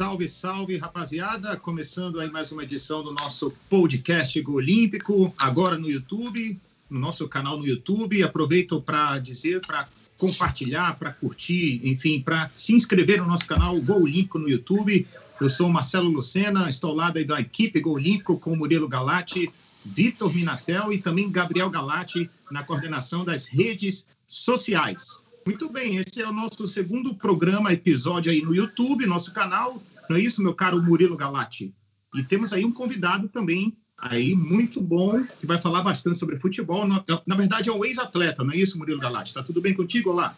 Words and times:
Salve, 0.00 0.28
salve, 0.28 0.76
rapaziada! 0.76 1.56
Começando 1.56 2.20
aí 2.20 2.30
mais 2.30 2.52
uma 2.52 2.62
edição 2.62 3.02
do 3.02 3.12
nosso 3.12 3.52
podcast 3.68 4.40
Go 4.42 4.52
Olímpico, 4.52 5.34
agora 5.36 5.76
no 5.76 5.90
YouTube, 5.90 6.56
no 6.88 7.00
nosso 7.00 7.28
canal 7.28 7.58
no 7.58 7.66
YouTube. 7.66 8.22
Aproveito 8.22 8.80
para 8.80 9.18
dizer, 9.18 9.60
para 9.66 9.88
compartilhar, 10.16 10.96
para 11.00 11.12
curtir, 11.12 11.80
enfim, 11.82 12.20
para 12.20 12.48
se 12.54 12.76
inscrever 12.76 13.20
no 13.20 13.26
nosso 13.26 13.48
canal 13.48 13.76
Go 13.80 13.94
Olímpico 13.94 14.38
no 14.38 14.48
YouTube. 14.48 15.04
Eu 15.40 15.48
sou 15.48 15.68
Marcelo 15.68 16.08
Lucena, 16.08 16.68
estou 16.68 16.90
ao 16.90 16.96
lado 16.96 17.24
da 17.24 17.40
equipe 17.40 17.80
Go 17.80 17.90
Olímpico 17.90 18.38
com 18.38 18.54
Murilo 18.54 18.86
Galati, 18.86 19.50
Vitor 19.84 20.32
Minatel 20.32 20.92
e 20.92 20.98
também 20.98 21.28
Gabriel 21.28 21.70
Galati 21.70 22.30
na 22.52 22.62
coordenação 22.62 23.24
das 23.24 23.46
redes 23.46 24.06
sociais. 24.28 25.26
Muito 25.48 25.66
bem, 25.70 25.96
esse 25.96 26.20
é 26.20 26.28
o 26.28 26.32
nosso 26.32 26.66
segundo 26.66 27.14
programa, 27.14 27.72
episódio 27.72 28.30
aí 28.30 28.42
no 28.42 28.54
YouTube, 28.54 29.06
nosso 29.06 29.32
canal. 29.32 29.82
Não 30.06 30.18
é 30.18 30.20
isso, 30.20 30.42
meu 30.42 30.54
caro 30.54 30.82
Murilo 30.82 31.16
Galati? 31.16 31.74
E 32.14 32.22
temos 32.22 32.52
aí 32.52 32.66
um 32.66 32.70
convidado 32.70 33.30
também 33.30 33.74
aí 33.96 34.34
muito 34.36 34.78
bom, 34.78 35.24
que 35.40 35.46
vai 35.46 35.58
falar 35.58 35.80
bastante 35.80 36.18
sobre 36.18 36.36
futebol. 36.36 36.86
Na, 36.86 37.34
verdade, 37.34 37.70
é 37.70 37.72
um 37.72 37.82
ex-atleta, 37.82 38.44
não 38.44 38.52
é 38.52 38.58
isso, 38.58 38.76
Murilo 38.76 39.00
Galati? 39.00 39.28
Está 39.28 39.42
tudo 39.42 39.62
bem 39.62 39.72
contigo? 39.72 40.10
Olá. 40.10 40.36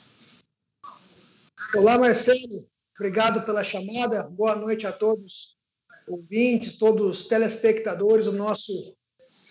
Olá, 1.74 1.98
Marcelo. 1.98 2.68
Obrigado 2.96 3.44
pela 3.44 3.64
chamada. 3.64 4.22
Boa 4.22 4.54
noite 4.54 4.86
a 4.86 4.92
todos 4.92 5.56
ouvintes, 6.06 6.78
todos 6.78 7.04
os 7.04 7.26
telespectadores 7.26 8.26
do 8.26 8.32
nosso 8.34 8.72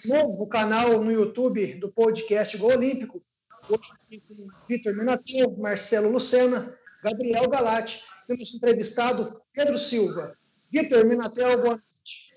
novo 0.06 0.48
canal 0.48 1.04
no 1.04 1.12
YouTube 1.12 1.76
do 1.82 1.92
podcast 1.92 2.58
Gol 2.58 2.78
Olímpico. 2.78 3.22
Hoje 3.70 4.22
com 4.28 4.48
Vitor 4.68 4.96
Minatel, 4.96 5.56
Marcelo 5.60 6.12
Lucena, 6.12 6.74
Gabriel 7.04 7.48
Galati 7.48 8.02
e 8.28 8.36
nosso 8.36 8.58
entrevistado 8.58 9.40
Pedro 9.54 9.78
Silva. 9.78 10.34
Vitor 10.72 11.06
Minatel, 11.06 11.62
boa 11.62 11.76
noite. 11.76 12.34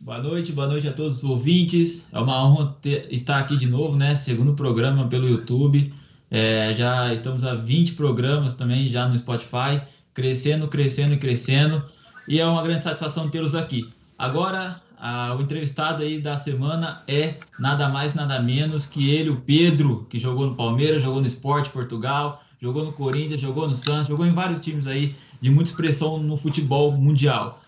Boa 0.00 0.18
noite, 0.18 0.52
boa 0.52 0.66
noite 0.66 0.88
a 0.88 0.92
todos 0.92 1.18
os 1.18 1.30
ouvintes. 1.30 2.08
É 2.12 2.18
uma 2.18 2.44
honra 2.44 2.76
ter, 2.82 3.06
estar 3.14 3.38
aqui 3.38 3.56
de 3.56 3.66
novo, 3.66 3.96
né? 3.96 4.16
Segundo 4.16 4.54
programa 4.54 5.08
pelo 5.08 5.28
YouTube. 5.28 5.94
É, 6.28 6.74
já 6.74 7.14
estamos 7.14 7.44
a 7.44 7.54
20 7.54 7.94
programas 7.94 8.54
também 8.54 8.88
já 8.88 9.06
no 9.06 9.16
Spotify, 9.16 9.80
crescendo, 10.12 10.66
crescendo 10.66 11.14
e 11.14 11.18
crescendo. 11.18 11.88
E 12.26 12.40
é 12.40 12.46
uma 12.46 12.64
grande 12.64 12.82
satisfação 12.82 13.30
tê-los 13.30 13.54
aqui. 13.54 13.88
Agora, 14.18 14.82
ah, 14.98 15.34
o 15.38 15.42
entrevistado 15.42 16.02
aí 16.02 16.20
da 16.20 16.36
semana 16.38 17.02
é 17.06 17.34
nada 17.58 17.88
mais, 17.88 18.14
nada 18.14 18.40
menos 18.40 18.86
que 18.86 19.10
ele, 19.10 19.30
o 19.30 19.40
Pedro, 19.40 20.06
que 20.08 20.18
jogou 20.18 20.46
no 20.46 20.54
Palmeiras, 20.54 21.02
jogou 21.02 21.20
no 21.20 21.26
Esporte 21.26 21.70
Portugal, 21.70 22.42
jogou 22.60 22.84
no 22.84 22.92
Corinthians, 22.92 23.40
jogou 23.40 23.68
no 23.68 23.74
Santos, 23.74 24.08
jogou 24.08 24.24
em 24.24 24.32
vários 24.32 24.60
times 24.60 24.86
aí 24.86 25.14
de 25.40 25.50
muita 25.50 25.70
expressão 25.70 26.18
no 26.18 26.36
futebol 26.36 26.92
mundial. 26.92 27.60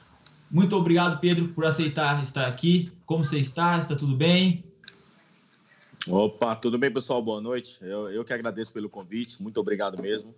Muito 0.50 0.76
obrigado, 0.76 1.20
Pedro, 1.20 1.48
por 1.48 1.64
aceitar 1.64 2.22
estar 2.22 2.46
aqui. 2.46 2.90
Como 3.04 3.24
você 3.24 3.38
está? 3.38 3.78
Está 3.78 3.96
tudo 3.96 4.14
bem? 4.14 4.64
Opa, 6.08 6.54
tudo 6.54 6.78
bem, 6.78 6.90
pessoal? 6.90 7.20
Boa 7.20 7.40
noite. 7.40 7.78
Eu, 7.82 8.08
eu 8.08 8.24
que 8.24 8.32
agradeço 8.32 8.72
pelo 8.72 8.88
convite, 8.88 9.42
muito 9.42 9.58
obrigado 9.58 10.00
mesmo. 10.00 10.32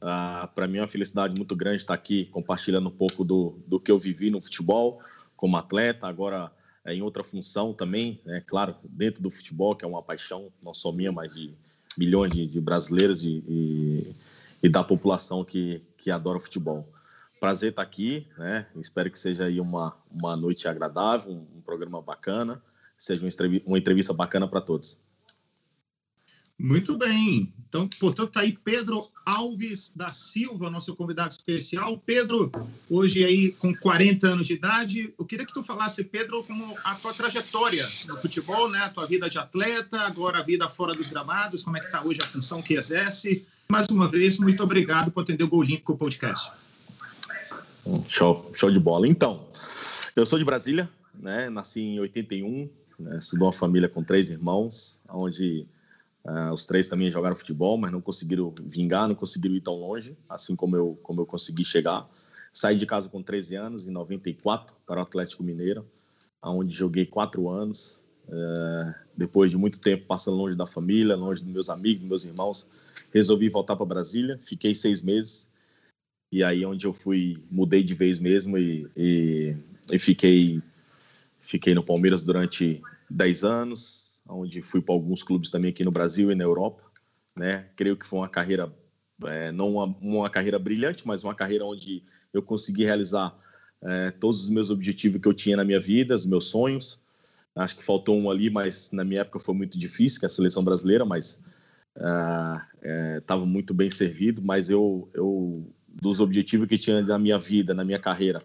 Ah, 0.00 0.48
Para 0.54 0.68
mim 0.68 0.78
é 0.78 0.82
uma 0.82 0.88
felicidade 0.88 1.34
muito 1.34 1.56
grande 1.56 1.76
estar 1.76 1.94
aqui 1.94 2.26
compartilhando 2.26 2.88
um 2.88 2.92
pouco 2.92 3.24
do, 3.24 3.58
do 3.66 3.80
que 3.80 3.90
eu 3.90 3.98
vivi 3.98 4.30
no 4.30 4.40
futebol, 4.42 5.00
como 5.36 5.56
atleta, 5.56 6.06
agora 6.06 6.50
é, 6.84 6.94
em 6.94 7.02
outra 7.02 7.22
função 7.24 7.72
também, 7.74 8.20
né? 8.24 8.42
claro, 8.46 8.76
dentro 8.84 9.22
do 9.22 9.30
futebol, 9.30 9.74
que 9.74 9.84
é 9.84 9.88
uma 9.88 10.02
paixão 10.02 10.52
não 10.64 10.72
só 10.72 10.92
minha, 10.92 11.12
mas 11.12 11.34
de 11.34 11.54
milhões 11.98 12.32
de, 12.32 12.46
de 12.46 12.60
brasileiros 12.60 13.24
e, 13.24 13.42
e, 13.48 14.14
e, 14.62 14.68
da 14.68 14.84
população 14.84 15.44
que, 15.44 15.82
que 15.96 16.10
adora 16.10 16.38
o 16.38 16.40
futebol. 16.40 16.88
Prazer 17.40 17.70
estar 17.70 17.82
aqui, 17.82 18.26
né? 18.38 18.66
espero 18.76 19.10
que 19.10 19.18
seja 19.18 19.44
aí 19.44 19.60
uma, 19.60 19.96
uma 20.10 20.36
noite 20.36 20.68
agradável, 20.68 21.32
um, 21.32 21.58
um 21.58 21.60
programa 21.60 22.00
bacana, 22.00 22.62
seja 22.96 23.22
uma 23.22 23.28
entrevista, 23.28 23.68
uma 23.68 23.78
entrevista 23.78 24.12
bacana 24.12 24.46
para 24.48 24.60
todos. 24.60 25.02
Muito 26.58 26.96
bem. 26.96 27.52
Então, 27.68 27.86
portanto, 28.00 28.28
está 28.28 28.40
aí 28.40 28.56
Pedro 28.64 29.08
Alves 29.26 29.92
da 29.94 30.10
Silva, 30.10 30.70
nosso 30.70 30.96
convidado 30.96 31.30
especial. 31.30 31.98
Pedro, 31.98 32.50
hoje 32.88 33.24
aí 33.24 33.52
com 33.52 33.74
40 33.74 34.26
anos 34.28 34.46
de 34.46 34.54
idade, 34.54 35.12
eu 35.18 35.24
queria 35.24 35.44
que 35.44 35.52
tu 35.52 35.62
falasse, 35.62 36.04
Pedro, 36.04 36.42
como 36.44 36.76
a 36.82 36.94
tua 36.94 37.12
trajetória 37.12 37.86
no 38.06 38.16
futebol, 38.16 38.70
né? 38.70 38.78
A 38.78 38.88
tua 38.88 39.06
vida 39.06 39.28
de 39.28 39.38
atleta, 39.38 40.00
agora 40.02 40.38
a 40.38 40.42
vida 40.42 40.68
fora 40.68 40.94
dos 40.94 41.08
gramados, 41.08 41.62
como 41.62 41.76
é 41.76 41.80
que 41.80 41.86
está 41.86 42.02
hoje 42.02 42.20
a 42.22 42.26
função 42.26 42.62
que 42.62 42.74
exerce. 42.74 43.44
Mais 43.68 43.88
uma 43.90 44.08
vez, 44.08 44.38
muito 44.38 44.62
obrigado 44.62 45.10
por 45.10 45.20
atender 45.20 45.44
o 45.44 45.48
Gol 45.48 45.60
Olímpico 45.60 45.96
Podcast. 45.96 46.50
Show, 48.08 48.50
show 48.54 48.70
de 48.70 48.80
bola. 48.80 49.06
Então, 49.06 49.46
eu 50.14 50.24
sou 50.24 50.38
de 50.38 50.44
Brasília, 50.44 50.88
né? 51.12 51.50
Nasci 51.50 51.80
em 51.80 52.00
81, 52.00 52.70
né? 52.98 53.18
de 53.18 53.36
uma 53.38 53.52
família 53.52 53.88
com 53.88 54.02
três 54.02 54.30
irmãos, 54.30 55.02
onde 55.08 55.66
Uh, 56.26 56.52
os 56.52 56.66
três 56.66 56.88
também 56.88 57.08
jogaram 57.08 57.36
futebol, 57.36 57.78
mas 57.78 57.92
não 57.92 58.00
conseguiram 58.00 58.52
vingar, 58.64 59.06
não 59.06 59.14
conseguiram 59.14 59.54
ir 59.54 59.60
tão 59.60 59.76
longe, 59.76 60.18
assim 60.28 60.56
como 60.56 60.74
eu, 60.74 60.98
como 61.00 61.20
eu 61.20 61.26
consegui 61.26 61.64
chegar. 61.64 62.08
Saí 62.52 62.76
de 62.76 62.84
casa 62.84 63.08
com 63.08 63.22
13 63.22 63.54
anos, 63.54 63.86
em 63.86 63.92
94, 63.92 64.74
para 64.84 64.98
o 64.98 65.02
Atlético 65.02 65.44
Mineiro, 65.44 65.86
onde 66.42 66.74
joguei 66.74 67.06
quatro 67.06 67.48
anos. 67.48 68.04
Uh, 68.26 68.92
depois 69.16 69.52
de 69.52 69.56
muito 69.56 69.78
tempo 69.78 70.04
passando 70.04 70.36
longe 70.36 70.56
da 70.56 70.66
família, 70.66 71.14
longe 71.14 71.44
dos 71.44 71.52
meus 71.52 71.70
amigos, 71.70 72.00
dos 72.00 72.08
meus 72.08 72.24
irmãos, 72.24 72.68
resolvi 73.14 73.48
voltar 73.48 73.76
para 73.76 73.86
Brasília. 73.86 74.36
Fiquei 74.36 74.74
seis 74.74 75.02
meses 75.02 75.48
e 76.32 76.42
aí 76.42 76.66
onde 76.66 76.86
eu 76.86 76.92
fui 76.92 77.36
mudei 77.48 77.84
de 77.84 77.94
vez 77.94 78.18
mesmo 78.18 78.58
e, 78.58 78.88
e, 78.96 79.56
e 79.92 79.98
fiquei 79.98 80.60
fiquei 81.40 81.72
no 81.72 81.84
Palmeiras 81.84 82.24
durante 82.24 82.82
10 83.08 83.44
anos 83.44 84.05
onde 84.28 84.60
fui 84.60 84.80
para 84.80 84.94
alguns 84.94 85.22
clubes 85.22 85.50
também 85.50 85.70
aqui 85.70 85.84
no 85.84 85.90
Brasil 85.90 86.30
e 86.30 86.34
na 86.34 86.44
Europa. 86.44 86.84
Né? 87.36 87.66
Creio 87.76 87.96
que 87.96 88.06
foi 88.06 88.20
uma 88.20 88.28
carreira, 88.28 88.72
é, 89.24 89.52
não 89.52 89.74
uma, 89.74 89.84
uma, 90.00 90.30
carreira 90.30 90.58
brilhante, 90.58 91.06
mas 91.06 91.22
uma 91.22 91.34
carreira 91.34 91.64
onde 91.64 92.02
eu 92.32 92.42
consegui 92.42 92.84
realizar 92.84 93.36
é, 93.82 94.10
todos 94.10 94.44
os 94.44 94.48
meus 94.48 94.70
objetivos 94.70 95.20
que 95.20 95.28
eu 95.28 95.34
tinha 95.34 95.56
na 95.56 95.64
minha 95.64 95.80
vida, 95.80 96.14
os 96.14 96.26
meus 96.26 96.46
sonhos. 96.46 97.00
Acho 97.54 97.76
que 97.76 97.84
faltou 97.84 98.18
um 98.18 98.30
ali, 98.30 98.50
mas 98.50 98.90
na 98.90 99.02
minha 99.02 99.22
época 99.22 99.38
foi 99.38 99.54
muito 99.54 99.78
difícil, 99.78 100.20
que 100.20 100.26
é 100.26 100.28
a 100.28 100.30
seleção 100.30 100.62
brasileira, 100.62 101.04
mas 101.06 101.42
estava 103.18 103.44
é, 103.44 103.46
muito 103.46 103.72
bem 103.72 103.90
servido. 103.90 104.42
Mas 104.42 104.68
eu, 104.68 105.08
eu, 105.14 105.66
dos 105.88 106.20
objetivos 106.20 106.66
que 106.66 106.76
tinha 106.76 107.00
na 107.00 107.18
minha 107.18 107.38
vida, 107.38 107.72
na 107.72 107.82
minha 107.82 107.98
carreira, 107.98 108.42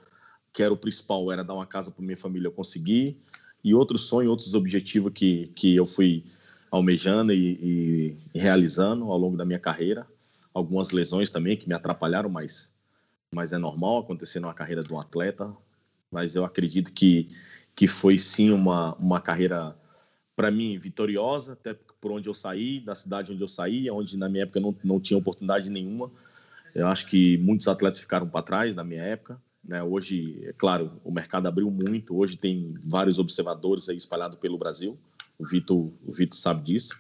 que 0.54 0.64
era 0.64 0.74
o 0.74 0.78
principal, 0.78 1.30
era 1.32 1.44
dar 1.44 1.54
uma 1.54 1.66
casa 1.66 1.92
para 1.92 2.04
minha 2.04 2.16
família, 2.16 2.48
eu 2.48 2.52
consegui 2.54 3.18
e 3.64 3.74
outros 3.74 4.08
sonhos, 4.08 4.30
outros 4.30 4.54
objetivos 4.54 5.12
que, 5.14 5.48
que 5.48 5.76
eu 5.76 5.86
fui 5.86 6.24
almejando 6.72 7.34
e, 7.34 8.18
e, 8.34 8.40
realizando 8.40 9.12
ao 9.12 9.18
longo 9.18 9.36
da 9.36 9.46
minha 9.46 9.60
carreira. 9.60 10.08
Algumas 10.54 10.92
lesões 10.92 11.30
também 11.30 11.58
que 11.58 11.68
me 11.68 11.76
atrapalharam, 11.76 12.30
mas, 12.30 12.74
mas 13.34 13.54
é 13.54 13.58
normal 13.58 14.00
acontecer 14.00 14.40
na 14.40 14.54
carreira 14.54 14.82
de 14.82 14.92
um 14.92 15.00
atleta. 15.00 15.56
Mas 16.10 16.36
eu 16.36 16.44
acredito 16.44 16.92
que, 16.92 17.30
que 17.76 17.88
foi 17.88 18.18
sim 18.18 18.52
uma, 18.52 18.96
uma 18.96 19.22
carreira, 19.22 19.76
para 20.36 20.50
mim, 20.50 20.78
vitoriosa, 20.78 21.54
até 21.54 21.76
por 22.00 22.12
onde 22.12 22.28
eu 22.28 22.34
saí, 22.34 22.80
da 22.80 22.96
cidade 22.96 23.32
onde 23.32 23.42
eu 23.42 23.48
saí, 23.48 23.90
onde 23.92 24.18
na 24.18 24.28
minha 24.28 24.44
época 24.44 24.60
não, 24.60 24.76
não 24.84 25.00
tinha 25.00 25.18
oportunidade 25.18 25.70
nenhuma. 25.70 26.12
Eu 26.74 26.88
acho 26.88 27.06
que 27.08 27.38
muitos 27.38 27.68
atletas 27.68 28.00
ficaram 28.00 28.28
para 28.28 28.42
trás 28.42 28.74
na 28.76 28.84
minha 28.84 29.04
época. 29.04 29.42
Né? 29.64 29.82
Hoje, 29.84 30.44
é 30.46 30.54
claro, 30.54 31.00
o 31.04 31.12
mercado 31.12 31.48
abriu 31.48 31.70
muito. 31.70 32.18
Hoje 32.18 32.38
tem 32.38 32.74
vários 32.86 33.20
observadores 33.20 33.90
aí 33.90 33.96
espalhados 33.96 34.40
pelo 34.40 34.58
Brasil. 34.58 34.98
O 35.38 35.46
Vitor, 35.46 35.92
o 36.06 36.12
Vitor 36.12 36.38
sabe 36.38 36.62
disso. 36.62 37.00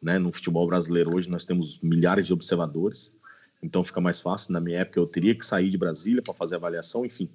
Né? 0.00 0.18
No 0.18 0.32
futebol 0.32 0.66
brasileiro 0.66 1.14
hoje 1.14 1.28
nós 1.28 1.44
temos 1.44 1.80
milhares 1.80 2.26
de 2.26 2.32
observadores. 2.32 3.16
Então 3.62 3.82
fica 3.82 4.00
mais 4.00 4.20
fácil. 4.20 4.52
Na 4.52 4.60
minha 4.60 4.80
época 4.80 5.00
eu 5.00 5.06
teria 5.06 5.34
que 5.34 5.44
sair 5.44 5.70
de 5.70 5.78
Brasília 5.78 6.22
para 6.22 6.34
fazer 6.34 6.54
avaliação. 6.54 7.04
Enfim, 7.04 7.28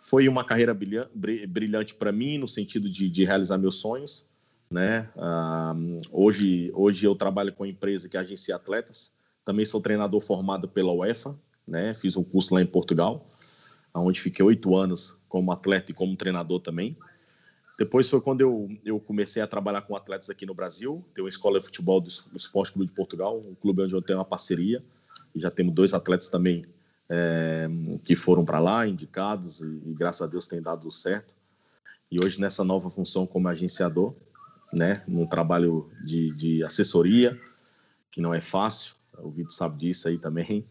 foi 0.00 0.28
uma 0.28 0.44
carreira 0.44 0.72
brilhante 0.72 1.94
para 1.94 2.12
mim 2.12 2.38
no 2.38 2.46
sentido 2.46 2.88
de, 2.88 3.10
de, 3.10 3.24
realizar 3.24 3.58
meus 3.58 3.76
sonhos. 3.76 4.24
Né? 4.70 5.08
Uh, 5.16 6.00
hoje, 6.12 6.70
hoje 6.74 7.04
eu 7.06 7.14
trabalho 7.14 7.52
com 7.52 7.64
uma 7.64 7.68
empresa 7.68 8.08
que 8.08 8.16
agencia 8.16 8.54
atletas. 8.54 9.14
Também 9.44 9.64
sou 9.64 9.80
treinador 9.80 10.20
formado 10.20 10.68
pela 10.68 10.92
UEFA. 10.92 11.36
Né? 11.66 11.92
Fiz 11.94 12.16
um 12.16 12.22
curso 12.22 12.54
lá 12.54 12.62
em 12.62 12.66
Portugal 12.66 13.26
onde 14.00 14.20
fiquei 14.20 14.44
oito 14.44 14.76
anos 14.76 15.18
como 15.28 15.52
atleta 15.52 15.92
e 15.92 15.94
como 15.94 16.16
treinador 16.16 16.60
também. 16.60 16.96
Depois 17.78 18.08
foi 18.08 18.20
quando 18.20 18.40
eu, 18.40 18.68
eu 18.84 18.98
comecei 18.98 19.42
a 19.42 19.46
trabalhar 19.46 19.82
com 19.82 19.94
atletas 19.94 20.30
aqui 20.30 20.46
no 20.46 20.54
Brasil. 20.54 21.04
Tem 21.14 21.22
uma 21.22 21.28
escola 21.28 21.58
de 21.58 21.66
futebol 21.66 22.00
do 22.00 22.08
Esporte 22.34 22.72
Clube 22.72 22.86
de 22.86 22.94
Portugal, 22.94 23.38
um 23.38 23.54
clube 23.54 23.82
onde 23.82 23.94
eu 23.94 24.00
tenho 24.00 24.18
uma 24.18 24.24
parceria. 24.24 24.82
E 25.34 25.40
já 25.40 25.50
temos 25.50 25.74
dois 25.74 25.92
atletas 25.92 26.30
também 26.30 26.62
é, 27.08 27.68
que 28.02 28.16
foram 28.16 28.44
para 28.44 28.58
lá, 28.58 28.86
indicados, 28.86 29.60
e, 29.60 29.82
e, 29.86 29.94
graças 29.94 30.22
a 30.22 30.26
Deus 30.26 30.46
tem 30.46 30.60
dado 30.60 30.90
certo. 30.90 31.36
E 32.10 32.16
hoje, 32.24 32.40
nessa 32.40 32.64
nova 32.64 32.88
função 32.88 33.26
como 33.26 33.48
agenciador, 33.48 34.14
né, 34.72 35.02
num 35.06 35.26
trabalho 35.26 35.90
de, 36.04 36.30
de 36.32 36.64
assessoria, 36.64 37.38
que 38.10 38.20
não 38.20 38.32
é 38.32 38.40
fácil, 38.40 38.94
o 39.18 39.30
Vitor 39.30 39.52
sabe 39.52 39.76
disso 39.76 40.08
aí 40.08 40.18
também, 40.18 40.66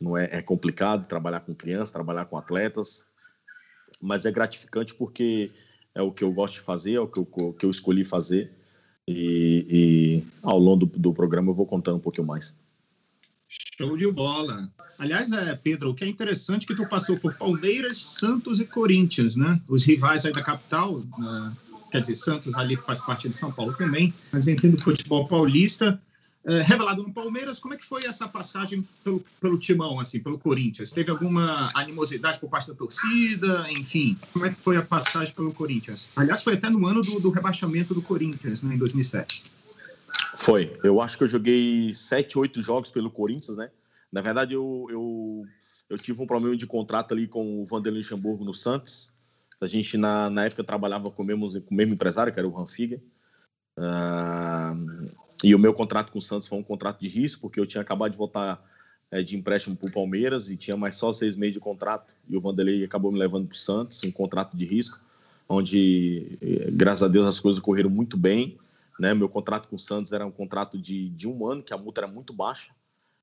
não 0.00 0.16
é, 0.16 0.28
é 0.32 0.42
complicado 0.42 1.06
trabalhar 1.06 1.40
com 1.40 1.54
crianças, 1.54 1.92
trabalhar 1.92 2.24
com 2.24 2.38
atletas, 2.38 3.06
mas 4.00 4.24
é 4.24 4.32
gratificante 4.32 4.94
porque 4.94 5.52
é 5.94 6.00
o 6.00 6.10
que 6.10 6.24
eu 6.24 6.32
gosto 6.32 6.54
de 6.54 6.60
fazer, 6.60 6.94
é 6.94 7.00
o 7.00 7.06
que 7.06 7.18
eu, 7.18 7.52
que 7.52 7.66
eu 7.66 7.70
escolhi 7.70 8.02
fazer. 8.02 8.52
E, 9.06 9.66
e 9.68 10.24
ao 10.42 10.58
longo 10.58 10.86
do, 10.86 10.98
do, 10.98 11.12
programa 11.12 11.50
eu 11.50 11.54
vou 11.54 11.66
contando 11.66 11.96
um 11.96 12.00
pouquinho 12.00 12.26
mais. 12.26 12.58
Show 13.48 13.96
de 13.96 14.10
bola. 14.10 14.72
Aliás, 14.98 15.32
é, 15.32 15.54
Pedro, 15.56 15.90
o 15.90 15.94
que 15.94 16.04
é 16.04 16.08
interessante 16.08 16.64
é 16.64 16.66
que 16.66 16.74
tu 16.74 16.88
passou 16.88 17.18
por 17.18 17.34
Palmeiras, 17.34 17.96
Santos 17.96 18.60
e 18.60 18.66
Corinthians, 18.66 19.34
né? 19.34 19.60
Os 19.68 19.84
rivais 19.84 20.24
aí 20.24 20.32
da 20.32 20.42
capital. 20.42 20.98
Uh, 20.98 21.88
quer 21.90 22.00
dizer, 22.02 22.14
Santos 22.14 22.54
ali 22.54 22.76
faz 22.76 23.00
parte 23.00 23.28
de 23.28 23.36
São 23.36 23.50
Paulo 23.50 23.74
também, 23.76 24.14
mas 24.32 24.46
entendo 24.46 24.80
futebol 24.80 25.26
paulista 25.26 26.00
é, 26.44 26.62
revelado 26.62 27.02
no 27.02 27.12
Palmeiras. 27.12 27.58
Como 27.58 27.74
é 27.74 27.76
que 27.76 27.84
foi 27.84 28.04
essa 28.04 28.26
passagem 28.26 28.86
pelo, 29.04 29.22
pelo 29.40 29.58
Timão, 29.58 30.00
assim, 30.00 30.20
pelo 30.20 30.38
Corinthians? 30.38 30.92
Teve 30.92 31.10
alguma 31.10 31.70
animosidade 31.74 32.38
por 32.38 32.48
parte 32.48 32.68
da 32.68 32.74
torcida? 32.74 33.66
Enfim, 33.70 34.16
como 34.32 34.46
é 34.46 34.50
que 34.50 34.56
foi 34.56 34.76
a 34.76 34.82
passagem 34.82 35.34
pelo 35.34 35.52
Corinthians? 35.52 36.08
Aliás, 36.16 36.42
foi 36.42 36.54
até 36.54 36.70
no 36.70 36.86
ano 36.86 37.02
do, 37.02 37.20
do 37.20 37.30
rebaixamento 37.30 37.92
do 37.94 38.02
Corinthians, 38.02 38.62
né, 38.62 38.74
em 38.74 38.78
2007. 38.78 39.44
Foi. 40.36 40.72
Eu 40.82 41.00
acho 41.00 41.18
que 41.18 41.24
eu 41.24 41.28
joguei 41.28 41.92
sete, 41.92 42.38
oito 42.38 42.62
jogos 42.62 42.90
pelo 42.90 43.10
Corinthians, 43.10 43.56
né? 43.56 43.70
Na 44.10 44.20
verdade, 44.20 44.54
eu, 44.54 44.86
eu, 44.90 45.44
eu 45.88 45.98
tive 45.98 46.22
um 46.22 46.26
problema 46.26 46.56
de 46.56 46.66
contrato 46.66 47.12
ali 47.12 47.28
com 47.28 47.60
o 47.60 47.64
Vanderlei 47.64 48.00
Luxemburgo 48.00 48.44
no 48.44 48.54
Santos. 48.54 49.14
A 49.60 49.66
gente, 49.66 49.98
na, 49.98 50.30
na 50.30 50.46
época, 50.46 50.64
trabalhava 50.64 51.10
com 51.10 51.22
o 51.22 51.26
mesmo, 51.26 51.46
com 51.62 51.74
o 51.74 51.76
mesmo 51.76 51.92
empresário, 51.92 52.32
que 52.32 52.38
era 52.38 52.48
o 52.48 52.52
Ranfiga. 52.52 53.00
Uh, 53.76 55.10
e 55.42 55.54
o 55.54 55.58
meu 55.58 55.72
contrato 55.72 56.12
com 56.12 56.18
o 56.18 56.22
Santos 56.22 56.48
foi 56.48 56.58
um 56.58 56.62
contrato 56.62 57.00
de 57.00 57.08
risco, 57.08 57.42
porque 57.42 57.58
eu 57.58 57.66
tinha 57.66 57.80
acabado 57.80 58.12
de 58.12 58.18
voltar 58.18 58.62
é, 59.10 59.22
de 59.22 59.36
empréstimo 59.36 59.76
para 59.76 59.88
o 59.88 59.92
Palmeiras 59.92 60.50
e 60.50 60.56
tinha 60.56 60.76
mais 60.76 60.96
só 60.96 61.10
seis 61.12 61.36
meses 61.36 61.54
de 61.54 61.60
contrato. 61.60 62.14
E 62.28 62.36
o 62.36 62.40
Vanderlei 62.40 62.84
acabou 62.84 63.10
me 63.10 63.18
levando 63.18 63.46
para 63.46 63.54
o 63.54 63.58
Santos, 63.58 64.02
um 64.04 64.12
contrato 64.12 64.56
de 64.56 64.64
risco, 64.64 65.00
onde, 65.48 66.38
eh, 66.40 66.70
graças 66.70 67.02
a 67.02 67.08
Deus, 67.08 67.26
as 67.26 67.40
coisas 67.40 67.60
correram 67.60 67.90
muito 67.90 68.16
bem. 68.16 68.56
Né? 69.00 69.14
Meu 69.14 69.28
contrato 69.28 69.66
com 69.66 69.76
o 69.76 69.78
Santos 69.78 70.12
era 70.12 70.24
um 70.24 70.30
contrato 70.30 70.78
de, 70.78 71.08
de 71.08 71.26
um 71.26 71.46
ano, 71.46 71.62
que 71.62 71.72
a 71.72 71.78
multa 71.78 72.02
era 72.02 72.08
muito 72.08 72.32
baixa. 72.32 72.72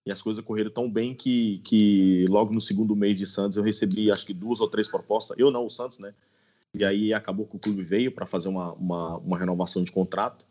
E 0.05 0.11
as 0.11 0.21
coisas 0.21 0.43
correram 0.43 0.71
tão 0.71 0.89
bem 0.89 1.13
que, 1.13 1.59
que 1.63 2.25
logo 2.29 2.53
no 2.53 2.61
segundo 2.61 2.95
mês 2.95 3.17
de 3.17 3.25
Santos 3.25 3.57
eu 3.57 3.63
recebi 3.63 4.09
acho 4.09 4.25
que 4.25 4.33
duas 4.33 4.59
ou 4.59 4.67
três 4.67 4.87
propostas. 4.87 5.37
Eu 5.37 5.51
não, 5.51 5.65
o 5.65 5.69
Santos, 5.69 5.99
né? 5.99 6.13
E 6.73 6.83
aí 6.83 7.13
acabou 7.13 7.45
que 7.45 7.55
o 7.55 7.59
clube 7.59 7.83
veio 7.83 8.11
para 8.11 8.25
fazer 8.25 8.49
uma, 8.49 8.73
uma, 8.73 9.17
uma 9.17 9.37
renovação 9.37 9.83
de 9.83 9.91
contrato. 9.91 10.45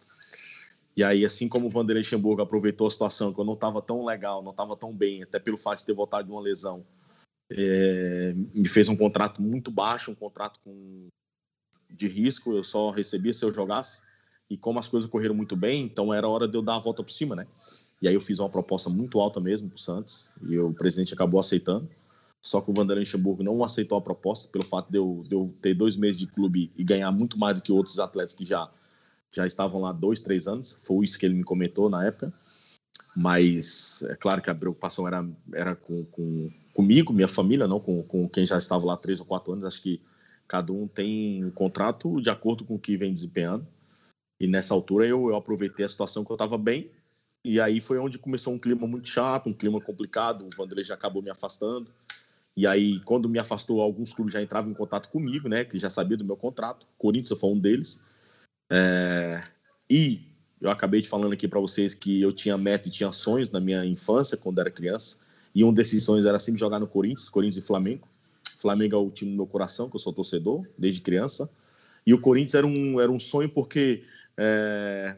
E 0.96 1.04
aí, 1.04 1.26
assim 1.26 1.46
como 1.48 1.66
o 1.66 1.70
Vanderlei 1.70 2.02
Luxemburgo 2.02 2.40
aproveitou 2.40 2.87
a 2.87 2.90
situação 2.90 3.32
que 3.32 3.38
eu 3.38 3.44
não 3.44 3.52
estava 3.52 3.82
tão 3.82 4.04
legal, 4.04 4.43
não 4.43 4.52
estava 4.52 4.75
tão 4.75 4.96
bem, 4.96 5.22
até 5.22 5.38
pelo 5.38 5.58
fato 5.58 5.81
de 5.81 5.84
ter 5.84 5.93
voltado 5.93 6.26
de 6.26 6.32
uma 6.32 6.40
lesão, 6.40 6.87
é, 7.50 8.32
me 8.34 8.66
fez 8.66 8.88
um 8.88 8.96
contrato 8.96 9.43
muito 9.43 9.70
baixo, 9.70 10.10
um 10.10 10.14
contrato 10.14 10.58
com, 10.64 11.08
de 11.90 12.08
risco, 12.08 12.52
eu 12.52 12.62
só 12.62 12.90
recebia 12.90 13.32
se 13.32 13.44
eu 13.44 13.52
jogasse. 13.52 14.02
E 14.48 14.56
como 14.56 14.78
as 14.78 14.87
coisas 14.87 15.10
correram 15.10 15.34
muito 15.34 15.56
bem, 15.56 15.82
então 15.82 16.14
era 16.14 16.28
hora 16.28 16.46
de 16.46 16.56
eu 16.56 16.62
dar 16.62 16.76
a 16.76 16.78
volta 16.78 17.02
por 17.02 17.10
cima, 17.10 17.34
né? 17.34 17.46
E 18.00 18.06
aí 18.06 18.14
eu 18.14 18.20
fiz 18.20 18.38
uma 18.38 18.48
proposta 18.48 18.88
muito 18.88 19.19
alta 19.19 19.40
mesmo 19.40 19.69
para 19.69 19.76
o 19.76 19.81
Santos, 19.81 20.32
e 20.48 20.56
o 20.58 20.72
presidente 20.72 21.12
acabou 21.12 21.40
aceitando. 21.40 21.90
Só 22.40 22.60
que 22.60 22.70
o 22.70 22.75
Vanderlei 22.75 23.02
Luxemburgo 23.02 23.43
não 23.43 23.62
aceitou 23.64 23.98
a 23.98 24.00
proposta, 24.00 24.48
pelo 24.48 24.64
fato 24.64 24.90
de 24.90 24.98
eu, 24.98 25.25
de 25.28 25.34
eu 25.34 25.52
ter 25.60 25.75
dois 25.75 25.96
meses 25.96 26.16
de 26.16 26.28
clube 26.28 26.70
e 26.76 26.84
ganhar 26.84 27.10
muito 27.10 27.37
mais 27.37 27.56
do 27.56 27.62
que 27.62 27.72
outros 27.72 27.98
atletas 27.98 28.34
que 28.34 28.44
já 28.44 28.70
já 29.37 29.47
estavam 29.47 29.81
lá 29.81 29.93
dois, 29.93 30.23
três 30.23 30.49
anos, 30.49 30.79
foi 30.83 31.05
isso 31.05 31.19
que 31.19 31.27
ele 31.27 31.35
me 31.35 31.44
comentou 31.44 31.91
na 31.91 32.05
época. 32.06 32.33
Mas 33.15 34.03
é 34.09 34.17
claro 34.17 34.41
que 34.41 34.50
a 34.50 34.55
preocupação 34.55 35.06
era, 35.06 35.27
era 35.53 35.77
com, 35.77 36.05
com 36.06 36.50
comigo, 36.73 37.12
minha 37.12 37.29
família, 37.29 37.67
não 37.67 37.81
com, 37.81 38.03
com 38.03 38.29
quem 38.29 38.44
já 38.44 38.59
estava 38.59 38.85
lá 38.85 38.97
três 38.97 39.21
ou 39.21 39.27
quatro 39.27 39.53
anos. 39.53 39.65
Acho 39.65 39.83
que 39.83 40.00
cada 40.49 40.73
um 40.73 40.87
tem 40.87 41.44
um 41.44 41.50
contrato 41.50 42.21
de 42.21 42.31
acordo 42.31 42.65
com 42.65 42.75
o 42.75 42.79
que 42.79 42.97
vem 42.97 43.12
desempenhando. 43.12 43.67
E 44.38 44.47
nessa 44.47 44.75
altura 44.75 45.06
eu, 45.06 45.29
eu 45.29 45.37
aproveitei 45.37 45.85
a 45.85 45.89
situação 45.89 46.25
que 46.25 46.31
eu 46.31 46.35
estava 46.35 46.56
bem. 46.59 46.91
E 47.44 47.61
aí 47.61 47.81
foi 47.81 47.99
onde 47.99 48.19
começou 48.19 48.53
um 48.53 48.59
clima 48.59 48.87
muito 48.87 49.09
chato, 49.09 49.49
um 49.49 49.55
clima 49.55 49.81
complicado. 49.81 50.47
O 50.47 50.56
Vanderlei 50.56 50.85
já 50.85 50.94
acabou 50.94 51.23
me 51.23 51.31
afastando. 51.31 51.91
E 52.56 52.67
aí, 52.67 53.00
quando 53.00 53.29
me 53.29 53.39
afastou, 53.39 53.82
alguns 53.82 54.15
clubes 54.15 54.32
já 54.32 54.43
entravam 54.43 54.71
em 54.71 54.75
contato 54.75 55.11
comigo, 55.11 55.47
né? 55.47 55.65
Que 55.65 55.79
já 55.79 55.91
sabia 55.91 56.17
do 56.17 56.25
meu 56.25 56.37
contrato. 56.37 56.87
Corinthians 56.97 57.39
foi 57.39 57.50
um 57.50 57.59
deles. 57.59 58.03
É, 58.71 59.43
e 59.89 60.23
eu 60.61 60.71
acabei 60.71 61.01
de 61.01 61.09
falando 61.09 61.33
aqui 61.33 61.47
para 61.47 61.61
vocês 61.61 61.95
que 61.95 62.21
eu 62.21 62.33
tinha 62.33 62.57
meta 62.57 62.89
e 62.89 62.93
tinha 62.93 63.13
sonhos 63.13 63.51
na 63.51 63.61
minha 63.61 63.85
infância, 63.85 64.37
quando 64.37 64.61
era 64.61 64.71
criança. 64.71 65.19
E 65.55 65.65
um 65.65 65.73
desses 65.73 66.05
sonhos 66.05 66.27
era 66.27 66.39
sempre 66.39 66.61
jogar 66.61 66.81
no 66.81 66.87
Corinthians, 66.87 67.29
Corinthians 67.29 67.65
e 67.65 67.67
Flamengo. 67.67 68.09
Flamengo 68.57 68.95
é 68.95 68.99
o 68.99 69.11
time 69.11 69.31
do 69.31 69.37
meu 69.37 69.47
coração, 69.47 69.89
que 69.89 69.97
eu 69.97 70.01
sou 70.01 70.13
torcedor 70.13 70.67
desde 70.79 71.01
criança. 71.01 71.51
E 72.07 72.15
o 72.15 72.21
Corinthians 72.21 72.55
era 72.55 72.67
um, 72.67 73.01
era 73.01 73.11
um 73.11 73.21
sonho 73.21 73.49
porque 73.49 74.03
é, 74.37 75.17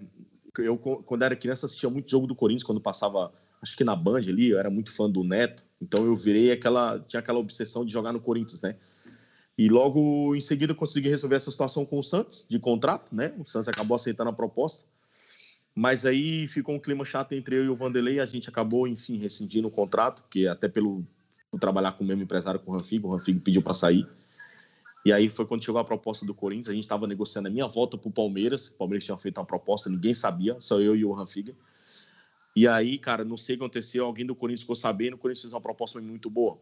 eu, 0.59 0.77
quando 0.79 1.23
era 1.23 1.37
criança, 1.37 1.67
assistia 1.67 1.91
muito 1.91 2.11
jogo 2.11 2.27
do 2.27 2.35
Corinthians, 2.35 2.65
quando 2.65 2.81
passava, 2.81 3.33
acho 3.63 3.77
que 3.77 3.85
na 3.85 3.95
Band 3.95 4.23
ali, 4.29 4.51
eu 4.51 4.59
era 4.59 4.71
muito 4.71 4.93
fã 4.93 5.09
do 5.09 5.23
Neto. 5.23 5.65
Então 5.81 6.05
eu 6.05 6.17
virei 6.17 6.53
aquela, 6.53 6.99
tinha 7.01 7.21
aquela 7.21 7.39
obsessão 7.39 7.85
de 7.85 7.93
jogar 7.93 8.13
no 8.13 8.21
Corinthians, 8.21 8.63
né? 8.63 8.75
E 9.59 9.69
logo 9.69 10.37
em 10.37 10.41
seguida 10.41 10.73
consegui 10.73 11.09
resolver 11.09 11.35
essa 11.35 11.51
situação 11.51 11.85
com 11.85 11.99
o 11.99 12.03
Santos, 12.03 12.47
de 12.49 12.61
contrato, 12.61 13.13
né? 13.13 13.35
O 13.37 13.45
Santos 13.45 13.67
acabou 13.67 13.97
aceitando 13.97 14.31
a 14.31 14.33
proposta. 14.33 14.89
Mas 15.75 16.07
aí 16.07 16.47
ficou 16.47 16.77
um 16.77 16.79
clima 16.79 17.05
chato 17.05 17.33
entre 17.33 17.57
eu 17.57 17.65
e 17.65 17.69
o 17.69 17.75
Vanderlei, 17.75 18.21
a 18.21 18.27
gente 18.27 18.49
acabou, 18.49 18.87
enfim, 18.87 19.17
rescindindo 19.17 19.67
o 19.67 19.71
contrato, 19.71 20.23
porque 20.23 20.47
até 20.47 20.69
pelo 20.69 21.05
trabalhar 21.61 21.93
com 21.93 22.05
o 22.05 22.07
mesmo 22.07 22.23
empresário 22.23 22.61
com 22.61 22.71
o 22.71 22.75
Ranfigo, 22.75 23.09
o 23.09 23.11
Ranfigo 23.11 23.41
pediu 23.41 23.61
para 23.61 23.75
sair. 23.75 24.07
E 25.05 25.13
aí 25.13 25.29
foi 25.31 25.47
quando 25.47 25.65
chegou 25.65 25.81
a 25.81 25.85
proposta 25.85 26.25
do 26.25 26.35
Corinthians, 26.35 26.69
a 26.69 26.75
gente 26.75 26.83
estava 26.83 27.07
negociando 27.07 27.49
a 27.49 27.51
minha 27.51 27.67
volta 27.67 27.97
para 27.97 28.09
o 28.09 28.13
Palmeiras, 28.13 28.69
o 28.69 28.75
Palmeiras 28.75 29.05
tinha 29.05 29.17
feito 29.17 29.39
uma 29.39 29.47
proposta, 29.47 29.89
ninguém 29.91 30.15
sabia, 30.15 30.57
só 30.61 30.81
eu 30.81 30.95
e 30.95 31.05
o 31.05 31.13
Ranfiga. 31.13 31.55
E 32.55 32.67
aí, 32.69 32.99
cara, 32.99 33.25
não 33.25 33.37
sei 33.37 33.55
o 33.55 33.59
que 33.59 33.65
aconteceu, 33.65 34.05
alguém 34.05 34.27
do 34.27 34.35
Corinthians 34.35 34.61
ficou 34.61 34.77
sabendo, 34.77 35.15
o 35.15 35.19
Corinthians 35.19 35.43
fez 35.43 35.53
uma 35.53 35.61
proposta 35.61 36.01
muito 36.01 36.29
boa. 36.29 36.59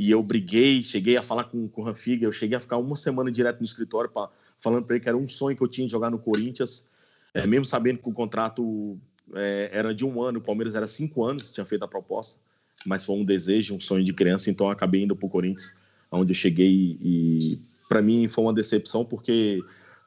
E 0.00 0.10
eu 0.10 0.22
briguei, 0.22 0.82
cheguei 0.82 1.18
a 1.18 1.22
falar 1.22 1.44
com, 1.44 1.68
com 1.68 1.82
o 1.82 1.84
Ranfiga, 1.84 2.24
eu 2.24 2.32
cheguei 2.32 2.56
a 2.56 2.60
ficar 2.60 2.78
uma 2.78 2.96
semana 2.96 3.30
direto 3.30 3.58
no 3.58 3.66
escritório 3.66 4.08
pra, 4.08 4.30
falando 4.58 4.86
para 4.86 4.96
ele 4.96 5.02
que 5.02 5.10
era 5.10 5.18
um 5.18 5.28
sonho 5.28 5.54
que 5.54 5.62
eu 5.62 5.68
tinha 5.68 5.86
de 5.86 5.92
jogar 5.92 6.10
no 6.10 6.18
Corinthians, 6.18 6.88
é, 7.34 7.46
mesmo 7.46 7.66
sabendo 7.66 7.98
que 7.98 8.08
o 8.08 8.12
contrato 8.12 8.98
é, 9.34 9.68
era 9.70 9.94
de 9.94 10.02
um 10.06 10.22
ano, 10.22 10.38
o 10.38 10.42
Palmeiras 10.42 10.74
era 10.74 10.88
cinco 10.88 11.22
anos, 11.22 11.50
tinha 11.50 11.66
feito 11.66 11.84
a 11.84 11.86
proposta, 11.86 12.40
mas 12.86 13.04
foi 13.04 13.14
um 13.14 13.26
desejo, 13.26 13.74
um 13.74 13.80
sonho 13.80 14.02
de 14.02 14.14
criança, 14.14 14.50
então 14.50 14.68
eu 14.68 14.72
acabei 14.72 15.02
indo 15.02 15.14
para 15.14 15.26
o 15.26 15.28
Corinthians, 15.28 15.76
onde 16.10 16.30
eu 16.32 16.34
cheguei 16.34 16.96
e 16.98 17.60
para 17.86 18.00
mim 18.00 18.26
foi 18.26 18.44
uma 18.44 18.54
decepção 18.54 19.04
porque 19.04 19.62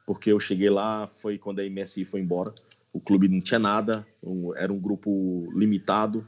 porque 0.08 0.32
eu 0.32 0.40
cheguei 0.40 0.72
lá 0.72 1.06
foi 1.06 1.38
quando 1.38 1.60
a 1.60 1.70
MSI 1.70 2.04
foi 2.04 2.20
embora, 2.20 2.52
o 2.92 3.00
clube 3.00 3.28
não 3.28 3.40
tinha 3.40 3.60
nada, 3.60 4.04
era 4.56 4.74
um 4.74 4.80
grupo 4.80 5.48
limitado, 5.56 6.28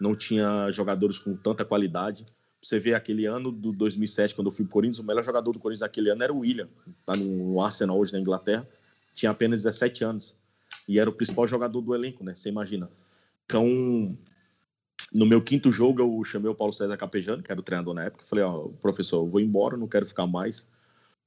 não 0.00 0.16
tinha 0.16 0.68
jogadores 0.72 1.20
com 1.20 1.36
tanta 1.36 1.64
qualidade 1.64 2.26
você 2.64 2.80
vê 2.80 2.94
aquele 2.94 3.26
ano 3.26 3.52
do 3.52 3.72
2007, 3.72 4.34
quando 4.34 4.46
eu 4.46 4.50
fui 4.50 4.64
pro 4.64 4.72
Corinthians, 4.72 4.98
o 4.98 5.04
melhor 5.04 5.22
jogador 5.22 5.52
do 5.52 5.58
Corinthians 5.58 5.82
naquele 5.82 6.08
ano 6.08 6.22
era 6.22 6.32
o 6.32 6.38
William, 6.38 6.68
tá 7.04 7.14
no 7.14 7.60
Arsenal 7.60 7.98
hoje 7.98 8.14
na 8.14 8.18
Inglaterra, 8.18 8.66
tinha 9.12 9.30
apenas 9.30 9.62
17 9.64 10.02
anos 10.02 10.34
e 10.88 10.98
era 10.98 11.08
o 11.08 11.12
principal 11.12 11.46
jogador 11.46 11.82
do 11.82 11.94
elenco, 11.94 12.24
né? 12.24 12.34
Você 12.34 12.48
imagina. 12.48 12.90
Então, 13.44 14.16
no 15.12 15.26
meu 15.26 15.42
quinto 15.42 15.70
jogo, 15.70 16.00
eu 16.00 16.24
chamei 16.24 16.50
o 16.50 16.54
Paulo 16.54 16.72
César 16.72 16.96
Capejano, 16.96 17.42
que 17.42 17.52
era 17.52 17.60
o 17.60 17.62
treinador 17.62 17.92
na 17.92 18.04
época, 18.04 18.24
falei: 18.24 18.44
Ó, 18.44 18.68
professor, 18.80 19.18
eu 19.18 19.26
vou 19.26 19.40
embora, 19.40 19.76
não 19.76 19.86
quero 19.86 20.06
ficar 20.06 20.26
mais. 20.26 20.70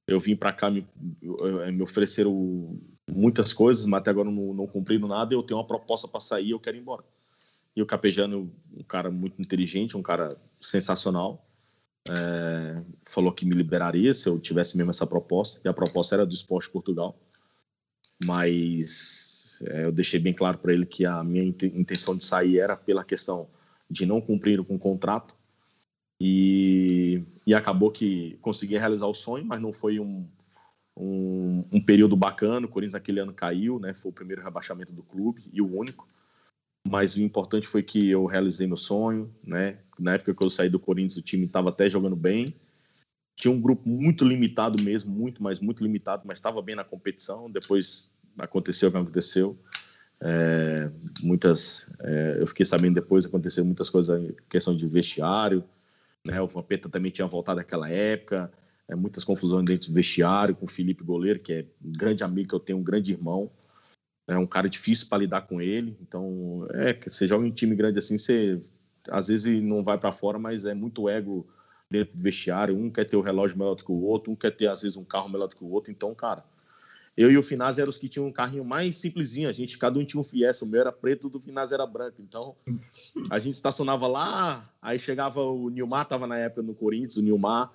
Eu 0.08 0.20
vim 0.20 0.36
para 0.36 0.52
cá, 0.52 0.72
me, 0.72 0.88
me 1.22 1.84
ofereceram 1.84 2.80
muitas 3.12 3.54
coisas, 3.54 3.86
mas 3.86 4.00
até 4.00 4.10
agora 4.10 4.32
não, 4.32 4.54
não 4.54 4.66
cumpriram 4.66 5.08
nada. 5.08 5.36
Eu 5.36 5.44
tenho 5.44 5.60
uma 5.60 5.68
proposta 5.68 6.08
para 6.08 6.20
sair, 6.20 6.52
eu 6.52 6.60
quero 6.60 6.78
ir 6.78 6.80
embora. 6.80 7.04
E 7.76 7.82
o 7.82 7.86
Capejano, 7.86 8.52
um 8.76 8.84
cara 8.84 9.12
muito 9.12 9.40
inteligente, 9.40 9.96
um 9.96 10.02
cara 10.02 10.36
sensacional, 10.60 11.46
é, 12.10 12.82
falou 13.04 13.32
que 13.32 13.46
me 13.46 13.56
liberaria 13.56 14.14
se 14.14 14.30
eu 14.30 14.40
tivesse 14.40 14.78
mesmo 14.78 14.92
essa 14.92 15.06
proposta. 15.06 15.62
E 15.64 15.68
a 15.68 15.74
proposta 15.74 16.16
era 16.16 16.26
do 16.26 16.34
Esporte 16.34 16.70
Portugal. 16.70 17.18
Mas 18.26 19.60
é, 19.66 19.86
eu 19.86 19.92
deixei 19.92 20.20
bem 20.20 20.34
claro 20.34 20.58
para 20.58 20.74
ele 20.74 20.86
que 20.86 21.06
a 21.06 21.24
minha 21.24 21.44
intenção 21.44 22.16
de 22.16 22.24
sair 22.24 22.60
era 22.60 22.76
pela 22.76 23.04
questão 23.04 23.48
de 23.90 24.06
não 24.06 24.22
cumprir 24.22 24.64
com 24.64 24.76
o 24.76 24.80
contrato. 24.80 25.36
E, 26.20 27.24
e 27.46 27.54
acabou 27.54 27.92
que 27.92 28.38
consegui 28.42 28.78
realizar 28.78 29.06
o 29.06 29.14
sonho, 29.14 29.46
mas 29.46 29.62
não 29.62 29.72
foi 29.72 30.00
um, 30.00 30.28
um, 30.96 31.64
um, 31.72 31.82
período 31.82 32.16
bacana. 32.16 32.66
O 32.66 32.70
Corinthians 32.70 32.94
naquele 32.94 33.20
ano 33.20 33.34
caiu, 33.34 33.80
né? 33.80 33.94
Foi 33.94 34.10
o 34.10 34.14
primeiro 34.14 34.44
rebaixamento 34.44 34.94
do 34.94 35.04
clube 35.04 35.44
e 35.54 35.62
o 35.62 35.78
único 35.78 36.08
mas 36.88 37.16
o 37.16 37.22
importante 37.22 37.68
foi 37.68 37.84
que 37.84 38.10
eu 38.10 38.26
realizei 38.26 38.66
meu 38.68 38.78
sonho, 38.78 39.34
né? 39.44 39.80
Na 40.00 40.14
época 40.14 40.34
que 40.34 40.44
eu 40.44 40.50
saí 40.50 40.70
do 40.70 40.80
Corinthians, 40.80 41.18
o 41.18 41.22
time 41.22 41.46
estava 41.46 41.70
até 41.70 41.90
jogando 41.90 42.16
bem. 42.16 42.56
Tinha 43.36 43.52
um 43.52 43.62
grupo 43.62 43.88
muito 43.88 44.26
limitado 44.26 44.82
mesmo, 44.82 45.14
muito, 45.14 45.44
mas 45.44 45.60
muito 45.60 45.84
limitado, 45.84 46.24
mas 46.26 46.38
estava 46.38 46.62
bem 46.62 46.76
na 46.76 46.84
competição. 46.84 47.50
Depois 47.50 48.16
aconteceu 48.38 48.90
o 48.90 48.92
que 48.92 48.98
aconteceu. 48.98 49.58
É, 50.20 50.90
muitas, 51.22 51.92
é, 52.00 52.38
eu 52.40 52.48
fiquei 52.48 52.66
sabendo 52.66 52.96
depois 52.96 53.26
aconteceu 53.26 53.64
muitas 53.64 53.90
coisas, 53.90 54.34
questão 54.50 54.76
de 54.76 54.88
vestiário, 54.88 55.64
né? 56.26 56.42
O 56.42 56.48
Vampeta 56.48 56.90
também 56.90 57.12
tinha 57.12 57.28
voltado 57.28 57.58
naquela 57.58 57.90
época. 57.90 58.52
é, 58.88 58.96
muitas 58.96 59.24
confusões 59.24 59.66
dentro 59.66 59.90
do 59.90 59.94
vestiário 59.94 60.56
com 60.56 60.66
o 60.66 60.70
Felipe 60.70 61.04
Goleiro, 61.04 61.40
que 61.40 61.54
é 61.54 61.66
um 61.84 61.92
grande 61.92 62.24
amigo, 62.24 62.50
que 62.50 62.56
eu 62.56 62.60
tenho 62.60 62.80
um 62.80 62.84
grande 62.84 63.12
irmão. 63.12 63.52
É 64.28 64.38
um 64.38 64.46
cara 64.46 64.70
difícil 64.70 65.08
para 65.08 65.20
lidar 65.20 65.42
com 65.42 65.62
ele. 65.62 65.98
Então, 66.02 66.68
é, 66.72 66.94
você 66.94 67.26
joga 67.26 67.48
em 67.48 67.52
time 67.52 67.76
grande 67.76 67.98
assim, 68.00 68.18
você 68.18 68.60
às 69.10 69.30
vezes 69.30 69.64
não 69.64 69.84
vai 69.84 69.98
para 69.98 70.12
fora, 70.12 70.38
mas 70.38 70.66
é 70.66 70.74
muito 70.74 71.08
ego 71.08 71.48
dentro 71.90 72.16
do 72.16 72.22
vestiário. 72.22 72.78
Um 72.78 72.90
quer 72.90 73.06
ter 73.06 73.16
o 73.16 73.22
relógio 73.22 73.58
melhor 73.58 73.76
do 73.76 73.86
que 73.86 73.92
o 73.92 74.02
outro, 74.02 74.32
um 74.32 74.36
quer 74.36 74.52
ter, 74.52 74.68
às 74.68 74.82
vezes, 74.82 74.98
um 74.98 75.06
carro 75.06 75.30
melhor 75.30 75.48
do 75.48 75.56
que 75.56 75.64
o 75.64 75.70
outro. 75.70 75.92
Então, 75.92 76.14
cara, 76.14 76.44
eu 77.16 77.32
e 77.32 77.38
o 77.38 77.42
Finaz 77.42 77.80
eram 77.80 77.90
os 77.90 77.98
que 77.98 78.08
tinham 78.08 78.28
um 78.28 78.32
carrinho 78.32 78.64
mais 78.64 78.96
simplesinho. 78.98 79.50
A 79.50 79.52
gente, 79.52 79.78
cada 79.78 79.98
um 79.98 80.06
tinha 80.06 80.20
um 80.22 80.24
Fiesta. 80.24 80.66
O 80.66 80.68
meu 80.68 80.82
era 80.82 80.92
preto, 80.92 81.30
do 81.30 81.40
Finaz 81.40 81.72
era 81.72 81.86
branco. 81.86 82.22
Então, 82.22 82.56
a 83.30 83.40
gente 83.40 83.56
estacionava 83.56 84.08
lá, 84.08 84.70
aí 84.82 85.00
chegava 85.00 85.42
o 85.42 85.70
Nilmar, 85.70 86.08
tava 86.08 86.28
na 86.28 86.38
época 86.38 86.62
no 86.62 86.76
Corinthians, 86.76 87.18
o 87.18 87.24
Nilmar. 87.24 87.72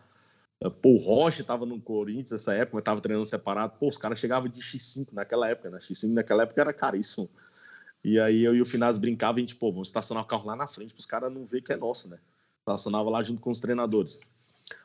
Pô, 0.70 0.90
o 0.90 0.96
Rocha 0.96 1.42
tava 1.42 1.66
no 1.66 1.80
Corinthians 1.80 2.32
nessa 2.32 2.54
época, 2.54 2.76
mas 2.76 2.84
tava 2.84 3.00
treinando 3.00 3.26
separado. 3.26 3.74
Pô, 3.78 3.88
os 3.88 3.96
caras 3.96 4.18
chegavam 4.18 4.48
de 4.48 4.60
X5 4.60 5.12
naquela 5.12 5.48
época, 5.48 5.70
né? 5.70 5.78
X5 5.78 6.12
naquela 6.12 6.42
época 6.42 6.60
era 6.60 6.72
caríssimo. 6.72 7.28
E 8.04 8.18
aí 8.18 8.42
eu 8.42 8.54
e 8.54 8.60
o 8.60 8.64
Finaz 8.64 8.98
brincava 8.98 9.38
a 9.38 9.40
gente, 9.40 9.56
pô, 9.56 9.70
vamos 9.70 9.88
estacionar 9.88 10.24
o 10.24 10.26
carro 10.26 10.46
lá 10.46 10.56
na 10.56 10.66
frente 10.66 10.92
para 10.92 11.00
os 11.00 11.06
caras 11.06 11.32
não 11.32 11.46
ver 11.46 11.62
que 11.62 11.72
é 11.72 11.76
nosso, 11.76 12.08
né? 12.08 12.18
Estacionava 12.60 13.08
lá 13.08 13.22
junto 13.22 13.40
com 13.40 13.50
os 13.50 13.60
treinadores. 13.60 14.20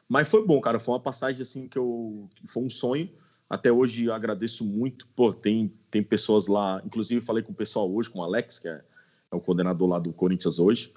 Mas 0.08 0.30
foi 0.30 0.46
bom, 0.46 0.60
cara. 0.62 0.80
Foi 0.80 0.94
uma 0.94 1.00
passagem 1.00 1.42
assim 1.42 1.68
que 1.68 1.78
eu. 1.78 2.30
Foi 2.46 2.64
um 2.64 2.70
sonho. 2.70 3.10
Até 3.50 3.72
hoje 3.72 4.06
eu 4.06 4.14
agradeço 4.14 4.64
muito. 4.64 5.08
Pô, 5.16 5.34
tem, 5.34 5.74
tem 5.92 6.04
pessoas 6.04 6.48
lá. 6.48 6.82
Inclusive, 6.86 7.22
falei 7.22 7.44
com 7.44 7.52
o 7.52 7.56
pessoal 7.56 7.92
hoje, 7.92 8.10
com 8.10 8.20
o 8.20 8.24
Alex, 8.24 8.60
que 8.60 8.68
é, 8.68 8.82
é 9.32 9.36
o 9.36 9.40
coordenador 9.40 9.88
lá 9.88 10.00
do 10.00 10.14
Corinthians 10.14 10.60
hoje. 10.60 10.94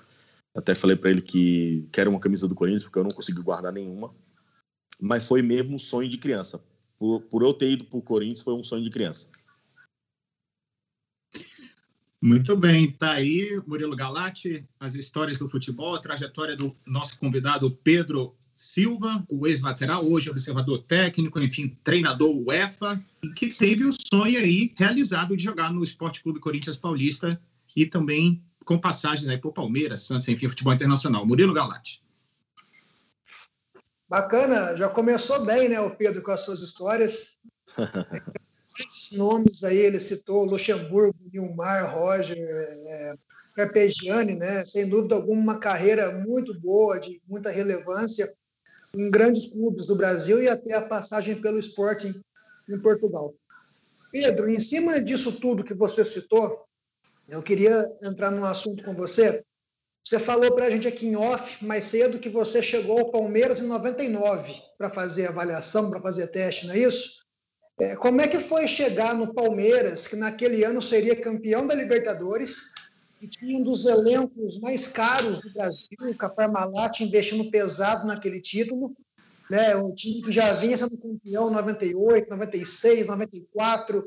Até 0.54 0.74
falei 0.74 0.96
para 0.96 1.10
ele 1.10 1.22
que 1.22 1.86
quero 1.92 2.10
uma 2.10 2.18
camisa 2.18 2.48
do 2.48 2.54
Corinthians, 2.54 2.84
porque 2.84 2.98
eu 2.98 3.04
não 3.04 3.10
consegui 3.10 3.40
guardar 3.40 3.72
nenhuma. 3.72 4.12
Mas 5.00 5.26
foi 5.26 5.42
mesmo 5.42 5.76
um 5.76 5.78
sonho 5.78 6.08
de 6.08 6.18
criança. 6.18 6.62
Por, 6.98 7.20
por 7.22 7.42
eu 7.42 7.54
ter 7.54 7.72
ido 7.72 7.84
para 7.84 7.98
o 7.98 8.02
Corinthians, 8.02 8.42
foi 8.42 8.54
um 8.54 8.64
sonho 8.64 8.84
de 8.84 8.90
criança. 8.90 9.30
Muito 12.22 12.54
bem, 12.54 12.92
tá 12.92 13.12
aí 13.12 13.62
Murilo 13.66 13.96
Galati, 13.96 14.68
as 14.78 14.94
histórias 14.94 15.38
do 15.38 15.48
futebol, 15.48 15.94
a 15.94 16.00
trajetória 16.00 16.54
do 16.54 16.76
nosso 16.86 17.18
convidado 17.18 17.70
Pedro 17.82 18.34
Silva, 18.54 19.24
o 19.32 19.46
ex-lateral, 19.46 20.06
hoje 20.06 20.28
observador 20.28 20.82
técnico, 20.82 21.40
enfim, 21.40 21.78
treinador 21.82 22.30
UEFA, 22.30 23.02
que 23.34 23.54
teve 23.54 23.86
o 23.86 23.92
sonho 24.12 24.38
aí 24.38 24.74
realizado 24.76 25.34
de 25.34 25.42
jogar 25.42 25.72
no 25.72 25.82
Esporte 25.82 26.22
Clube 26.22 26.40
Corinthians 26.40 26.76
Paulista 26.76 27.40
e 27.74 27.86
também 27.86 28.44
com 28.66 28.78
passagens 28.78 29.30
aí 29.30 29.38
por 29.38 29.54
Palmeiras, 29.54 30.00
Santos, 30.00 30.28
enfim, 30.28 30.46
futebol 30.46 30.74
internacional. 30.74 31.26
Murilo 31.26 31.54
Galati. 31.54 32.02
Bacana, 34.10 34.76
já 34.76 34.88
começou 34.88 35.44
bem, 35.44 35.68
né, 35.68 35.80
o 35.80 35.94
Pedro, 35.94 36.20
com 36.20 36.32
as 36.32 36.40
suas 36.40 36.60
histórias. 36.62 37.38
Muitos 38.76 39.12
nomes 39.12 39.62
aí, 39.62 39.76
ele 39.76 40.00
citou 40.00 40.44
Luxemburgo, 40.46 41.14
Nilmar, 41.32 41.94
Roger, 41.94 42.36
é, 42.36 43.14
Carpegiani, 43.54 44.34
né? 44.34 44.64
Sem 44.64 44.88
dúvida 44.88 45.14
alguma, 45.14 45.40
uma 45.40 45.58
carreira 45.60 46.10
muito 46.10 46.52
boa, 46.58 46.98
de 46.98 47.22
muita 47.28 47.50
relevância 47.50 48.28
em 48.96 49.08
grandes 49.08 49.52
clubes 49.52 49.86
do 49.86 49.94
Brasil 49.94 50.42
e 50.42 50.48
até 50.48 50.74
a 50.74 50.88
passagem 50.88 51.40
pelo 51.40 51.60
Sporting 51.60 52.20
em 52.68 52.78
Portugal. 52.80 53.32
Pedro, 54.10 54.50
em 54.50 54.58
cima 54.58 55.00
disso 55.00 55.38
tudo 55.40 55.62
que 55.62 55.74
você 55.74 56.04
citou, 56.04 56.64
eu 57.28 57.40
queria 57.44 57.84
entrar 58.02 58.32
num 58.32 58.44
assunto 58.44 58.82
com 58.82 58.92
você. 58.92 59.44
Você 60.04 60.18
falou 60.18 60.54
para 60.54 60.66
a 60.66 60.70
gente 60.70 60.88
aqui 60.88 61.06
em 61.06 61.16
off 61.16 61.64
mais 61.64 61.84
cedo 61.84 62.18
que 62.18 62.28
você 62.28 62.62
chegou 62.62 62.98
ao 62.98 63.10
Palmeiras 63.10 63.60
em 63.60 63.66
99 63.66 64.52
para 64.76 64.88
fazer 64.88 65.26
avaliação, 65.26 65.90
para 65.90 66.00
fazer 66.00 66.28
teste, 66.28 66.66
não 66.66 66.74
é 66.74 66.78
isso? 66.78 67.24
É, 67.80 67.96
como 67.96 68.20
é 68.20 68.28
que 68.28 68.38
foi 68.38 68.66
chegar 68.68 69.14
no 69.14 69.32
Palmeiras, 69.32 70.06
que 70.06 70.16
naquele 70.16 70.64
ano 70.64 70.82
seria 70.82 71.20
campeão 71.20 71.66
da 71.66 71.74
Libertadores, 71.74 72.72
e 73.22 73.28
tinha 73.28 73.58
um 73.58 73.62
dos 73.62 73.84
elencos 73.86 74.60
mais 74.60 74.88
caros 74.88 75.40
do 75.40 75.50
Brasil, 75.52 75.88
o 76.02 76.14
Caparmalat 76.14 77.00
investindo 77.00 77.50
pesado 77.50 78.06
naquele 78.06 78.40
título, 78.40 78.94
né? 79.50 79.76
O 79.76 79.94
time 79.94 80.22
que 80.22 80.32
já 80.32 80.54
vinha 80.54 80.76
sendo 80.76 80.96
campeão 80.96 81.50
em 81.50 81.54
98, 81.54 82.30
96, 82.30 83.06
94, 83.06 84.06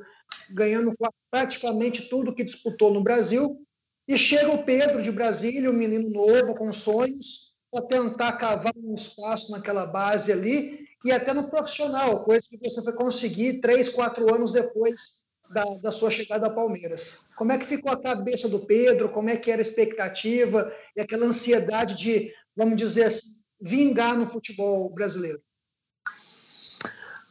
ganhando 0.50 0.94
praticamente 1.30 2.10
tudo 2.10 2.34
que 2.34 2.44
disputou 2.44 2.92
no 2.92 3.04
Brasil. 3.04 3.62
E 4.07 4.17
chega 4.17 4.51
o 4.51 4.63
Pedro 4.63 5.01
de 5.01 5.12
Brasília, 5.12 5.69
um 5.69 5.74
menino 5.74 6.10
novo 6.10 6.55
com 6.55 6.72
sonhos, 6.72 7.53
para 7.72 7.81
tentar 7.83 8.33
cavar 8.33 8.74
um 8.77 8.93
espaço 8.93 9.51
naquela 9.51 9.86
base 9.86 10.31
ali 10.31 10.88
e 11.05 11.12
até 11.12 11.33
no 11.33 11.50
profissional, 11.50 12.24
coisa 12.24 12.48
que 12.50 12.57
você 12.57 12.81
foi 12.81 12.93
conseguir 12.93 13.60
três, 13.60 13.89
quatro 13.89 14.33
anos 14.33 14.51
depois 14.51 15.25
da, 15.50 15.63
da, 15.81 15.91
sua 15.91 16.10
chegada 16.10 16.48
ao 16.48 16.55
Palmeiras. 16.55 17.25
Como 17.36 17.51
é 17.51 17.57
que 17.57 17.65
ficou 17.65 17.91
a 17.91 18.01
cabeça 18.01 18.48
do 18.48 18.65
Pedro? 18.65 19.10
Como 19.10 19.29
é 19.29 19.36
que 19.36 19.51
era 19.51 19.60
a 19.60 19.63
expectativa 19.63 20.72
e 20.95 21.01
aquela 21.01 21.25
ansiedade 21.25 21.98
de, 21.98 22.33
vamos 22.55 22.77
dizer 22.77 23.03
assim, 23.03 23.41
vingar 23.60 24.17
no 24.17 24.25
futebol 24.25 24.89
brasileiro? 24.93 25.41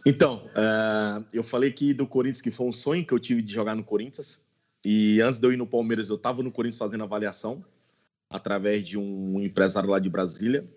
Então, 0.04 0.46
uh, 0.48 1.24
eu 1.32 1.42
falei 1.42 1.70
aqui 1.70 1.94
do 1.94 2.06
Corinthians 2.06 2.42
que 2.42 2.50
foi 2.50 2.66
um 2.66 2.72
sonho 2.72 3.06
que 3.06 3.14
eu 3.14 3.20
tive 3.20 3.40
de 3.40 3.54
jogar 3.54 3.74
no 3.74 3.84
Corinthians. 3.84 4.41
E 4.84 5.20
antes 5.20 5.38
de 5.38 5.46
eu 5.46 5.52
ir 5.52 5.56
no 5.56 5.66
Palmeiras, 5.66 6.08
eu 6.08 6.16
estava 6.16 6.42
no 6.42 6.50
Corinthians 6.50 6.78
fazendo 6.78 7.04
avaliação 7.04 7.64
através 8.28 8.82
de 8.82 8.98
um 8.98 9.40
empresário 9.40 9.90
lá 9.90 9.98
de 9.98 10.10
Brasília. 10.10 10.68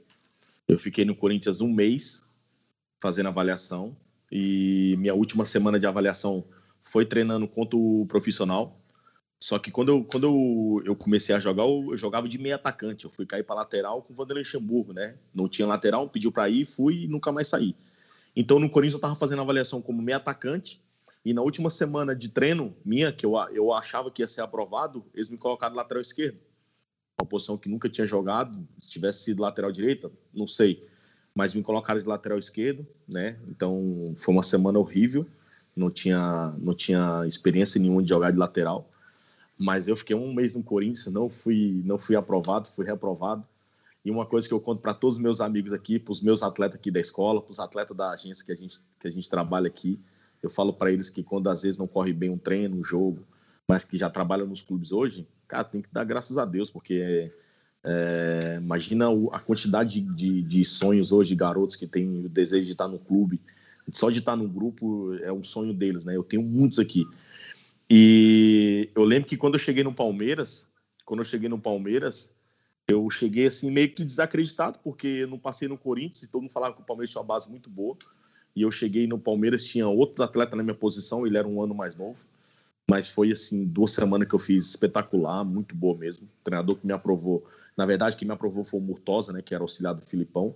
Eu 0.68 0.78
fiquei 0.78 1.06
no 1.06 1.16
Corinthians 1.16 1.62
um 1.62 1.72
mês 1.72 2.24
fazendo 3.02 3.28
avaliação 3.28 3.96
e 4.32 4.96
minha 4.98 5.14
última 5.14 5.46
semana 5.46 5.80
de 5.80 5.88
avaliação 5.88 6.46
foi 6.82 7.06
treinando 7.06 7.48
contra 7.48 7.78
o 7.78 8.06
profissional. 8.08 8.80
Só 9.40 9.58
que 9.60 9.72
quando 9.72 9.90
eu, 9.90 10.04
quando 10.04 10.28
eu, 10.28 10.84
eu 10.86 10.96
comecei 10.96 11.34
a 11.36 11.40
jogar, 11.40 11.64
eu, 11.64 11.90
eu 11.92 11.98
jogava 11.98 12.28
de 12.28 12.38
meio 12.38 12.56
atacante. 12.56 13.06
Eu 13.06 13.12
fui 13.12 13.26
cair 13.26 13.44
para 13.44 13.56
lateral 13.56 14.02
com 14.02 14.14
o 14.14 14.16
Vanderlei 14.16 14.44
Luxemburgo, 14.44 14.94
né? 14.94 15.18
Não 15.34 15.48
tinha 15.48 15.68
lateral, 15.68 16.10
pediu 16.10 16.32
para 16.32 16.48
ir, 16.48 16.66
fui 16.66 17.04
e 17.04 17.08
nunca 17.08 17.32
mais 17.32 17.48
saí. 17.48 17.76
Então 18.36 18.60
no 18.60 18.70
Corinthians 18.70 18.94
eu 18.94 18.98
estava 18.98 19.16
fazendo 19.16 19.42
avaliação 19.42 19.82
como 19.82 20.02
meio 20.02 20.18
atacante 20.18 20.82
e 21.26 21.34
na 21.34 21.42
última 21.42 21.70
semana 21.70 22.16
de 22.16 22.30
treino 22.30 22.76
minha, 22.86 23.12
que 23.12 23.26
eu, 23.26 23.34
eu 23.52 23.74
achava 23.74 24.12
que 24.12 24.22
ia 24.22 24.28
ser 24.28 24.42
aprovado, 24.42 25.04
eles 25.14 25.30
me 25.30 25.38
colocaram 25.38 25.76
lateral 25.76 26.02
esquerdo. 26.02 26.38
Uma 27.20 27.28
posição 27.28 27.58
que 27.58 27.68
nunca 27.68 27.90
tinha 27.90 28.06
jogado, 28.06 28.66
se 28.78 28.90
tivesse 28.90 29.24
sido 29.24 29.42
lateral 29.42 29.72
direita, 29.72 30.12
não 30.34 30.48
sei 30.48 30.88
mas 31.36 31.54
me 31.54 31.62
colocaram 31.62 32.02
de 32.02 32.08
lateral 32.08 32.40
esquerdo, 32.40 32.88
né? 33.06 33.38
Então 33.50 34.14
foi 34.16 34.34
uma 34.34 34.42
semana 34.42 34.80
horrível, 34.80 35.28
não 35.76 35.92
tinha, 35.92 36.56
não 36.58 36.74
tinha 36.74 37.24
experiência 37.28 37.80
nenhuma 37.80 38.02
de 38.02 38.08
jogar 38.08 38.32
de 38.32 38.38
lateral, 38.38 38.90
mas 39.58 39.90
eu 39.90 39.98
fiquei 39.98 40.16
um 40.16 40.34
mês 40.34 40.56
no 40.56 40.64
Corinthians, 40.64 41.08
não 41.08 41.30
fui, 41.30 41.82
não 41.84 42.00
fui 42.00 42.16
aprovado, 42.16 42.70
fui 42.70 42.86
reprovado. 42.86 43.46
E 44.04 44.12
uma 44.12 44.26
coisa 44.26 44.48
que 44.48 44.54
eu 44.54 44.62
conto 44.62 44.82
para 44.82 44.94
todos 44.94 45.18
os 45.18 45.22
meus 45.22 45.42
amigos 45.42 45.74
aqui, 45.74 46.00
para 46.00 46.12
os 46.12 46.22
meus 46.22 46.44
atletas 46.44 46.80
aqui 46.80 46.92
da 46.92 47.00
escola, 47.00 47.42
para 47.42 47.52
os 47.52 47.60
atletas 47.60 47.98
da 47.98 48.12
agência 48.12 48.46
que 48.46 48.52
a 48.52 48.56
gente, 48.56 48.80
que 49.00 49.08
a 49.08 49.12
gente 49.12 49.30
trabalha 49.30 49.68
aqui, 49.68 50.00
eu 50.46 50.50
falo 50.50 50.72
para 50.72 50.92
eles 50.92 51.10
que 51.10 51.24
quando 51.24 51.50
às 51.50 51.64
vezes 51.64 51.80
não 51.80 51.88
corre 51.88 52.14
bem 52.14 52.30
um 52.30 52.38
treino, 52.38 52.78
um 52.78 52.84
jogo, 52.84 53.26
mas 53.68 53.84
que 53.84 53.98
já 53.98 54.10
trabalham 54.10 54.46
nos 54.46 54.62
clubes 54.62 54.92
hoje, 54.92 55.28
cara, 55.48 55.64
tem 55.64 55.82
que 55.82 55.92
dar 55.92 56.04
graças 56.04 56.38
a 56.38 56.46
Deus, 56.46 56.70
porque 56.70 57.32
é, 57.84 58.60
imagina 58.62 59.08
a 59.32 59.40
quantidade 59.40 60.00
de, 60.00 60.14
de, 60.14 60.42
de, 60.44 60.64
sonhos 60.64 61.12
hoje 61.12 61.36
garotos 61.36 61.76
que 61.76 61.88
têm 61.88 62.26
o 62.26 62.30
desejo 62.30 62.66
de 62.66 62.72
estar 62.72 62.88
no 62.88 63.00
clube. 63.00 63.42
Só 63.92 64.10
de 64.10 64.20
estar 64.20 64.36
no 64.36 64.48
grupo 64.48 65.16
é 65.16 65.32
um 65.32 65.44
sonho 65.44 65.74
deles, 65.74 66.06
né? 66.06 66.16
Eu 66.16 66.24
tenho 66.24 66.42
muitos 66.42 66.80
aqui. 66.80 67.06
E 67.90 68.90
eu 68.96 69.04
lembro 69.04 69.28
que 69.28 69.38
quando 69.38 69.56
eu 69.56 69.60
cheguei 69.60 69.84
no 69.84 69.94
Palmeiras, 69.94 70.68
quando 71.06 71.20
eu 71.20 71.24
cheguei 71.24 71.50
no 71.50 71.60
Palmeiras, 71.60 72.36
eu 72.88 73.08
cheguei 73.10 73.48
assim 73.48 73.72
meio 73.72 73.94
que 73.94 74.04
desacreditado, 74.04 74.80
porque 74.84 75.08
eu 75.08 75.28
não 75.28 75.38
passei 75.38 75.68
no 75.68 75.78
Corinthians 75.78 76.24
e 76.24 76.28
todo 76.28 76.42
mundo 76.42 76.52
falava 76.52 76.76
que 76.76 76.82
o 76.82 76.86
Palmeiras 76.86 77.12
tinha 77.12 77.22
uma 77.22 77.28
base 77.28 77.50
muito 77.50 77.70
boa. 77.70 77.96
E 78.56 78.62
eu 78.62 78.72
cheguei 78.72 79.06
no 79.08 79.20
Palmeiras, 79.20 79.66
tinha 79.66 79.88
outro 79.88 80.24
atleta 80.24 80.56
na 80.56 80.64
minha 80.64 80.76
posição, 80.76 81.28
ele 81.28 81.38
era 81.38 81.48
um 81.48 81.62
ano 81.62 81.76
mais 81.76 81.96
novo. 81.96 82.26
Mas 82.90 83.10
foi 83.10 83.32
assim, 83.32 83.66
duas 83.66 83.92
semanas 83.92 84.28
que 84.28 84.36
eu 84.36 84.40
fiz 84.40 84.70
espetacular, 84.70 85.44
muito 85.44 85.76
boa 85.76 85.98
mesmo. 85.98 86.28
O 86.28 86.44
treinador 86.44 86.78
que 86.78 86.86
me 86.86 86.94
aprovou 86.94 87.46
na 87.76 87.86
verdade, 87.86 88.16
quem 88.16 88.28
me 88.28 88.34
aprovou 88.34 88.64
foi 88.64 88.80
o 88.80 88.84
Murtosa, 88.84 89.34
né, 89.34 89.42
que 89.42 89.54
era 89.54 89.64
auxiliar 89.64 89.94
do 89.94 90.02
Filipão. 90.02 90.56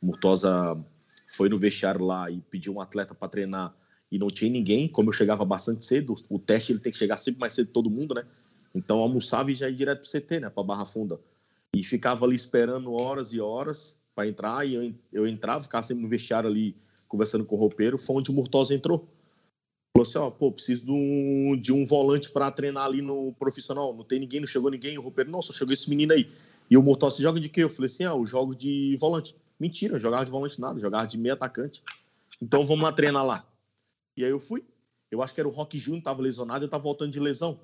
O 0.00 0.06
Murtosa 0.06 0.78
foi 1.26 1.48
no 1.48 1.58
vestiário 1.58 2.04
lá 2.04 2.30
e 2.30 2.40
pediu 2.42 2.74
um 2.74 2.80
atleta 2.80 3.14
para 3.14 3.28
treinar 3.28 3.74
e 4.10 4.18
não 4.18 4.28
tinha 4.28 4.50
ninguém. 4.50 4.88
Como 4.88 5.08
eu 5.08 5.12
chegava 5.12 5.44
bastante 5.44 5.84
cedo, 5.84 6.14
o 6.28 6.38
teste 6.38 6.72
ele 6.72 6.78
tem 6.78 6.92
que 6.92 6.98
chegar 6.98 7.16
sempre 7.16 7.40
mais 7.40 7.52
cedo 7.52 7.66
que 7.66 7.72
todo 7.72 7.90
mundo, 7.90 8.14
né? 8.14 8.24
Então 8.74 8.98
almoçava 8.98 9.50
e 9.50 9.54
já 9.54 9.68
ia 9.68 9.74
direto 9.74 10.00
para 10.00 10.06
o 10.06 10.20
CT, 10.20 10.40
né, 10.40 10.50
para 10.50 10.62
Barra 10.62 10.84
Funda. 10.84 11.20
E 11.74 11.82
ficava 11.82 12.24
ali 12.24 12.34
esperando 12.34 12.92
horas 12.92 13.32
e 13.32 13.40
horas 13.40 14.00
para 14.14 14.28
entrar 14.28 14.66
e 14.66 14.74
eu, 14.74 14.94
eu 15.12 15.26
entrava, 15.26 15.62
ficava 15.62 15.82
sempre 15.82 16.02
no 16.02 16.08
vestiário 16.08 16.48
ali 16.48 16.76
conversando 17.10 17.44
com 17.44 17.56
o 17.56 17.58
roupeiro. 17.58 17.98
Foi 17.98 18.16
onde 18.16 18.30
o 18.30 18.32
Murtosa 18.32 18.74
entrou. 18.74 19.06
Falou 19.92 20.02
assim: 20.02 20.18
ó, 20.18 20.30
pô, 20.30 20.50
preciso 20.50 20.86
de 20.86 20.92
um, 20.92 21.56
de 21.60 21.72
um 21.72 21.84
volante 21.84 22.30
para 22.30 22.50
treinar 22.50 22.84
ali 22.84 23.02
no 23.02 23.34
profissional. 23.34 23.94
Não 23.94 24.04
tem 24.04 24.20
ninguém, 24.20 24.40
não 24.40 24.46
chegou 24.46 24.70
ninguém. 24.70 24.96
O 24.96 25.02
roupeiro, 25.02 25.30
não, 25.30 25.42
só 25.42 25.52
chegou 25.52 25.74
esse 25.74 25.90
menino 25.90 26.14
aí. 26.14 26.26
E 26.70 26.76
o 26.76 26.82
Mortal, 26.82 27.10
você 27.10 27.22
joga 27.22 27.40
de 27.40 27.48
quê? 27.48 27.64
Eu 27.64 27.68
falei 27.68 27.86
assim, 27.86 28.04
ah, 28.04 28.12
eu 28.12 28.24
jogo 28.24 28.54
de 28.54 28.96
volante. 29.00 29.34
Mentira, 29.58 29.96
eu 29.96 30.00
jogava 30.00 30.24
de 30.24 30.30
volante 30.30 30.60
nada, 30.60 30.78
jogava 30.78 31.06
de 31.06 31.18
meio 31.18 31.34
atacante. 31.34 31.82
Então 32.40 32.64
vamos 32.64 32.84
lá 32.84 32.92
treinar 32.92 33.26
lá. 33.26 33.44
E 34.16 34.24
aí 34.24 34.30
eu 34.30 34.38
fui. 34.38 34.64
Eu 35.10 35.20
acho 35.20 35.34
que 35.34 35.40
era 35.40 35.48
o 35.48 35.52
Rock 35.52 35.76
Júnior, 35.76 35.98
estava 35.98 36.22
lesionado, 36.22 36.64
eu 36.64 36.66
estava 36.66 36.82
voltando 36.82 37.10
de 37.10 37.18
lesão. 37.18 37.58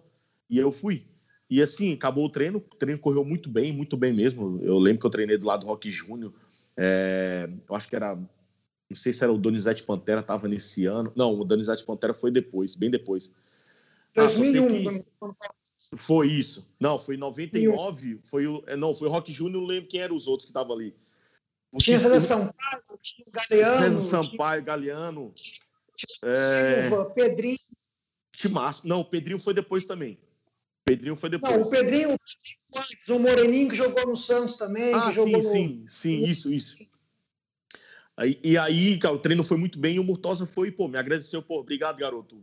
E 0.50 0.58
eu 0.58 0.72
fui. 0.72 1.06
E 1.48 1.62
assim, 1.62 1.92
acabou 1.92 2.26
o 2.26 2.28
treino, 2.28 2.58
o 2.58 2.76
treino 2.76 2.98
correu 3.00 3.24
muito 3.24 3.48
bem, 3.48 3.72
muito 3.72 3.96
bem 3.96 4.12
mesmo. 4.12 4.60
Eu 4.62 4.76
lembro 4.78 5.00
que 5.00 5.06
eu 5.06 5.10
treinei 5.10 5.38
do 5.38 5.46
lado 5.46 5.60
do 5.60 5.66
Rock 5.66 5.88
Júnior. 5.88 6.34
É, 6.76 7.48
eu 7.68 7.74
acho 7.74 7.88
que 7.88 7.94
era. 7.94 8.18
Não 8.88 8.96
sei 8.96 9.12
se 9.12 9.24
era 9.24 9.32
o 9.32 9.38
Donizete 9.38 9.82
Pantera, 9.82 10.20
estava 10.20 10.46
nesse 10.46 10.86
ano. 10.86 11.12
Não, 11.16 11.38
o 11.38 11.44
Donizete 11.44 11.84
Pantera 11.84 12.14
foi 12.14 12.30
depois, 12.30 12.74
bem 12.74 12.90
depois. 12.90 13.32
2001. 14.14 15.04
Ah, 15.22 15.30
foi 15.96 16.28
isso. 16.28 16.66
Não, 16.80 16.98
foi 16.98 17.16
em 17.16 17.18
99. 17.18 18.20
Foi 18.22 18.46
o, 18.46 18.62
é, 18.66 18.76
não, 18.76 18.94
foi 18.94 19.08
o 19.08 19.10
Rock 19.10 19.32
Júnior, 19.32 19.60
não 19.60 19.68
lembro 19.68 19.88
quem 19.88 20.00
eram 20.00 20.16
os 20.16 20.26
outros 20.26 20.46
que 20.46 20.50
estavam 20.50 20.74
ali. 20.74 20.94
Tinha 21.78 21.98
César 22.00 22.20
Sampaio, 22.20 22.82
tinha 23.02 23.26
Galeano. 23.30 23.98
César 23.98 24.22
Sampaio, 24.22 24.62
Galeano. 24.62 25.34
Tinha 25.94 26.32
é... 26.32 26.82
Silva, 26.82 27.10
Pedrinho. 27.10 27.58
Timaço. 28.32 28.86
Não, 28.86 29.00
o 29.00 29.04
Pedrinho 29.04 29.38
foi 29.38 29.52
depois 29.52 29.84
também. 29.84 30.18
Pedrinho 30.84 31.16
foi 31.16 31.28
depois. 31.28 31.52
Não, 31.52 31.62
o 31.62 31.70
Pedrinho, 31.70 32.14
o 32.14 33.14
o 33.14 33.18
Moreninho 33.18 33.68
que 33.68 33.74
jogou 33.74 34.06
no 34.06 34.16
Santos 34.16 34.56
também. 34.56 34.94
Ah, 34.94 35.10
sim, 35.12 35.32
no... 35.32 35.42
sim, 35.42 35.84
sim, 35.86 36.18
isso, 36.24 36.52
isso. 36.52 36.76
Aí, 38.16 38.38
e 38.42 38.56
aí, 38.56 38.98
cara, 38.98 39.14
o 39.14 39.18
treino 39.18 39.44
foi 39.44 39.56
muito 39.56 39.78
bem 39.78 39.96
e 39.96 40.00
o 40.00 40.04
Murtosa 40.04 40.46
foi, 40.46 40.70
pô, 40.70 40.88
me 40.88 40.96
agradeceu, 40.96 41.42
pô, 41.42 41.60
obrigado, 41.60 41.98
garoto. 41.98 42.42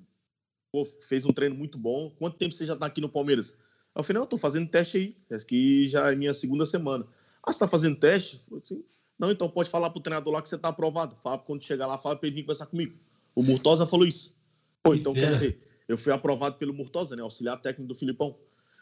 Pô, 0.71 0.85
fez 0.85 1.25
um 1.25 1.33
treino 1.33 1.55
muito 1.55 1.77
bom. 1.77 2.09
Quanto 2.11 2.37
tempo 2.37 2.53
você 2.53 2.65
já 2.65 2.75
tá 2.75 2.85
aqui 2.85 3.01
no 3.01 3.09
Palmeiras? 3.09 3.57
Eu 3.95 4.03
falei, 4.03 4.15
não, 4.15 4.23
eu 4.23 4.29
tô 4.29 4.37
fazendo 4.37 4.69
teste 4.69 4.97
aí. 4.97 5.17
Essa 5.29 5.45
aqui 5.45 5.87
já 5.87 6.11
é 6.11 6.15
minha 6.15 6.33
segunda 6.33 6.65
semana. 6.65 7.05
Ah, 7.43 7.51
você 7.51 7.59
tá 7.59 7.67
fazendo 7.67 7.95
teste? 7.95 8.35
Eu 8.35 8.41
falei, 8.41 8.61
assim, 8.63 8.83
não, 9.17 9.31
então 9.31 9.49
pode 9.49 9.69
falar 9.69 9.89
pro 9.89 10.01
treinador 10.01 10.33
lá 10.33 10.41
que 10.41 10.49
você 10.49 10.57
tá 10.57 10.69
aprovado. 10.69 11.15
Fala 11.15 11.37
quando 11.37 11.63
chegar 11.63 11.87
lá, 11.87 11.97
fala 11.97 12.15
pra 12.15 12.27
ele 12.27 12.37
vir 12.37 12.43
conversar 12.43 12.65
comigo. 12.65 12.95
O 13.35 13.43
Murtosa 13.43 13.85
falou 13.85 14.05
isso. 14.05 14.37
Pô, 14.81 14.93
então 14.93 15.13
quer 15.13 15.29
dizer, 15.29 15.59
eu 15.87 15.97
fui 15.97 16.11
aprovado 16.11 16.57
pelo 16.57 16.73
Murtosa, 16.73 17.15
né? 17.15 17.21
Auxiliar 17.21 17.61
técnico 17.61 17.87
do 17.87 17.95
Filipão. 17.95 18.35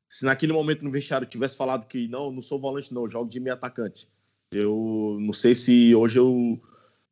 Se 0.10 0.26
naquele 0.26 0.52
momento 0.52 0.84
no 0.84 0.92
vestiário 0.92 1.28
tivesse 1.28 1.56
falado 1.56 1.88
que 1.88 2.08
não, 2.08 2.32
não 2.32 2.42
sou 2.42 2.60
volante, 2.60 2.94
não, 2.94 3.08
jogo 3.08 3.30
de 3.30 3.40
meio 3.40 3.54
atacante. 3.54 4.08
Eu 4.52 5.18
não 5.22 5.32
sei 5.32 5.56
se 5.56 5.96
hoje 5.96 6.20
eu. 6.20 6.60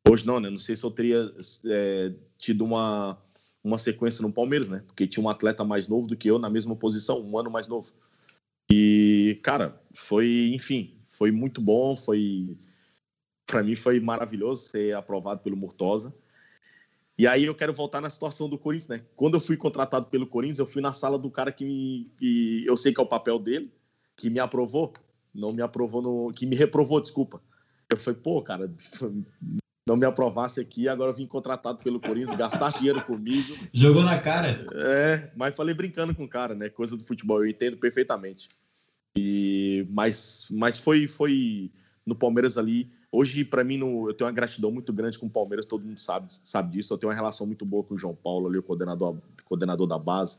Hoje 0.08 0.26
não, 0.26 0.40
né? 0.40 0.50
Não 0.50 0.58
sei 0.58 0.74
se 0.74 0.84
eu 0.84 0.90
teria 0.90 1.32
é, 1.66 2.12
tido 2.38 2.64
uma, 2.64 3.20
uma 3.62 3.78
sequência 3.78 4.22
no 4.22 4.32
Palmeiras, 4.32 4.68
né? 4.68 4.82
Porque 4.86 5.06
tinha 5.06 5.24
um 5.24 5.28
atleta 5.28 5.64
mais 5.64 5.88
novo 5.88 6.08
do 6.08 6.16
que 6.16 6.28
eu 6.28 6.38
na 6.38 6.50
mesma 6.50 6.74
posição, 6.74 7.20
um 7.20 7.38
ano 7.38 7.50
mais 7.50 7.68
novo. 7.68 7.92
E, 8.70 9.38
cara, 9.42 9.80
foi, 9.94 10.50
enfim, 10.54 10.98
foi 11.04 11.30
muito 11.30 11.60
bom, 11.60 11.94
foi. 11.96 12.56
Para 13.46 13.62
mim 13.62 13.74
foi 13.74 13.98
maravilhoso 14.00 14.68
ser 14.68 14.94
aprovado 14.94 15.40
pelo 15.40 15.56
Murtosa. 15.56 16.14
E 17.18 17.26
aí 17.26 17.44
eu 17.44 17.54
quero 17.54 17.74
voltar 17.74 18.00
na 18.00 18.08
situação 18.08 18.48
do 18.48 18.56
Corinthians, 18.56 18.88
né? 18.88 19.06
Quando 19.14 19.34
eu 19.34 19.40
fui 19.40 19.56
contratado 19.56 20.06
pelo 20.06 20.26
Corinthians, 20.26 20.60
eu 20.60 20.66
fui 20.66 20.80
na 20.80 20.92
sala 20.92 21.18
do 21.18 21.30
cara 21.30 21.52
que, 21.52 21.64
me, 21.64 22.64
eu 22.64 22.76
sei 22.76 22.94
que 22.94 23.00
é 23.00 23.02
o 23.02 23.06
papel 23.06 23.38
dele, 23.38 23.70
que 24.16 24.30
me 24.30 24.38
aprovou, 24.38 24.94
não 25.34 25.52
me 25.52 25.60
aprovou 25.60 26.00
no, 26.00 26.32
que 26.32 26.46
me 26.46 26.56
reprovou, 26.56 27.00
desculpa. 27.00 27.42
Eu 27.90 27.96
falei, 27.96 28.20
pô, 28.22 28.40
cara, 28.40 28.72
não 29.90 29.96
me 29.96 30.06
aprovasse 30.06 30.60
aqui, 30.60 30.88
agora 30.88 31.10
eu 31.10 31.14
vim 31.14 31.26
contratado 31.26 31.82
pelo 31.82 31.98
Corinthians, 31.98 32.38
gastar 32.38 32.70
dinheiro 32.70 33.02
comigo. 33.04 33.56
Jogou 33.72 34.04
na 34.04 34.16
cara? 34.18 34.64
É, 34.72 35.32
mas 35.36 35.56
falei 35.56 35.74
brincando 35.74 36.14
com 36.14 36.24
o 36.24 36.28
cara, 36.28 36.54
né? 36.54 36.68
Coisa 36.68 36.96
do 36.96 37.02
futebol, 37.02 37.42
eu 37.42 37.50
entendo 37.50 37.76
perfeitamente. 37.76 38.50
E 39.16 39.88
mas 39.90 40.46
mas 40.50 40.78
foi 40.78 41.08
foi 41.08 41.72
no 42.06 42.14
Palmeiras 42.14 42.56
ali 42.56 42.88
Hoje, 43.12 43.44
para 43.44 43.64
mim, 43.64 43.76
no, 43.76 44.08
eu 44.08 44.14
tenho 44.14 44.28
uma 44.28 44.34
gratidão 44.34 44.70
muito 44.70 44.92
grande 44.92 45.18
com 45.18 45.26
o 45.26 45.30
Palmeiras, 45.30 45.66
todo 45.66 45.84
mundo 45.84 45.98
sabe, 45.98 46.32
sabe 46.44 46.70
disso. 46.70 46.94
Eu 46.94 46.98
tenho 46.98 47.10
uma 47.10 47.16
relação 47.16 47.44
muito 47.44 47.66
boa 47.66 47.82
com 47.82 47.94
o 47.94 47.98
João 47.98 48.14
Paulo, 48.14 48.46
ali, 48.46 48.56
o 48.56 48.62
coordenador, 48.62 49.16
coordenador 49.44 49.84
da 49.84 49.98
base, 49.98 50.38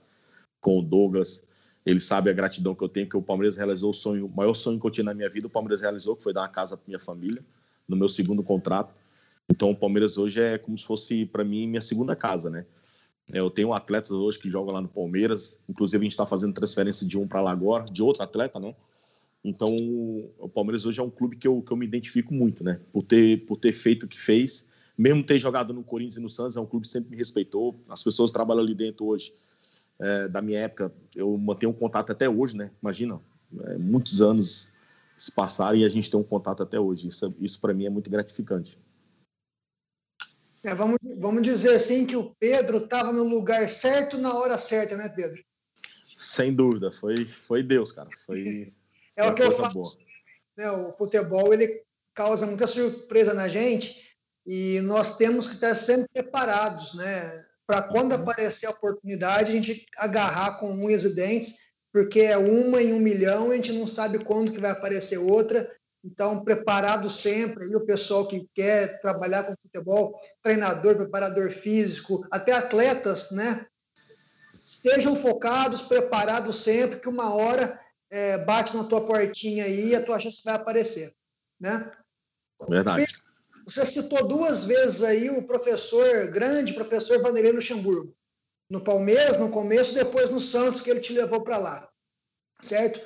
com 0.61 0.79
o 0.79 0.81
Douglas. 0.81 1.43
Ele 1.85 1.99
sabe 1.99 2.29
a 2.29 2.33
gratidão 2.33 2.73
que 2.73 2.81
eu 2.81 2.87
tenho, 2.87 3.09
que 3.09 3.17
o 3.17 3.21
Palmeiras 3.21 3.57
realizou 3.57 3.89
o 3.89 3.93
sonho, 3.93 4.25
o 4.25 4.33
maior 4.33 4.53
sonho 4.53 4.79
que 4.79 4.87
eu 4.87 4.89
tinha 4.89 5.03
na 5.03 5.13
minha 5.13 5.29
vida, 5.29 5.47
o 5.47 5.49
Palmeiras 5.49 5.81
realizou, 5.81 6.15
que 6.15 6.23
foi 6.23 6.31
dar 6.31 6.43
uma 6.43 6.47
casa 6.47 6.77
para 6.77 6.87
minha 6.87 6.99
família, 6.99 7.43
no 7.85 7.97
meu 7.97 8.07
segundo 8.07 8.41
contrato. 8.41 8.95
Então, 9.51 9.71
o 9.71 9.75
Palmeiras 9.75 10.17
hoje 10.17 10.41
é 10.41 10.57
como 10.57 10.77
se 10.77 10.85
fosse, 10.85 11.25
para 11.25 11.43
mim, 11.43 11.67
minha 11.67 11.81
segunda 11.81 12.15
casa, 12.15 12.49
né? 12.49 12.65
Eu 13.27 13.49
tenho 13.49 13.73
atletas 13.73 14.11
hoje 14.11 14.39
que 14.39 14.49
jogam 14.49 14.73
lá 14.73 14.81
no 14.81 14.87
Palmeiras, 14.87 15.59
inclusive 15.67 16.01
a 16.01 16.05
gente 16.05 16.11
está 16.11 16.25
fazendo 16.25 16.53
transferência 16.53 17.05
de 17.05 17.17
um 17.17 17.27
para 17.27 17.41
lá 17.41 17.51
agora, 17.51 17.83
de 17.91 18.01
outro 18.01 18.23
atleta, 18.23 18.59
né? 18.59 18.73
Então, 19.43 19.67
o 20.39 20.47
Palmeiras 20.47 20.85
hoje 20.85 21.01
é 21.01 21.03
um 21.03 21.09
clube 21.09 21.35
que 21.35 21.47
eu, 21.47 21.61
que 21.61 21.73
eu 21.73 21.77
me 21.77 21.85
identifico 21.85 22.33
muito, 22.33 22.63
né? 22.63 22.79
Por 22.93 23.03
ter, 23.03 23.45
por 23.45 23.57
ter 23.57 23.73
feito 23.73 24.03
o 24.03 24.07
que 24.07 24.19
fez. 24.19 24.69
Mesmo 24.97 25.23
ter 25.23 25.37
jogado 25.37 25.73
no 25.73 25.83
Corinthians 25.83 26.17
e 26.17 26.21
no 26.21 26.29
Santos, 26.29 26.55
é 26.55 26.61
um 26.61 26.65
clube 26.65 26.85
que 26.85 26.91
sempre 26.91 27.09
me 27.09 27.17
respeitou. 27.17 27.77
As 27.89 28.03
pessoas 28.03 28.31
trabalham 28.31 28.63
ali 28.63 28.73
dentro 28.73 29.05
hoje, 29.05 29.33
é, 29.99 30.29
da 30.29 30.41
minha 30.41 30.59
época, 30.59 30.93
eu 31.13 31.37
mantenho 31.37 31.71
um 31.71 31.75
contato 31.75 32.11
até 32.11 32.29
hoje, 32.29 32.55
né? 32.55 32.71
Imagina, 32.81 33.19
é, 33.65 33.77
muitos 33.77 34.21
anos 34.21 34.71
se 35.17 35.31
passaram 35.31 35.77
e 35.77 35.83
a 35.83 35.89
gente 35.89 36.09
tem 36.09 36.19
um 36.19 36.23
contato 36.23 36.63
até 36.63 36.79
hoje. 36.79 37.09
Isso, 37.09 37.35
isso 37.41 37.59
para 37.59 37.73
mim 37.73 37.85
é 37.85 37.89
muito 37.89 38.09
gratificante. 38.09 38.77
É, 40.63 40.75
vamos, 40.75 40.97
vamos 41.17 41.41
dizer 41.41 41.73
assim 41.73 42.05
que 42.05 42.15
o 42.15 42.35
Pedro 42.39 42.77
estava 42.77 43.11
no 43.11 43.23
lugar 43.23 43.67
certo 43.67 44.17
na 44.17 44.33
hora 44.33 44.57
certa, 44.57 44.95
né, 44.95 45.09
Pedro? 45.09 45.43
Sem 46.15 46.53
dúvida, 46.53 46.91
foi, 46.91 47.25
foi 47.25 47.63
Deus, 47.63 47.91
cara. 47.91 48.09
Foi, 48.25 48.65
É, 49.15 49.29
o 49.29 49.35
que 49.35 49.43
eu 49.43 49.51
falo. 49.51 49.83
Né, 50.57 50.69
o 50.71 50.93
futebol 50.93 51.53
ele 51.53 51.83
causa 52.13 52.45
muita 52.45 52.67
surpresa 52.67 53.33
na 53.33 53.47
gente 53.47 54.17
e 54.45 54.79
nós 54.81 55.17
temos 55.17 55.47
que 55.47 55.53
estar 55.53 55.75
sempre 55.75 56.07
preparados, 56.13 56.93
né? 56.95 57.45
Para 57.65 57.83
quando 57.83 58.13
uhum. 58.13 58.21
aparecer 58.21 58.67
a 58.67 58.71
oportunidade, 58.71 59.51
a 59.51 59.55
gente 59.55 59.85
agarrar 59.97 60.59
com 60.59 60.71
unhas 60.73 61.03
e 61.03 61.15
dentes, 61.15 61.71
porque 61.91 62.21
é 62.21 62.37
uma 62.37 62.81
em 62.81 62.93
um 62.93 62.99
milhão, 62.99 63.51
a 63.51 63.55
gente 63.55 63.71
não 63.73 63.87
sabe 63.87 64.19
quando 64.19 64.51
que 64.51 64.59
vai 64.59 64.71
aparecer 64.71 65.17
outra. 65.17 65.69
Então, 66.03 66.43
preparado 66.43 67.09
sempre, 67.09 67.65
aí 67.65 67.75
o 67.75 67.85
pessoal 67.85 68.27
que 68.27 68.47
quer 68.55 68.99
trabalhar 69.01 69.43
com 69.43 69.55
futebol, 69.61 70.19
treinador, 70.41 70.95
preparador 70.95 71.51
físico, 71.51 72.25
até 72.31 72.53
atletas, 72.53 73.31
né? 73.31 73.65
Estejam 74.53 75.15
focados, 75.15 75.81
preparados 75.81 76.57
sempre, 76.57 76.99
que 76.99 77.07
uma 77.07 77.35
hora 77.35 77.79
é, 78.09 78.37
bate 78.39 78.75
na 78.75 78.83
tua 78.83 79.05
portinha 79.05 79.63
aí 79.65 79.89
e 79.89 79.95
a 79.95 80.03
tua 80.03 80.19
chance 80.19 80.41
vai 80.43 80.55
aparecer, 80.55 81.13
né? 81.59 81.91
Verdade. 82.67 83.05
Você 83.65 83.85
citou 83.85 84.27
duas 84.27 84.65
vezes 84.65 85.03
aí 85.03 85.29
o 85.29 85.45
professor, 85.45 86.27
grande 86.27 86.73
professor 86.73 87.21
Vanderlei 87.21 87.51
Luxemburgo. 87.51 88.13
No 88.69 88.83
Palmeiras, 88.83 89.37
no 89.37 89.51
começo, 89.51 89.93
depois 89.93 90.29
no 90.29 90.39
Santos, 90.39 90.81
que 90.81 90.89
ele 90.89 90.99
te 90.99 91.13
levou 91.13 91.43
para 91.43 91.57
lá. 91.57 91.89
Certo? 92.59 93.01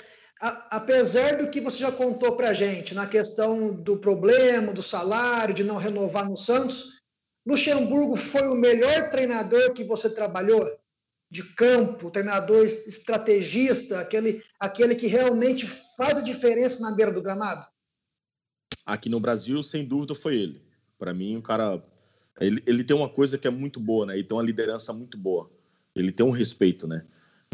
A, 0.45 0.77
apesar 0.77 1.37
do 1.37 1.49
que 1.49 1.59
você 1.59 1.79
já 1.79 1.91
contou 1.91 2.35
para 2.35 2.53
gente 2.53 2.93
na 2.93 3.07
questão 3.07 3.73
do 3.73 3.97
problema, 3.97 4.71
do 4.71 4.83
salário, 4.83 5.55
de 5.55 5.63
não 5.63 5.77
renovar 5.77 6.29
no 6.29 6.37
Santos, 6.37 7.01
Luxemburgo 7.47 8.15
foi 8.15 8.47
o 8.47 8.53
melhor 8.53 9.09
treinador 9.09 9.73
que 9.73 9.83
você 9.83 10.07
trabalhou? 10.07 10.63
de 11.31 11.43
campo, 11.55 12.11
treinador 12.11 12.63
estrategista, 12.63 13.99
aquele, 13.99 14.43
aquele 14.59 14.95
que 14.95 15.07
realmente 15.07 15.65
faz 15.97 16.19
a 16.19 16.21
diferença 16.21 16.81
na 16.81 16.95
beira 16.95 17.11
do 17.11 17.21
gramado? 17.21 17.65
Aqui 18.85 19.09
no 19.09 19.19
Brasil, 19.19 19.61
sem 19.63 19.83
dúvida, 19.85 20.13
foi 20.13 20.35
ele. 20.35 20.61
Para 20.97 21.13
mim, 21.13 21.35
o 21.37 21.41
cara. 21.41 21.83
Ele, 22.39 22.61
ele 22.65 22.83
tem 22.83 22.95
uma 22.95 23.09
coisa 23.09 23.37
que 23.37 23.47
é 23.47 23.51
muito 23.51 23.79
boa, 23.79 24.05
né? 24.05 24.13
Ele 24.13 24.23
tem 24.23 24.37
uma 24.37 24.43
liderança 24.43 24.93
muito 24.93 25.17
boa. 25.17 25.51
Ele 25.95 26.11
tem 26.11 26.25
um 26.25 26.29
respeito, 26.29 26.87
né? 26.87 27.05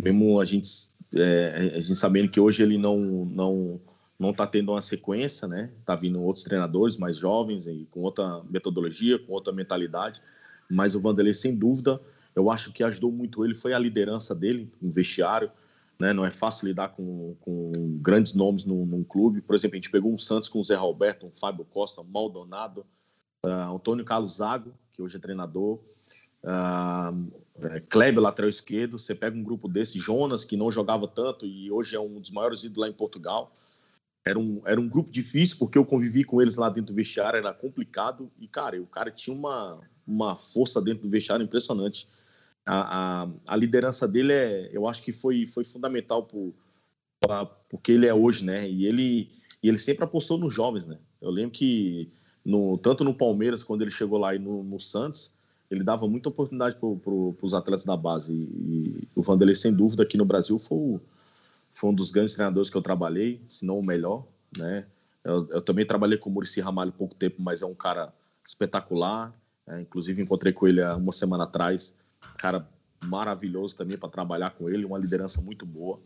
Mesmo 0.01 0.39
a 0.39 0.45
gente, 0.45 0.67
é, 1.13 1.73
a 1.75 1.79
gente 1.79 1.95
sabendo 1.95 2.29
que 2.29 2.39
hoje 2.39 2.63
ele 2.63 2.77
não 2.77 3.25
não 3.25 3.79
não 4.19 4.29
está 4.29 4.45
tendo 4.45 4.71
uma 4.71 4.81
sequência, 4.83 5.47
né? 5.47 5.71
Tá 5.83 5.95
vindo 5.95 6.21
outros 6.21 6.43
treinadores 6.43 6.95
mais 6.95 7.17
jovens 7.17 7.65
e 7.65 7.87
com 7.89 8.01
outra 8.01 8.43
metodologia, 8.49 9.17
com 9.17 9.33
outra 9.33 9.51
mentalidade. 9.51 10.21
Mas 10.69 10.93
o 10.93 11.01
Vanderlei, 11.01 11.33
sem 11.33 11.55
dúvida, 11.55 11.99
eu 12.35 12.51
acho 12.51 12.71
que 12.71 12.83
ajudou 12.83 13.11
muito 13.11 13.43
ele 13.43 13.55
foi 13.55 13.73
a 13.73 13.79
liderança 13.79 14.35
dele 14.35 14.71
no 14.79 14.91
vestiário. 14.91 15.51
Né? 15.99 16.13
Não 16.13 16.25
é 16.25 16.31
fácil 16.31 16.67
lidar 16.67 16.89
com, 16.89 17.35
com 17.41 17.71
grandes 17.99 18.33
nomes 18.33 18.65
num, 18.65 18.85
num, 18.85 19.03
clube. 19.03 19.41
Por 19.41 19.55
exemplo, 19.55 19.75
a 19.75 19.77
gente 19.77 19.91
pegou 19.91 20.13
um 20.13 20.17
Santos 20.17 20.49
com 20.49 20.59
o 20.59 20.63
Zé 20.63 20.75
Roberto, 20.75 21.25
um 21.25 21.31
Fábio 21.31 21.65
Costa, 21.65 22.03
Maldonado, 22.03 22.85
uh, 23.45 23.75
Antônio 23.75 24.05
Carlos 24.05 24.37
Zago, 24.37 24.73
que 24.93 25.01
hoje 25.01 25.17
é 25.17 25.19
treinador, 25.19 25.79
uh, 26.43 27.31
Kleber, 27.89 28.21
lateral 28.21 28.49
esquerdo. 28.49 28.97
Você 28.97 29.13
pega 29.13 29.37
um 29.37 29.43
grupo 29.43 29.67
desse, 29.67 29.99
Jonas, 29.99 30.45
que 30.45 30.57
não 30.57 30.71
jogava 30.71 31.07
tanto 31.07 31.45
e 31.45 31.71
hoje 31.71 31.95
é 31.95 31.99
um 31.99 32.19
dos 32.19 32.31
maiores 32.31 32.63
ídolos 32.63 32.81
lá 32.81 32.89
em 32.89 32.93
Portugal. 32.93 33.51
Era 34.25 34.37
um, 34.37 34.61
era 34.65 34.79
um 34.79 34.87
grupo 34.87 35.11
difícil, 35.11 35.57
porque 35.57 35.77
eu 35.77 35.85
convivi 35.85 36.23
com 36.23 36.41
eles 36.41 36.55
lá 36.55 36.69
dentro 36.69 36.93
do 36.93 36.95
vestiário, 36.95 37.37
era 37.37 37.53
complicado. 37.53 38.31
E, 38.39 38.47
cara, 38.47 38.81
o 38.81 38.85
cara 38.85 39.09
tinha 39.09 39.35
uma, 39.35 39.81
uma 40.05 40.35
força 40.35 40.81
dentro 40.81 41.03
do 41.03 41.09
vestiário 41.09 41.43
impressionante. 41.43 42.07
A, 42.65 43.23
a, 43.23 43.29
a, 43.47 43.55
liderança 43.55 44.07
dele 44.07 44.31
é, 44.33 44.69
eu 44.71 44.87
acho 44.87 45.01
que 45.01 45.11
foi, 45.11 45.47
foi 45.47 45.63
fundamental 45.63 46.27
para 47.19 47.45
porque 47.69 47.93
ele 47.93 48.05
é 48.05 48.13
hoje, 48.13 48.43
né? 48.43 48.69
E 48.69 48.85
ele, 48.85 49.29
e 49.63 49.69
ele 49.69 49.77
sempre 49.77 50.03
apostou 50.03 50.37
nos 50.37 50.53
jovens, 50.53 50.85
né? 50.85 50.99
Eu 51.19 51.31
lembro 51.31 51.51
que 51.51 52.09
no, 52.43 52.77
tanto 52.77 53.03
no 53.03 53.13
Palmeiras, 53.13 53.63
quando 53.63 53.81
ele 53.81 53.91
chegou 53.91 54.17
lá, 54.17 54.35
e 54.35 54.39
no, 54.39 54.63
no 54.63 54.79
Santos, 54.79 55.33
ele 55.71 55.83
dava 55.83 56.05
muita 56.05 56.27
oportunidade 56.27 56.75
para 56.75 56.89
pro, 56.97 57.33
os 57.41 57.53
atletas 57.53 57.85
da 57.85 57.95
base. 57.95 58.33
E, 58.35 58.43
e, 58.43 59.07
o 59.15 59.21
Vanderlei, 59.21 59.55
sem 59.55 59.73
dúvida, 59.73 60.03
aqui 60.03 60.17
no 60.17 60.25
Brasil 60.25 60.59
foi, 60.59 60.77
o, 60.77 61.01
foi 61.71 61.89
um 61.89 61.93
dos 61.93 62.11
grandes 62.11 62.33
treinadores 62.35 62.69
que 62.69 62.75
eu 62.75 62.81
trabalhei, 62.81 63.41
se 63.47 63.65
não 63.65 63.79
o 63.79 63.85
melhor. 63.85 64.27
Né? 64.57 64.85
Eu, 65.23 65.47
eu 65.49 65.61
também 65.61 65.85
trabalhei 65.85 66.17
com 66.17 66.29
o 66.29 66.33
Murici 66.33 66.59
Ramalho 66.59 66.91
pouco 66.91 67.15
tempo, 67.15 67.41
mas 67.41 67.61
é 67.61 67.65
um 67.65 67.73
cara 67.73 68.13
espetacular. 68.45 69.33
É, 69.65 69.79
inclusive, 69.79 70.21
encontrei 70.21 70.51
com 70.51 70.67
ele 70.67 70.81
há 70.81 70.97
uma 70.97 71.13
semana 71.13 71.45
atrás. 71.45 71.97
Cara 72.37 72.67
maravilhoso 73.05 73.77
também 73.77 73.97
para 73.97 74.09
trabalhar 74.09 74.51
com 74.51 74.69
ele, 74.69 74.83
uma 74.83 74.99
liderança 74.99 75.41
muito 75.41 75.65
boa. 75.65 75.99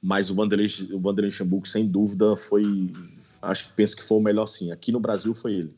Mas 0.00 0.28
o 0.28 0.34
Vanderlei, 0.34 0.68
o 0.92 1.00
Vanderlei 1.00 1.30
Luxemburgo, 1.30 1.66
sem 1.66 1.88
dúvida, 1.88 2.36
foi. 2.36 2.92
Acho 3.40 3.68
que 3.68 3.72
penso 3.72 3.96
que 3.96 4.02
foi 4.02 4.18
o 4.18 4.20
melhor 4.22 4.44
sim. 4.44 4.70
Aqui 4.70 4.92
no 4.92 5.00
Brasil 5.00 5.34
foi 5.34 5.54
ele. 5.54 5.74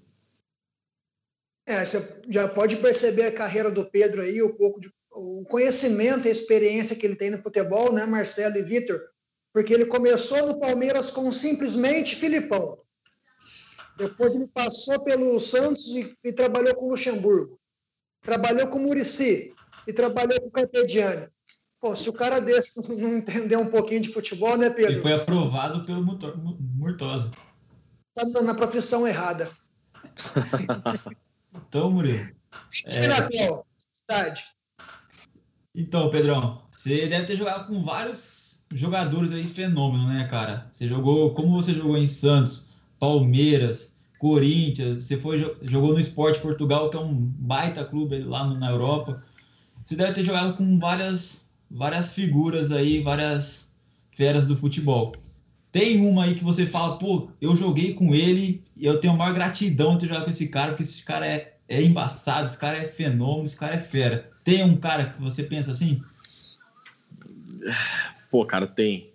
É, 1.67 1.85
você 1.85 2.23
já 2.29 2.47
pode 2.47 2.77
perceber 2.77 3.27
a 3.27 3.33
carreira 3.33 3.71
do 3.71 3.85
Pedro 3.85 4.23
aí, 4.23 4.41
um 4.41 4.55
pouco 4.55 4.81
de, 4.81 4.89
o 5.11 5.45
conhecimento 5.45 6.27
e 6.27 6.29
a 6.29 6.33
experiência 6.33 6.95
que 6.95 7.05
ele 7.05 7.17
tem 7.17 7.31
no 7.31 7.43
futebol, 7.43 7.93
né, 7.93 8.07
Marcelo 8.07 8.57
e 8.57 8.63
Vitor? 8.63 9.01
Porque 9.53 9.75
ele 9.75 9.87
começou 9.87 10.47
no 10.47 10.61
Palmeiras 10.61 11.11
com 11.11 11.33
simplesmente 11.33 12.15
Filipão. 12.15 12.79
Depois 13.97 14.37
ele 14.37 14.47
passou 14.47 15.03
pelo 15.03 15.41
Santos 15.41 15.89
e, 15.89 16.15
e 16.23 16.33
trabalhou 16.33 16.75
com 16.77 16.85
o 16.85 16.91
Luxemburgo. 16.91 17.59
Trabalhou 18.21 18.69
com 18.69 18.79
o 18.79 18.83
Murici 18.83 19.53
e 19.89 19.93
trabalhou 19.93 20.41
com 20.41 20.49
o 20.49 20.51
Carpegiani. 20.51 21.29
Pô, 21.81 21.97
se 21.97 22.09
o 22.09 22.13
cara 22.13 22.39
desse 22.39 22.81
não 22.87 23.17
entender 23.17 23.57
um 23.57 23.67
pouquinho 23.67 24.03
de 24.03 24.13
futebol, 24.13 24.57
né, 24.57 24.71
Pedro? 24.71 24.93
Ele 24.93 25.01
foi 25.01 25.15
aprovado 25.15 25.85
pelo 25.85 26.03
Murtosa. 26.03 27.33
Tá 28.15 28.43
na 28.43 28.55
profissão 28.55 29.07
errada. 29.07 29.51
Então, 31.69 31.91
Murilo. 31.91 32.19
É... 32.87 33.09
Cidade. 33.93 34.45
Então, 35.75 36.09
Pedrão, 36.11 36.63
você 36.71 37.07
deve 37.07 37.27
ter 37.27 37.37
jogado 37.37 37.67
com 37.67 37.83
vários 37.83 38.65
jogadores 38.73 39.33
aí 39.33 39.45
fenômeno, 39.45 40.09
né, 40.09 40.25
cara? 40.25 40.69
Você 40.73 40.89
jogou, 40.89 41.35
como 41.35 41.61
você 41.61 41.75
jogou 41.75 41.97
em 41.97 42.07
Santos, 42.07 42.69
Palmeiras, 42.99 43.93
Corinthians, 44.19 45.03
você 45.03 45.17
foi 45.17 45.39
jogou 45.63 45.93
no 45.93 46.01
Esporte 46.01 46.41
Portugal, 46.41 46.89
que 46.89 46.97
é 46.97 47.01
um 47.01 47.15
baita 47.15 47.85
clube 47.85 48.21
lá 48.21 48.47
na 48.47 48.71
Europa. 48.71 49.23
Você 49.85 49.95
deve 49.95 50.15
ter 50.15 50.25
jogado 50.25 50.57
com 50.57 50.79
várias 50.79 51.47
várias 51.71 52.13
figuras 52.13 52.71
aí, 52.71 53.03
várias 53.03 53.73
feras 54.11 54.47
do 54.47 54.57
futebol. 54.57 55.13
Tem 55.77 56.01
uma 56.01 56.25
aí 56.25 56.35
que 56.35 56.43
você 56.43 56.65
fala, 56.65 56.97
pô, 56.97 57.29
eu 57.39 57.55
joguei 57.55 57.93
com 57.93 58.15
ele 58.15 58.65
e 58.75 58.87
eu 58.87 58.99
tenho 58.99 59.13
a 59.13 59.17
maior 59.19 59.35
gratidão 59.35 59.93
de 59.93 60.01
ter 60.01 60.07
jogado 60.07 60.25
com 60.25 60.31
esse 60.31 60.49
cara, 60.49 60.69
porque 60.69 60.85
esse 60.85 61.03
cara 61.03 61.27
é, 61.27 61.55
é 61.69 61.83
embaçado, 61.83 62.49
esse 62.49 62.57
cara 62.57 62.79
é 62.79 62.89
fenômeno, 62.89 63.45
esse 63.45 63.59
cara 63.59 63.75
é 63.75 63.79
fera. 63.79 64.33
Tem 64.43 64.65
um 64.65 64.79
cara 64.79 65.11
que 65.11 65.21
você 65.21 65.43
pensa 65.43 65.73
assim? 65.73 66.03
Pô, 68.31 68.47
cara, 68.47 68.67
tem. 68.67 69.13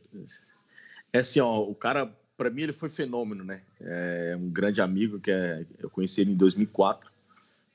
É 1.11 1.17
assim, 1.17 1.39
ó, 1.39 1.61
o 1.63 1.73
cara, 1.73 2.15
para 2.37 2.51
mim, 2.51 2.61
ele 2.61 2.73
foi 2.73 2.89
fenômeno, 2.89 3.43
né? 3.43 3.61
É 3.79 4.37
um 4.39 4.47
grande 4.47 4.83
amigo 4.83 5.19
que 5.19 5.31
é, 5.31 5.65
eu 5.79 5.89
conheci 5.89 6.21
ele 6.21 6.33
em 6.33 6.37
2004. 6.37 7.11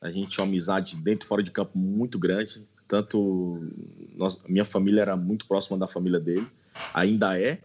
A 0.00 0.12
gente 0.12 0.28
tinha 0.28 0.44
uma 0.44 0.48
amizade 0.48 0.96
dentro 0.96 1.26
e 1.26 1.28
fora 1.28 1.42
de 1.42 1.50
campo 1.50 1.76
muito 1.76 2.20
grande. 2.20 2.64
Tanto 2.86 3.68
nós, 4.14 4.40
minha 4.48 4.64
família 4.64 5.00
era 5.00 5.16
muito 5.16 5.44
próxima 5.44 5.76
da 5.76 5.88
família 5.88 6.20
dele, 6.20 6.46
ainda 6.94 7.36
é, 7.36 7.60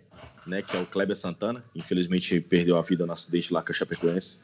né, 0.46 0.62
que 0.62 0.76
é 0.76 0.80
o 0.80 0.86
Kleber 0.86 1.16
Santana. 1.16 1.64
Infelizmente 1.76 2.40
perdeu 2.40 2.78
a 2.78 2.82
vida 2.82 3.06
no 3.06 3.14
acidente 3.14 3.54
lá 3.54 3.62
com 3.62 3.72
a 3.72 3.76
Chapecoense. 3.76 4.42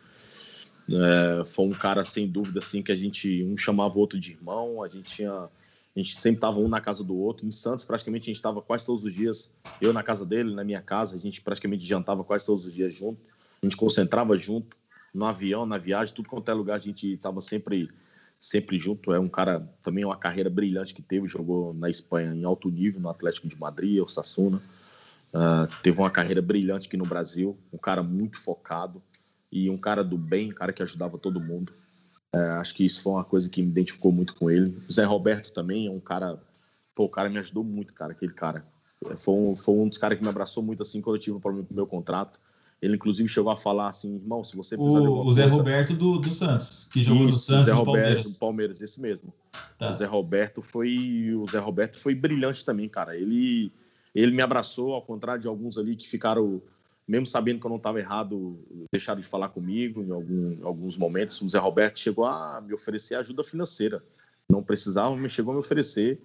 É, 0.89 1.43
foi 1.45 1.65
um 1.65 1.71
cara 1.71 2.03
sem 2.03 2.27
dúvida 2.27 2.59
assim 2.59 2.81
que 2.81 2.91
a 2.91 2.95
gente 2.95 3.43
um 3.43 3.57
chamava 3.57 3.95
o 3.95 3.99
outro 3.99 4.19
de 4.19 4.31
irmão, 4.31 4.81
a 4.81 4.87
gente 4.87 5.15
tinha 5.15 5.31
a 5.31 5.99
gente 5.99 6.15
sempre 6.15 6.39
tava 6.39 6.59
um 6.59 6.67
na 6.67 6.79
casa 6.79 7.03
do 7.03 7.17
outro. 7.17 7.45
Em 7.45 7.51
Santos 7.51 7.83
praticamente 7.83 8.23
a 8.23 8.27
gente 8.27 8.35
estava 8.35 8.61
quase 8.61 8.85
todos 8.85 9.03
os 9.03 9.11
dias, 9.11 9.51
eu 9.81 9.91
na 9.91 10.03
casa 10.03 10.25
dele, 10.25 10.53
na 10.53 10.63
minha 10.63 10.81
casa, 10.81 11.15
a 11.15 11.19
gente 11.19 11.41
praticamente 11.41 11.85
jantava 11.85 12.23
quase 12.23 12.45
todos 12.45 12.65
os 12.65 12.73
dias 12.73 12.93
junto. 12.93 13.19
A 13.61 13.65
gente 13.65 13.75
concentrava 13.75 14.37
junto 14.37 14.77
no 15.13 15.25
avião, 15.25 15.65
na 15.65 15.77
viagem, 15.77 16.13
tudo 16.13 16.29
quanto 16.29 16.49
é 16.49 16.53
lugar 16.53 16.75
a 16.75 16.79
gente 16.79 17.11
estava 17.11 17.41
sempre 17.41 17.89
sempre 18.39 18.77
junto. 18.77 19.11
É 19.11 19.19
um 19.19 19.27
cara 19.27 19.67
também 19.81 20.05
uma 20.05 20.15
carreira 20.15 20.49
brilhante 20.49 20.93
que 20.93 21.01
teve, 21.01 21.27
jogou 21.27 21.73
na 21.73 21.89
Espanha 21.89 22.33
em 22.33 22.43
alto 22.43 22.69
nível, 22.69 23.01
no 23.01 23.09
Atlético 23.09 23.47
de 23.47 23.59
Madrid, 23.59 23.99
o 24.01 24.07
Sassuna. 24.07 24.61
Uh, 25.33 25.67
teve 25.83 25.99
uma 25.99 26.09
carreira 26.09 26.41
brilhante 26.41 26.87
aqui 26.87 26.97
no 26.97 27.05
Brasil, 27.05 27.57
um 27.71 27.77
cara 27.77 28.01
muito 28.01 28.37
focado 28.37 29.01
e 29.51 29.69
um 29.69 29.77
cara 29.77 30.03
do 30.03 30.17
bem, 30.17 30.51
um 30.51 30.55
cara 30.55 30.73
que 30.73 30.81
ajudava 30.81 31.17
todo 31.17 31.39
mundo. 31.39 31.73
Uh, 32.33 32.59
acho 32.59 32.73
que 32.73 32.85
isso 32.85 33.01
foi 33.01 33.13
uma 33.13 33.23
coisa 33.23 33.49
que 33.49 33.61
me 33.61 33.69
identificou 33.69 34.11
muito 34.11 34.35
com 34.35 34.49
ele. 34.49 34.77
Zé 34.91 35.03
Roberto 35.03 35.53
também 35.53 35.87
é 35.87 35.91
um 35.91 35.99
cara, 35.99 36.41
pô, 36.95 37.05
o 37.05 37.09
cara 37.09 37.29
me 37.29 37.39
ajudou 37.39 37.63
muito, 37.63 37.93
cara, 37.93 38.11
aquele 38.13 38.33
cara. 38.33 38.65
Foi 39.15 39.33
um, 39.33 39.55
foi 39.55 39.75
um 39.75 39.87
dos 39.87 39.97
caras 39.97 40.17
que 40.17 40.23
me 40.23 40.29
abraçou 40.29 40.63
muito 40.63 40.81
assim 40.81 41.01
quando 41.01 41.17
eu 41.17 41.21
tive 41.21 41.37
um 41.37 41.39
problema 41.39 41.67
com 41.67 41.73
o 41.73 41.77
meu 41.77 41.87
contrato. 41.87 42.39
Ele, 42.81 42.95
inclusive, 42.95 43.27
chegou 43.27 43.51
a 43.51 43.57
falar 43.57 43.87
assim, 43.87 44.17
irmão, 44.17 44.43
se 44.43 44.55
você 44.55 44.77
precisar 44.77 44.99
o, 44.99 45.01
de 45.01 45.07
alguma 45.07 45.25
O 45.25 45.33
Zé 45.33 45.43
coisa... 45.43 45.57
Roberto 45.57 45.95
do, 45.95 46.19
do 46.19 46.31
Santos, 46.31 46.87
que 46.91 47.03
jogou 47.03 47.23
Isso, 47.23 47.33
no 47.33 47.39
Santos 47.39 47.65
Zé 47.65 47.71
Roberto, 47.71 47.95
Palmeiras. 47.95 48.23
do 48.23 48.39
Palmeiras, 48.39 48.81
esse 48.81 49.01
mesmo. 49.01 49.33
Tá. 49.79 49.89
O 49.89 49.93
Zé 49.93 50.05
Roberto 50.05 50.61
foi 50.61 51.33
o 51.33 51.47
Zé 51.47 51.59
Roberto 51.59 51.97
foi 51.97 52.13
brilhante 52.13 52.63
também, 52.63 52.87
cara. 52.87 53.15
Ele 53.15 53.71
ele 54.21 54.31
me 54.31 54.41
abraçou, 54.41 54.93
ao 54.93 55.01
contrário 55.01 55.41
de 55.41 55.47
alguns 55.47 55.77
ali 55.77 55.95
que 55.95 56.07
ficaram, 56.07 56.59
mesmo 57.07 57.27
sabendo 57.27 57.59
que 57.59 57.65
eu 57.67 57.69
não 57.69 57.77
estava 57.77 57.99
errado, 57.99 58.57
deixaram 58.91 59.21
de 59.21 59.27
falar 59.27 59.49
comigo 59.49 60.03
em, 60.03 60.11
algum, 60.11 60.51
em 60.53 60.63
alguns 60.63 60.97
momentos. 60.97 61.39
O 61.41 61.47
Zé 61.47 61.59
Roberto 61.59 61.99
chegou 61.99 62.25
a 62.25 62.59
me 62.61 62.73
oferecer 62.73 63.15
ajuda 63.15 63.43
financeira. 63.43 64.03
Não 64.49 64.63
precisava, 64.63 65.15
mas 65.15 65.31
chegou 65.31 65.51
a 65.51 65.53
me 65.53 65.59
oferecer 65.59 66.19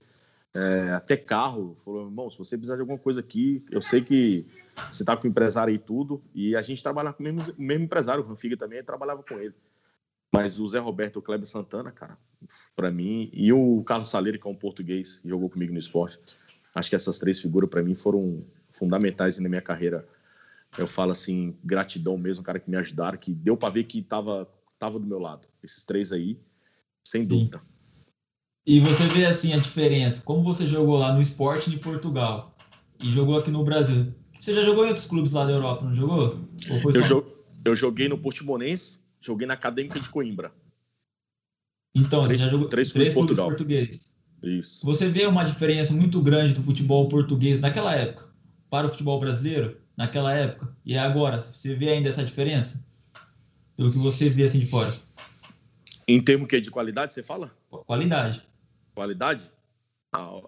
é, 0.55 0.91
até 0.93 1.19
carro. 1.19 1.75
Falou, 1.77 2.07
irmão, 2.07 2.31
se 2.31 2.39
você 2.39 2.57
precisar 2.57 2.77
de 2.77 2.81
alguma 2.81 2.99
coisa 2.99 3.21
aqui, 3.21 3.63
eu 3.71 3.83
sei 3.83 4.01
que 4.01 4.47
você 4.91 5.03
está 5.03 5.15
com 5.15 5.27
o 5.27 5.31
empresário 5.31 5.75
e 5.75 5.79
tudo. 5.79 6.23
E 6.35 6.57
a 6.57 6.63
gente 6.63 6.83
trabalha 6.83 7.13
com 7.13 7.23
o 7.23 7.25
mesmo, 7.25 7.55
mesmo 7.59 7.85
empresário, 7.85 8.25
o 8.25 8.27
Ranfiga 8.27 8.57
também, 8.57 8.83
trabalhava 8.83 9.23
com 9.23 9.39
ele. 9.39 9.55
Mas 10.33 10.59
o 10.59 10.67
Zé 10.67 10.79
Roberto, 10.79 11.19
o 11.19 11.23
Kleber 11.23 11.47
Santana, 11.47 11.91
cara, 11.91 12.17
para 12.75 12.91
mim, 12.91 13.29
e 13.35 13.53
o 13.53 13.83
Carlos 13.85 14.09
Saleiro, 14.09 14.39
que 14.39 14.49
é 14.49 14.51
um 14.51 14.55
português, 14.55 15.21
jogou 15.23 15.51
comigo 15.51 15.75
no 15.75 15.79
esporte, 15.79 16.19
Acho 16.75 16.89
que 16.89 16.97
essas 16.97 17.19
três 17.19 17.41
figuras 17.41 17.69
para 17.69 17.83
mim 17.83 17.95
foram 17.95 18.45
fundamentais 18.71 19.39
na 19.39 19.49
minha 19.49 19.61
carreira. 19.61 20.07
Eu 20.79 20.87
falo 20.87 21.13
assim, 21.13 21.55
gratidão 21.63 22.17
mesmo, 22.17 22.43
cara 22.43 22.59
que 22.59 22.71
me 22.71 22.77
ajudaram, 22.77 23.19
que 23.19 23.33
deu 23.33 23.57
para 23.57 23.69
ver 23.69 23.85
que 23.85 24.01
tava 24.01 24.49
tava 24.79 24.99
do 24.99 25.07
meu 25.07 25.19
lado. 25.19 25.47
Esses 25.63 25.85
três 25.85 26.13
aí, 26.13 26.37
sem 27.05 27.23
Sim. 27.23 27.29
dúvida. 27.29 27.63
E 28.67 28.81
você 28.81 29.07
vê 29.09 29.27
assim 29.27 29.53
a 29.53 29.59
diferença, 29.59 30.23
como 30.25 30.43
você 30.43 30.67
jogou 30.67 30.97
lá 30.97 31.13
no 31.13 31.21
Esporte 31.21 31.71
de 31.71 31.79
Portugal 31.79 32.57
e 33.01 33.11
jogou 33.11 33.39
aqui 33.39 33.51
no 33.51 33.65
Brasil. 33.65 34.13
Você 34.39 34.53
já 34.53 34.63
jogou 34.63 34.85
em 34.85 34.89
outros 34.89 35.07
clubes 35.07 35.33
lá 35.33 35.45
da 35.45 35.53
Europa, 35.53 35.85
não 35.85 35.95
jogou? 35.95 36.39
eu, 36.69 37.05
só... 37.05 37.25
eu 37.65 37.77
joguei 37.77 38.09
no 38.09 38.19
Portimonense, 38.19 39.01
joguei 39.21 39.47
na 39.47 39.55
Acadêmica 39.55 40.01
de 40.01 40.09
Coimbra. 40.09 40.53
Então, 41.95 42.25
três, 42.25 42.41
você 42.41 42.45
já 42.45 42.51
jogou 42.51 42.69
três, 42.69 42.93
três 42.93 43.15
clubes 43.15 43.37
portugueses. 43.37 44.12
Isso. 44.43 44.85
Você 44.85 45.09
vê 45.09 45.27
uma 45.27 45.45
diferença 45.45 45.93
muito 45.93 46.21
grande 46.21 46.55
do 46.55 46.63
futebol 46.63 47.09
português 47.09 47.61
naquela 47.61 47.95
época 47.95 48.29
para 48.69 48.87
o 48.87 48.91
futebol 48.91 49.21
brasileiro, 49.21 49.79
naquela 49.97 50.33
época, 50.33 50.75
e 50.85 50.97
agora? 50.97 51.41
Você 51.41 51.75
vê 51.75 51.91
ainda 51.91 52.09
essa 52.09 52.25
diferença? 52.25 52.85
Pelo 53.77 53.93
que 53.93 53.99
você 53.99 54.29
vê 54.29 54.45
assim 54.45 54.59
de 54.59 54.67
fora. 54.67 54.95
Em 56.09 56.23
termos 56.23 56.49
que 56.49 56.61
de 56.61 56.71
qualidade, 56.71 57.13
você 57.13 57.23
fala? 57.23 57.55
Qualidade. 57.87 58.43
Qualidade? 58.95 59.53
Ah, 60.15 60.41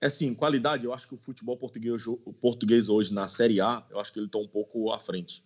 é 0.00 0.06
assim, 0.06 0.34
qualidade, 0.34 0.84
eu 0.84 0.92
acho 0.92 1.08
que 1.08 1.14
o 1.14 1.16
futebol 1.16 1.56
português, 1.56 2.06
o 2.06 2.16
português 2.40 2.88
hoje 2.88 3.14
na 3.14 3.28
Série 3.28 3.60
A, 3.60 3.84
eu 3.88 4.00
acho 4.00 4.12
que 4.12 4.18
ele 4.18 4.26
está 4.26 4.38
um 4.38 4.48
pouco 4.48 4.92
à 4.92 4.98
frente. 4.98 5.44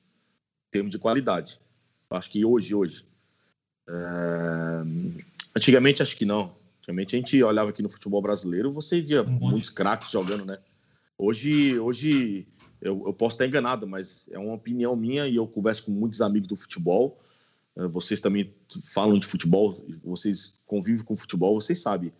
Em 0.68 0.70
termos 0.70 0.90
de 0.90 0.98
qualidade. 0.98 1.60
Eu 2.10 2.16
acho 2.16 2.30
que 2.30 2.44
hoje, 2.44 2.74
hoje. 2.74 3.04
É... 3.88 3.92
Antigamente, 5.54 6.02
acho 6.02 6.16
que 6.16 6.24
não. 6.24 6.54
Antigamente 6.86 7.16
a 7.16 7.18
gente 7.18 7.42
olhava 7.42 7.70
aqui 7.70 7.82
no 7.82 7.88
futebol 7.88 8.22
brasileiro, 8.22 8.70
você 8.70 9.00
via 9.00 9.24
um 9.24 9.50
muitos 9.50 9.70
craques 9.70 10.08
jogando, 10.08 10.44
né? 10.44 10.56
Hoje, 11.18 11.76
hoje 11.80 12.46
eu, 12.80 13.02
eu, 13.06 13.12
posso 13.12 13.34
estar 13.34 13.44
enganado, 13.44 13.88
mas 13.88 14.28
é 14.30 14.38
uma 14.38 14.54
opinião 14.54 14.94
minha 14.94 15.26
e 15.26 15.34
eu 15.34 15.48
converso 15.48 15.86
com 15.86 15.90
muitos 15.90 16.20
amigos 16.20 16.46
do 16.46 16.54
futebol. 16.54 17.20
Eh, 17.76 17.88
vocês 17.88 18.20
também 18.20 18.54
falam 18.92 19.18
de 19.18 19.26
futebol, 19.26 19.72
vocês 20.04 20.60
convivem 20.64 21.04
com 21.04 21.16
futebol, 21.16 21.60
vocês 21.60 21.82
sabem. 21.82 22.12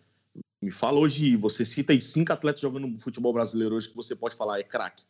Me 0.61 0.71
fala 0.71 0.99
hoje, 0.99 1.37
você 1.37 1.63
cita 1.63 1.93
aí 1.93 2.01
cinco 2.01 2.33
atletas 2.33 2.59
jogando 2.59 2.87
no 2.87 2.99
futebol 2.99 3.31
brasileiro 3.31 3.73
hoje 3.73 3.87
que 3.87 3.95
você 3.95 4.17
pode 4.17 4.35
falar 4.35 4.59
é 4.59 4.63
craque. 4.63 5.05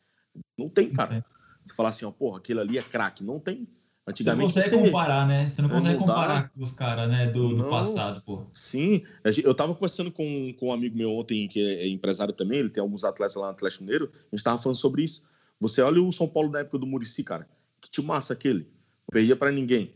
Não 0.56 0.70
tem, 0.70 0.92
cara. 0.94 1.26
Você 1.66 1.74
falar 1.74 1.90
assim, 1.90 2.06
ó, 2.06 2.12
porra, 2.12 2.38
aquele 2.38 2.60
ali 2.60 2.78
é 2.78 2.84
craque. 2.84 3.24
Não 3.24 3.40
tem. 3.40 3.68
Antigamente 4.08 4.54
você 4.54 4.60
não 4.60 4.64
consegue 4.64 4.84
você... 4.84 4.92
comparar, 4.92 5.28
né? 5.28 5.50
Você 5.50 5.62
não 5.62 5.70
consegue 5.70 5.98
comparar 5.98 6.50
com 6.50 6.64
os 6.64 6.72
caras, 6.72 7.10
né, 7.10 7.28
do, 7.28 7.54
do, 7.56 7.70
passado, 7.70 8.22
pô. 8.22 8.46
Sim, 8.54 9.04
eu 9.44 9.54
tava 9.54 9.74
conversando 9.74 10.10
com, 10.12 10.54
com 10.54 10.68
um 10.68 10.74
amigo 10.74 10.96
meu 10.96 11.12
ontem, 11.12 11.46
que 11.48 11.60
é 11.60 11.88
empresário 11.90 12.34
também, 12.34 12.60
ele 12.60 12.70
tem 12.70 12.82
alguns 12.82 13.04
atletas 13.04 13.36
lá 13.36 13.48
no 13.48 13.52
Atlético 13.52 13.84
Mineiro, 13.84 14.10
a 14.32 14.36
gente 14.36 14.44
tava 14.44 14.58
falando 14.58 14.78
sobre 14.78 15.04
isso. 15.04 15.28
Você 15.60 15.82
olha 15.82 16.02
o 16.02 16.10
São 16.12 16.28
Paulo 16.28 16.50
da 16.50 16.60
época 16.60 16.78
do 16.78 16.88
Murici, 16.88 17.22
cara, 17.22 17.50
que 17.82 18.02
massa 18.02 18.32
aquele, 18.32 18.60
não 18.62 19.12
perdia 19.12 19.36
para 19.36 19.52
ninguém. 19.52 19.94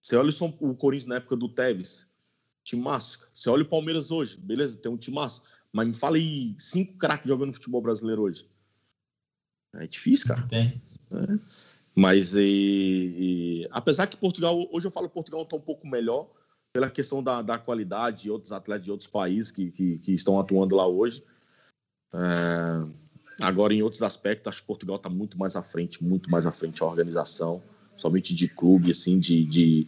Você 0.00 0.16
olha 0.16 0.30
o 0.60 0.74
Corinthians 0.74 1.06
na 1.06 1.16
época 1.16 1.36
do 1.36 1.48
Tevez, 1.48 2.10
timaço. 2.64 3.20
Você 3.32 3.48
olha 3.48 3.62
o 3.62 3.66
Palmeiras 3.66 4.10
hoje, 4.10 4.36
beleza, 4.36 4.76
tem 4.76 4.90
um 4.90 4.96
timaço. 4.96 5.42
Mas 5.72 5.86
me 5.86 5.94
fala 5.94 6.16
aí 6.16 6.54
cinco 6.58 6.94
craques 6.98 7.28
jogando 7.28 7.52
futebol 7.52 7.80
brasileiro 7.80 8.22
hoje. 8.22 8.48
É 9.74 9.86
difícil, 9.86 10.28
cara. 10.28 10.42
Tem. 10.46 10.82
É. 11.12 11.38
Mas 11.94 12.34
e, 12.34 12.40
e, 12.40 13.68
apesar 13.70 14.06
que 14.06 14.16
Portugal, 14.16 14.68
hoje 14.72 14.86
eu 14.86 14.90
falo 14.90 15.08
que 15.08 15.14
Portugal 15.14 15.42
está 15.42 15.56
um 15.56 15.60
pouco 15.60 15.86
melhor 15.86 16.28
pela 16.72 16.90
questão 16.90 17.22
da, 17.22 17.40
da 17.40 17.56
qualidade 17.56 18.22
de 18.22 18.30
outros 18.30 18.50
atletas 18.50 18.84
de 18.84 18.90
outros 18.90 19.08
países 19.08 19.52
que, 19.52 19.70
que, 19.70 19.98
que 19.98 20.12
estão 20.12 20.40
atuando 20.40 20.74
lá 20.74 20.86
hoje. 20.86 21.22
É, 22.12 22.84
agora, 23.40 23.72
em 23.72 23.82
outros 23.82 24.02
aspectos, 24.02 24.50
acho 24.50 24.60
que 24.62 24.66
Portugal 24.66 24.96
está 24.96 25.08
muito 25.08 25.38
mais 25.38 25.54
à 25.54 25.62
frente, 25.62 26.02
muito 26.02 26.28
mais 26.28 26.46
à 26.46 26.52
frente 26.52 26.82
a 26.82 26.86
organização, 26.86 27.62
somente 27.96 28.34
de 28.34 28.48
clube, 28.48 28.90
assim, 28.90 29.20
de, 29.20 29.44
de, 29.44 29.86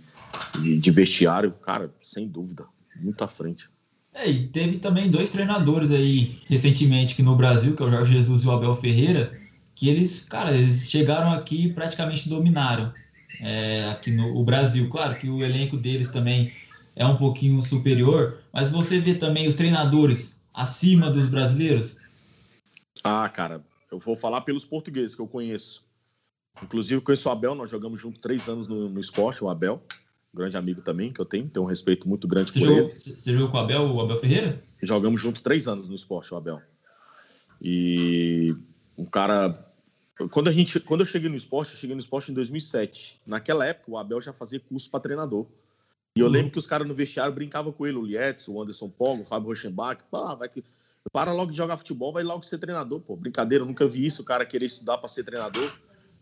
de 0.78 0.90
vestiário, 0.92 1.50
cara, 1.54 1.92
sem 2.00 2.28
dúvida, 2.28 2.66
muito 3.00 3.22
à 3.22 3.26
frente. 3.26 3.68
É, 4.14 4.30
e 4.30 4.46
teve 4.46 4.78
também 4.78 5.10
dois 5.10 5.30
treinadores 5.30 5.90
aí 5.90 6.38
recentemente 6.46 7.14
aqui 7.14 7.22
no 7.22 7.36
Brasil, 7.36 7.74
que 7.74 7.82
é 7.82 7.86
o 7.86 7.90
Jorge 7.90 8.12
Jesus 8.12 8.44
e 8.44 8.46
o 8.46 8.52
Abel 8.52 8.74
Ferreira, 8.74 9.38
que 9.76 9.88
eles, 9.88 10.24
cara, 10.24 10.50
eles 10.52 10.90
chegaram 10.90 11.30
aqui 11.30 11.66
e 11.66 11.72
praticamente 11.72 12.28
dominaram 12.28 12.92
é, 13.40 13.88
aqui 13.90 14.10
no 14.10 14.36
o 14.36 14.42
Brasil. 14.42 14.88
Claro 14.88 15.16
que 15.16 15.28
o 15.28 15.44
elenco 15.44 15.76
deles 15.76 16.08
também 16.08 16.52
é 16.96 17.06
um 17.06 17.16
pouquinho 17.16 17.62
superior, 17.62 18.38
mas 18.52 18.70
você 18.70 18.98
vê 18.98 19.14
também 19.14 19.46
os 19.46 19.54
treinadores 19.54 20.40
acima 20.52 21.08
dos 21.08 21.28
brasileiros? 21.28 21.98
Ah, 23.04 23.28
cara, 23.28 23.62
eu 23.92 23.98
vou 24.00 24.16
falar 24.16 24.40
pelos 24.40 24.64
portugueses 24.64 25.14
que 25.14 25.22
eu 25.22 25.28
conheço. 25.28 25.84
Inclusive, 26.60 27.00
conheço 27.02 27.28
o 27.28 27.32
Abel, 27.32 27.54
nós 27.54 27.70
jogamos 27.70 28.00
junto 28.00 28.18
três 28.18 28.48
anos 28.48 28.66
no, 28.66 28.88
no 28.88 28.98
esporte, 28.98 29.44
o 29.44 29.48
Abel 29.48 29.80
grande 30.36 30.56
amigo 30.56 30.82
também, 30.82 31.10
que 31.10 31.20
eu 31.20 31.24
tenho, 31.24 31.48
tenho 31.48 31.64
um 31.64 31.68
respeito 31.68 32.06
muito 32.06 32.28
grande 32.28 32.50
você 32.50 32.60
por 32.60 32.66
jogou, 32.66 32.90
ele. 32.90 32.98
Você 32.98 33.32
jogou 33.32 33.48
com 33.48 33.56
o 33.56 33.60
Abel, 33.60 33.94
o 33.94 34.00
Abel 34.00 34.18
Ferreira? 34.18 34.62
Jogamos 34.82 35.20
junto 35.20 35.42
três 35.42 35.66
anos 35.66 35.88
no 35.88 35.94
esporte, 35.94 36.32
o 36.34 36.36
Abel. 36.36 36.60
E 37.60 38.54
um 38.98 39.06
cara. 39.06 39.65
Quando, 40.31 40.48
a 40.48 40.52
gente, 40.52 40.81
quando 40.81 41.00
eu 41.00 41.07
cheguei 41.07 41.29
no 41.29 41.37
esporte, 41.37 41.72
eu 41.72 41.79
cheguei 41.79 41.94
no 41.94 42.00
esporte 42.00 42.31
em 42.31 42.35
2007. 42.35 43.20
Naquela 43.26 43.66
época, 43.66 43.90
o 43.90 43.98
Abel 43.98 44.20
já 44.20 44.33
fazia 44.33 44.59
curso 44.59 44.90
para 44.90 45.00
treinador. 45.00 45.46
E 46.16 46.20
eu 46.20 46.26
uhum. 46.26 46.33
lembro 46.33 46.50
que 46.50 46.59
os 46.59 46.66
caras 46.66 46.88
no 46.88 46.94
vestiário 46.94 47.35
brincavam 47.35 47.70
com 47.70 47.87
ele, 47.87 47.98
o 47.98 48.02
Lietz, 48.02 48.48
o 48.48 48.61
Anderson 48.61 48.88
Pogo, 48.88 49.22
o 49.22 49.24
Fábio 49.24 49.48
Rochenbach. 49.48 50.02
Pá, 50.11 50.35
vai 50.35 50.48
que. 50.48 50.64
Para 51.12 51.33
logo 51.33 51.52
de 51.52 51.57
jogar 51.57 51.76
futebol, 51.76 52.12
vai 52.12 52.24
logo 52.24 52.42
ser 52.42 52.59
treinador, 52.59 53.00
pô. 53.00 53.14
Brincadeira, 53.14 53.62
eu 53.62 53.68
nunca 53.68 53.87
vi 53.87 54.07
isso, 54.07 54.22
o 54.22 54.24
cara 54.24 54.44
querer 54.44 54.64
estudar 54.64 54.98
para 54.98 55.09
ser 55.09 55.22
treinador. 55.22 55.70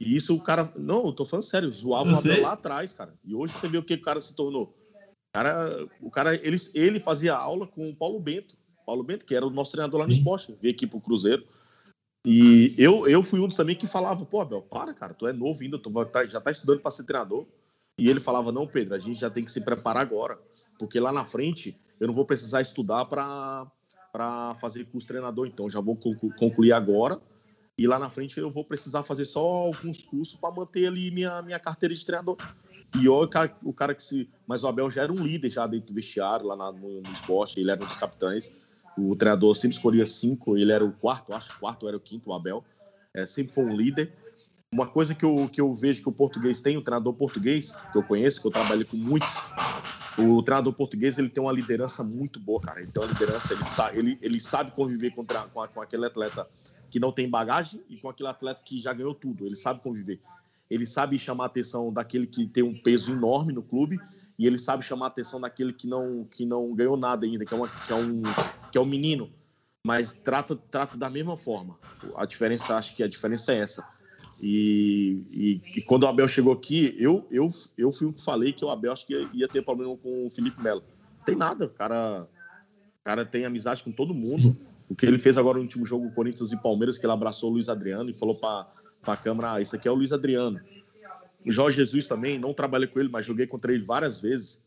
E 0.00 0.16
isso 0.16 0.34
o 0.34 0.40
cara. 0.40 0.72
Não, 0.76 1.06
eu 1.06 1.12
tô 1.12 1.24
falando 1.24 1.44
sério, 1.44 1.72
zoava 1.72 2.12
o 2.12 2.16
Abel 2.16 2.42
lá 2.42 2.52
atrás, 2.52 2.92
cara. 2.92 3.14
E 3.24 3.34
hoje 3.34 3.52
você 3.52 3.68
vê 3.68 3.78
o 3.78 3.82
que 3.82 3.94
o 3.94 4.00
cara 4.00 4.20
se 4.20 4.34
tornou. 4.34 4.76
O 5.30 5.32
cara, 5.32 5.88
o 6.00 6.10
cara 6.10 6.34
ele, 6.34 6.56
ele 6.74 6.98
fazia 6.98 7.34
aula 7.34 7.66
com 7.66 7.88
o 7.88 7.94
Paulo 7.94 8.18
Bento. 8.18 8.56
Paulo 8.84 9.04
Bento, 9.04 9.24
que 9.24 9.34
era 9.34 9.46
o 9.46 9.50
nosso 9.50 9.72
treinador 9.72 10.00
lá 10.00 10.06
no 10.06 10.12
esporte, 10.12 10.54
veio 10.60 10.74
aqui 10.74 10.86
pro 10.86 11.00
Cruzeiro. 11.00 11.44
E 12.24 12.74
eu, 12.78 13.06
eu 13.06 13.22
fui 13.22 13.38
um 13.38 13.46
dos 13.46 13.56
também 13.56 13.76
que 13.76 13.86
falava, 13.86 14.24
pô, 14.24 14.40
Abel, 14.40 14.62
para, 14.62 14.94
cara, 14.94 15.12
tu 15.12 15.26
é 15.26 15.32
novo 15.32 15.62
ainda, 15.62 15.78
tu 15.78 15.90
tá, 16.06 16.26
já 16.26 16.40
tá 16.40 16.50
estudando 16.50 16.80
para 16.80 16.90
ser 16.90 17.04
treinador. 17.04 17.46
E 17.98 18.08
ele 18.08 18.18
falava, 18.18 18.50
não, 18.50 18.66
Pedro, 18.66 18.94
a 18.94 18.98
gente 18.98 19.20
já 19.20 19.30
tem 19.30 19.44
que 19.44 19.50
se 19.50 19.60
preparar 19.60 20.02
agora, 20.02 20.38
porque 20.78 20.98
lá 20.98 21.12
na 21.12 21.24
frente 21.24 21.78
eu 22.00 22.08
não 22.08 22.14
vou 22.14 22.24
precisar 22.24 22.60
estudar 22.60 23.04
para 23.04 24.54
fazer 24.60 24.86
curso 24.86 25.06
treinador, 25.06 25.46
então 25.46 25.68
já 25.68 25.80
vou 25.80 25.96
concluir 25.96 26.72
agora 26.72 27.20
e 27.76 27.86
lá 27.86 27.98
na 27.98 28.08
frente 28.08 28.38
eu 28.38 28.50
vou 28.50 28.64
precisar 28.64 29.02
fazer 29.02 29.24
só 29.24 29.40
alguns 29.40 30.04
cursos 30.04 30.38
para 30.38 30.54
manter 30.54 30.86
ali 30.86 31.10
minha, 31.10 31.42
minha 31.42 31.58
carteira 31.58 31.94
de 31.94 32.06
treinador. 32.06 32.36
E 33.00 33.06
eu, 33.06 33.14
o 33.14 33.28
cara, 33.28 33.56
o 33.64 33.72
cara 33.72 33.94
que 33.94 34.02
se. 34.02 34.28
Mas 34.46 34.62
o 34.62 34.68
Abel 34.68 34.88
já 34.88 35.02
era 35.02 35.12
um 35.12 35.26
líder 35.26 35.50
já 35.50 35.66
dentro 35.66 35.88
do 35.88 35.94
vestiário, 35.94 36.46
lá 36.46 36.54
na, 36.54 36.70
no, 36.70 37.00
no, 37.00 37.12
esporte, 37.12 37.58
ele 37.58 37.70
era 37.70 37.82
um 37.82 37.86
dos 37.86 37.96
capitães. 37.96 38.52
O 38.96 39.16
treinador 39.16 39.54
sempre 39.54 39.76
escolhia 39.76 40.06
cinco, 40.06 40.56
ele 40.56 40.72
era 40.72 40.84
o 40.84 40.92
quarto, 40.92 41.34
acho, 41.34 41.58
quarto 41.58 41.88
era 41.88 41.96
o 41.96 42.00
quinto, 42.00 42.30
o 42.30 42.32
Abel. 42.32 42.64
É, 43.12 43.26
sempre 43.26 43.52
foi 43.52 43.64
um 43.64 43.76
líder. 43.76 44.12
Uma 44.72 44.86
coisa 44.86 45.14
que 45.14 45.24
eu, 45.24 45.48
que 45.48 45.60
eu 45.60 45.72
vejo 45.72 46.02
que 46.02 46.08
o 46.08 46.12
português 46.12 46.60
tem, 46.60 46.76
o 46.76 46.82
treinador 46.82 47.12
português, 47.14 47.76
que 47.92 47.98
eu 47.98 48.02
conheço, 48.02 48.40
que 48.40 48.46
eu 48.48 48.50
trabalhei 48.50 48.84
com 48.84 48.96
muitos, 48.96 49.40
o 50.18 50.42
treinador 50.42 50.72
português 50.72 51.18
ele 51.18 51.28
tem 51.28 51.42
uma 51.42 51.52
liderança 51.52 52.02
muito 52.04 52.38
boa, 52.38 52.60
cara. 52.60 52.80
Ele 52.80 52.90
tem 52.90 53.02
uma 53.02 53.08
liderança, 53.08 53.52
ele, 53.52 53.64
sabe, 53.64 53.98
ele, 53.98 54.18
ele 54.20 54.40
sabe 54.40 54.70
conviver 54.72 55.10
com, 55.10 55.24
com, 55.24 55.68
com 55.68 55.80
aquele 55.80 56.06
atleta 56.06 56.46
que 56.90 57.00
não 57.00 57.12
tem 57.12 57.28
bagagem 57.28 57.82
e 57.88 57.96
com 57.96 58.08
aquele 58.08 58.28
atleta 58.28 58.62
que 58.64 58.80
já 58.80 58.92
ganhou 58.92 59.14
tudo. 59.14 59.46
Ele 59.46 59.56
sabe 59.56 59.80
conviver. 59.80 60.20
Ele 60.70 60.86
sabe 60.86 61.18
chamar 61.18 61.44
a 61.44 61.46
atenção 61.46 61.92
daquele 61.92 62.26
que 62.26 62.46
tem 62.46 62.62
um 62.62 62.74
peso 62.74 63.12
enorme 63.12 63.52
no 63.52 63.62
clube 63.62 63.98
e 64.38 64.46
ele 64.46 64.58
sabe 64.58 64.84
chamar 64.84 65.06
a 65.06 65.08
atenção 65.08 65.40
daquele 65.40 65.72
que 65.72 65.86
não 65.86 66.24
que 66.24 66.44
não 66.44 66.74
ganhou 66.74 66.96
nada 66.96 67.26
ainda, 67.26 67.44
que 67.44 67.54
é, 67.54 67.56
uma, 67.56 67.68
que 67.68 67.92
é 67.92 67.94
um 67.94 68.22
que 68.72 68.78
é 68.78 68.80
um 68.80 68.86
menino, 68.86 69.30
mas 69.86 70.12
trata 70.12 70.56
trata 70.56 70.96
da 70.96 71.08
mesma 71.08 71.36
forma. 71.36 71.76
A 72.16 72.24
diferença, 72.24 72.76
acho 72.76 72.96
que 72.96 73.02
a 73.02 73.08
diferença 73.08 73.52
é 73.52 73.58
essa. 73.58 73.86
E, 74.40 75.22
e, 75.30 75.62
e 75.76 75.82
quando 75.82 76.02
o 76.02 76.06
Abel 76.06 76.26
chegou 76.26 76.52
aqui, 76.52 76.94
eu 76.98 77.26
eu 77.30 77.46
eu 77.78 77.92
fui 77.92 78.08
o 78.08 78.12
que 78.12 78.22
falei 78.22 78.52
que 78.52 78.64
o 78.64 78.70
Abel 78.70 78.92
acho 78.92 79.06
que 79.06 79.14
ia, 79.14 79.28
ia 79.32 79.48
ter 79.48 79.62
problema 79.62 79.96
com 79.96 80.26
o 80.26 80.30
Felipe 80.30 80.62
Melo. 80.62 80.82
Tem 81.24 81.36
nada, 81.36 81.66
o 81.66 81.70
cara 81.70 82.28
o 83.00 83.04
cara 83.04 83.24
tem 83.24 83.44
amizade 83.44 83.84
com 83.84 83.92
todo 83.92 84.14
mundo. 84.14 84.42
Sim 84.42 84.74
o 84.88 84.94
que 84.94 85.06
ele 85.06 85.18
fez 85.18 85.38
agora 85.38 85.56
no 85.56 85.64
último 85.64 85.86
jogo, 85.86 86.10
Corinthians 86.12 86.52
e 86.52 86.56
Palmeiras, 86.56 86.98
que 86.98 87.06
ele 87.06 87.12
abraçou 87.12 87.50
o 87.50 87.54
Luiz 87.54 87.68
Adriano 87.68 88.10
e 88.10 88.14
falou 88.14 88.34
para 88.34 88.66
a 89.06 89.16
câmera: 89.16 89.54
ah, 89.54 89.60
isso 89.60 89.74
aqui 89.74 89.88
é 89.88 89.90
o 89.90 89.94
Luiz 89.94 90.12
Adriano. 90.12 90.60
O 91.44 91.52
Jorge 91.52 91.76
Jesus 91.76 92.06
também, 92.06 92.38
não 92.38 92.54
trabalhei 92.54 92.88
com 92.88 92.98
ele, 92.98 93.08
mas 93.08 93.26
joguei 93.26 93.46
contra 93.46 93.72
ele 93.72 93.82
várias 93.82 94.20
vezes. 94.20 94.64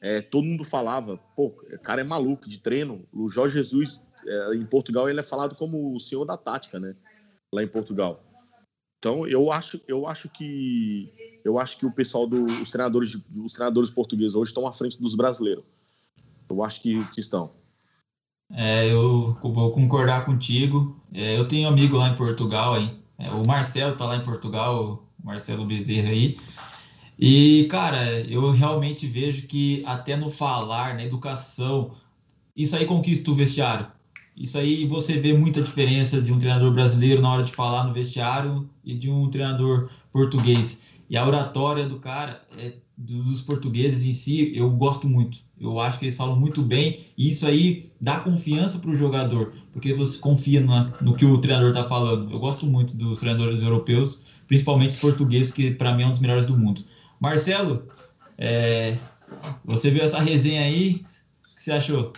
É, 0.00 0.20
todo 0.20 0.44
mundo 0.44 0.64
falava, 0.64 1.18
pô, 1.36 1.46
o 1.46 1.78
cara 1.78 2.00
é 2.00 2.04
maluco 2.04 2.48
de 2.48 2.58
treino. 2.58 3.06
O 3.12 3.28
Jorge 3.28 3.54
Jesus, 3.54 4.06
é, 4.26 4.54
em 4.54 4.64
Portugal, 4.64 5.08
ele 5.08 5.20
é 5.20 5.22
falado 5.22 5.54
como 5.54 5.94
o 5.94 6.00
senhor 6.00 6.24
da 6.24 6.36
tática, 6.36 6.78
né? 6.78 6.94
Lá 7.52 7.62
em 7.62 7.68
Portugal. 7.68 8.22
Então, 8.98 9.26
eu 9.26 9.50
acho, 9.50 9.80
eu 9.88 10.06
acho 10.06 10.28
que 10.28 11.10
eu 11.42 11.58
acho 11.58 11.78
que 11.78 11.86
o 11.86 11.90
pessoal 11.90 12.26
dos 12.26 12.70
treinadores, 12.70 13.18
os 13.34 13.54
treinadores 13.54 13.90
portugueses 13.90 14.34
hoje 14.34 14.50
estão 14.50 14.66
à 14.66 14.72
frente 14.72 15.00
dos 15.00 15.14
brasileiros. 15.14 15.64
Eu 16.48 16.62
acho 16.62 16.82
que, 16.82 17.02
que 17.12 17.20
estão. 17.20 17.50
É, 18.52 18.92
eu 18.92 19.34
vou 19.42 19.72
concordar 19.72 20.26
contigo. 20.26 21.00
É, 21.14 21.38
eu 21.38 21.48
tenho 21.48 21.68
amigo 21.68 21.96
lá 21.96 22.08
em 22.08 22.16
Portugal, 22.16 22.74
aí. 22.74 22.98
É, 23.20 23.30
o 23.30 23.46
Marcelo 23.46 23.94
tá 23.96 24.06
lá 24.06 24.16
em 24.16 24.24
Portugal, 24.24 25.04
o 25.22 25.26
Marcelo 25.26 25.66
Bezerra 25.66 26.08
aí. 26.08 26.38
E, 27.18 27.66
cara, 27.70 28.20
eu 28.22 28.50
realmente 28.50 29.06
vejo 29.06 29.46
que 29.46 29.82
até 29.84 30.16
no 30.16 30.30
falar, 30.30 30.94
na 30.94 31.04
educação, 31.04 31.90
isso 32.56 32.74
aí 32.74 32.86
conquista 32.86 33.30
o 33.30 33.34
vestiário. 33.34 33.86
Isso 34.34 34.56
aí 34.56 34.86
você 34.86 35.18
vê 35.18 35.34
muita 35.34 35.60
diferença 35.60 36.22
de 36.22 36.32
um 36.32 36.38
treinador 36.38 36.72
brasileiro 36.72 37.20
na 37.20 37.30
hora 37.30 37.42
de 37.42 37.52
falar 37.52 37.84
no 37.84 37.92
vestiário 37.92 38.66
e 38.82 38.94
de 38.94 39.10
um 39.10 39.28
treinador 39.28 39.90
português. 40.10 41.02
E 41.10 41.16
a 41.16 41.26
oratória 41.26 41.86
do 41.86 41.96
cara, 41.96 42.40
é, 42.56 42.72
dos 42.96 43.42
portugueses 43.42 44.06
em 44.06 44.12
si, 44.12 44.52
eu 44.54 44.70
gosto 44.70 45.06
muito. 45.06 45.40
Eu 45.60 45.78
acho 45.78 45.98
que 45.98 46.06
eles 46.06 46.16
falam 46.16 46.40
muito 46.40 46.62
bem 46.62 47.00
e 47.18 47.28
isso 47.28 47.46
aí 47.46 47.90
dá 48.00 48.18
confiança 48.18 48.78
para 48.78 48.90
o 48.90 48.96
jogador, 48.96 49.52
porque 49.72 49.94
você 49.94 50.18
confia 50.18 50.60
no, 50.60 51.14
que 51.14 51.24
o 51.24 51.38
treinador 51.38 51.70
está 51.70 51.84
falando. 51.84 52.32
Eu 52.32 52.38
gosto 52.38 52.66
muito 52.66 52.96
dos 52.96 53.20
treinadores 53.20 53.62
europeus, 53.62 54.20
principalmente 54.46 54.90
os 54.90 55.00
portugueses, 55.00 55.52
que 55.52 55.70
para 55.70 55.92
mim 55.94 56.02
é 56.02 56.06
um 56.06 56.10
dos 56.10 56.20
melhores 56.20 56.44
do 56.44 56.56
mundo. 56.56 56.84
Marcelo, 57.20 57.86
é, 58.36 58.96
você 59.64 59.90
viu 59.90 60.02
essa 60.02 60.20
resenha 60.20 60.62
aí? 60.62 61.04
O 61.52 61.56
que 61.56 61.62
você 61.62 61.72
achou? 61.72 62.12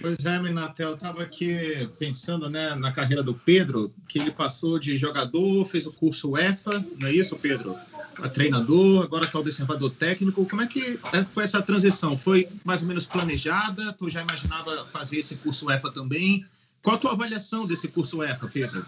Pois 0.00 0.24
é, 0.24 0.38
Minatel, 0.38 0.88
eu 0.88 0.94
estava 0.94 1.22
aqui 1.22 1.58
pensando 1.98 2.48
né, 2.48 2.74
na 2.74 2.90
carreira 2.90 3.22
do 3.22 3.34
Pedro, 3.34 3.92
que 4.08 4.18
ele 4.18 4.30
passou 4.30 4.78
de 4.78 4.96
jogador, 4.96 5.62
fez 5.66 5.84
o 5.84 5.92
curso 5.92 6.30
UEFA, 6.30 6.82
não 6.98 7.08
é 7.08 7.12
isso, 7.12 7.36
Pedro? 7.36 7.76
A 8.22 8.28
treinador, 8.28 9.02
agora 9.02 9.24
está 9.24 9.38
observador 9.38 9.90
técnico. 9.90 10.44
Como 10.46 10.62
é 10.62 10.66
que 10.66 10.98
é, 11.12 11.24
foi 11.24 11.44
essa 11.44 11.62
transição? 11.62 12.18
Foi 12.18 12.48
mais 12.64 12.82
ou 12.82 12.88
menos 12.88 13.06
planejada? 13.06 13.92
Tu 13.92 14.10
já 14.10 14.22
imaginava 14.22 14.86
fazer 14.86 15.18
esse 15.18 15.36
curso 15.36 15.66
UEFA 15.66 15.90
também? 15.90 16.44
Qual 16.82 16.96
a 16.96 16.98
tua 16.98 17.12
avaliação 17.12 17.66
desse 17.66 17.88
curso 17.88 18.18
UEFA, 18.18 18.48
Pedro? 18.48 18.84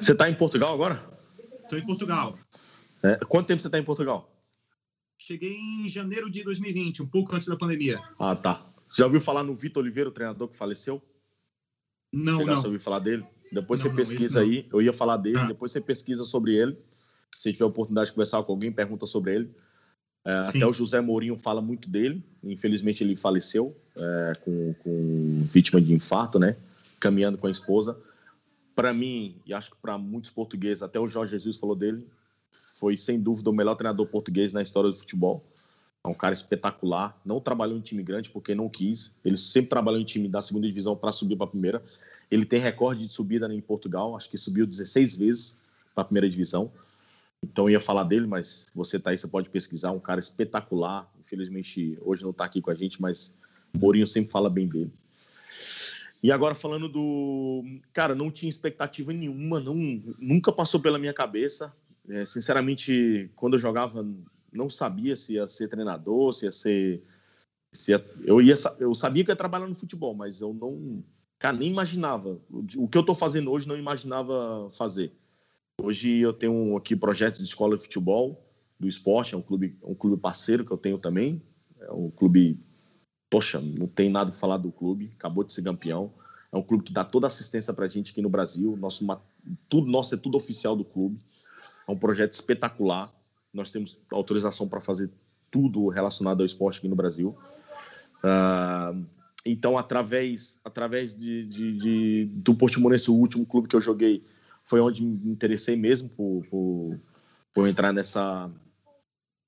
Você 0.00 0.12
está 0.12 0.28
em 0.28 0.34
Portugal 0.34 0.72
agora? 0.72 1.02
Estou 1.62 1.78
em 1.78 1.86
Portugal. 1.86 2.38
É, 3.02 3.16
quanto 3.26 3.48
tempo 3.48 3.60
você 3.60 3.68
está 3.68 3.78
em 3.78 3.84
Portugal? 3.84 4.30
Cheguei 5.18 5.56
em 5.56 5.88
janeiro 5.88 6.30
de 6.30 6.42
2020, 6.42 7.02
um 7.02 7.06
pouco 7.06 7.34
antes 7.34 7.48
da 7.48 7.56
pandemia. 7.56 8.00
Ah, 8.18 8.34
tá. 8.34 8.64
Você 8.86 9.00
já 9.00 9.06
ouviu 9.06 9.20
falar 9.20 9.42
no 9.42 9.54
Vitor 9.54 9.82
Oliveira, 9.82 10.10
o 10.10 10.12
treinador 10.12 10.48
que 10.48 10.56
faleceu? 10.56 11.02
Não, 12.12 12.44
não. 12.44 12.56
Você 12.56 12.66
ouviu 12.66 12.80
falar 12.80 12.98
dele? 12.98 13.24
Depois 13.50 13.82
não, 13.82 13.90
você 13.90 13.96
pesquisa 13.96 14.40
não, 14.40 14.48
aí. 14.48 14.68
Eu 14.72 14.82
ia 14.82 14.92
falar 14.92 15.16
dele, 15.16 15.38
ah. 15.38 15.44
depois 15.44 15.72
você 15.72 15.80
pesquisa 15.80 16.24
sobre 16.24 16.54
ele. 16.54 16.76
Se 17.34 17.52
tiver 17.52 17.64
a 17.64 17.68
oportunidade 17.68 18.06
de 18.06 18.12
conversar 18.12 18.42
com 18.42 18.52
alguém, 18.52 18.72
pergunta 18.72 19.06
sobre 19.06 19.34
ele. 19.34 19.50
É, 20.24 20.38
até 20.38 20.66
o 20.66 20.72
José 20.72 21.00
Mourinho 21.00 21.36
fala 21.36 21.60
muito 21.60 21.88
dele. 21.88 22.24
Infelizmente, 22.42 23.04
ele 23.04 23.14
faleceu 23.14 23.76
é, 23.96 24.32
com, 24.42 24.74
com 24.82 25.46
vítima 25.46 25.80
de 25.80 25.92
infarto, 25.92 26.38
né? 26.38 26.56
Caminhando 26.98 27.36
com 27.36 27.46
a 27.46 27.50
esposa. 27.50 27.98
Para 28.74 28.92
mim, 28.94 29.36
e 29.46 29.52
acho 29.52 29.70
que 29.70 29.76
para 29.80 29.98
muitos 29.98 30.30
portugueses, 30.30 30.82
até 30.82 30.98
o 30.98 31.06
Jorge 31.06 31.32
Jesus 31.32 31.58
falou 31.58 31.76
dele, 31.76 32.06
foi 32.50 32.96
sem 32.96 33.20
dúvida 33.20 33.50
o 33.50 33.52
melhor 33.52 33.74
treinador 33.74 34.06
português 34.06 34.52
na 34.52 34.62
história 34.62 34.88
do 34.88 34.96
futebol. 34.96 35.44
É 36.02 36.08
um 36.08 36.14
cara 36.14 36.32
espetacular. 36.32 37.18
Não 37.24 37.40
trabalhou 37.40 37.76
em 37.76 37.80
time 37.80 38.02
grande 38.02 38.30
porque 38.30 38.54
não 38.54 38.68
quis. 38.68 39.14
Ele 39.24 39.36
sempre 39.36 39.70
trabalhou 39.70 40.00
em 40.00 40.04
time 40.04 40.28
da 40.28 40.40
segunda 40.40 40.66
divisão 40.66 40.96
para 40.96 41.12
subir 41.12 41.36
para 41.36 41.46
a 41.46 41.50
primeira. 41.50 41.82
Ele 42.30 42.44
tem 42.44 42.60
recorde 42.60 43.06
de 43.06 43.12
subida 43.12 43.52
em 43.52 43.60
Portugal, 43.60 44.16
acho 44.16 44.28
que 44.30 44.36
subiu 44.36 44.66
16 44.66 45.16
vezes 45.16 45.60
para 45.94 46.02
a 46.02 46.04
primeira 46.04 46.28
divisão. 46.28 46.70
Então 47.44 47.68
ia 47.68 47.78
falar 47.78 48.04
dele, 48.04 48.26
mas 48.26 48.66
você 48.74 48.98
tá 48.98 49.10
aí, 49.10 49.18
você 49.18 49.28
pode 49.28 49.50
pesquisar, 49.50 49.92
um 49.92 50.00
cara 50.00 50.18
espetacular. 50.18 51.10
Infelizmente 51.20 51.98
hoje 52.00 52.22
não 52.22 52.30
está 52.30 52.44
aqui 52.46 52.60
com 52.60 52.70
a 52.70 52.74
gente, 52.74 53.00
mas 53.00 53.38
Mourinho 53.78 54.06
sempre 54.06 54.30
fala 54.30 54.48
bem 54.48 54.66
dele. 54.66 54.92
E 56.22 56.32
agora 56.32 56.54
falando 56.54 56.88
do, 56.88 57.62
cara, 57.92 58.14
não 58.14 58.30
tinha 58.30 58.48
expectativa 58.48 59.12
nenhuma, 59.12 59.60
não, 59.60 59.74
nunca 60.18 60.50
passou 60.50 60.80
pela 60.80 60.98
minha 60.98 61.12
cabeça. 61.12 61.74
É, 62.08 62.24
sinceramente, 62.24 63.30
quando 63.36 63.54
eu 63.54 63.58
jogava, 63.58 64.06
não 64.50 64.70
sabia 64.70 65.14
se 65.14 65.34
ia 65.34 65.46
ser 65.46 65.68
treinador, 65.68 66.32
se 66.32 66.46
ia 66.46 66.50
ser, 66.50 67.02
se 67.70 67.92
ia, 67.92 68.02
eu 68.24 68.40
ia, 68.40 68.54
eu 68.78 68.94
sabia 68.94 69.22
que 69.22 69.30
ia 69.30 69.36
trabalhar 69.36 69.66
no 69.66 69.74
futebol, 69.74 70.14
mas 70.14 70.40
eu 70.40 70.54
não, 70.54 71.04
cara, 71.38 71.58
nem 71.58 71.70
imaginava. 71.70 72.40
O 72.50 72.88
que 72.88 72.96
eu 72.96 73.02
estou 73.02 73.14
fazendo 73.14 73.50
hoje 73.52 73.68
não 73.68 73.76
imaginava 73.76 74.70
fazer. 74.70 75.12
Hoje 75.80 76.18
eu 76.20 76.32
tenho 76.32 76.76
aqui 76.76 76.94
projetos 76.94 77.38
de 77.38 77.44
escola 77.44 77.76
de 77.76 77.82
futebol 77.82 78.44
do 78.78 78.86
esporte, 78.86 79.34
é 79.34 79.38
um 79.38 79.42
clube, 79.42 79.76
um 79.82 79.94
clube 79.94 80.20
parceiro 80.20 80.64
que 80.64 80.72
eu 80.72 80.78
tenho 80.78 80.98
também. 80.98 81.42
É 81.80 81.92
um 81.92 82.10
clube, 82.10 82.60
poxa, 83.28 83.60
não 83.60 83.86
tem 83.86 84.08
nada 84.08 84.30
para 84.30 84.38
falar 84.38 84.58
do 84.58 84.70
clube, 84.70 85.12
acabou 85.14 85.44
de 85.44 85.52
ser 85.52 85.62
campeão. 85.62 86.12
É 86.52 86.56
um 86.56 86.62
clube 86.62 86.84
que 86.84 86.92
dá 86.92 87.04
toda 87.04 87.26
assistência 87.26 87.72
para 87.74 87.84
a 87.84 87.88
gente 87.88 88.12
aqui 88.12 88.22
no 88.22 88.28
Brasil. 88.28 88.76
Nosso, 88.76 89.04
tudo 89.68 89.90
nosso 89.90 90.14
é 90.14 90.18
tudo 90.18 90.36
oficial 90.36 90.76
do 90.76 90.84
clube. 90.84 91.18
É 91.86 91.90
um 91.90 91.98
projeto 91.98 92.32
espetacular. 92.32 93.12
Nós 93.52 93.72
temos 93.72 93.98
autorização 94.10 94.68
para 94.68 94.80
fazer 94.80 95.10
tudo 95.50 95.88
relacionado 95.88 96.40
ao 96.40 96.46
esporte 96.46 96.78
aqui 96.78 96.88
no 96.88 96.96
Brasil. 96.96 97.36
Uh, 98.22 99.04
então, 99.44 99.76
através, 99.76 100.58
através 100.64 101.14
de, 101.14 101.44
de, 101.46 101.72
de, 101.76 102.24
do 102.36 102.54
Portimonense, 102.54 103.10
o 103.10 103.14
último 103.14 103.44
clube 103.44 103.68
que 103.68 103.76
eu 103.76 103.80
joguei, 103.80 104.22
foi 104.64 104.80
onde 104.80 105.04
me 105.04 105.30
interessei 105.30 105.76
mesmo 105.76 106.08
por, 106.08 106.44
por, 106.46 106.98
por 107.52 107.68
entrar 107.68 107.92
nessa, 107.92 108.50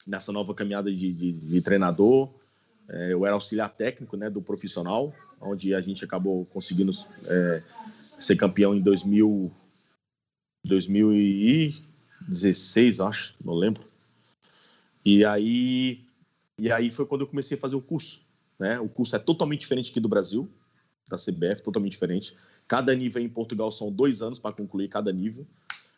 nessa 0.06 0.30
nova 0.30 0.54
caminhada 0.54 0.92
de, 0.92 1.10
de, 1.12 1.32
de 1.32 1.62
treinador. 1.62 2.30
É, 2.88 3.12
eu 3.12 3.26
era 3.26 3.34
auxiliar 3.34 3.68
técnico 3.70 4.16
né, 4.16 4.30
do 4.30 4.40
profissional, 4.42 5.12
onde 5.40 5.74
a 5.74 5.80
gente 5.80 6.04
acabou 6.04 6.44
conseguindo 6.46 6.92
é, 7.24 7.62
ser 8.18 8.36
campeão 8.36 8.74
em 8.74 8.80
2000, 8.80 9.52
2016, 10.64 13.00
acho, 13.00 13.34
não 13.44 13.54
lembro. 13.54 13.82
E 15.04 15.24
aí, 15.24 16.04
e 16.58 16.70
aí 16.70 16.90
foi 16.90 17.06
quando 17.06 17.22
eu 17.22 17.26
comecei 17.26 17.56
a 17.56 17.60
fazer 17.60 17.74
o 17.76 17.80
curso. 17.80 18.20
Né? 18.58 18.78
O 18.80 18.88
curso 18.88 19.16
é 19.16 19.18
totalmente 19.18 19.60
diferente 19.60 19.90
aqui 19.90 20.00
do 20.00 20.08
Brasil, 20.08 20.48
da 21.08 21.16
CBF, 21.16 21.62
totalmente 21.62 21.92
diferente. 21.92 22.36
Cada 22.68 22.94
nível 22.94 23.22
em 23.22 23.28
Portugal 23.28 23.70
são 23.70 23.92
dois 23.92 24.22
anos 24.22 24.38
para 24.38 24.54
concluir 24.54 24.88
cada 24.88 25.12
nível. 25.12 25.46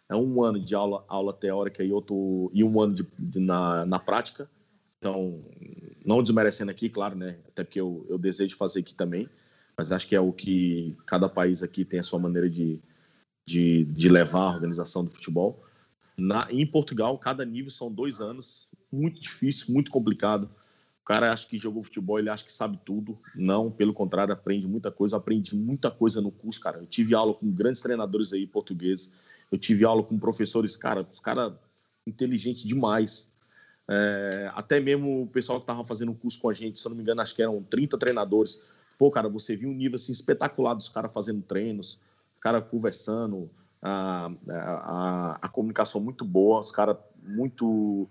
É 0.09 0.17
um 0.17 0.43
ano 0.43 0.59
de 0.59 0.75
aula, 0.75 1.05
aula 1.09 1.33
teórica 1.33 1.83
e, 1.83 1.93
outro, 1.93 2.51
e 2.55 2.65
um 2.65 2.81
ano 2.81 2.95
de, 2.95 3.07
de, 3.19 3.41
na, 3.41 3.85
na 3.87 3.99
prática. 3.99 4.49
Então, 4.99 5.45
não 6.05 6.23
desmerecendo 6.23 6.71
aqui, 6.71 6.89
claro, 6.89 7.15
né? 7.15 7.39
Até 7.49 7.63
porque 7.65 7.81
eu, 7.81 8.05
eu 8.09 8.19
desejo 8.19 8.57
fazer 8.57 8.81
aqui 8.81 8.95
também, 8.95 9.29
mas 9.77 9.93
acho 9.93 10.09
que 10.09 10.17
é 10.17 10.21
o 10.21 10.33
que 10.33 10.97
cada 11.07 11.29
país 11.29 11.63
aqui 11.63 11.85
tem 11.85 12.01
a 12.01 12.03
sua 12.03 12.19
maneira 12.19 12.49
de, 12.49 12.81
de, 13.47 13.85
de 13.85 14.09
levar 14.09 14.41
a 14.41 14.55
organização 14.55 15.05
do 15.05 15.11
futebol. 15.11 15.63
Na, 16.17 16.49
em 16.51 16.67
Portugal, 16.67 17.17
cada 17.19 17.45
nível 17.45 17.71
são 17.71 17.93
dois 17.93 18.21
anos, 18.21 18.71
muito 18.91 19.21
difícil, 19.21 19.73
muito 19.73 19.91
complicado 19.91 20.51
cara 21.09 21.33
acha 21.33 21.49
que 21.49 21.57
jogou 21.57 21.83
futebol, 21.83 22.19
ele 22.19 22.29
acha 22.29 22.45
que 22.45 22.53
sabe 22.53 22.79
tudo. 22.85 23.19
Não, 23.35 23.71
pelo 23.71 23.95
contrário, 23.95 24.35
aprende 24.35 24.69
muita 24.69 24.91
coisa. 24.91 25.17
Aprendi 25.17 25.57
muita 25.57 25.91
coisa 25.91 26.21
no 26.21 26.31
curso, 26.31 26.61
cara. 26.61 26.77
Eu 26.77 26.87
tive 26.87 27.15
aula 27.15 27.33
com 27.33 27.51
grandes 27.51 27.81
treinadores 27.81 28.31
aí 28.35 28.47
portugueses. 28.47 29.15
Eu 29.51 29.57
tive 29.57 29.87
aula 29.87 30.03
com 30.03 30.19
professores, 30.19 30.77
cara, 30.77 31.07
os 31.11 31.19
caras 31.19 31.55
inteligentes 32.07 32.63
demais. 32.63 33.33
É, 33.89 34.51
até 34.55 34.79
mesmo 34.81 35.23
o 35.23 35.27
pessoal 35.27 35.59
que 35.59 35.67
tava 35.67 35.83
fazendo 35.83 36.13
o 36.13 36.15
curso 36.15 36.39
com 36.39 36.51
a 36.51 36.53
gente, 36.53 36.79
se 36.79 36.87
eu 36.87 36.91
não 36.91 36.97
me 36.97 37.03
engano, 37.03 37.23
acho 37.23 37.35
que 37.35 37.41
eram 37.41 37.63
30 37.63 37.97
treinadores. 37.97 38.63
Pô, 38.99 39.11
cara, 39.11 39.31
você 39.31 39.57
viu 39.57 39.71
um 39.71 39.75
nível 39.75 39.97
assim 39.97 40.13
espetacular 40.13 40.75
dos 40.75 40.91
caras 40.91 41.11
fazendo 41.11 41.41
treinos, 41.41 42.03
cara 42.39 42.61
conversando, 42.61 43.49
a, 43.81 44.31
a, 44.51 45.39
a 45.41 45.49
comunicação 45.49 46.03
muito 46.03 46.23
boa, 46.23 46.61
os 46.61 46.71
caras 46.71 46.99
muito 47.23 48.07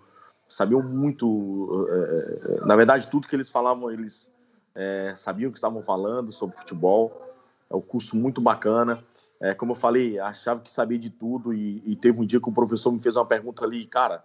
sabiam 0.47 0.81
muito, 0.81 1.87
é, 1.89 2.65
na 2.65 2.75
verdade, 2.75 3.07
tudo 3.07 3.27
que 3.27 3.35
eles 3.35 3.49
falavam, 3.49 3.91
eles 3.91 4.31
é, 4.75 5.13
sabiam 5.15 5.49
o 5.49 5.51
que 5.51 5.57
estavam 5.57 5.81
falando 5.81 6.31
sobre 6.31 6.55
futebol. 6.55 7.21
É 7.69 7.75
um 7.75 7.81
curso 7.81 8.15
muito 8.15 8.39
bacana. 8.39 9.03
É, 9.39 9.53
como 9.53 9.71
eu 9.71 9.75
falei, 9.75 10.19
achava 10.19 10.61
que 10.61 10.69
sabia 10.69 10.97
de 10.97 11.09
tudo 11.09 11.53
e, 11.53 11.81
e, 11.85 11.95
teve 11.95 12.19
um 12.21 12.25
dia 12.25 12.39
que 12.39 12.49
o 12.49 12.53
professor 12.53 12.91
me 12.91 12.99
fez 12.99 13.15
uma 13.15 13.25
pergunta 13.25 13.63
ali, 13.63 13.85
cara, 13.85 14.23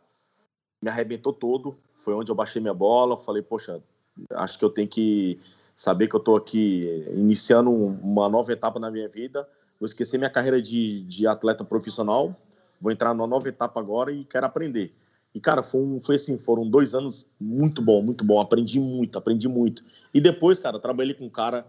me 0.80 0.88
arrebentou 0.88 1.32
todo. 1.32 1.76
Foi 1.94 2.14
onde 2.14 2.30
eu 2.30 2.34
baixei 2.34 2.62
minha 2.62 2.74
bola. 2.74 3.16
Falei, 3.16 3.42
poxa, 3.42 3.82
acho 4.30 4.58
que 4.58 4.64
eu 4.64 4.70
tenho 4.70 4.88
que 4.88 5.38
saber 5.74 6.08
que 6.08 6.16
eu 6.16 6.18
estou 6.18 6.36
aqui 6.36 7.04
iniciando 7.14 7.70
uma 7.70 8.28
nova 8.28 8.52
etapa 8.52 8.78
na 8.78 8.90
minha 8.90 9.08
vida. 9.08 9.48
Vou 9.78 9.86
esquecer 9.86 10.18
minha 10.18 10.30
carreira 10.30 10.62
de, 10.62 11.02
de 11.04 11.26
atleta 11.26 11.64
profissional. 11.64 12.34
Vou 12.80 12.92
entrar 12.92 13.14
numa 13.14 13.26
nova 13.26 13.48
etapa 13.48 13.80
agora 13.80 14.12
e 14.12 14.24
quero 14.24 14.46
aprender. 14.46 14.94
E, 15.34 15.40
cara, 15.40 15.62
foi, 15.62 15.80
um, 15.80 15.98
foi 15.98 16.16
assim, 16.16 16.36
foram 16.36 16.68
dois 16.68 16.94
anos 16.94 17.26
muito 17.40 17.80
bom, 17.80 18.02
muito 18.02 18.24
bom. 18.24 18.40
Aprendi 18.40 18.78
muito, 18.78 19.18
aprendi 19.18 19.48
muito. 19.48 19.82
E 20.12 20.20
depois, 20.20 20.58
cara, 20.58 20.78
trabalhei 20.78 21.14
com 21.14 21.24
um 21.24 21.30
cara, 21.30 21.66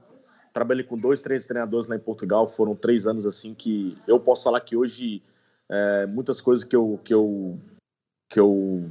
trabalhei 0.53 0.83
com 0.83 0.97
dois, 0.97 1.21
três 1.21 1.47
treinadores 1.47 1.87
lá 1.87 1.95
em 1.95 1.99
Portugal. 1.99 2.45
Foram 2.47 2.75
três 2.75 3.07
anos, 3.07 3.25
assim, 3.25 3.53
que 3.53 3.97
eu 4.05 4.19
posso 4.19 4.43
falar 4.43 4.59
que 4.59 4.75
hoje 4.75 5.23
é, 5.69 6.05
muitas 6.05 6.41
coisas 6.41 6.65
que 6.65 6.75
eu, 6.75 6.99
que, 7.03 7.13
eu, 7.13 7.57
que 8.29 8.39
eu 8.39 8.83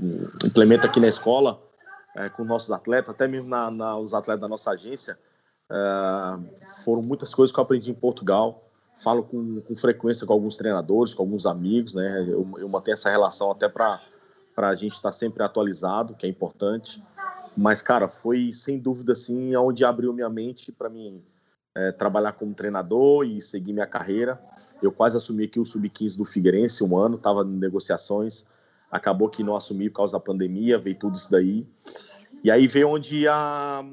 implemento 0.44 0.86
aqui 0.86 1.00
na 1.00 1.08
escola 1.08 1.62
é, 2.16 2.30
com 2.30 2.42
nossos 2.44 2.70
atletas, 2.70 3.10
até 3.10 3.28
mesmo 3.28 3.48
na, 3.48 3.70
na, 3.70 3.98
os 3.98 4.14
atletas 4.14 4.40
da 4.40 4.48
nossa 4.48 4.70
agência, 4.70 5.18
é, 5.70 5.76
foram 6.82 7.02
muitas 7.02 7.34
coisas 7.34 7.52
que 7.52 7.60
eu 7.60 7.64
aprendi 7.64 7.90
em 7.90 7.94
Portugal. 7.94 8.68
Falo 8.94 9.22
com, 9.22 9.60
com 9.62 9.74
frequência 9.74 10.26
com 10.26 10.32
alguns 10.34 10.56
treinadores, 10.56 11.14
com 11.14 11.22
alguns 11.22 11.46
amigos, 11.46 11.94
né? 11.94 12.26
Eu, 12.28 12.46
eu 12.58 12.68
mantenho 12.68 12.92
essa 12.92 13.08
relação 13.08 13.50
até 13.50 13.66
para 13.66 14.02
para 14.54 14.68
a 14.68 14.74
gente 14.74 14.92
estar 14.92 15.08
tá 15.08 15.12
sempre 15.12 15.42
atualizado, 15.42 16.14
que 16.14 16.26
é 16.26 16.28
importante. 16.28 17.02
Mas, 17.56 17.82
cara, 17.82 18.08
foi 18.08 18.50
sem 18.52 18.78
dúvida 18.78 19.12
assim 19.12 19.54
onde 19.56 19.84
abriu 19.84 20.12
minha 20.12 20.28
mente 20.28 20.72
para 20.72 20.88
mim 20.88 21.22
é, 21.74 21.92
trabalhar 21.92 22.32
como 22.32 22.54
treinador 22.54 23.24
e 23.24 23.40
seguir 23.40 23.72
minha 23.72 23.86
carreira. 23.86 24.40
Eu 24.82 24.92
quase 24.92 25.16
assumi 25.16 25.44
aqui 25.44 25.60
o 25.60 25.64
sub-15 25.64 26.16
do 26.16 26.24
Figueirense 26.24 26.84
um 26.84 26.96
ano, 26.96 27.16
estava 27.16 27.42
em 27.42 27.58
negociações, 27.58 28.46
acabou 28.90 29.28
que 29.28 29.42
não 29.42 29.56
assumi 29.56 29.88
por 29.88 29.96
causa 29.96 30.14
da 30.14 30.20
pandemia, 30.20 30.78
veio 30.78 30.96
tudo 30.96 31.16
isso 31.16 31.30
daí. 31.30 31.66
E 32.44 32.50
aí 32.50 32.66
veio 32.66 32.88
onde 32.88 33.26
a, 33.28 33.84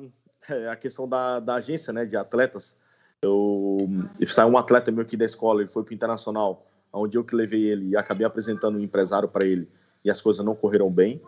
a 0.72 0.76
questão 0.76 1.08
da, 1.08 1.40
da 1.40 1.56
agência, 1.56 1.94
né, 1.94 2.06
de 2.06 2.18
atletas. 2.18 2.76
Eu, 3.22 3.78
eu 4.20 4.28
saiu 4.28 4.50
um 4.50 4.58
atleta 4.58 4.92
meu 4.92 5.02
aqui 5.02 5.18
da 5.18 5.26
escola, 5.26 5.62
ele 5.62 5.70
foi 5.70 5.84
para 5.84 5.92
o 5.92 5.96
Internacional, 5.96 6.66
onde 6.92 7.18
eu 7.18 7.24
que 7.24 7.36
levei 7.36 7.64
ele 7.64 7.90
e 7.90 7.98
acabei 7.98 8.26
apresentando 8.26 8.78
um 8.78 8.82
empresário 8.82 9.28
para 9.28 9.46
ele 9.46 9.70
e 10.04 10.10
as 10.10 10.22
coisas 10.22 10.46
não 10.46 10.56
correram 10.56 10.90
bem. 10.90 11.22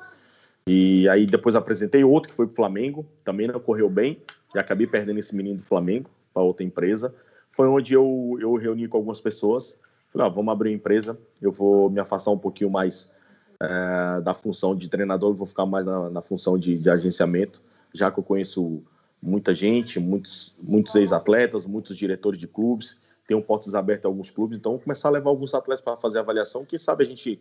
E 0.67 1.07
aí 1.09 1.25
depois 1.25 1.55
apresentei 1.55 2.03
outro 2.03 2.29
que 2.29 2.35
foi 2.35 2.45
para 2.45 2.53
o 2.53 2.55
Flamengo, 2.55 3.05
também 3.23 3.47
não 3.47 3.59
correu 3.59 3.89
bem, 3.89 4.21
e 4.53 4.59
acabei 4.59 4.85
perdendo 4.85 5.19
esse 5.19 5.35
menino 5.35 5.57
do 5.57 5.63
Flamengo 5.63 6.09
para 6.33 6.43
outra 6.43 6.65
empresa. 6.65 7.13
Foi 7.49 7.67
onde 7.67 7.93
eu, 7.93 8.37
eu 8.39 8.55
reuni 8.55 8.87
com 8.87 8.97
algumas 8.97 9.19
pessoas, 9.19 9.79
falei, 10.09 10.27
ah, 10.27 10.29
vamos 10.29 10.51
abrir 10.51 10.69
uma 10.69 10.75
empresa, 10.75 11.17
eu 11.41 11.51
vou 11.51 11.89
me 11.89 11.99
afastar 11.99 12.31
um 12.31 12.37
pouquinho 12.37 12.69
mais 12.69 13.11
é, 13.59 14.21
da 14.21 14.33
função 14.33 14.75
de 14.75 14.89
treinador, 14.89 15.33
vou 15.33 15.47
ficar 15.47 15.65
mais 15.65 15.85
na, 15.85 16.09
na 16.09 16.21
função 16.21 16.57
de, 16.57 16.77
de, 16.77 16.89
agenciamento, 16.89 17.61
já 17.93 18.11
que 18.11 18.19
eu 18.19 18.23
conheço 18.23 18.81
muita 19.21 19.53
gente, 19.53 19.99
muitos, 19.99 20.55
muitos 20.61 20.95
ex-atletas, 20.95 21.65
muitos 21.65 21.95
diretores 21.97 22.39
de 22.39 22.47
clubes, 22.47 22.99
tenho 23.27 23.41
portas 23.41 23.75
abertas 23.75 24.05
a 24.05 24.07
alguns 24.09 24.31
clubes, 24.31 24.57
então 24.57 24.77
começar 24.77 25.09
a 25.09 25.11
levar 25.11 25.29
alguns 25.29 25.53
atletas 25.53 25.81
para 25.81 25.95
fazer 25.95 26.19
avaliação, 26.19 26.65
quem 26.65 26.79
sabe 26.79 27.03
a 27.03 27.07
gente 27.07 27.39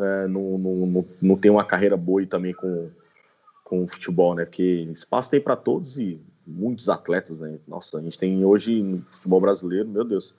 é, 0.00 0.26
não, 0.26 0.58
não, 0.58 1.04
não, 1.20 1.36
tem 1.36 1.50
uma 1.50 1.64
carreira 1.64 1.96
boa 1.96 2.24
também 2.26 2.54
com, 2.54 2.90
com 3.64 3.82
o 3.82 3.86
futebol, 3.86 4.34
né? 4.34 4.44
Porque 4.44 4.88
espaço 4.92 5.30
tem 5.30 5.40
para 5.40 5.56
todos 5.56 5.98
e 5.98 6.20
muitos 6.46 6.88
atletas, 6.88 7.40
né? 7.40 7.58
Nossa, 7.68 7.98
a 7.98 8.02
gente 8.02 8.18
tem 8.18 8.44
hoje 8.44 8.82
no 8.82 9.04
futebol 9.12 9.40
brasileiro, 9.40 9.88
meu 9.88 10.04
Deus, 10.04 10.34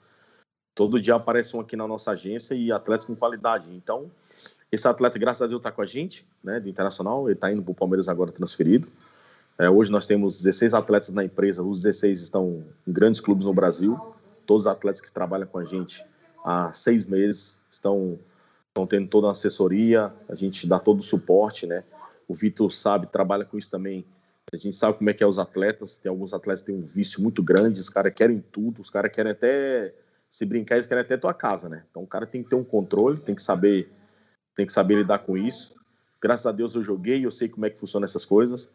todo 0.74 1.00
dia 1.00 1.14
aparece 1.14 1.56
um 1.56 1.60
aqui 1.60 1.76
na 1.76 1.86
nossa 1.86 2.10
agência 2.10 2.54
e 2.54 2.72
atletas 2.72 3.04
com 3.04 3.14
qualidade. 3.14 3.72
Então, 3.72 4.10
esse 4.70 4.86
atleta, 4.88 5.18
graças 5.18 5.42
a 5.42 5.46
Deus, 5.46 5.60
está 5.60 5.70
com 5.70 5.82
a 5.82 5.86
gente, 5.86 6.26
né? 6.42 6.58
Do 6.58 6.68
Internacional, 6.68 7.26
ele 7.28 7.34
está 7.34 7.50
indo 7.52 7.62
para 7.62 7.72
o 7.72 7.74
Palmeiras 7.74 8.08
agora 8.08 8.32
transferido. 8.32 8.88
É, 9.58 9.68
hoje 9.68 9.92
nós 9.92 10.06
temos 10.06 10.42
16 10.42 10.74
atletas 10.74 11.10
na 11.10 11.24
empresa, 11.24 11.62
os 11.62 11.82
16 11.82 12.22
estão 12.22 12.64
em 12.86 12.92
grandes 12.92 13.20
clubes 13.20 13.46
no 13.46 13.52
Brasil. 13.52 13.98
Todos 14.46 14.62
os 14.62 14.66
atletas 14.66 15.00
que 15.00 15.12
trabalham 15.12 15.46
com 15.46 15.58
a 15.58 15.64
gente 15.64 16.04
há 16.44 16.72
seis 16.72 17.06
meses 17.06 17.62
estão 17.70 18.18
estão 18.72 18.86
tendo 18.86 19.06
toda 19.06 19.28
a 19.28 19.32
assessoria, 19.32 20.12
a 20.28 20.34
gente 20.34 20.66
dá 20.66 20.78
todo 20.78 21.00
o 21.00 21.02
suporte, 21.02 21.66
né? 21.66 21.84
O 22.26 22.34
Vitor 22.34 22.72
sabe, 22.72 23.06
trabalha 23.06 23.44
com 23.44 23.58
isso 23.58 23.70
também. 23.70 24.04
A 24.50 24.56
gente 24.56 24.74
sabe 24.74 24.96
como 24.96 25.10
é 25.10 25.14
que 25.14 25.22
é 25.22 25.26
os 25.26 25.38
atletas. 25.38 25.98
Tem 25.98 26.08
alguns 26.08 26.32
atletas 26.32 26.62
que 26.62 26.72
têm 26.72 26.80
um 26.80 26.86
vício 26.86 27.22
muito 27.22 27.42
grande, 27.42 27.80
os 27.80 27.90
caras 27.90 28.12
querem 28.14 28.42
tudo, 28.50 28.80
os 28.80 28.88
caras 28.88 29.12
querem 29.12 29.32
até 29.32 29.94
se 30.28 30.46
brincar, 30.46 30.76
eles 30.76 30.86
querem 30.86 31.02
até 31.02 31.18
tua 31.18 31.34
casa, 31.34 31.68
né? 31.68 31.84
Então 31.90 32.02
o 32.02 32.06
cara 32.06 32.26
tem 32.26 32.42
que 32.42 32.48
ter 32.48 32.56
um 32.56 32.64
controle, 32.64 33.20
tem 33.20 33.34
que 33.34 33.42
saber, 33.42 33.90
tem 34.56 34.64
que 34.64 34.72
saber 34.72 34.96
lidar 34.96 35.18
com 35.18 35.36
isso. 35.36 35.74
Graças 36.20 36.46
a 36.46 36.52
Deus 36.52 36.74
eu 36.74 36.82
joguei, 36.82 37.24
eu 37.24 37.30
sei 37.30 37.48
como 37.48 37.66
é 37.66 37.70
que 37.70 37.78
funciona 37.78 38.04
essas 38.04 38.24
coisas. 38.24 38.70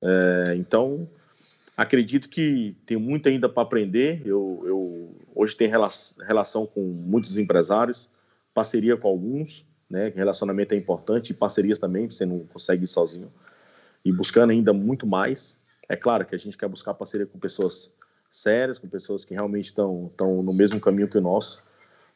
É, 0.00 0.54
então 0.56 1.06
acredito 1.76 2.28
que 2.30 2.74
tem 2.86 2.96
muito 2.96 3.28
ainda 3.28 3.50
para 3.50 3.62
aprender. 3.62 4.22
Eu, 4.24 4.62
eu 4.64 5.14
hoje 5.34 5.54
tenho 5.54 5.70
relação 6.26 6.66
com 6.66 6.80
muitos 6.80 7.36
empresários, 7.36 8.10
parceria 8.54 8.96
com 8.96 9.08
alguns, 9.08 9.66
né? 9.88 10.12
Relacionamento 10.14 10.74
é 10.74 10.78
importante 10.78 11.30
e 11.30 11.34
parcerias 11.34 11.78
também, 11.78 12.10
você 12.10 12.24
não 12.24 12.40
consegue 12.40 12.84
ir 12.84 12.88
sozinho. 12.88 13.32
E 14.04 14.12
buscando 14.12 14.50
ainda 14.50 14.72
muito 14.72 15.06
mais. 15.06 15.60
É 15.88 15.96
claro 15.96 16.24
que 16.24 16.34
a 16.34 16.38
gente 16.38 16.56
quer 16.56 16.68
buscar 16.68 16.94
parceria 16.94 17.26
com 17.26 17.38
pessoas 17.38 17.92
sérias, 18.30 18.78
com 18.78 18.88
pessoas 18.88 19.24
que 19.24 19.34
realmente 19.34 19.66
estão, 19.66 20.08
estão 20.10 20.42
no 20.42 20.52
mesmo 20.52 20.80
caminho 20.80 21.08
que 21.08 21.18
o 21.18 21.20
nosso, 21.20 21.62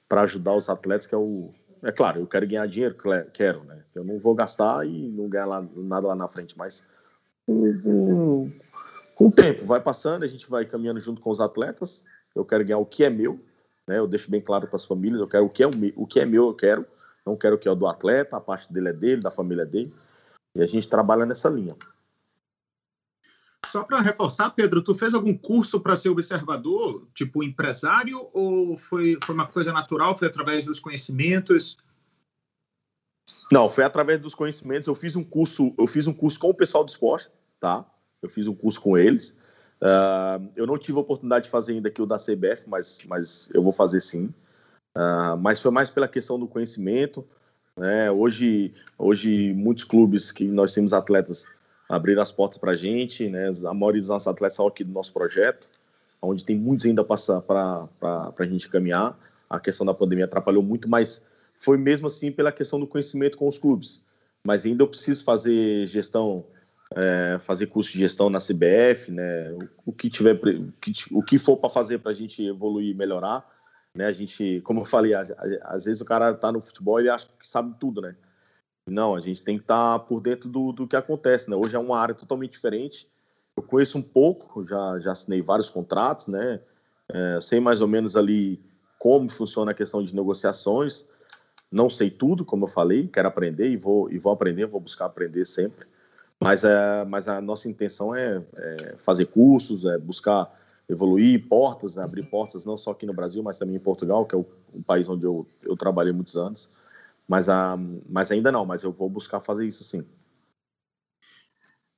para 0.08 0.22
ajudar 0.22 0.54
os 0.54 0.68
atletas, 0.70 1.06
que 1.06 1.14
é 1.14 1.18
o. 1.18 1.52
É 1.82 1.92
claro, 1.92 2.20
eu 2.20 2.26
quero 2.26 2.46
ganhar 2.46 2.66
dinheiro, 2.66 2.96
quero, 3.32 3.62
né? 3.64 3.84
Eu 3.94 4.02
não 4.02 4.18
vou 4.18 4.34
gastar 4.34 4.86
e 4.86 5.08
não 5.08 5.28
ganhar 5.28 5.44
lá, 5.44 5.68
nada 5.76 6.06
lá 6.08 6.14
na 6.14 6.26
frente, 6.26 6.56
mas 6.56 6.86
com, 7.46 8.50
com 9.14 9.26
o 9.28 9.30
tempo, 9.30 9.66
vai 9.66 9.80
passando, 9.80 10.22
a 10.22 10.26
gente 10.26 10.48
vai 10.48 10.64
caminhando 10.64 10.98
junto 10.98 11.20
com 11.20 11.30
os 11.30 11.40
atletas. 11.40 12.06
Eu 12.34 12.44
quero 12.44 12.64
ganhar 12.64 12.78
o 12.78 12.86
que 12.86 13.04
é 13.04 13.10
meu, 13.10 13.38
né? 13.86 13.98
Eu 13.98 14.06
deixo 14.06 14.30
bem 14.30 14.40
claro 14.40 14.66
para 14.66 14.76
as 14.76 14.84
famílias, 14.84 15.20
eu 15.20 15.28
quero 15.28 15.44
o 15.46 15.50
que 15.50 15.62
é 15.62 15.66
o, 15.66 16.06
que 16.06 16.20
é 16.20 16.26
meu, 16.26 16.48
eu 16.48 16.54
quero. 16.54 16.86
Não 17.24 17.36
quero 17.36 17.56
o 17.56 17.58
que 17.58 17.68
é 17.68 17.70
o 17.70 17.74
do 17.74 17.86
atleta, 17.86 18.36
a 18.36 18.40
parte 18.40 18.72
dele 18.72 18.88
é 18.88 18.92
dele, 18.92 19.20
da 19.20 19.30
família 19.30 19.66
dele. 19.66 19.92
E 20.54 20.62
a 20.62 20.66
gente 20.66 20.88
trabalha 20.88 21.26
nessa 21.26 21.48
linha. 21.48 21.76
Só 23.66 23.82
para 23.82 24.00
reforçar, 24.00 24.50
Pedro, 24.50 24.80
tu 24.80 24.94
fez 24.94 25.12
algum 25.12 25.36
curso 25.36 25.80
para 25.80 25.96
ser 25.96 26.08
observador, 26.08 27.06
tipo 27.12 27.42
empresário, 27.42 28.28
ou 28.32 28.76
foi, 28.76 29.18
foi 29.24 29.34
uma 29.34 29.46
coisa 29.46 29.72
natural, 29.72 30.16
foi 30.16 30.28
através 30.28 30.66
dos 30.66 30.78
conhecimentos? 30.78 31.76
Não, 33.50 33.68
foi 33.68 33.82
através 33.82 34.20
dos 34.20 34.36
conhecimentos. 34.36 34.86
Eu 34.86 34.94
fiz 34.94 35.16
um 35.16 35.24
curso, 35.24 35.74
eu 35.76 35.86
fiz 35.86 36.06
um 36.06 36.12
curso 36.12 36.38
com 36.38 36.50
o 36.50 36.54
pessoal 36.54 36.84
do 36.84 36.90
esporte, 36.90 37.28
tá? 37.58 37.84
Eu 38.22 38.28
fiz 38.28 38.46
um 38.46 38.54
curso 38.54 38.80
com 38.80 38.96
eles. 38.96 39.38
Uh, 39.80 40.48
eu 40.56 40.66
não 40.66 40.78
tive 40.78 40.98
a 40.98 41.00
oportunidade 41.00 41.44
de 41.44 41.50
fazer 41.50 41.72
ainda 41.72 41.88
aqui 41.88 42.00
o 42.00 42.06
da 42.06 42.16
CBF, 42.16 42.68
mas, 42.68 43.02
mas 43.06 43.50
eu 43.52 43.62
vou 43.62 43.72
fazer 43.72 44.00
sim. 44.00 44.32
Uh, 44.96 45.36
mas 45.38 45.60
foi 45.60 45.70
mais 45.70 45.90
pela 45.90 46.08
questão 46.08 46.38
do 46.38 46.46
conhecimento. 46.46 47.26
Né? 47.76 48.10
Hoje, 48.10 48.72
hoje 48.98 49.52
muitos 49.52 49.84
clubes 49.84 50.32
que 50.32 50.44
nós 50.44 50.72
temos 50.72 50.94
atletas 50.94 51.46
abrir 51.88 52.18
as 52.18 52.32
portas 52.32 52.58
para 52.58 52.72
a 52.72 52.76
gente, 52.76 53.28
né? 53.28 53.50
A 53.64 53.74
maioria 53.74 54.00
dos 54.00 54.08
nossos 54.08 54.26
atletas 54.26 54.56
são 54.56 54.66
aqui 54.66 54.82
do 54.82 54.92
nosso 54.92 55.12
projeto, 55.12 55.68
onde 56.20 56.44
tem 56.44 56.56
muitos 56.56 56.86
ainda 56.86 57.04
para 57.04 57.88
a 58.00 58.44
gente 58.44 58.68
caminhar. 58.68 59.16
A 59.48 59.60
questão 59.60 59.86
da 59.86 59.94
pandemia 59.94 60.24
atrapalhou 60.24 60.62
muito, 60.62 60.88
mas 60.88 61.24
foi 61.54 61.78
mesmo 61.78 62.08
assim 62.08 62.32
pela 62.32 62.50
questão 62.50 62.80
do 62.80 62.86
conhecimento 62.86 63.38
com 63.38 63.46
os 63.46 63.58
clubes. 63.58 64.02
Mas 64.42 64.66
ainda 64.66 64.82
eu 64.82 64.88
preciso 64.88 65.24
fazer 65.24 65.86
gestão, 65.86 66.44
é, 66.94 67.38
fazer 67.40 67.66
curso 67.66 67.92
de 67.92 67.98
gestão 67.98 68.30
na 68.30 68.38
CBF, 68.38 69.10
né? 69.10 69.52
O, 69.52 69.90
o 69.90 69.92
que 69.92 70.08
tiver, 70.08 70.34
o 70.34 70.72
que, 70.80 70.92
o 71.10 71.22
que 71.22 71.38
for 71.38 71.56
para 71.56 71.70
fazer 71.70 71.98
para 71.98 72.10
a 72.10 72.14
gente 72.14 72.44
evoluir 72.44 72.90
e 72.90 72.94
melhorar, 72.94 73.46
né? 73.94 74.06
A 74.06 74.12
gente, 74.12 74.60
como 74.62 74.80
eu 74.80 74.84
falei, 74.84 75.14
às, 75.14 75.84
vezes 75.84 76.00
o 76.00 76.04
cara 76.04 76.30
está 76.30 76.52
no 76.52 76.60
futebol 76.60 77.00
e 77.00 77.08
acha 77.08 77.26
que 77.26 77.46
sabe 77.46 77.74
tudo, 77.78 78.00
né? 78.00 78.14
Não, 78.88 79.16
a 79.16 79.20
gente 79.20 79.42
tem 79.42 79.56
que 79.56 79.64
estar 79.64 79.98
tá 79.98 80.04
por 80.04 80.20
dentro 80.20 80.48
do, 80.48 80.70
do 80.70 80.86
que 80.86 80.94
acontece, 80.94 81.50
né? 81.50 81.56
Hoje 81.56 81.74
é 81.74 81.78
uma 81.78 81.98
área 81.98 82.14
totalmente 82.14 82.52
diferente. 82.52 83.08
Eu 83.56 83.62
conheço 83.62 83.98
um 83.98 84.02
pouco, 84.02 84.62
já, 84.62 84.98
já 85.00 85.12
assinei 85.12 85.42
vários 85.42 85.70
contratos, 85.70 86.28
né? 86.28 86.60
É, 87.08 87.38
sei 87.40 87.58
mais 87.58 87.80
ou 87.80 87.88
menos 87.88 88.16
ali 88.16 88.60
como 88.98 89.28
funciona 89.28 89.72
a 89.72 89.74
questão 89.74 90.02
de 90.02 90.14
negociações. 90.14 91.06
Não 91.70 91.90
sei 91.90 92.10
tudo, 92.10 92.44
como 92.44 92.64
eu 92.64 92.68
falei, 92.68 93.08
quero 93.08 93.26
aprender 93.26 93.68
e 93.68 93.76
vou, 93.76 94.10
e 94.10 94.18
vou 94.18 94.32
aprender, 94.32 94.66
vou 94.66 94.80
buscar 94.80 95.06
aprender 95.06 95.44
sempre. 95.44 95.86
Mas, 96.42 96.64
é, 96.64 97.04
mas 97.04 97.28
a 97.28 97.40
nossa 97.40 97.68
intenção 97.68 98.14
é, 98.14 98.44
é 98.56 98.94
fazer 98.98 99.26
cursos, 99.26 99.84
é 99.84 99.98
buscar 99.98 100.52
evoluir 100.88 101.48
portas, 101.48 101.96
né? 101.96 102.04
abrir 102.04 102.24
portas 102.24 102.64
não 102.64 102.76
só 102.76 102.92
aqui 102.92 103.06
no 103.06 103.14
Brasil, 103.14 103.42
mas 103.42 103.58
também 103.58 103.76
em 103.76 103.80
Portugal, 103.80 104.24
que 104.24 104.34
é 104.34 104.38
o, 104.38 104.46
país 104.86 105.08
onde 105.08 105.26
eu, 105.26 105.46
eu 105.62 105.76
trabalhei 105.76 106.12
muitos 106.12 106.36
anos. 106.36 106.70
Mas, 107.26 107.48
a, 107.48 107.76
mas 108.08 108.30
ainda 108.30 108.52
não, 108.52 108.64
mas 108.64 108.84
eu 108.84 108.92
vou 108.92 109.08
buscar 109.08 109.40
fazer 109.40 109.66
isso 109.66 109.82
sim. 109.82 110.04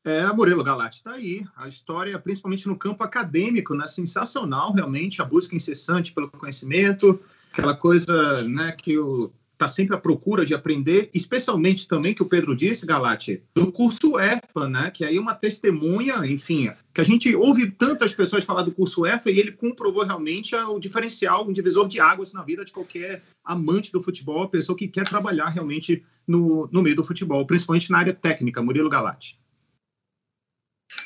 É, 0.05 0.25
Murilo 0.33 0.65
Galati, 0.65 0.99
está 0.99 1.13
aí. 1.13 1.45
A 1.55 1.69
história, 1.69 2.19
principalmente 2.19 2.67
no 2.67 2.79
campo 2.79 3.05
acadêmico, 3.05 3.75
né? 3.75 3.87
sensacional, 3.87 4.73
realmente, 4.73 5.21
a 5.21 5.25
busca 5.25 5.55
incessante 5.55 6.13
pelo 6.13 6.31
conhecimento, 6.31 7.21
aquela 7.53 7.77
coisa 7.77 8.43
né, 8.45 8.73
que 8.73 8.99
o 8.99 9.31
está 9.59 9.67
sempre 9.67 9.97
à 9.97 9.99
procura 9.99 10.45
de 10.45 10.55
aprender, 10.55 11.11
especialmente 11.13 11.89
também 11.89 12.15
que 12.15 12.23
o 12.23 12.27
Pedro 12.27 12.55
disse, 12.55 12.87
Galati, 12.87 13.43
do 13.53 13.73
curso 13.73 14.19
EFA, 14.19 14.69
né? 14.69 14.91
Que 14.93 15.05
aí 15.05 15.17
é 15.17 15.21
uma 15.21 15.35
testemunha, 15.35 16.25
enfim, 16.25 16.71
que 16.95 17.01
a 17.01 17.05
gente 17.05 17.35
ouve 17.35 17.69
tantas 17.69 18.15
pessoas 18.15 18.45
falar 18.45 18.63
do 18.63 18.71
curso 18.71 19.05
EFA 19.05 19.31
e 19.31 19.41
ele 19.41 19.51
comprovou 19.51 20.05
realmente 20.05 20.55
o 20.55 20.79
diferencial, 20.79 21.45
um 21.45 21.53
divisor 21.53 21.89
de 21.89 21.99
águas 22.01 22.33
na 22.33 22.45
vida 22.45 22.65
de 22.65 22.71
qualquer 22.71 23.21
amante 23.45 23.91
do 23.91 24.01
futebol, 24.01 24.49
pessoa 24.49 24.79
que 24.79 24.87
quer 24.87 25.09
trabalhar 25.09 25.49
realmente 25.49 26.05
no, 26.27 26.69
no 26.73 26.81
meio 26.81 26.95
do 26.95 27.03
futebol, 27.03 27.45
principalmente 27.45 27.91
na 27.91 27.99
área 27.99 28.15
técnica, 28.15 28.63
Murilo 28.63 28.89
Galati. 28.89 29.41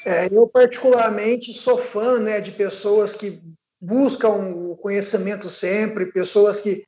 É, 0.05 0.27
eu 0.31 0.47
particularmente 0.47 1.55
sou 1.55 1.79
fã 1.79 2.19
né, 2.21 2.41
de 2.41 2.53
pessoas 2.53 3.17
que 3.17 3.41
buscam 3.81 4.29
o 4.29 4.77
conhecimento 4.77 5.49
sempre, 5.49 6.13
pessoas 6.13 6.61
que 6.61 6.85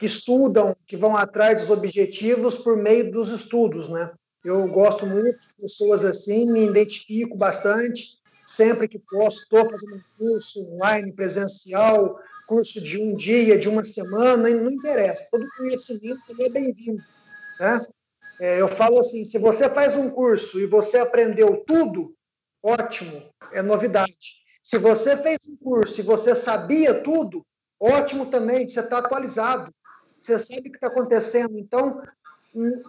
que 0.00 0.06
estudam, 0.06 0.74
que 0.86 0.96
vão 0.96 1.14
atrás 1.14 1.60
dos 1.60 1.68
objetivos 1.68 2.56
por 2.56 2.74
meio 2.74 3.12
dos 3.12 3.28
estudos, 3.28 3.86
né? 3.90 4.10
Eu 4.42 4.66
gosto 4.68 5.06
muito 5.06 5.38
de 5.38 5.54
pessoas 5.60 6.02
assim, 6.02 6.50
me 6.50 6.64
identifico 6.66 7.36
bastante. 7.36 8.18
Sempre 8.42 8.88
que 8.88 8.98
posso, 8.98 9.42
estou 9.42 9.68
fazendo 9.70 9.96
um 9.96 10.02
curso 10.16 10.74
online, 10.74 11.12
presencial, 11.12 12.18
curso 12.46 12.80
de 12.80 12.96
um 12.96 13.14
dia, 13.14 13.58
de 13.58 13.68
uma 13.68 13.84
semana, 13.84 14.48
não 14.48 14.70
interessa. 14.70 15.28
Todo 15.30 15.46
conhecimento 15.58 16.22
é 16.40 16.48
bem-vindo. 16.48 17.02
Né? 17.60 17.86
É, 18.40 18.58
eu 18.58 18.68
falo 18.68 18.98
assim: 19.00 19.22
se 19.26 19.38
você 19.38 19.68
faz 19.68 19.96
um 19.96 20.08
curso 20.08 20.58
e 20.58 20.64
você 20.64 20.96
aprendeu 20.96 21.62
tudo, 21.66 22.14
ótimo, 22.62 23.22
é 23.52 23.60
novidade. 23.60 24.40
Se 24.62 24.78
você 24.78 25.14
fez 25.14 25.40
um 25.46 25.56
curso 25.58 26.00
e 26.00 26.02
você 26.02 26.34
sabia 26.34 27.02
tudo, 27.02 27.44
ótimo 27.78 28.26
também, 28.26 28.66
você 28.66 28.80
está 28.80 28.98
atualizado 28.98 29.70
você 30.20 30.38
sabe 30.38 30.60
o 30.60 30.62
que 30.64 30.76
está 30.76 30.88
acontecendo, 30.88 31.56
então 31.56 32.02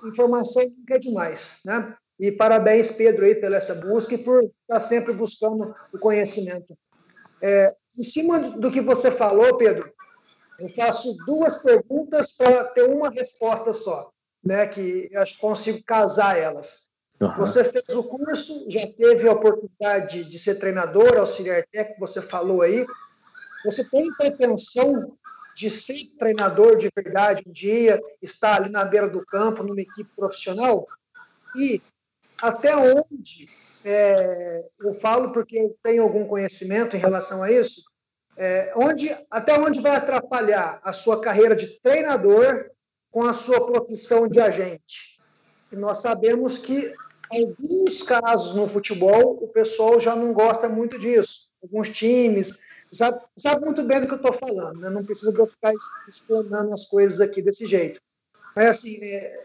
informação 0.05 0.63
nunca 0.63 0.95
é 0.95 0.99
demais, 0.99 1.59
né? 1.65 1.95
E 2.19 2.31
parabéns, 2.31 2.91
Pedro, 2.91 3.25
aí, 3.25 3.35
pela 3.35 3.57
essa 3.57 3.75
busca 3.75 4.13
e 4.13 4.17
por 4.17 4.43
estar 4.43 4.53
tá 4.67 4.79
sempre 4.79 5.13
buscando 5.13 5.73
o 5.91 5.97
conhecimento. 5.97 6.77
É, 7.41 7.73
em 7.97 8.03
cima 8.03 8.39
do 8.39 8.71
que 8.71 8.79
você 8.79 9.09
falou, 9.09 9.57
Pedro, 9.57 9.91
eu 10.59 10.69
faço 10.69 11.15
duas 11.25 11.57
perguntas 11.57 12.31
para 12.31 12.65
ter 12.65 12.83
uma 12.83 13.09
resposta 13.09 13.73
só, 13.73 14.11
né? 14.43 14.67
Que 14.67 15.09
eu 15.11 15.21
acho 15.21 15.33
que 15.33 15.41
consigo 15.41 15.83
casar 15.83 16.37
elas. 16.37 16.91
Uhum. 17.19 17.35
Você 17.37 17.63
fez 17.63 17.95
o 17.95 18.03
curso, 18.03 18.69
já 18.69 18.81
teve 18.97 19.27
a 19.27 19.33
oportunidade 19.33 20.23
de 20.23 20.39
ser 20.39 20.55
treinador, 20.55 21.17
auxiliar 21.17 21.63
técnico, 21.71 21.99
você 21.99 22.21
falou 22.21 22.61
aí. 22.61 22.85
Você 23.65 23.87
tem 23.89 24.11
pretensão 24.13 25.17
de 25.61 25.69
ser 25.69 26.17
treinador 26.17 26.75
de 26.75 26.89
verdade 26.95 27.43
um 27.45 27.51
dia, 27.51 28.01
estar 28.19 28.55
ali 28.55 28.71
na 28.71 28.83
beira 28.83 29.07
do 29.07 29.23
campo, 29.23 29.61
numa 29.61 29.79
equipe 29.79 30.09
profissional? 30.15 30.87
E 31.55 31.79
até 32.41 32.75
onde, 32.75 33.47
é, 33.85 34.67
eu 34.79 34.91
falo 34.93 35.31
porque 35.31 35.59
eu 35.59 35.77
tenho 35.83 36.01
algum 36.01 36.25
conhecimento 36.25 36.95
em 36.95 36.99
relação 36.99 37.43
a 37.43 37.51
isso, 37.51 37.83
é, 38.35 38.73
onde, 38.75 39.15
até 39.29 39.55
onde 39.59 39.79
vai 39.81 39.95
atrapalhar 39.95 40.81
a 40.83 40.91
sua 40.93 41.21
carreira 41.21 41.55
de 41.55 41.79
treinador 41.79 42.65
com 43.11 43.23
a 43.23 43.33
sua 43.33 43.63
profissão 43.67 44.27
de 44.27 44.39
agente? 44.39 45.21
E 45.71 45.75
nós 45.75 45.99
sabemos 45.99 46.57
que 46.57 46.91
alguns 47.29 48.01
casos 48.01 48.55
no 48.55 48.67
futebol 48.67 49.37
o 49.43 49.47
pessoal 49.47 49.99
já 49.99 50.15
não 50.15 50.33
gosta 50.33 50.67
muito 50.67 50.97
disso. 50.97 51.51
Alguns 51.61 51.89
times 51.89 52.70
sabe, 52.91 53.21
sabe 53.37 53.65
muito 53.65 53.83
bem 53.83 54.01
do 54.01 54.07
que 54.07 54.13
eu 54.13 54.17
estou 54.17 54.33
falando, 54.33 54.79
né? 54.79 54.89
não 54.89 55.03
precisa 55.03 55.33
eu 55.37 55.47
ficar 55.47 55.71
explanando 56.07 56.73
as 56.73 56.85
coisas 56.85 57.21
aqui 57.21 57.41
desse 57.41 57.67
jeito. 57.67 57.99
Mas, 58.55 58.67
assim, 58.67 58.97
é, 59.03 59.43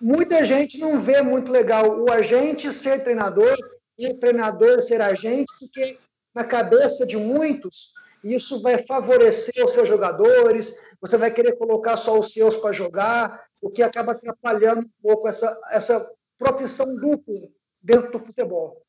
muita 0.00 0.44
gente 0.44 0.78
não 0.78 0.98
vê 0.98 1.20
muito 1.22 1.50
legal 1.50 2.00
o 2.00 2.10
agente 2.10 2.72
ser 2.72 3.02
treinador 3.02 3.56
e 3.98 4.08
o 4.08 4.16
treinador 4.16 4.80
ser 4.80 5.00
agente, 5.00 5.52
porque 5.58 5.98
na 6.34 6.44
cabeça 6.44 7.06
de 7.06 7.16
muitos 7.16 7.94
isso 8.24 8.62
vai 8.62 8.78
favorecer 8.78 9.64
os 9.64 9.72
seus 9.72 9.86
jogadores, 9.86 10.74
você 11.00 11.16
vai 11.16 11.30
querer 11.30 11.56
colocar 11.56 11.96
só 11.96 12.18
os 12.18 12.32
seus 12.32 12.56
para 12.56 12.72
jogar. 12.72 13.44
o 13.60 13.70
que 13.70 13.82
acaba 13.82 14.12
atrapalhando 14.12 14.80
um 14.82 14.90
pouco 15.02 15.26
essa, 15.26 15.58
essa 15.70 16.10
profissão 16.38 16.96
dupla 16.96 17.34
dentro 17.82 18.12
do 18.12 18.18
futebol. 18.18 18.83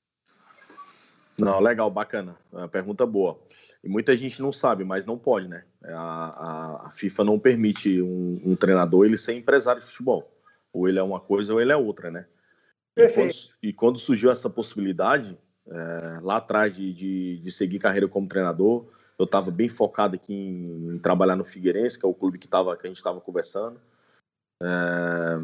Não, 1.40 1.60
legal, 1.60 1.90
bacana. 1.92 2.38
É 2.54 2.68
pergunta 2.68 3.06
boa. 3.06 3.40
E 3.84 3.90
muita 3.90 4.16
gente 4.16 4.42
não 4.42 4.54
sabe, 4.54 4.84
mas 4.84 5.06
não 5.06 5.18
pode, 5.18 5.48
né? 5.48 5.64
A, 5.84 5.94
a, 5.94 6.88
a 6.88 6.90
FIFA 6.92 7.24
não 7.24 7.40
permite 7.40 8.02
um, 8.02 8.42
um, 8.44 8.56
treinador 8.56 9.06
ele 9.06 9.18
ser 9.18 9.34
empresário 9.34 9.82
de 9.82 9.88
futebol. 9.88 10.32
Ou 10.72 10.88
ele 10.88 10.98
é 10.98 11.04
uma 11.04 11.20
coisa 11.20 11.54
ou 11.54 11.62
ele 11.62 11.72
é 11.72 11.76
outra, 11.76 12.10
né? 12.10 12.26
Perfeito. 12.94 13.30
E 13.30 13.34
quando, 13.34 13.58
e 13.64 13.74
quando 13.74 14.00
surgiu 14.00 14.32
essa 14.32 14.50
possibilidade, 14.50 15.38
é, 15.70 16.20
lá 16.22 16.38
atrás 16.38 16.76
de, 16.76 16.94
de, 16.94 17.40
de, 17.40 17.52
seguir 17.52 17.80
carreira 17.80 18.08
como 18.08 18.28
treinador, 18.28 18.86
eu 19.20 19.26
estava 19.26 19.52
bem 19.52 19.68
focado 19.68 20.16
aqui 20.16 20.34
em, 20.34 20.96
em, 20.96 21.00
trabalhar 21.00 21.36
no 21.36 21.44
Figueirense, 21.44 22.00
que 22.00 22.06
é 22.06 22.10
o 22.10 22.14
clube 22.14 22.38
que, 22.38 22.48
tava, 22.48 22.78
que 22.78 22.88
a 22.88 22.90
gente 22.90 22.98
estava 22.98 23.20
conversando. 23.20 23.80
É, 24.64 25.38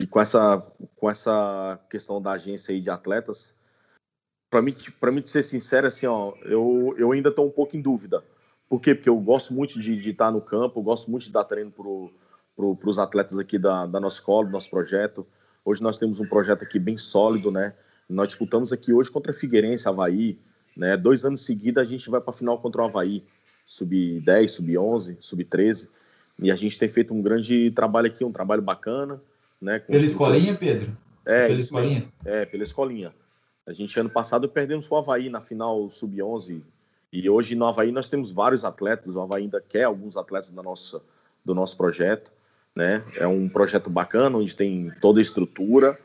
e 0.00 0.06
com 0.06 0.18
essa, 0.18 0.66
com 0.96 1.10
essa 1.10 1.78
questão 1.90 2.22
da 2.22 2.32
agência 2.32 2.72
aí 2.72 2.80
de 2.80 2.90
atletas, 2.90 3.54
para 4.50 4.60
mim, 4.60 4.74
para 4.98 5.12
mim 5.12 5.24
ser 5.24 5.44
sincero, 5.44 5.86
assim, 5.86 6.06
ó, 6.06 6.34
eu, 6.42 6.94
eu 6.98 7.12
ainda 7.12 7.28
estou 7.28 7.46
um 7.46 7.50
pouco 7.50 7.76
em 7.76 7.80
dúvida. 7.80 8.24
Por 8.68 8.80
quê? 8.80 8.94
Porque 8.94 9.08
eu 9.08 9.16
gosto 9.18 9.54
muito 9.54 9.80
de, 9.80 10.00
de 10.00 10.10
estar 10.10 10.30
no 10.30 10.40
campo, 10.40 10.80
eu 10.80 10.82
gosto 10.82 11.10
muito 11.10 11.24
de 11.24 11.32
dar 11.32 11.44
treino 11.44 11.70
para 11.70 11.84
pro, 12.56 12.78
os 12.84 12.98
atletas 12.98 13.38
aqui 13.38 13.58
da, 13.58 13.86
da 13.86 14.00
nossa 14.00 14.16
escola, 14.16 14.46
do 14.46 14.52
nosso 14.52 14.68
projeto. 14.68 15.26
Hoje 15.64 15.82
nós 15.82 15.98
temos 15.98 16.18
um 16.18 16.26
projeto 16.26 16.62
aqui 16.62 16.78
bem 16.78 16.96
sólido, 16.96 17.50
né? 17.50 17.74
Nós 18.08 18.28
disputamos 18.28 18.72
aqui 18.72 18.92
hoje 18.92 19.10
contra 19.10 19.32
Figueirense, 19.32 19.88
Havaí, 19.88 20.38
né? 20.76 20.96
Dois 20.96 21.24
anos 21.24 21.42
seguidos 21.42 21.80
a 21.80 21.84
gente 21.84 22.10
vai 22.10 22.20
para 22.20 22.30
a 22.30 22.36
final 22.36 22.58
contra 22.58 22.82
o 22.82 22.84
Havaí, 22.86 23.24
sub-10, 23.64 24.48
sub-11, 24.48 25.16
sub-13. 25.20 25.88
E 26.42 26.50
a 26.50 26.56
gente 26.56 26.78
tem 26.78 26.88
feito 26.88 27.14
um 27.14 27.22
grande 27.22 27.70
trabalho 27.70 28.08
aqui, 28.08 28.24
um 28.24 28.32
trabalho 28.32 28.62
bacana. 28.62 29.20
Né, 29.60 29.78
pela 29.78 29.98
escolinha, 29.98 30.56
Pedro? 30.56 30.96
É, 31.24 31.48
pela 31.48 31.60
escolinha? 31.60 32.08
É, 32.24 32.46
pela 32.46 32.62
escolinha. 32.62 33.12
A 33.66 33.72
gente, 33.72 33.98
ano 33.98 34.10
passado, 34.10 34.48
perdemos 34.48 34.90
o 34.90 34.96
Havaí 34.96 35.28
na 35.28 35.40
final 35.40 35.88
sub-11. 35.90 36.62
E 37.12 37.28
hoje 37.28 37.54
no 37.54 37.66
Havaí 37.66 37.92
nós 37.92 38.08
temos 38.08 38.30
vários 38.30 38.64
atletas. 38.64 39.16
O 39.16 39.20
Havaí 39.20 39.42
ainda 39.42 39.60
quer 39.60 39.84
alguns 39.84 40.16
atletas 40.16 40.50
da 40.50 40.62
nossa, 40.62 41.00
do 41.44 41.54
nosso 41.54 41.76
projeto. 41.76 42.32
Né? 42.74 43.04
É 43.16 43.26
um 43.26 43.48
projeto 43.48 43.90
bacana, 43.90 44.38
onde 44.38 44.54
tem 44.54 44.92
toda 45.00 45.20
a 45.20 45.22
estrutura. 45.22 45.98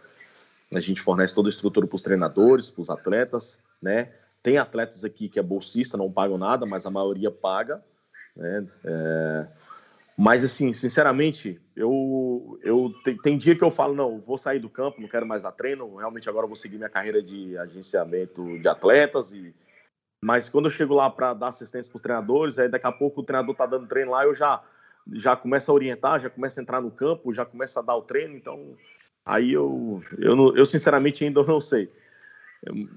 A 0.74 0.80
gente 0.80 1.02
fornece 1.02 1.34
toda 1.34 1.48
a 1.48 1.52
estrutura 1.52 1.88
para 1.88 1.96
os 1.96 2.02
treinadores, 2.02 2.70
para 2.70 2.82
os 2.82 2.90
atletas. 2.90 3.60
Né? 3.82 4.12
Tem 4.42 4.58
atletas 4.58 5.06
aqui 5.06 5.30
que 5.30 5.40
é 5.40 5.44
bolsista, 5.44 5.98
não 5.98 6.12
pagam 6.12 6.38
nada, 6.38 6.66
mas 6.66 6.86
a 6.86 6.92
maioria 6.92 7.32
paga. 7.32 7.84
Né? 8.36 8.68
É 8.84 9.48
mas, 10.18 10.46
assim, 10.46 10.72
sinceramente, 10.72 11.60
eu, 11.76 12.58
eu 12.64 12.94
tem, 13.04 13.18
tem, 13.18 13.38
dia 13.38 13.56
que 13.56 13.64
eu 13.64 13.70
falo, 13.70 13.94
não, 13.94 14.18
vou 14.18 14.38
sair 14.38 14.60
do 14.60 14.70
campo, 14.70 15.02
não 15.02 15.10
quero 15.10 15.26
mais 15.26 15.44
dar 15.44 15.52
treino, 15.52 15.98
realmente 15.98 16.30
agora 16.30 16.48
vou 16.48 16.56
seguir 16.56 16.78
minha 16.78 16.90
carreira 16.90 17.22
de 17.22 17.58
agenciamento 17.58 18.58
de 18.58 18.68
atletas. 18.68 19.34
E... 19.34 19.54
Mas 20.24 20.48
quando 20.48 20.66
eu 20.66 20.70
chego 20.70 20.94
lá 20.94 21.10
para 21.10 21.34
dar 21.34 21.50
assistência 21.50 21.92
para 21.92 21.98
os 21.98 22.02
treinadores, 22.02 22.58
aí 22.58 22.70
daqui 22.70 22.88
a 22.88 22.94
pouco 22.94 23.20
o 23.20 23.24
treinador 23.24 23.52
está 23.52 23.66
dando 23.66 23.88
treino 23.88 24.12
lá, 24.12 24.24
eu 24.24 24.34
já, 24.34 24.64
já 25.12 25.36
começo 25.36 25.70
a 25.70 25.74
orientar, 25.74 26.22
já 26.22 26.30
começo 26.30 26.62
a 26.62 26.64
entrar 26.64 26.80
no 26.80 26.92
campo, 26.92 27.34
já 27.34 27.46
começo 27.46 27.78
a 27.78 27.82
dar 27.82 27.96
o 27.98 28.02
treino, 28.02 28.38
então 28.38 28.74
aí 29.26 29.52
eu, 29.52 30.02
eu, 30.18 30.56
eu 30.56 30.66
sinceramente 30.66 31.26
ainda 31.26 31.44
não 31.46 31.60
sei. 31.60 31.92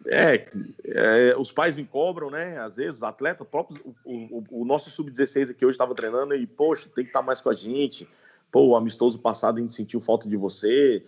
É, 0.07 0.49
é, 0.85 1.37
os 1.37 1.53
pais 1.53 1.77
me 1.77 1.85
cobram, 1.85 2.31
né? 2.31 2.59
Às 2.59 2.77
vezes, 2.77 3.03
atletas, 3.03 3.47
próprios, 3.47 3.81
o, 3.85 3.95
o, 4.05 4.63
o 4.63 4.65
nosso 4.65 4.91
sub-16 4.91 5.51
aqui 5.51 5.65
hoje 5.65 5.75
estava 5.75 5.95
treinando 5.95 6.35
e, 6.35 6.47
poxa, 6.47 6.89
tem 6.95 7.05
que 7.05 7.11
estar 7.11 7.21
tá 7.21 7.27
mais 7.27 7.41
com 7.41 7.51
a 7.51 7.55
gente. 7.55 8.09
Pô, 8.51 8.69
o 8.69 8.77
amistoso 8.77 9.19
passado 9.19 9.59
a 9.59 9.61
gente 9.61 9.75
sentiu 9.75 10.01
falta 10.01 10.29
de 10.29 10.37
você. 10.37 11.05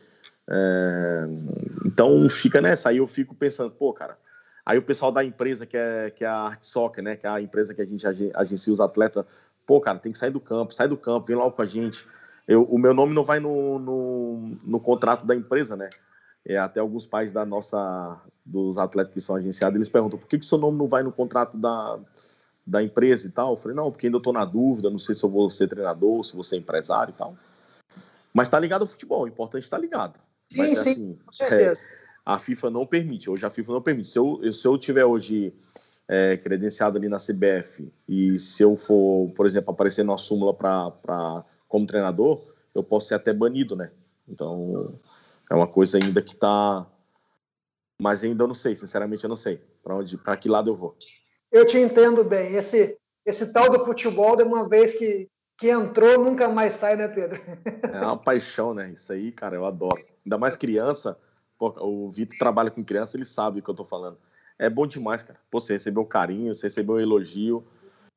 É, 0.49 1.27
então 1.87 2.29
fica 2.29 2.61
nessa. 2.61 2.91
Aí 2.91 2.99
eu 2.99 3.07
fico 3.07 3.35
pensando, 3.35 3.71
pô, 3.71 3.93
cara. 3.93 4.19
Aí 4.65 4.77
o 4.77 4.83
pessoal 4.83 5.11
da 5.11 5.25
empresa, 5.25 5.65
que 5.65 5.77
é, 5.77 6.11
que 6.11 6.25
é 6.25 6.29
a 6.29 6.37
Art 6.37 6.63
Soccer, 6.63 7.03
né? 7.03 7.17
Que 7.17 7.27
é 7.27 7.31
a 7.31 7.41
empresa 7.41 7.75
que 7.75 7.81
a 7.81 7.85
gente 7.85 8.07
agencia 8.07 8.73
os 8.73 8.81
atletas, 8.81 9.25
pô, 9.67 9.81
cara, 9.81 9.99
tem 9.99 10.13
que 10.13 10.19
sair 10.19 10.31
do 10.31 10.41
campo, 10.41 10.75
sai 10.75 10.87
do 10.87 10.97
campo, 10.97 11.27
vem 11.27 11.37
logo 11.37 11.53
com 11.53 11.63
a 11.63 11.67
gente. 11.67 12.07
Eu, 12.47 12.65
o 12.65 12.79
meu 12.79 12.93
nome 12.93 13.15
não 13.15 13.25
vai 13.25 13.41
no, 13.41 13.79
no, 13.79 14.59
no 14.65 14.81
contrato 14.81 15.25
da 15.25 15.35
empresa, 15.35 15.77
né? 15.77 15.89
É, 16.45 16.57
até 16.59 16.81
alguns 16.81 17.07
pais 17.07 17.33
da 17.33 17.45
nossa 17.45 18.21
dos 18.51 18.79
atletas 18.79 19.13
que 19.13 19.21
são 19.21 19.37
agenciados, 19.37 19.77
eles 19.77 19.89
perguntam 19.89 20.19
por 20.19 20.27
que, 20.27 20.39
que 20.39 20.45
seu 20.45 20.59
nome 20.59 20.77
não 20.77 20.89
vai 20.89 21.03
no 21.03 21.13
contrato 21.13 21.57
da, 21.57 21.99
da 22.67 22.83
empresa 22.83 23.29
e 23.29 23.31
tal. 23.31 23.53
Eu 23.53 23.57
falei, 23.57 23.77
não, 23.77 23.91
porque 23.91 24.07
ainda 24.07 24.19
estou 24.19 24.33
na 24.33 24.45
dúvida, 24.45 24.91
não 24.91 24.99
sei 24.99 25.15
se 25.15 25.25
eu 25.25 25.31
vou 25.31 25.49
ser 25.49 25.69
treinador, 25.69 26.25
se 26.25 26.35
vou 26.35 26.43
ser 26.43 26.57
empresário 26.57 27.13
e 27.13 27.19
tal. 27.19 27.37
Mas 28.35 28.49
está 28.49 28.59
ligado 28.59 28.83
ao 28.83 28.89
futebol, 28.89 29.23
o 29.23 29.29
importante 29.29 29.63
está 29.63 29.79
ligado. 29.79 30.19
Sim, 30.53 30.59
Mas, 30.59 30.79
sim, 30.81 30.91
assim, 30.91 31.19
com 31.25 31.33
certeza. 31.33 31.83
É, 31.83 32.01
a 32.27 32.39
FIFA 32.39 32.71
não 32.71 32.87
permite, 32.87 33.31
hoje 33.31 33.47
a 33.47 33.51
FIFA 33.51 33.73
não 33.73 33.83
permite. 33.83 34.09
Se 34.09 34.19
eu, 34.19 34.53
se 34.53 34.67
eu 34.67 34.77
tiver 34.77 35.05
hoje 35.05 35.55
é, 36.09 36.37
credenciado 36.37 36.99
ali 36.99 37.09
na 37.09 37.19
CBF 37.19 37.89
e 38.09 38.37
se 38.37 38.63
eu 38.65 38.77
for, 38.77 39.31
por 39.31 39.47
exemplo, 39.47 39.73
aparecer 39.73 40.05
na 40.05 40.19
súmula 40.19 40.53
pra, 40.53 41.45
como 41.69 41.87
treinador, 41.87 42.43
eu 42.75 42.83
posso 42.83 43.09
ser 43.09 43.15
até 43.15 43.33
banido, 43.33 43.77
né? 43.77 43.91
Então, 44.29 44.93
é 45.49 45.55
uma 45.55 45.67
coisa 45.67 45.99
ainda 45.99 46.21
que 46.21 46.35
está 46.35 46.87
mas 48.01 48.25
ainda 48.25 48.47
não 48.47 48.55
sei, 48.55 48.75
sinceramente 48.75 49.25
eu 49.25 49.29
não 49.29 49.37
sei 49.37 49.61
para 49.83 49.95
onde, 49.95 50.17
para 50.17 50.37
que 50.37 50.49
lado 50.49 50.71
eu 50.71 50.77
vou. 50.77 50.97
Eu 51.53 51.67
te 51.67 51.79
entendo 51.79 52.25
bem. 52.25 52.55
Esse 52.55 52.99
esse 53.27 53.53
tal 53.53 53.71
do 53.71 53.85
futebol, 53.85 54.35
de 54.37 54.43
uma 54.43 54.69
vez 54.69 54.95
que 54.95 55.29
que 55.59 55.69
entrou, 55.69 56.25
nunca 56.25 56.49
mais 56.49 56.75
sai, 56.75 56.97
né, 56.97 57.07
Pedro? 57.07 57.39
É 57.93 58.01
uma 58.01 58.17
paixão, 58.17 58.73
né? 58.73 58.89
Isso 58.89 59.13
aí, 59.13 59.31
cara, 59.31 59.57
eu 59.57 59.67
adoro. 59.67 60.01
Ainda 60.25 60.39
mais 60.39 60.57
criança. 60.57 61.19
Pô, 61.59 61.71
o 61.81 62.11
Vitor 62.11 62.39
trabalha 62.39 62.71
com 62.71 62.83
criança, 62.83 63.15
ele 63.15 63.27
sabe 63.27 63.61
o 63.61 63.63
que 63.63 63.69
eu 63.69 63.75
tô 63.75 63.85
falando. 63.85 64.17
É 64.59 64.71
bom 64.71 64.87
demais, 64.87 65.23
cara. 65.23 65.39
Pô, 65.51 65.61
você 65.61 65.75
recebeu 65.75 66.07
carinho, 66.07 66.55
você 66.55 66.69
recebeu 66.69 66.95
um 66.95 67.01
elogio. 67.01 67.63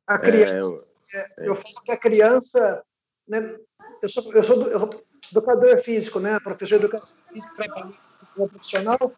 A 0.08 0.18
criança. 0.18 0.88
É, 1.14 1.44
é, 1.44 1.50
eu 1.50 1.56
falo 1.56 1.84
que 1.84 1.92
a 1.92 1.98
criança. 1.98 2.82
Né, 3.28 3.58
eu, 4.02 4.08
sou, 4.08 4.34
eu, 4.34 4.44
sou, 4.44 4.64
eu 4.70 4.80
sou 4.80 5.04
educador 5.30 5.78
físico, 5.80 6.22
né? 6.22 6.40
Professor 6.40 6.80
de 6.80 6.86
educação 6.86 7.18
física, 7.28 7.56
trabalho 7.56 7.94
como 8.34 8.48
profissional 8.48 9.14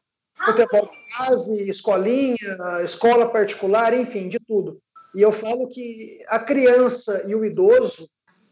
futebol 0.45 0.89
de 0.89 1.17
base, 1.17 1.69
escolinha, 1.69 2.81
escola 2.83 3.29
particular, 3.29 3.93
enfim, 3.93 4.29
de 4.29 4.39
tudo. 4.39 4.79
E 5.15 5.21
eu 5.21 5.31
falo 5.31 5.69
que 5.69 6.19
a 6.27 6.39
criança 6.39 7.23
e 7.25 7.35
o 7.35 7.45
idoso, 7.45 8.09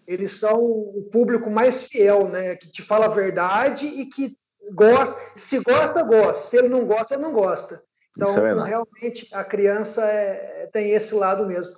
eles 0.07 0.31
são 0.31 0.61
o 0.63 1.07
público 1.11 1.49
mais 1.49 1.83
fiel, 1.83 2.27
né? 2.29 2.55
Que 2.55 2.69
te 2.69 2.81
fala 2.81 3.05
a 3.05 3.09
verdade 3.09 3.85
e 3.85 4.05
que 4.05 4.37
gosta, 4.73 5.19
se 5.35 5.59
gosta, 5.59 6.03
gosta. 6.03 6.41
Se 6.41 6.57
ele 6.57 6.69
não 6.69 6.85
gosta, 6.85 7.15
ele 7.15 7.23
não 7.23 7.33
gosta. 7.33 7.81
Então, 8.15 8.47
é 8.47 8.63
realmente, 8.63 9.27
a 9.33 9.43
criança 9.43 10.05
é, 10.05 10.69
tem 10.71 10.91
esse 10.91 11.15
lado 11.15 11.47
mesmo. 11.47 11.73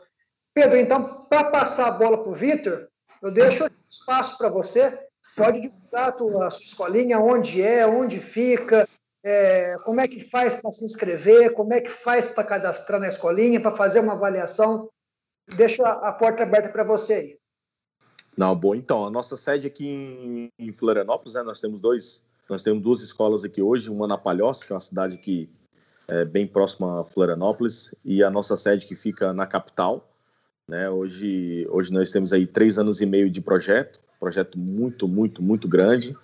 Pedro, 0.54 0.78
então, 0.78 1.26
para 1.30 1.46
passar 1.46 1.88
a 1.88 1.92
bola 1.92 2.22
para 2.22 2.32
o 2.32 2.36
Vitor, 2.36 2.88
eu 3.22 3.32
deixo 3.32 3.66
espaço 3.90 4.38
para 4.38 4.50
você. 4.50 5.00
Pode 5.36 5.62
divulgar 5.62 6.10
a, 6.10 6.12
tua, 6.12 6.48
a 6.48 6.52
sua 6.52 6.64
escolinha, 6.64 7.20
onde 7.20 7.62
é, 7.62 7.86
onde 7.86 8.20
fica, 8.20 8.88
é, 9.26 9.76
como 9.84 10.00
é 10.00 10.08
que 10.08 10.20
faz 10.20 10.54
para 10.54 10.72
se 10.72 10.86
inscrever, 10.86 11.52
como 11.54 11.74
é 11.74 11.82
que 11.82 11.90
faz 11.90 12.30
para 12.30 12.44
cadastrar 12.44 13.00
na 13.00 13.08
escolinha, 13.08 13.60
para 13.60 13.76
fazer 13.76 14.00
uma 14.00 14.14
avaliação. 14.14 14.88
Deixo 15.58 15.84
a, 15.84 16.10
a 16.10 16.14
porta 16.14 16.44
aberta 16.44 16.70
para 16.70 16.84
você 16.84 17.14
aí. 17.14 17.38
Não, 18.38 18.56
bom, 18.56 18.76
então, 18.76 19.04
a 19.04 19.10
nossa 19.10 19.36
sede 19.36 19.66
aqui 19.66 19.88
em, 19.88 20.50
em 20.60 20.72
Florianópolis, 20.72 21.34
né, 21.34 21.42
nós 21.42 21.60
temos 21.60 21.82
dois, 21.82 22.24
nós 22.48 22.62
temos 22.62 22.84
duas 22.84 23.02
escolas 23.02 23.44
aqui 23.44 23.64
hoje, 23.64 23.90
uma 23.90 24.08
na 24.08 24.18
Palhoça, 24.18 24.64
que 24.64 24.72
é 24.72 24.76
uma 24.76 24.80
cidade 24.80 25.18
que 25.18 25.50
é 26.08 26.24
bem 26.24 26.46
próxima 26.46 27.02
a 27.02 27.06
Florianópolis, 27.06 27.96
e 28.04 28.24
a 28.24 28.30
nossa 28.30 28.56
sede 28.56 28.86
que 28.86 28.94
fica 28.94 29.34
na 29.34 29.48
capital, 29.48 30.08
né, 30.68 30.88
hoje, 30.88 31.66
hoje 31.72 31.92
nós 31.92 32.12
temos 32.12 32.32
aí 32.32 32.46
três 32.46 32.78
anos 32.78 33.02
e 33.02 33.08
meio 33.08 33.30
de 33.30 33.42
projeto, 33.42 34.02
projeto 34.20 34.60
muito, 34.60 35.08
muito, 35.08 35.42
muito 35.42 35.68
grande, 35.68 36.16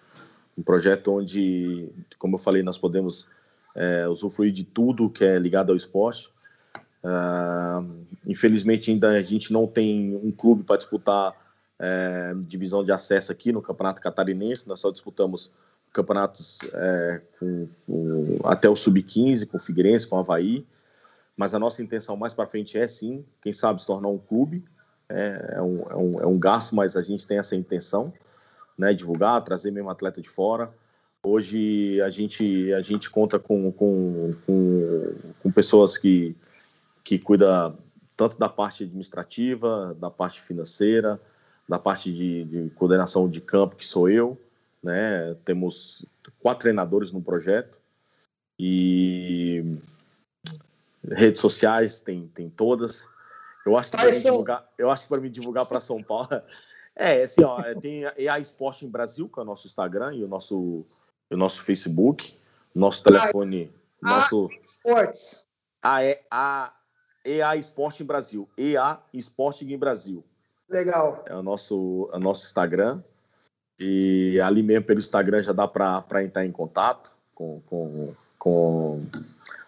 um 0.62 0.64
projeto 0.64 1.12
onde, 1.14 1.90
como 2.20 2.36
eu 2.36 2.40
falei, 2.40 2.62
nós 2.62 2.78
podemos 2.78 3.28
é, 3.76 4.08
usufruir 4.08 4.54
de 4.54 4.64
tudo 4.64 5.10
que 5.10 5.26
é 5.26 5.38
ligado 5.40 5.72
ao 5.72 5.76
esporte. 5.76 6.32
Uh, 7.04 8.06
infelizmente, 8.28 8.92
ainda 8.92 9.10
a 9.10 9.22
gente 9.24 9.52
não 9.52 9.66
tem 9.66 10.16
um 10.16 10.32
clube 10.32 10.64
para 10.64 10.78
disputar 10.78 11.36
é, 11.80 12.36
divisão 12.46 12.84
de 12.84 12.92
acesso 12.92 13.32
aqui 13.32 13.52
no 13.52 13.60
Campeonato 13.60 14.00
Catarinense. 14.02 14.70
Nós 14.70 14.80
só 14.80 14.92
disputamos 14.92 15.52
campeonatos 15.92 16.60
é, 16.74 17.22
com, 17.40 17.68
com, 17.88 18.38
até 18.44 18.70
o 18.70 18.76
Sub-15, 18.76 19.48
com 19.48 19.58
o 19.58 19.60
Figueirense, 19.60 20.08
com 20.08 20.16
o 20.16 20.20
Havaí. 20.20 20.64
Mas 21.36 21.56
a 21.56 21.60
nossa 21.60 21.82
intenção 21.82 22.16
mais 22.16 22.36
para 22.36 22.46
frente 22.46 22.78
é 22.78 22.86
sim, 22.86 23.26
quem 23.42 23.52
sabe, 23.52 23.82
se 23.82 23.88
tornar 23.88 24.10
um 24.10 24.20
clube. 24.20 24.64
É, 25.10 25.56
é, 25.56 25.62
um, 25.62 25.82
é, 25.90 25.96
um, 25.96 26.22
é 26.22 26.28
um 26.28 26.38
gasto, 26.38 26.76
mas 26.76 26.96
a 26.96 27.02
gente 27.02 27.26
tem 27.26 27.40
essa 27.40 27.56
intenção 27.56 28.14
né, 28.78 28.94
divulgar, 28.94 29.44
trazer 29.44 29.72
mesmo 29.72 29.90
atleta 29.90 30.22
de 30.22 30.30
fora. 30.30 30.74
Hoje 31.24 32.02
a 32.02 32.10
gente, 32.10 32.74
a 32.74 32.82
gente 32.82 33.10
conta 33.10 33.38
com, 33.38 33.72
com, 33.72 34.34
com, 34.46 35.16
com 35.42 35.52
pessoas 35.52 35.98
que, 35.98 36.36
que 37.04 37.20
cuidam 37.20 37.78
tanto 38.18 38.38
da 38.38 38.50
parte 38.50 38.84
administrativa, 38.84 39.96
da 40.00 40.10
parte 40.10 40.42
financeira, 40.42 41.22
da 41.68 41.78
parte 41.78 42.12
de, 42.12 42.44
de 42.46 42.70
coordenação 42.72 43.30
de 43.30 43.40
campo, 43.40 43.76
que 43.76 43.86
sou 43.86 44.10
eu, 44.10 44.40
né? 44.82 45.36
Temos 45.46 46.06
quatro 46.40 46.64
treinadores 46.64 47.12
no 47.12 47.22
projeto 47.22 47.80
e 48.60 49.64
redes 51.04 51.40
sociais 51.42 52.00
tem, 52.00 52.28
tem 52.28 52.50
todas. 52.50 53.08
Eu 53.66 53.78
acho 53.78 53.92
que 53.92 53.98
para 53.98 54.10
mim 54.12 54.20
divulgar, 54.20 54.72
eu 54.78 54.90
acho 54.90 55.04
que 55.04 55.10
para 55.10 55.22
me 55.22 55.30
divulgar 55.30 55.66
para 55.68 55.80
São 55.80 56.02
Paulo 56.02 56.28
é 56.96 57.24
assim, 57.24 57.44
ó, 57.44 57.62
tem 57.80 58.06
a 58.06 58.40
Esporte 58.40 58.86
em 58.86 58.90
Brasil, 58.90 59.30
que 59.30 59.40
é 59.40 59.44
o 59.44 59.46
nosso 59.46 59.68
Instagram 59.68 60.14
e 60.14 60.24
o 60.24 60.28
nosso 60.28 60.86
o 61.30 61.38
nosso 61.38 61.64
Facebook, 61.64 62.38
nosso 62.76 63.04
telefone, 63.04 63.72
a, 64.04 64.10
nosso 64.10 64.50
Esportes. 64.66 65.48
A, 65.82 66.00
a 66.30 66.74
EA 67.24 67.56
Esporte 67.56 68.04
em 68.04 68.06
Brasil, 68.06 68.50
EA 68.58 69.00
Esporte 69.14 69.66
em 69.66 69.78
Brasil. 69.78 70.24
Legal. 70.70 71.24
É 71.26 71.36
o 71.36 71.42
nosso, 71.42 72.10
é 72.14 72.18
o 72.18 72.20
nosso 72.20 72.46
Instagram. 72.46 73.02
E 73.80 74.40
ali 74.42 74.62
mesmo 74.62 74.86
pelo 74.86 75.00
Instagram 75.00 75.42
já 75.42 75.52
dá 75.52 75.68
para 75.68 76.24
entrar 76.24 76.46
em 76.46 76.52
contato 76.52 77.16
com, 77.34 77.62
com, 77.62 78.14
com, 78.38 79.06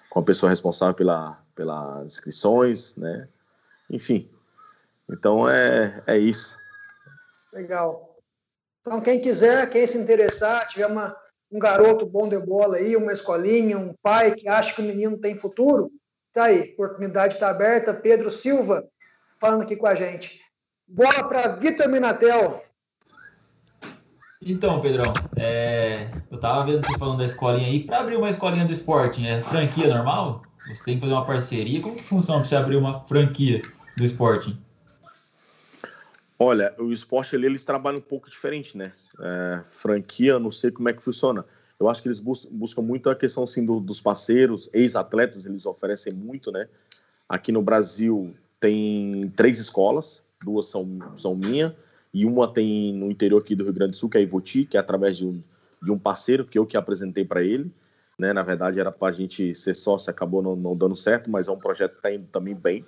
com 0.10 0.20
a 0.20 0.24
pessoa 0.24 0.50
responsável 0.50 0.94
pela, 0.94 1.40
pelas 1.56 2.06
inscrições, 2.06 2.96
né? 2.96 3.28
Enfim. 3.90 4.30
Então 5.10 5.50
é, 5.50 6.04
é 6.06 6.18
isso. 6.18 6.58
Legal. 7.54 8.18
Então, 8.82 9.00
quem 9.00 9.22
quiser, 9.22 9.70
quem 9.70 9.86
se 9.86 9.98
interessar, 9.98 10.68
tiver 10.68 10.88
uma, 10.88 11.16
um 11.52 11.60
garoto 11.60 12.06
bom 12.06 12.28
de 12.28 12.40
bola 12.40 12.78
aí, 12.78 12.96
uma 12.96 13.14
escolinha, 13.14 13.78
um 13.78 13.94
pai 14.02 14.34
que 14.34 14.48
acha 14.50 14.74
que 14.74 14.82
o 14.82 14.86
menino 14.86 15.20
tem 15.20 15.38
futuro, 15.38 15.92
tá 16.34 16.46
aí, 16.46 16.74
oportunidade 16.74 17.36
está 17.36 17.50
aberta. 17.50 17.94
Pedro 17.94 18.30
Silva 18.32 18.84
falando 19.40 19.62
aqui 19.62 19.76
com 19.76 19.88
a 19.88 19.96
gente. 19.96 20.42
Bola 20.88 21.30
para 21.30 21.56
Vitor 21.56 21.88
Minatel. 21.88 22.62
Então, 24.42 24.82
Pedrão, 24.82 25.14
é, 25.38 26.10
eu 26.30 26.38
tava 26.38 26.66
vendo 26.66 26.82
você 26.82 26.98
falando 26.98 27.20
da 27.20 27.26
escolinha 27.26 27.68
aí. 27.68 27.82
Para 27.82 28.00
abrir 28.00 28.18
uma 28.18 28.30
escolinha 28.30 28.66
do 28.66 28.74
esporte, 28.74 29.26
é 29.26 29.42
franquia 29.42 29.88
normal? 29.88 30.44
Você 30.68 30.84
tem 30.84 30.96
que 30.96 31.02
fazer 31.02 31.14
uma 31.14 31.26
parceria? 31.26 31.82
Como 31.82 31.96
que 31.96 32.04
funciona 32.04 32.42
para 32.42 32.50
você 32.50 32.56
abrir 32.56 32.76
uma 32.76 33.00
franquia 33.08 33.62
do 33.96 34.04
esporte? 34.04 34.58
Olha, 36.38 36.74
o 36.80 36.92
esporte 36.92 37.36
ali, 37.36 37.46
eles 37.46 37.64
trabalham 37.64 38.00
um 38.00 38.02
pouco 38.02 38.30
diferente, 38.30 38.78
né? 38.78 38.92
É, 39.20 39.62
franquia, 39.66 40.40
não 40.40 40.52
sei 40.52 40.72
como 40.72 40.90
é 40.90 40.94
que 40.94 41.04
funciona. 41.04 41.46
Eu 41.80 41.90
acho 41.90 42.02
que 42.02 42.08
eles 42.08 42.20
bus 42.20 42.46
buscam 42.46 42.82
muito 42.82 43.10
a 43.10 43.16
questão 43.16 43.44
assim, 43.44 43.66
do, 43.66 43.80
dos 43.80 44.02
parceiros, 44.02 44.70
ex-atletas, 44.74 45.46
eles 45.46 45.66
oferecem 45.66 46.14
muito, 46.14 46.52
né? 46.52 46.68
Aqui 47.28 47.52
no 47.52 47.62
Brasil 47.62 48.34
tem 48.60 49.32
três 49.36 49.60
escolas, 49.60 50.24
duas 50.44 50.68
são, 50.68 50.88
são 51.16 51.36
minha, 51.36 51.76
e 52.14 52.26
uma 52.26 52.48
tem 52.48 52.94
no 52.94 53.12
interior 53.12 53.40
aqui 53.40 53.56
do 53.56 53.64
Rio 53.64 53.74
Grande 53.74 53.92
do 53.92 53.98
Sul, 53.98 54.10
que 54.10 54.18
é 54.18 54.22
a 54.22 54.24
Ivoti, 54.24 54.66
que 54.66 54.78
é 54.78 54.80
através 54.80 55.18
de 55.18 55.26
um, 55.26 55.42
de 55.82 55.92
um 55.92 55.98
parceiro 55.98 56.46
que 56.46 56.58
eu 56.58 56.66
que 56.66 56.78
apresentei 56.78 57.26
para 57.26 57.44
ele. 57.44 57.72
Né? 58.18 58.32
Na 58.32 58.44
verdade, 58.44 58.80
era 58.80 58.92
para 58.92 59.10
a 59.10 59.12
gente 59.12 59.56
ser 59.56 59.74
sócio, 59.74 60.10
acabou 60.12 60.42
não, 60.42 60.56
não, 60.56 60.78
dando 60.78 60.96
certo, 60.96 61.30
mas 61.30 61.48
é 61.48 61.52
um 61.52 61.58
projeto 61.58 61.94
que 61.94 61.98
está 61.98 62.14
indo 62.14 62.28
também 62.28 62.56
bem. 62.56 62.86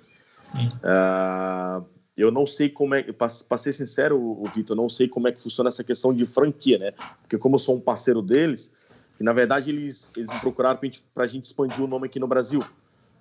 Uh, 0.54 1.84
eu 2.16 2.30
não 2.30 2.46
sei 2.46 2.70
como 2.70 2.94
é, 2.94 3.02
para 3.02 3.58
ser 3.58 3.72
sincero, 3.72 4.18
o 4.18 4.48
Vitor, 4.48 4.74
não 4.74 4.88
sei 4.88 5.06
como 5.06 5.28
é 5.28 5.32
que 5.32 5.40
funciona 5.40 5.68
essa 5.68 5.84
questão 5.84 6.14
de 6.14 6.24
franquia, 6.24 6.78
né? 6.78 6.92
Porque 7.20 7.36
como 7.36 7.56
eu 7.56 7.58
sou 7.58 7.76
um 7.76 7.80
parceiro 7.80 8.22
deles, 8.22 8.72
que 9.18 9.22
na 9.22 9.32
verdade 9.32 9.70
eles, 9.70 10.10
eles 10.16 10.30
me 10.30 10.40
procuraram 10.40 10.80
para 11.14 11.24
a 11.24 11.26
gente 11.26 11.44
expandir 11.44 11.82
o 11.82 11.86
nome 11.86 12.06
aqui 12.06 12.18
no 12.18 12.26
Brasil. 12.26 12.60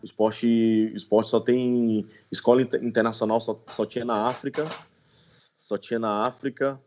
O 0.01 0.05
esporte, 0.05 0.91
o 0.93 0.95
esporte 0.95 1.29
só 1.29 1.39
tem 1.39 2.05
escola 2.31 2.61
internacional, 2.61 3.41
só, 3.41 3.59
só 3.67 3.85
tinha 3.85 4.05
na 4.05 4.27
África, 4.27 4.63
só 5.59 5.77
tinha 5.77 5.99
na 5.99 6.25
África 6.25 6.79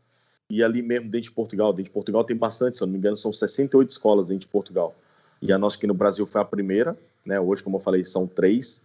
e 0.50 0.62
ali 0.62 0.82
mesmo 0.82 1.10
dentro 1.10 1.28
de 1.28 1.32
Portugal. 1.32 1.72
Dentro 1.72 1.90
de 1.90 1.90
Portugal 1.90 2.24
tem 2.24 2.36
bastante, 2.36 2.76
se 2.76 2.82
eu 2.82 2.86
não 2.86 2.92
me 2.92 2.98
engano, 2.98 3.16
são 3.16 3.32
68 3.32 3.90
escolas 3.90 4.26
dentro 4.26 4.46
de 4.46 4.48
Portugal. 4.48 4.94
E 5.42 5.52
a 5.52 5.58
nossa 5.58 5.76
aqui 5.76 5.86
no 5.86 5.94
Brasil 5.94 6.24
foi 6.26 6.40
a 6.40 6.44
primeira, 6.44 6.96
né? 7.24 7.38
Hoje, 7.38 7.62
como 7.62 7.76
eu 7.76 7.80
falei, 7.80 8.02
são 8.04 8.26
três. 8.26 8.82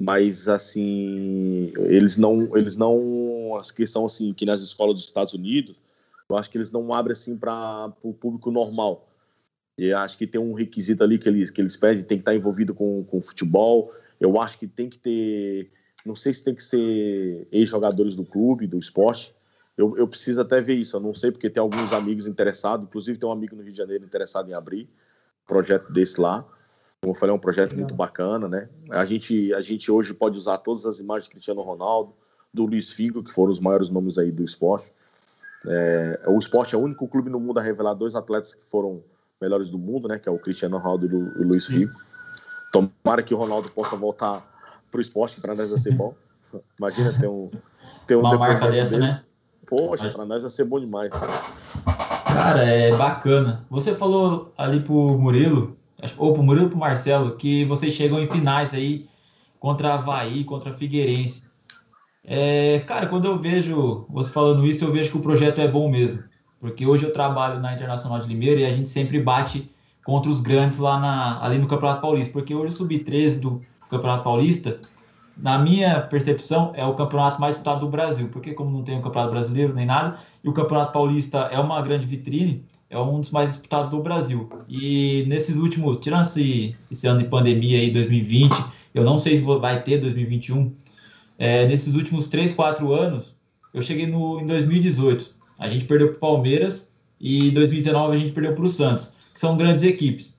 Mas 0.00 0.48
assim, 0.48 1.72
eles 1.76 2.16
não, 2.16 2.56
eles 2.56 2.76
não, 2.76 3.56
as 3.56 3.70
que 3.70 3.84
são 3.84 4.06
assim, 4.06 4.32
que 4.32 4.46
nas 4.46 4.60
escolas 4.60 4.94
dos 4.94 5.04
Estados 5.04 5.34
Unidos, 5.34 5.76
eu 6.28 6.36
acho 6.36 6.50
que 6.50 6.56
eles 6.56 6.70
não 6.70 6.92
abrem 6.92 7.12
assim 7.12 7.36
para 7.36 7.92
o 8.02 8.12
público 8.12 8.50
normal. 8.50 9.08
E 9.76 9.92
acho 9.92 10.18
que 10.18 10.26
tem 10.26 10.40
um 10.40 10.54
requisito 10.54 11.02
ali 11.02 11.18
que 11.18 11.28
eles, 11.28 11.50
que 11.50 11.60
eles 11.60 11.76
pedem, 11.76 12.04
tem 12.04 12.18
que 12.18 12.22
estar 12.22 12.34
envolvido 12.34 12.74
com, 12.74 13.04
com 13.04 13.20
futebol. 13.20 13.92
Eu 14.20 14.40
acho 14.40 14.58
que 14.58 14.66
tem 14.66 14.88
que 14.88 14.98
ter 14.98 15.70
não 16.04 16.14
sei 16.14 16.32
se 16.32 16.42
tem 16.42 16.54
que 16.54 16.62
ser 16.62 17.46
ex-jogadores 17.52 18.16
do 18.16 18.24
clube, 18.24 18.66
do 18.66 18.78
esporte. 18.78 19.34
Eu, 19.76 19.96
eu 19.96 20.08
preciso 20.08 20.40
até 20.40 20.60
ver 20.60 20.74
isso. 20.74 20.96
Eu 20.96 21.00
não 21.00 21.12
sei 21.12 21.30
porque 21.30 21.50
tem 21.50 21.60
alguns 21.60 21.92
amigos 21.92 22.26
interessados. 22.26 22.86
Inclusive 22.86 23.18
tem 23.18 23.28
um 23.28 23.32
amigo 23.32 23.54
no 23.54 23.62
Rio 23.62 23.72
de 23.72 23.78
Janeiro 23.78 24.04
interessado 24.04 24.50
em 24.50 24.54
abrir 24.54 24.84
um 24.84 25.46
projeto 25.46 25.92
desse 25.92 26.20
lá. 26.20 26.46
Como 27.00 27.12
eu 27.12 27.14
falei, 27.14 27.32
é 27.32 27.36
um 27.36 27.40
projeto 27.40 27.70
Legal. 27.70 27.80
muito 27.80 27.94
bacana, 27.94 28.48
né? 28.48 28.68
A 28.90 29.04
gente, 29.04 29.54
a 29.54 29.60
gente 29.60 29.90
hoje 29.90 30.12
pode 30.12 30.36
usar 30.36 30.58
todas 30.58 30.84
as 30.84 30.98
imagens 30.98 31.24
de 31.24 31.30
Cristiano 31.30 31.62
Ronaldo, 31.62 32.12
do 32.52 32.66
Luiz 32.66 32.90
Figo, 32.90 33.22
que 33.22 33.32
foram 33.32 33.52
os 33.52 33.60
maiores 33.60 33.88
nomes 33.88 34.18
aí 34.18 34.32
do 34.32 34.42
esporte. 34.42 34.92
É, 35.66 36.20
o 36.26 36.38
esporte 36.38 36.74
é 36.74 36.78
o 36.78 36.80
único 36.80 37.06
clube 37.06 37.30
no 37.30 37.38
mundo 37.38 37.58
a 37.58 37.62
revelar 37.62 37.94
dois 37.94 38.16
atletas 38.16 38.54
que 38.54 38.68
foram 38.68 39.02
melhores 39.40 39.70
do 39.70 39.78
mundo, 39.78 40.08
né? 40.08 40.18
Que 40.18 40.28
é 40.28 40.32
o 40.32 40.38
Cristiano 40.38 40.76
Ronaldo 40.78 41.06
e 41.06 41.14
o 41.14 41.46
Luiz 41.46 41.66
Figo. 41.66 41.92
Tomara 42.72 43.22
que 43.22 43.32
o 43.32 43.36
Ronaldo 43.36 43.70
possa 43.70 43.94
voltar 43.96 44.44
pro 44.90 45.00
esporte, 45.00 45.40
para 45.40 45.54
nós 45.54 45.70
vai 45.70 45.78
ser 45.78 45.94
bom. 45.94 46.14
Imagina 46.78 47.12
ter 47.12 47.28
um. 47.28 47.50
Ter 48.06 48.16
um 48.16 48.20
Uma 48.20 48.36
marca 48.36 48.70
dessa, 48.70 48.98
dele. 48.98 49.12
né? 49.12 49.24
Poxa, 49.66 50.10
para 50.10 50.24
nós 50.24 50.42
vai 50.42 50.50
ser 50.50 50.64
bom 50.64 50.80
demais. 50.80 51.12
Cara, 52.24 52.64
é 52.64 52.90
bacana. 52.96 53.64
Você 53.70 53.94
falou 53.94 54.52
ali 54.56 54.80
pro 54.80 54.94
Murilo, 55.18 55.77
ou 56.16 56.32
pro 56.32 56.42
Murilo 56.42 56.68
pro 56.68 56.78
Marcelo, 56.78 57.36
que 57.36 57.64
vocês 57.64 57.92
chegam 57.92 58.20
em 58.20 58.26
finais 58.26 58.72
aí 58.72 59.06
contra 59.58 59.94
Havaí, 59.94 60.44
contra 60.44 60.72
Figueirense. 60.72 61.48
É, 62.24 62.80
cara, 62.80 63.06
quando 63.06 63.24
eu 63.26 63.38
vejo 63.38 64.06
você 64.08 64.30
falando 64.30 64.66
isso, 64.66 64.84
eu 64.84 64.92
vejo 64.92 65.10
que 65.10 65.16
o 65.16 65.22
projeto 65.22 65.60
é 65.60 65.68
bom 65.68 65.90
mesmo. 65.90 66.22
Porque 66.60 66.86
hoje 66.86 67.04
eu 67.04 67.12
trabalho 67.12 67.60
na 67.60 67.72
Internacional 67.74 68.20
de 68.20 68.28
Limeira 68.28 68.60
e 68.60 68.66
a 68.66 68.72
gente 68.72 68.88
sempre 68.88 69.20
bate 69.20 69.70
contra 70.04 70.30
os 70.30 70.40
grandes 70.40 70.78
lá 70.78 70.98
na, 70.98 71.44
ali 71.44 71.58
no 71.58 71.66
Campeonato 71.66 72.02
Paulista. 72.02 72.32
Porque 72.32 72.54
hoje 72.54 72.74
o 72.74 72.76
Sub-13 72.76 73.40
do, 73.40 73.62
Campeonato 73.88 74.24
Paulista, 74.24 74.80
na 75.36 75.58
minha 75.58 76.00
percepção, 76.00 76.72
é 76.74 76.84
o 76.84 76.94
campeonato 76.94 77.40
mais 77.40 77.54
disputado 77.54 77.80
do 77.80 77.88
Brasil, 77.88 78.28
porque 78.28 78.52
como 78.52 78.70
não 78.70 78.82
tem 78.82 78.98
o 78.98 79.02
Campeonato 79.02 79.32
Brasileiro 79.32 79.74
nem 79.74 79.86
nada, 79.86 80.18
e 80.44 80.48
o 80.48 80.52
Campeonato 80.52 80.92
Paulista 80.92 81.48
é 81.50 81.58
uma 81.58 81.80
grande 81.80 82.06
vitrine, 82.06 82.64
é 82.90 82.98
um 82.98 83.20
dos 83.20 83.30
mais 83.30 83.50
disputados 83.50 83.90
do 83.90 84.02
Brasil. 84.02 84.48
E 84.68 85.24
nesses 85.28 85.56
últimos, 85.56 85.98
tirando 85.98 86.22
esse, 86.22 86.74
esse 86.90 87.06
ano 87.06 87.20
de 87.20 87.26
pandemia 87.26 87.78
aí, 87.78 87.90
2020, 87.90 88.52
eu 88.94 89.04
não 89.04 89.18
sei 89.18 89.38
se 89.38 89.44
vai 89.44 89.82
ter 89.82 89.98
2021, 89.98 90.72
é, 91.38 91.66
nesses 91.66 91.94
últimos 91.94 92.28
3, 92.28 92.52
4 92.52 92.92
anos, 92.92 93.34
eu 93.72 93.82
cheguei 93.82 94.06
no, 94.06 94.40
em 94.40 94.46
2018, 94.46 95.34
a 95.58 95.68
gente 95.68 95.84
perdeu 95.84 96.08
para 96.08 96.16
o 96.16 96.20
Palmeiras 96.20 96.90
e 97.20 97.48
em 97.48 97.52
2019 97.52 98.16
a 98.16 98.18
gente 98.18 98.32
perdeu 98.32 98.54
para 98.54 98.64
o 98.64 98.68
Santos, 98.68 99.12
que 99.32 99.38
são 99.38 99.56
grandes 99.56 99.82
equipes. 99.82 100.38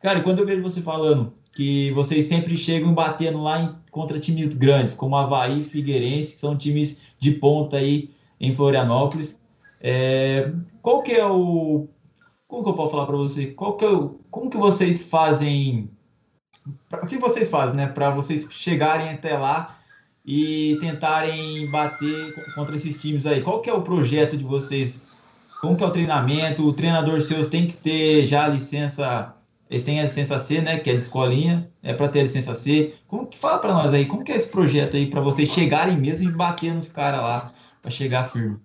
Cara, 0.00 0.20
quando 0.20 0.38
eu 0.38 0.46
vejo 0.46 0.62
você 0.62 0.80
falando 0.80 1.32
que 1.52 1.90
vocês 1.90 2.26
sempre 2.26 2.56
chegam 2.56 2.94
batendo 2.94 3.42
lá 3.42 3.60
em, 3.60 3.74
contra 3.90 4.20
times 4.20 4.54
grandes, 4.54 4.94
como 4.94 5.16
Havaí 5.16 5.64
Figueirense, 5.64 6.34
que 6.34 6.38
são 6.38 6.56
times 6.56 7.00
de 7.18 7.32
ponta 7.32 7.78
aí 7.78 8.10
em 8.40 8.52
Florianópolis. 8.52 9.37
É, 9.80 10.52
qual 10.82 11.02
que 11.02 11.12
é 11.12 11.26
o... 11.26 11.88
Como 12.46 12.62
que 12.62 12.70
eu 12.70 12.74
posso 12.74 12.92
falar 12.92 13.06
para 13.06 13.16
você? 13.16 13.46
Qual 13.48 13.76
que 13.76 13.84
é 13.84 13.88
o, 13.88 14.20
como 14.30 14.50
que 14.50 14.56
vocês 14.56 15.02
fazem... 15.02 15.90
O 16.92 17.06
que 17.06 17.18
vocês 17.18 17.50
fazem, 17.50 17.76
né? 17.76 17.86
Para 17.86 18.10
vocês 18.10 18.46
chegarem 18.50 19.10
até 19.10 19.36
lá 19.36 19.78
e 20.24 20.76
tentarem 20.80 21.70
bater 21.70 22.54
contra 22.54 22.76
esses 22.76 23.00
times 23.00 23.24
aí. 23.24 23.40
Qual 23.40 23.62
que 23.62 23.70
é 23.70 23.72
o 23.72 23.82
projeto 23.82 24.36
de 24.36 24.44
vocês? 24.44 25.02
Como 25.60 25.76
que 25.76 25.82
é 25.82 25.86
o 25.86 25.90
treinamento? 25.90 26.66
O 26.66 26.72
treinador 26.72 27.20
seus 27.22 27.46
tem 27.46 27.66
que 27.66 27.74
ter 27.74 28.26
já 28.26 28.44
a 28.44 28.48
licença 28.48 29.34
eles 29.70 29.82
têm 29.82 30.00
a 30.00 30.04
licença 30.04 30.38
C, 30.38 30.60
né, 30.60 30.78
que 30.78 30.88
é 30.88 30.94
de 30.94 31.02
escolinha, 31.02 31.70
é 31.82 31.92
para 31.92 32.08
ter 32.08 32.20
a 32.20 32.22
licença 32.22 32.54
C. 32.54 32.94
Como 33.06 33.26
que 33.26 33.38
fala 33.38 33.58
para 33.58 33.74
nós 33.74 33.92
aí, 33.92 34.06
como 34.06 34.24
que 34.24 34.32
é 34.32 34.36
esse 34.36 34.48
projeto 34.48 34.96
aí 34.96 35.10
para 35.10 35.20
vocês 35.20 35.50
chegarem 35.50 35.96
mesmo 35.96 36.28
e 36.28 36.32
bater 36.32 36.72
nos 36.72 36.88
caras 36.88 37.20
lá 37.20 37.52
para 37.82 37.90
chegar 37.90 38.24
firme? 38.24 38.58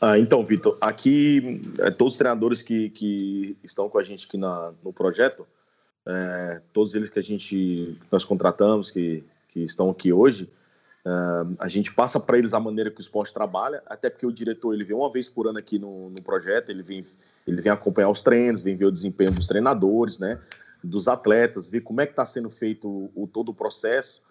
Ah, 0.00 0.18
então, 0.18 0.44
Vitor, 0.44 0.76
aqui 0.80 1.62
é, 1.78 1.90
todos 1.90 2.14
os 2.14 2.18
treinadores 2.18 2.62
que, 2.62 2.90
que 2.90 3.56
estão 3.62 3.88
com 3.88 3.98
a 3.98 4.02
gente 4.02 4.26
aqui 4.26 4.36
na, 4.36 4.72
no 4.82 4.92
projeto, 4.92 5.46
é, 6.06 6.60
todos 6.72 6.94
eles 6.94 7.08
que 7.08 7.18
a 7.18 7.22
gente 7.22 7.98
nós 8.10 8.24
contratamos, 8.24 8.90
que, 8.90 9.24
que 9.48 9.60
estão 9.60 9.90
aqui 9.90 10.12
hoje, 10.12 10.50
Uh, 11.06 11.54
a 11.58 11.68
gente 11.68 11.92
passa 11.92 12.18
para 12.18 12.38
eles 12.38 12.54
a 12.54 12.60
maneira 12.60 12.90
que 12.90 12.98
o 12.98 13.02
esporte 13.02 13.34
trabalha, 13.34 13.82
até 13.86 14.08
porque 14.08 14.24
o 14.24 14.32
diretor 14.32 14.72
ele 14.72 14.84
vem 14.84 14.96
uma 14.96 15.12
vez 15.12 15.28
por 15.28 15.46
ano 15.46 15.58
aqui 15.58 15.78
no, 15.78 16.08
no 16.08 16.22
projeto, 16.22 16.70
ele 16.70 16.82
vem, 16.82 17.04
ele 17.46 17.60
vem 17.60 17.70
acompanhar 17.70 18.08
os 18.08 18.22
treinos, 18.22 18.62
vem 18.62 18.74
ver 18.74 18.86
o 18.86 18.90
desempenho 18.90 19.30
dos 19.30 19.46
treinadores, 19.46 20.18
né, 20.18 20.40
dos 20.82 21.06
atletas, 21.06 21.68
ver 21.68 21.82
como 21.82 22.00
é 22.00 22.06
que 22.06 22.12
está 22.12 22.24
sendo 22.24 22.48
feito 22.48 23.10
o, 23.14 23.26
todo 23.26 23.50
o 23.50 23.54
processo. 23.54 24.22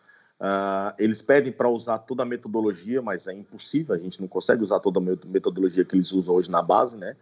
Uh, 0.44 0.92
eles 1.00 1.22
pedem 1.22 1.54
para 1.54 1.70
usar 1.70 2.00
toda 2.00 2.24
a 2.24 2.26
metodologia, 2.26 3.02
mas 3.02 3.28
é 3.28 3.34
impossível, 3.34 3.96
a 3.96 3.98
gente 3.98 4.20
não 4.20 4.28
consegue 4.28 4.62
usar 4.62 4.82
toda 4.82 5.00
a 5.00 5.04
metodologia 5.26 5.86
que 5.86 5.96
eles 5.96 6.12
usam 6.12 6.36
hoje 6.36 6.52
na 6.52 6.62
base, 6.62 6.98
né? 6.98 7.16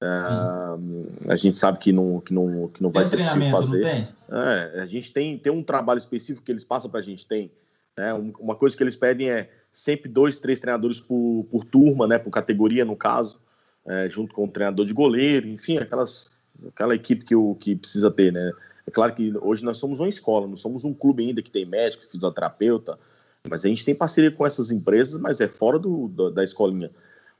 É, 0.00 1.32
a 1.32 1.34
gente 1.34 1.56
sabe 1.56 1.78
que 1.78 1.92
não, 1.92 2.20
que 2.20 2.32
não, 2.32 2.68
que 2.68 2.82
não 2.82 2.90
vai 2.90 3.04
ser 3.04 3.16
possível 3.16 3.50
fazer. 3.50 4.08
É, 4.30 4.80
a 4.80 4.86
gente 4.86 5.12
tem, 5.12 5.36
tem 5.38 5.50
um 5.52 5.62
trabalho 5.62 5.98
específico 5.98 6.44
que 6.44 6.52
eles 6.52 6.62
passam 6.62 6.90
para 6.90 7.00
a 7.00 7.02
gente, 7.02 7.26
tem. 7.26 7.50
Né? 7.96 8.12
Uma 8.38 8.54
coisa 8.54 8.76
que 8.76 8.82
eles 8.82 8.94
pedem 8.94 9.30
é 9.30 9.50
sempre 9.72 10.08
dois, 10.08 10.38
três 10.38 10.60
treinadores 10.60 11.00
por, 11.00 11.46
por 11.50 11.64
turma, 11.64 12.06
né? 12.06 12.18
por 12.18 12.30
categoria, 12.30 12.84
no 12.84 12.94
caso, 12.94 13.40
é, 13.86 14.08
junto 14.08 14.34
com 14.34 14.44
o 14.44 14.48
treinador 14.48 14.86
de 14.86 14.94
goleiro, 14.94 15.48
enfim, 15.48 15.78
aquelas, 15.78 16.38
aquela 16.68 16.94
equipe 16.94 17.24
que, 17.24 17.34
o, 17.34 17.56
que 17.56 17.74
precisa 17.74 18.10
ter. 18.10 18.32
Né? 18.32 18.52
É 18.88 18.90
claro 18.90 19.14
que 19.14 19.36
hoje 19.42 19.62
nós 19.62 19.76
somos 19.76 20.00
uma 20.00 20.08
escola, 20.08 20.46
não 20.46 20.56
somos 20.56 20.82
um 20.82 20.94
clube 20.94 21.22
ainda 21.22 21.42
que 21.42 21.50
tem 21.50 21.66
médico, 21.66 22.08
fisioterapeuta, 22.08 22.98
mas 23.46 23.62
a 23.62 23.68
gente 23.68 23.84
tem 23.84 23.94
parceria 23.94 24.30
com 24.30 24.46
essas 24.46 24.70
empresas, 24.70 25.20
mas 25.20 25.42
é 25.42 25.46
fora 25.46 25.78
do, 25.78 26.08
da 26.30 26.42
escolinha. 26.42 26.90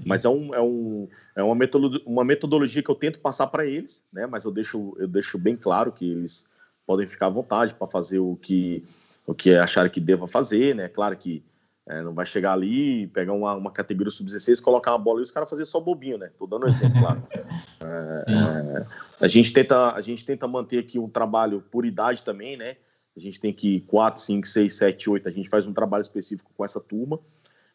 Mas 0.05 0.27
é, 0.27 0.29
um, 0.29 0.55
é, 0.55 0.61
um, 0.61 1.09
é 1.35 1.43
uma, 1.43 1.55
metodologia, 1.55 2.03
uma 2.07 2.23
metodologia 2.23 2.83
que 2.83 2.91
eu 2.91 2.95
tento 2.95 3.19
passar 3.19 3.47
para 3.47 3.65
eles, 3.65 4.05
né? 4.13 4.27
Mas 4.27 4.45
eu 4.45 4.51
deixo, 4.51 4.95
eu 4.99 5.09
deixo 5.09 5.39
bem 5.39 5.57
claro 5.57 5.91
que 5.91 6.11
eles 6.11 6.47
podem 6.87 7.09
ficar 7.09 7.29
à 7.29 7.31
vontade 7.31 7.73
para 7.73 7.87
fazer 7.87 8.19
o 8.19 8.37
que, 8.37 8.85
o 9.27 9.35
que 9.35 9.55
acharem 9.57 9.91
que 9.91 10.01
deva 10.01 10.29
fazer, 10.29 10.75
né? 10.75 10.87
Claro 10.87 11.17
que 11.17 11.43
é, 11.89 12.03
não 12.03 12.12
vai 12.12 12.26
chegar 12.26 12.53
ali, 12.53 13.07
pegar 13.09 13.32
uma, 13.32 13.55
uma 13.55 13.70
categoria 13.70 14.11
sub-16, 14.11 14.62
colocar 14.62 14.93
uma 14.93 14.99
bola 14.99 15.20
e 15.20 15.22
os 15.22 15.30
caras 15.30 15.49
fazer 15.49 15.64
só 15.64 15.80
bobinho, 15.80 16.18
né? 16.18 16.30
Tô 16.39 16.47
dando 16.47 16.66
um 16.66 16.68
exemplo, 16.68 17.01
claro. 17.01 17.22
É, 17.32 18.24
é, 18.28 18.86
a, 19.20 19.28
gente 19.28 19.53
tenta, 19.53 19.93
a 19.93 20.01
gente 20.01 20.24
tenta 20.24 20.47
manter 20.47 20.78
aqui 20.78 20.99
um 20.99 21.09
trabalho 21.09 21.62
por 21.70 21.86
idade 21.86 22.22
também, 22.22 22.57
né? 22.57 22.76
A 23.16 23.20
gente 23.20 23.41
tem 23.41 23.53
que 23.53 23.80
4, 23.82 24.22
5, 24.22 24.47
6, 24.47 24.74
7, 24.74 25.11
8, 25.11 25.28
a 25.28 25.32
gente 25.32 25.49
faz 25.49 25.66
um 25.66 25.72
trabalho 25.72 26.03
específico 26.03 26.53
com 26.55 26.64
essa 26.64 26.78
turma 26.78 27.18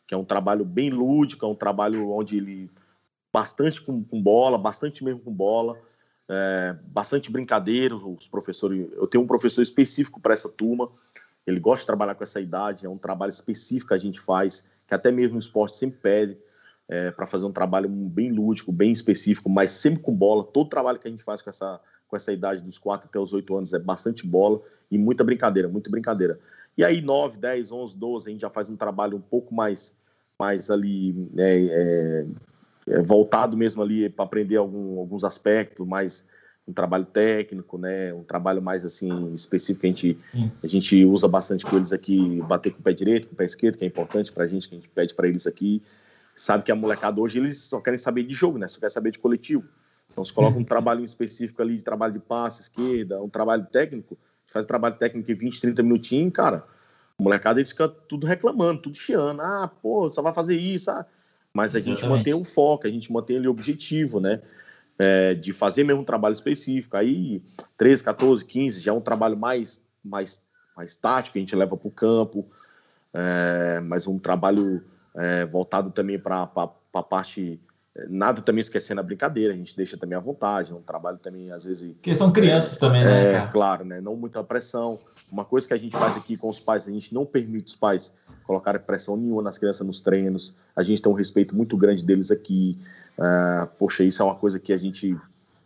que 0.07 0.13
é 0.13 0.17
um 0.17 0.25
trabalho 0.25 0.65
bem 0.65 0.89
lúdico, 0.89 1.45
é 1.45 1.49
um 1.49 1.55
trabalho 1.55 2.11
onde 2.11 2.37
ele 2.37 2.69
bastante 3.31 3.81
com, 3.81 4.03
com 4.03 4.21
bola, 4.21 4.57
bastante 4.57 5.03
mesmo 5.03 5.21
com 5.21 5.31
bola, 5.31 5.79
é, 6.29 6.75
bastante 6.87 7.31
brincadeira. 7.31 7.95
Os 7.95 8.27
professores, 8.27 8.87
eu 8.93 9.07
tenho 9.07 9.23
um 9.23 9.27
professor 9.27 9.61
específico 9.61 10.19
para 10.19 10.33
essa 10.33 10.49
turma. 10.49 10.89
Ele 11.45 11.59
gosta 11.59 11.81
de 11.83 11.87
trabalhar 11.87 12.15
com 12.15 12.23
essa 12.23 12.39
idade, 12.39 12.85
é 12.85 12.89
um 12.89 12.97
trabalho 12.97 13.29
específico 13.29 13.89
que 13.89 13.93
a 13.93 13.97
gente 13.97 14.19
faz, 14.19 14.65
que 14.87 14.93
até 14.93 15.11
mesmo 15.11 15.35
o 15.35 15.39
esporte 15.39 15.75
sempre 15.75 15.99
pede 15.99 16.37
é, 16.87 17.11
para 17.11 17.25
fazer 17.25 17.45
um 17.45 17.51
trabalho 17.51 17.89
bem 17.89 18.31
lúdico, 18.31 18.71
bem 18.71 18.91
específico, 18.91 19.49
mas 19.49 19.71
sempre 19.71 20.01
com 20.01 20.13
bola. 20.13 20.43
Todo 20.43 20.69
trabalho 20.69 20.99
que 20.99 21.07
a 21.07 21.11
gente 21.11 21.23
faz 21.23 21.41
com 21.41 21.49
essa 21.49 21.79
com 22.13 22.15
essa 22.15 22.31
idade 22.31 22.61
dos 22.61 22.77
4 22.77 23.09
até 23.09 23.17
os 23.17 23.33
8 23.33 23.57
anos 23.57 23.73
é 23.73 23.79
bastante 23.79 24.27
bola 24.27 24.61
e 24.91 24.99
muita 24.99 25.23
brincadeira, 25.23 25.67
muita 25.67 25.89
brincadeira. 25.89 26.39
E 26.77 26.83
aí, 26.83 27.01
9, 27.01 27.39
10, 27.39 27.71
11, 27.71 27.97
12, 27.97 28.29
a 28.29 28.31
gente 28.31 28.41
já 28.41 28.51
faz 28.51 28.69
um 28.69 28.75
trabalho 28.75 29.17
um 29.17 29.21
pouco 29.21 29.51
mais, 29.55 29.95
mais 30.37 30.69
ali 30.69 31.31
é, 31.35 31.65
é, 31.65 32.25
é 32.89 33.01
voltado 33.01 33.57
mesmo 33.57 33.81
ali 33.81 34.09
para 34.09 34.25
aprender 34.25 34.57
algum, 34.57 34.99
alguns 34.99 35.23
aspectos, 35.23 35.87
mais 35.87 36.23
um 36.67 36.73
trabalho 36.73 37.05
técnico, 37.05 37.77
né? 37.77 38.13
Um 38.13 38.23
trabalho 38.23 38.61
mais 38.61 38.85
assim 38.85 39.33
específico 39.33 39.81
que 39.81 39.87
a 39.87 39.89
gente, 39.89 40.17
a 40.63 40.67
gente 40.67 41.05
usa 41.05 41.27
bastante 41.27 41.65
com 41.65 41.75
eles 41.75 41.91
aqui, 41.91 42.41
bater 42.47 42.71
com 42.71 42.79
o 42.79 42.83
pé 42.83 42.93
direito, 42.93 43.27
com 43.27 43.33
o 43.33 43.37
pé 43.37 43.45
esquerdo, 43.45 43.77
que 43.77 43.83
é 43.83 43.87
importante 43.87 44.31
para 44.31 44.43
a 44.43 44.47
gente, 44.47 44.69
que 44.69 44.75
a 44.75 44.79
gente 44.79 44.89
pede 44.89 45.13
para 45.13 45.27
eles 45.27 45.45
aqui. 45.45 45.81
Sabe 46.35 46.63
que 46.63 46.71
a 46.71 46.75
molecada 46.75 47.19
hoje 47.19 47.37
eles 47.37 47.57
só 47.57 47.79
querem 47.79 47.97
saber 47.97 48.23
de 48.23 48.33
jogo, 48.33 48.57
né? 48.57 48.67
Só 48.67 48.79
querem 48.79 48.93
saber 48.93 49.11
de 49.11 49.19
coletivo. 49.19 49.67
Então, 50.11 50.23
se 50.23 50.31
coloca 50.31 50.57
um 50.57 50.63
trabalho 50.63 51.03
específico 51.03 51.61
ali 51.61 51.75
de 51.75 51.83
trabalho 51.83 52.13
de 52.13 52.19
passe, 52.19 52.61
esquerda, 52.61 53.21
um 53.21 53.29
trabalho 53.29 53.65
técnico, 53.65 54.17
faz 54.45 54.65
trabalho 54.65 54.95
técnico 54.95 55.31
em 55.31 55.35
20, 55.35 55.61
30 55.61 55.83
minutinhos, 55.83 56.33
cara, 56.33 56.63
o 57.17 57.23
molecada 57.23 57.59
eles 57.59 57.69
fica 57.69 57.87
tudo 57.87 58.25
reclamando, 58.25 58.81
tudo 58.81 58.95
chiando. 58.95 59.41
Ah, 59.41 59.69
pô, 59.81 60.09
só 60.11 60.21
vai 60.21 60.33
fazer 60.33 60.57
isso. 60.57 60.89
Ah. 60.91 61.05
Mas 61.53 61.75
a 61.75 61.79
Exatamente. 61.79 62.01
gente 62.01 62.09
mantém 62.09 62.33
o 62.33 62.43
foco, 62.43 62.87
a 62.87 62.89
gente 62.89 63.11
mantém 63.11 63.37
ali 63.37 63.47
o 63.47 63.51
objetivo, 63.51 64.19
né? 64.19 64.41
É, 64.97 65.33
de 65.33 65.51
fazer 65.51 65.83
mesmo 65.83 66.01
um 66.01 66.05
trabalho 66.05 66.33
específico. 66.33 66.95
Aí, 66.95 67.41
13, 67.77 68.03
14, 68.03 68.45
15, 68.45 68.81
já 68.81 68.91
é 68.91 68.93
um 68.93 69.01
trabalho 69.01 69.35
mais, 69.35 69.83
mais, 70.03 70.41
mais 70.77 70.95
tático, 70.95 71.37
a 71.37 71.41
gente 71.41 71.55
leva 71.55 71.75
para 71.75 71.87
o 71.87 71.91
campo, 71.91 72.47
é, 73.13 73.79
mas 73.79 74.05
um 74.05 74.19
trabalho 74.19 74.83
é, 75.15 75.45
voltado 75.45 75.89
também 75.89 76.19
para 76.19 76.43
a 76.43 77.03
parte 77.03 77.59
nada 78.09 78.41
também 78.41 78.61
esquecendo 78.61 79.01
a 79.01 79.03
brincadeira, 79.03 79.53
a 79.53 79.55
gente 79.55 79.75
deixa 79.75 79.95
também 79.95 80.17
à 80.17 80.21
vontade, 80.21 80.73
um 80.73 80.81
trabalho 80.81 81.17
também, 81.19 81.51
às 81.51 81.65
vezes. 81.65 81.93
Porque 81.93 82.15
são 82.15 82.31
crianças 82.31 82.77
é, 82.77 82.79
também, 82.79 83.03
né? 83.03 83.33
É, 83.33 83.47
claro, 83.47 83.85
né? 83.85 84.01
Não 84.01 84.15
muita 84.15 84.43
pressão. 84.43 84.99
Uma 85.31 85.45
coisa 85.45 85.67
que 85.67 85.73
a 85.73 85.77
gente 85.77 85.95
faz 85.95 86.17
aqui 86.17 86.35
com 86.35 86.49
os 86.49 86.59
pais, 86.59 86.87
a 86.87 86.91
gente 86.91 87.13
não 87.13 87.25
permite 87.25 87.67
os 87.67 87.75
pais 87.75 88.13
colocarem 88.45 88.81
pressão 88.81 89.15
nenhuma 89.15 89.41
nas 89.41 89.57
crianças 89.57 89.85
nos 89.85 90.01
treinos, 90.01 90.55
a 90.75 90.81
gente 90.81 91.01
tem 91.01 91.11
um 91.11 91.15
respeito 91.15 91.55
muito 91.55 91.77
grande 91.77 92.03
deles 92.03 92.31
aqui. 92.31 92.77
Uh, 93.17 93.67
poxa, 93.77 94.03
isso 94.03 94.21
é 94.21 94.25
uma 94.25 94.35
coisa 94.35 94.59
que 94.59 94.73
a 94.73 94.77
gente, 94.77 95.15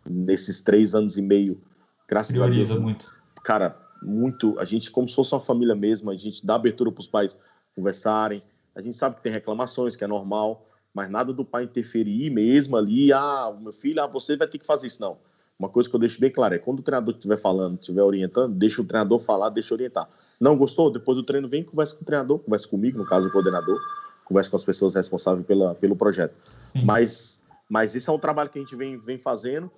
nesses 0.08 0.60
três 0.60 0.94
anos 0.94 1.16
e 1.16 1.22
meio, 1.22 1.60
graças 2.06 2.32
Prioriza 2.32 2.74
a 2.74 2.76
Deus. 2.76 2.84
muito. 2.84 3.12
Cara, 3.42 3.76
muito. 4.02 4.58
A 4.58 4.64
gente, 4.64 4.90
como 4.90 5.08
se 5.08 5.14
fosse 5.14 5.34
uma 5.34 5.40
família 5.40 5.74
mesmo, 5.74 6.10
a 6.10 6.16
gente 6.16 6.44
dá 6.44 6.54
abertura 6.54 6.92
para 6.92 7.00
os 7.00 7.08
pais 7.08 7.40
conversarem. 7.74 8.42
A 8.74 8.80
gente 8.80 8.96
sabe 8.96 9.16
que 9.16 9.22
tem 9.22 9.32
reclamações, 9.32 9.96
que 9.96 10.04
é 10.04 10.06
normal 10.06 10.68
mas 10.98 11.08
nada 11.10 11.32
do 11.32 11.44
pai 11.44 11.62
interferir 11.62 12.28
mesmo 12.28 12.76
ali, 12.76 13.12
ah, 13.12 13.56
meu 13.60 13.72
filho, 13.72 14.02
ah, 14.02 14.06
você 14.08 14.36
vai 14.36 14.48
ter 14.48 14.58
que 14.58 14.66
fazer 14.66 14.88
isso, 14.88 15.00
não. 15.00 15.16
Uma 15.56 15.68
coisa 15.68 15.88
que 15.88 15.94
eu 15.94 16.00
deixo 16.00 16.20
bem 16.20 16.28
claro 16.28 16.54
é 16.54 16.58
quando 16.58 16.80
o 16.80 16.82
treinador 16.82 17.14
estiver 17.14 17.36
falando, 17.36 17.78
estiver 17.78 18.02
orientando, 18.02 18.52
deixa 18.54 18.82
o 18.82 18.84
treinador 18.84 19.20
falar, 19.20 19.48
deixa 19.50 19.74
orientar. 19.74 20.08
Não 20.40 20.56
gostou? 20.56 20.90
Depois 20.90 21.16
do 21.16 21.22
treino, 21.22 21.48
vem 21.48 21.64
conversa 21.64 21.94
com 21.94 22.02
o 22.02 22.04
treinador, 22.04 22.40
conversa 22.40 22.66
comigo, 22.68 22.98
no 22.98 23.04
caso 23.04 23.28
o 23.28 23.32
coordenador, 23.32 23.78
conversa 24.28 24.50
com 24.50 24.56
as 24.56 24.64
pessoas 24.64 24.94
responsáveis 24.94 25.46
pela, 25.46 25.74
pelo 25.74 25.96
projeto. 25.96 26.34
Mas, 26.84 27.42
mas 27.68 27.96
esse 27.96 28.08
é 28.08 28.12
um 28.12 28.18
trabalho 28.18 28.50
que 28.50 28.58
a 28.58 28.62
gente 28.62 28.76
vem, 28.76 28.98
vem 28.98 29.18
fazendo. 29.18 29.70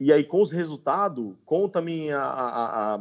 E 0.00 0.10
aí, 0.10 0.24
com 0.24 0.40
os 0.40 0.50
resultados, 0.50 1.34
com 1.44 1.68
também 1.68 2.10
a, 2.10 2.22
a, 2.22 2.94
a, 2.94 3.00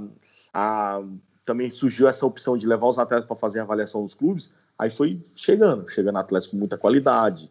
a 0.53 1.03
também 1.45 1.71
surgiu 1.71 2.07
essa 2.07 2.25
opção 2.25 2.57
de 2.57 2.67
levar 2.67 2.87
os 2.87 2.99
atletas 2.99 3.25
para 3.25 3.35
fazer 3.35 3.59
a 3.59 3.63
avaliação 3.63 4.03
dos 4.03 4.13
clubes, 4.13 4.51
aí 4.77 4.91
foi 4.91 5.19
chegando, 5.33 5.89
chegando 5.89 6.17
atletas 6.17 6.47
com 6.47 6.57
muita 6.57 6.77
qualidade, 6.77 7.49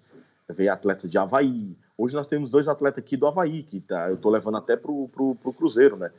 veio 0.48 0.72
atletas 0.72 1.10
de 1.10 1.18
Havaí. 1.18 1.76
Hoje 1.96 2.14
nós 2.14 2.28
temos 2.28 2.50
dois 2.50 2.68
atletas 2.68 3.02
aqui 3.02 3.16
do 3.16 3.26
Havaí, 3.26 3.64
que 3.64 3.80
tá, 3.80 4.08
eu 4.08 4.14
estou 4.14 4.30
levando 4.30 4.56
até 4.56 4.76
para 4.76 4.92
o 4.92 5.54
Cruzeiro, 5.56 5.96
né? 5.96 6.12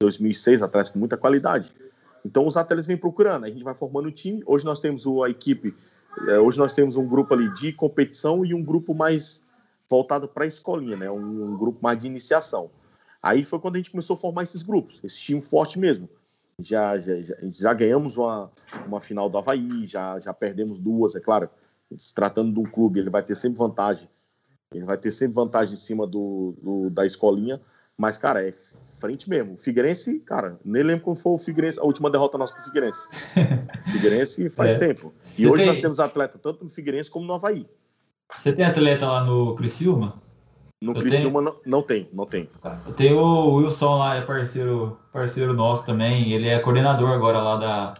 2006, 0.00 0.62
atletas 0.62 0.88
com 0.88 0.98
muita 0.98 1.16
qualidade. 1.16 1.72
Então 2.24 2.46
os 2.46 2.56
atletas 2.56 2.86
vêm 2.86 2.96
procurando, 2.96 3.44
a 3.44 3.48
gente 3.48 3.62
vai 3.62 3.76
formando 3.76 4.06
o 4.06 4.12
time. 4.12 4.42
Hoje 4.46 4.64
nós 4.64 4.80
temos 4.80 5.06
a 5.06 5.28
equipe, 5.28 5.74
é, 6.28 6.38
hoje 6.38 6.58
nós 6.58 6.72
temos 6.72 6.96
um 6.96 7.06
grupo 7.06 7.34
ali 7.34 7.52
de 7.54 7.72
competição 7.72 8.44
e 8.44 8.54
um 8.54 8.62
grupo 8.62 8.94
mais 8.94 9.46
voltado 9.88 10.28
para 10.28 10.44
a 10.44 10.46
escolinha, 10.46 10.96
né? 10.96 11.10
Um, 11.10 11.52
um, 11.52 11.56
grupo 11.56 11.78
mais 11.82 11.98
de 11.98 12.06
iniciação. 12.06 12.70
Aí 13.22 13.44
foi 13.44 13.58
quando 13.58 13.74
a 13.74 13.78
gente 13.78 13.90
começou 13.90 14.14
a 14.14 14.16
formar 14.16 14.42
esses 14.42 14.62
grupos, 14.62 15.00
esse 15.02 15.20
time 15.20 15.40
forte 15.40 15.78
mesmo 15.78 16.08
já, 16.62 16.98
já, 16.98 17.20
já, 17.20 17.34
já, 17.42 17.74
ganhamos 17.74 18.16
uma, 18.16 18.50
uma 18.86 19.00
final 19.00 19.28
do 19.28 19.38
Havaí, 19.38 19.86
já, 19.86 20.18
já 20.20 20.32
perdemos 20.32 20.78
duas, 20.78 21.16
é 21.16 21.20
claro. 21.20 21.48
Se 21.96 22.14
tratando 22.14 22.52
de 22.52 22.60
um 22.60 22.70
clube, 22.70 23.00
ele 23.00 23.10
vai 23.10 23.22
ter 23.22 23.34
sempre 23.34 23.58
vantagem. 23.58 24.08
Ele 24.72 24.84
vai 24.84 24.96
ter 24.96 25.10
sempre 25.10 25.34
vantagem 25.34 25.74
em 25.74 25.78
cima 25.78 26.06
do, 26.06 26.54
do 26.62 26.90
da 26.90 27.04
escolinha. 27.04 27.60
Mas, 28.00 28.16
cara, 28.16 28.48
é 28.48 28.50
frente 28.98 29.28
mesmo. 29.28 29.58
Figueirense, 29.58 30.20
cara, 30.20 30.58
nem 30.64 30.82
lembro 30.82 31.04
como 31.04 31.14
foi 31.14 31.32
o 31.34 31.38
Figueirense, 31.38 31.78
a 31.78 31.84
última 31.84 32.08
derrota 32.08 32.38
nossa 32.38 32.54
pro 32.54 32.64
Figueirense. 32.64 33.06
Figueirense 33.92 34.48
faz 34.48 34.72
é. 34.72 34.78
tempo. 34.78 35.12
E 35.36 35.42
Você 35.42 35.46
hoje 35.46 35.64
tem... 35.64 35.66
nós 35.66 35.80
temos 35.82 36.00
atleta 36.00 36.38
tanto 36.38 36.64
no 36.64 36.70
Figueirense 36.70 37.10
como 37.10 37.26
no 37.26 37.34
Havaí. 37.34 37.66
Você 38.34 38.54
tem 38.54 38.64
atleta 38.64 39.06
lá 39.06 39.22
no 39.22 39.54
Criciúma? 39.54 40.14
No 40.80 40.92
eu 40.92 40.98
Criciúma 40.98 41.40
tenho... 41.40 41.42
não, 41.42 41.60
não 41.66 41.82
tem, 41.82 42.08
não 42.10 42.24
tem. 42.24 42.48
Tá. 42.62 42.80
Eu 42.86 42.94
tenho 42.94 43.18
o 43.18 43.56
Wilson 43.56 43.98
lá, 43.98 44.16
é 44.16 44.22
parceiro, 44.22 44.98
parceiro 45.12 45.52
nosso 45.52 45.84
também. 45.84 46.32
Ele 46.32 46.48
é 46.48 46.58
coordenador 46.58 47.10
agora 47.10 47.38
lá 47.38 47.56
da. 47.56 47.94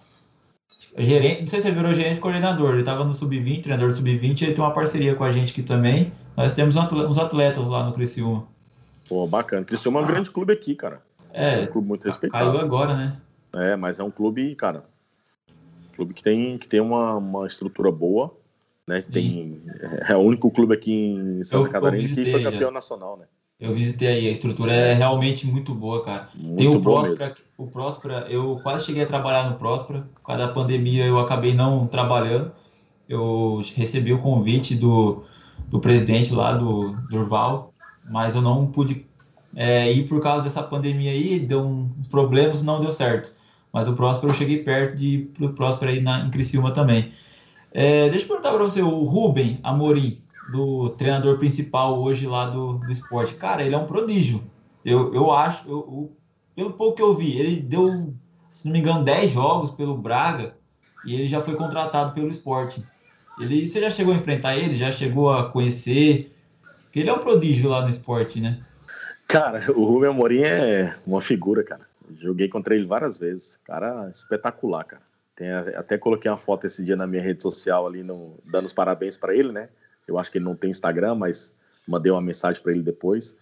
Gerente, 0.96 1.40
não 1.42 1.46
sei 1.46 1.60
se 1.60 1.68
ele 1.68 1.76
virou 1.76 1.92
gerente 1.92 2.20
coordenador. 2.20 2.70
Ele 2.70 2.80
estava 2.80 3.04
no 3.04 3.12
Sub-20, 3.12 3.64
treinador 3.64 3.92
Sub-20. 3.92 4.42
Ele 4.44 4.54
tem 4.54 4.64
uma 4.64 4.72
parceria 4.72 5.14
com 5.14 5.24
a 5.24 5.30
gente 5.30 5.52
aqui 5.52 5.62
também. 5.62 6.10
Nós 6.38 6.54
temos 6.54 6.74
uns 6.74 7.18
atletas 7.18 7.66
lá 7.66 7.84
no 7.84 7.92
Criciúma. 7.92 8.48
Pô, 9.10 9.26
bacana. 9.26 9.64
Criciúma 9.64 9.98
é 9.98 10.04
um 10.04 10.06
grande 10.06 10.30
clube 10.30 10.52
aqui, 10.52 10.72
cara. 10.72 11.02
É, 11.32 11.54
é 11.54 11.62
um 11.62 11.66
clube 11.66 11.88
muito 11.88 12.04
respeitado. 12.04 12.52
Caiu 12.52 12.60
agora, 12.60 12.94
né? 12.94 13.20
É, 13.52 13.74
mas 13.74 13.98
é 13.98 14.04
um 14.04 14.10
clube, 14.10 14.54
cara. 14.54 14.84
clube 15.96 16.14
que 16.14 16.22
tem, 16.22 16.56
que 16.56 16.68
tem 16.68 16.78
uma, 16.78 17.16
uma 17.16 17.44
estrutura 17.44 17.90
boa. 17.90 18.32
Né? 18.86 19.00
Tem, 19.00 19.60
é, 20.06 20.12
é 20.12 20.16
o 20.16 20.20
único 20.20 20.48
clube 20.48 20.74
aqui 20.74 20.92
em 20.92 21.42
Santa 21.42 21.66
eu, 21.66 21.72
Catarina 21.72 22.08
eu 22.08 22.14
que 22.14 22.30
foi 22.30 22.42
campeão 22.44 22.68
já. 22.68 22.70
nacional, 22.70 23.16
né? 23.16 23.24
Eu 23.58 23.74
visitei 23.74 24.06
aí, 24.06 24.28
a 24.28 24.30
estrutura 24.30 24.72
é 24.72 24.94
realmente 24.94 25.44
muito 25.44 25.74
boa, 25.74 26.04
cara. 26.04 26.28
Muito 26.32 26.58
Tem 26.58 26.68
o 26.68 26.80
Próspera, 26.80 27.34
o 27.58 27.66
Próspera, 27.66 28.26
eu 28.30 28.60
quase 28.62 28.86
cheguei 28.86 29.02
a 29.02 29.06
trabalhar 29.06 29.50
no 29.50 29.56
Próspera, 29.56 30.08
por 30.14 30.22
causa 30.22 30.46
da 30.46 30.52
pandemia 30.52 31.04
eu 31.04 31.18
acabei 31.18 31.52
não 31.52 31.88
trabalhando. 31.88 32.52
Eu 33.08 33.60
recebi 33.74 34.12
o 34.12 34.22
convite 34.22 34.76
do, 34.76 35.24
do 35.68 35.80
presidente 35.80 36.32
lá, 36.32 36.52
do 36.52 36.92
Durval, 37.10 37.69
mas 38.10 38.34
eu 38.34 38.42
não 38.42 38.66
pude 38.66 39.06
é, 39.54 39.90
ir 39.90 40.08
por 40.08 40.20
causa 40.20 40.42
dessa 40.42 40.62
pandemia 40.62 41.12
aí, 41.12 41.38
deu 41.38 41.64
uns 41.64 42.08
problemas, 42.08 42.62
não 42.62 42.80
deu 42.80 42.90
certo. 42.90 43.32
Mas 43.72 43.86
o 43.86 43.94
Próspera 43.94 44.32
eu 44.32 44.36
cheguei 44.36 44.64
perto 44.64 44.96
de 44.96 45.30
pro 45.34 45.52
Próspera 45.54 45.92
aí 45.92 46.00
na, 46.00 46.20
em 46.20 46.30
Criciúma 46.30 46.72
também. 46.72 47.12
É, 47.72 48.08
deixa 48.10 48.24
eu 48.24 48.28
perguntar 48.28 48.52
para 48.52 48.64
você, 48.64 48.82
o 48.82 49.04
Rubem 49.04 49.60
Amorim, 49.62 50.18
do 50.50 50.90
treinador 50.90 51.38
principal 51.38 52.00
hoje 52.02 52.26
lá 52.26 52.46
do, 52.46 52.78
do 52.78 52.90
esporte. 52.90 53.34
Cara, 53.34 53.62
ele 53.62 53.76
é 53.76 53.78
um 53.78 53.86
prodígio. 53.86 54.42
Eu, 54.84 55.14
eu 55.14 55.30
acho, 55.30 55.68
eu, 55.68 55.78
eu, 55.78 56.12
pelo 56.56 56.72
pouco 56.72 56.96
que 56.96 57.02
eu 57.02 57.14
vi, 57.14 57.38
ele 57.38 57.60
deu, 57.60 58.12
se 58.52 58.66
não 58.66 58.72
me 58.72 58.80
engano, 58.80 59.04
10 59.04 59.30
jogos 59.30 59.70
pelo 59.70 59.96
Braga 59.96 60.56
e 61.04 61.14
ele 61.14 61.28
já 61.28 61.40
foi 61.40 61.54
contratado 61.54 62.12
pelo 62.12 62.28
esporte. 62.28 62.84
Ele, 63.38 63.68
você 63.68 63.80
já 63.80 63.88
chegou 63.88 64.12
a 64.12 64.16
enfrentar 64.16 64.56
ele? 64.56 64.76
Já 64.76 64.90
chegou 64.90 65.30
a 65.30 65.48
conhecer? 65.48 66.34
Porque 66.90 66.98
ele 66.98 67.08
é 67.08 67.12
um 67.12 67.20
prodígio 67.20 67.70
lá 67.70 67.82
no 67.82 67.88
esporte, 67.88 68.40
né? 68.40 68.60
Cara, 69.28 69.62
o 69.70 69.84
Rubem 69.84 70.10
Amorim 70.10 70.42
é 70.42 70.92
uma 71.06 71.20
figura, 71.20 71.62
cara. 71.62 71.88
Joguei 72.18 72.48
contra 72.48 72.74
ele 72.74 72.84
várias 72.84 73.16
vezes. 73.16 73.60
Cara, 73.64 74.10
espetacular, 74.12 74.82
cara. 74.82 75.02
Tem, 75.36 75.48
até 75.52 75.96
coloquei 75.96 76.28
uma 76.28 76.36
foto 76.36 76.66
esse 76.66 76.84
dia 76.84 76.96
na 76.96 77.06
minha 77.06 77.22
rede 77.22 77.40
social 77.40 77.86
ali, 77.86 78.02
no, 78.02 78.34
dando 78.44 78.66
os 78.66 78.72
parabéns 78.72 79.16
para 79.16 79.32
ele, 79.32 79.52
né? 79.52 79.68
Eu 80.08 80.18
acho 80.18 80.32
que 80.32 80.38
ele 80.38 80.44
não 80.44 80.56
tem 80.56 80.68
Instagram, 80.68 81.14
mas 81.14 81.54
mandei 81.86 82.10
uma 82.10 82.20
mensagem 82.20 82.60
para 82.60 82.72
ele 82.72 82.82
depois. 82.82 83.38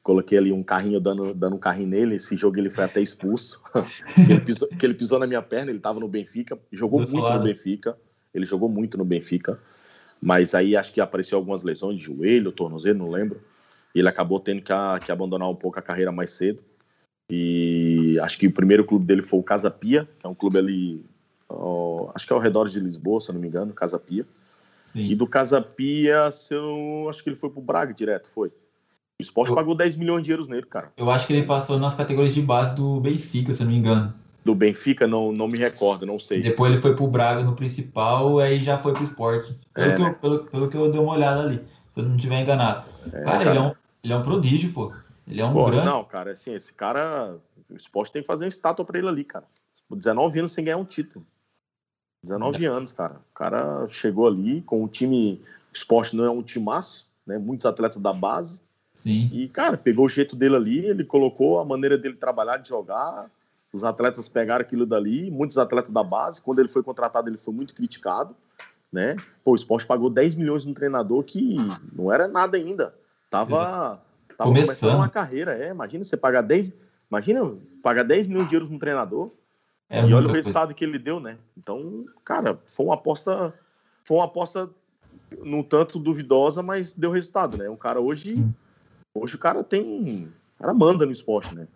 Coloquei 0.00 0.38
ali 0.38 0.52
um 0.52 0.62
carrinho, 0.62 1.00
dando, 1.00 1.34
dando 1.34 1.56
um 1.56 1.58
carrinho 1.58 1.88
nele. 1.88 2.14
Esse 2.14 2.36
jogo 2.36 2.56
ele 2.60 2.70
foi 2.70 2.84
até 2.84 3.00
expulso. 3.00 3.60
ele 4.30 4.40
pisou, 4.42 4.68
ele 4.80 4.94
pisou 4.94 5.18
na 5.18 5.26
minha 5.26 5.42
perna, 5.42 5.72
ele 5.72 5.78
estava 5.78 5.98
no 5.98 6.06
Benfica. 6.06 6.56
Jogou 6.70 7.00
muito 7.00 7.16
lado. 7.16 7.38
no 7.38 7.44
Benfica. 7.46 7.98
Ele 8.32 8.44
jogou 8.44 8.68
muito 8.68 8.96
no 8.96 9.04
Benfica. 9.04 9.58
Mas 10.22 10.54
aí 10.54 10.76
acho 10.76 10.92
que 10.92 11.00
apareceu 11.00 11.36
algumas 11.36 11.64
lesões 11.64 11.98
de 11.98 12.04
joelho, 12.04 12.52
tornozelo, 12.52 13.00
não 13.00 13.10
lembro. 13.10 13.42
E 13.92 13.98
ele 13.98 14.08
acabou 14.08 14.38
tendo 14.38 14.62
que, 14.62 14.72
a, 14.72 15.00
que 15.04 15.10
abandonar 15.10 15.50
um 15.50 15.54
pouco 15.56 15.80
a 15.80 15.82
carreira 15.82 16.12
mais 16.12 16.30
cedo. 16.30 16.62
E 17.28 18.18
acho 18.22 18.38
que 18.38 18.46
o 18.46 18.52
primeiro 18.52 18.84
clube 18.84 19.04
dele 19.04 19.22
foi 19.22 19.40
o 19.40 19.42
Casa 19.42 19.70
Pia, 19.70 20.08
que 20.20 20.24
é 20.24 20.28
um 20.28 20.34
clube 20.34 20.58
ali, 20.58 21.04
ó, 21.48 22.12
acho 22.14 22.26
que 22.26 22.32
é 22.32 22.36
ao 22.36 22.40
redor 22.40 22.68
de 22.68 22.78
Lisboa, 22.78 23.18
se 23.18 23.30
eu 23.30 23.34
não 23.34 23.40
me 23.40 23.48
engano, 23.48 23.72
Casa 23.72 23.98
Pia. 23.98 24.24
Sim. 24.86 25.10
E 25.10 25.14
do 25.16 25.26
Casa 25.26 25.60
Pia, 25.60 26.28
eu, 26.50 27.06
acho 27.08 27.22
que 27.22 27.30
ele 27.30 27.36
foi 27.36 27.50
pro 27.50 27.60
Braga 27.60 27.92
direto, 27.92 28.28
foi. 28.28 28.48
O 28.48 28.52
esporte 29.22 29.50
eu, 29.50 29.56
pagou 29.56 29.74
10 29.74 29.96
milhões 29.96 30.22
de 30.22 30.30
euros 30.30 30.46
nele, 30.46 30.66
cara. 30.66 30.92
Eu 30.96 31.10
acho 31.10 31.26
que 31.26 31.32
ele 31.32 31.46
passou 31.46 31.78
nas 31.78 31.94
categorias 31.94 32.34
de 32.34 32.42
base 32.42 32.76
do 32.76 33.00
Benfica, 33.00 33.52
se 33.52 33.62
eu 33.62 33.64
não 33.64 33.72
me 33.72 33.78
engano. 33.78 34.14
Do 34.44 34.54
Benfica, 34.54 35.06
não, 35.06 35.32
não 35.32 35.46
me 35.46 35.56
recordo, 35.56 36.04
não 36.04 36.18
sei. 36.18 36.42
Depois 36.42 36.72
ele 36.72 36.80
foi 36.80 36.96
pro 36.96 37.06
Braga 37.06 37.44
no 37.44 37.54
principal, 37.54 38.40
aí 38.40 38.60
já 38.60 38.76
foi 38.78 38.92
pro 38.92 39.04
esporte. 39.04 39.54
Pelo, 39.72 39.86
é, 39.86 39.94
que, 39.94 40.02
né? 40.02 40.08
eu, 40.08 40.14
pelo, 40.14 40.44
pelo 40.44 40.68
que 40.68 40.76
eu 40.76 40.90
dei 40.90 41.00
uma 41.00 41.12
olhada 41.12 41.42
ali, 41.42 41.64
se 41.92 42.00
eu 42.00 42.04
não 42.04 42.16
estiver 42.16 42.40
enganado. 42.40 42.88
É, 43.06 43.22
cara, 43.22 43.24
cara, 43.24 43.50
Ele, 43.50 43.58
é 43.58 43.62
um, 43.62 43.74
ele 44.02 44.12
é 44.12 44.16
um 44.16 44.22
prodígio, 44.22 44.72
pô. 44.72 44.92
Ele 45.28 45.40
é 45.40 45.44
um 45.44 45.52
pô, 45.52 45.66
grande. 45.66 45.86
Não, 45.86 46.04
cara, 46.04 46.32
assim, 46.32 46.54
esse 46.54 46.72
cara. 46.72 47.36
O 47.70 47.76
esporte 47.76 48.12
tem 48.12 48.22
que 48.22 48.26
fazer 48.26 48.44
uma 48.44 48.48
estátua 48.48 48.84
pra 48.84 48.98
ele 48.98 49.08
ali, 49.08 49.24
cara. 49.24 49.46
19 49.90 50.38
anos 50.40 50.52
sem 50.52 50.64
ganhar 50.64 50.78
um 50.78 50.84
título. 50.84 51.24
19 52.22 52.64
é. 52.64 52.68
anos, 52.68 52.92
cara. 52.92 53.14
O 53.14 53.34
cara 53.34 53.88
chegou 53.88 54.26
ali 54.26 54.60
com 54.62 54.82
o 54.82 54.88
time. 54.88 55.40
O 55.72 55.76
esporte 55.76 56.16
não 56.16 56.24
é 56.24 56.30
um 56.30 56.42
timaço, 56.42 57.08
né? 57.26 57.38
Muitos 57.38 57.66
atletas 57.66 57.98
da 57.98 58.12
base. 58.12 58.62
Sim. 58.96 59.28
E, 59.32 59.48
cara, 59.48 59.76
pegou 59.76 60.06
o 60.06 60.08
jeito 60.08 60.36
dele 60.36 60.54
ali, 60.54 60.86
ele 60.86 61.04
colocou 61.04 61.58
a 61.58 61.64
maneira 61.64 61.98
dele 61.98 62.14
trabalhar, 62.14 62.58
de 62.58 62.68
jogar. 62.68 63.28
Os 63.72 63.84
atletas 63.84 64.28
pegaram 64.28 64.62
aquilo 64.62 64.84
dali, 64.84 65.30
muitos 65.30 65.56
atletas 65.56 65.90
da 65.90 66.04
base. 66.04 66.42
Quando 66.42 66.58
ele 66.58 66.68
foi 66.68 66.82
contratado, 66.82 67.28
ele 67.28 67.38
foi 67.38 67.54
muito 67.54 67.74
criticado, 67.74 68.36
né? 68.92 69.16
Pô, 69.42 69.52
o 69.52 69.54
esporte 69.54 69.86
pagou 69.86 70.10
10 70.10 70.34
milhões 70.34 70.64
no 70.64 70.74
treinador 70.74 71.22
que 71.24 71.56
não 71.92 72.12
era 72.12 72.28
nada 72.28 72.56
ainda. 72.58 72.94
Tava, 73.30 74.02
tava 74.36 74.50
começando. 74.50 74.66
começando 74.66 74.94
uma 74.96 75.08
carreira, 75.08 75.56
é. 75.56 75.70
Imagina 75.70 76.04
você 76.04 76.16
pagar 76.16 76.42
10. 76.42 76.70
Imagina 77.10 77.50
pagar 77.82 78.02
10 78.02 78.26
milhões 78.26 78.48
de 78.48 78.54
euros 78.54 78.68
no 78.68 78.78
treinador 78.78 79.30
é 79.92 80.00
e 80.00 80.14
olha 80.14 80.26
o 80.26 80.32
resultado 80.32 80.68
coisa. 80.68 80.74
que 80.74 80.84
ele 80.84 80.98
deu, 80.98 81.20
né? 81.20 81.36
Então, 81.54 82.06
cara, 82.24 82.58
foi 82.70 82.86
uma 82.86 82.94
aposta, 82.94 83.52
foi 84.02 84.16
uma 84.16 84.24
aposta 84.24 84.70
no 85.44 85.62
tanto 85.62 85.98
duvidosa, 85.98 86.62
mas 86.62 86.94
deu 86.94 87.10
resultado, 87.10 87.58
né? 87.58 87.68
Um 87.68 87.76
cara 87.76 88.00
hoje, 88.00 88.36
Sim. 88.36 88.54
hoje 89.14 89.34
o 89.34 89.38
cara 89.38 89.62
tem, 89.62 90.32
o 90.56 90.58
cara 90.58 90.72
manda 90.72 91.04
no 91.04 91.12
esporte, 91.12 91.54
né? 91.54 91.68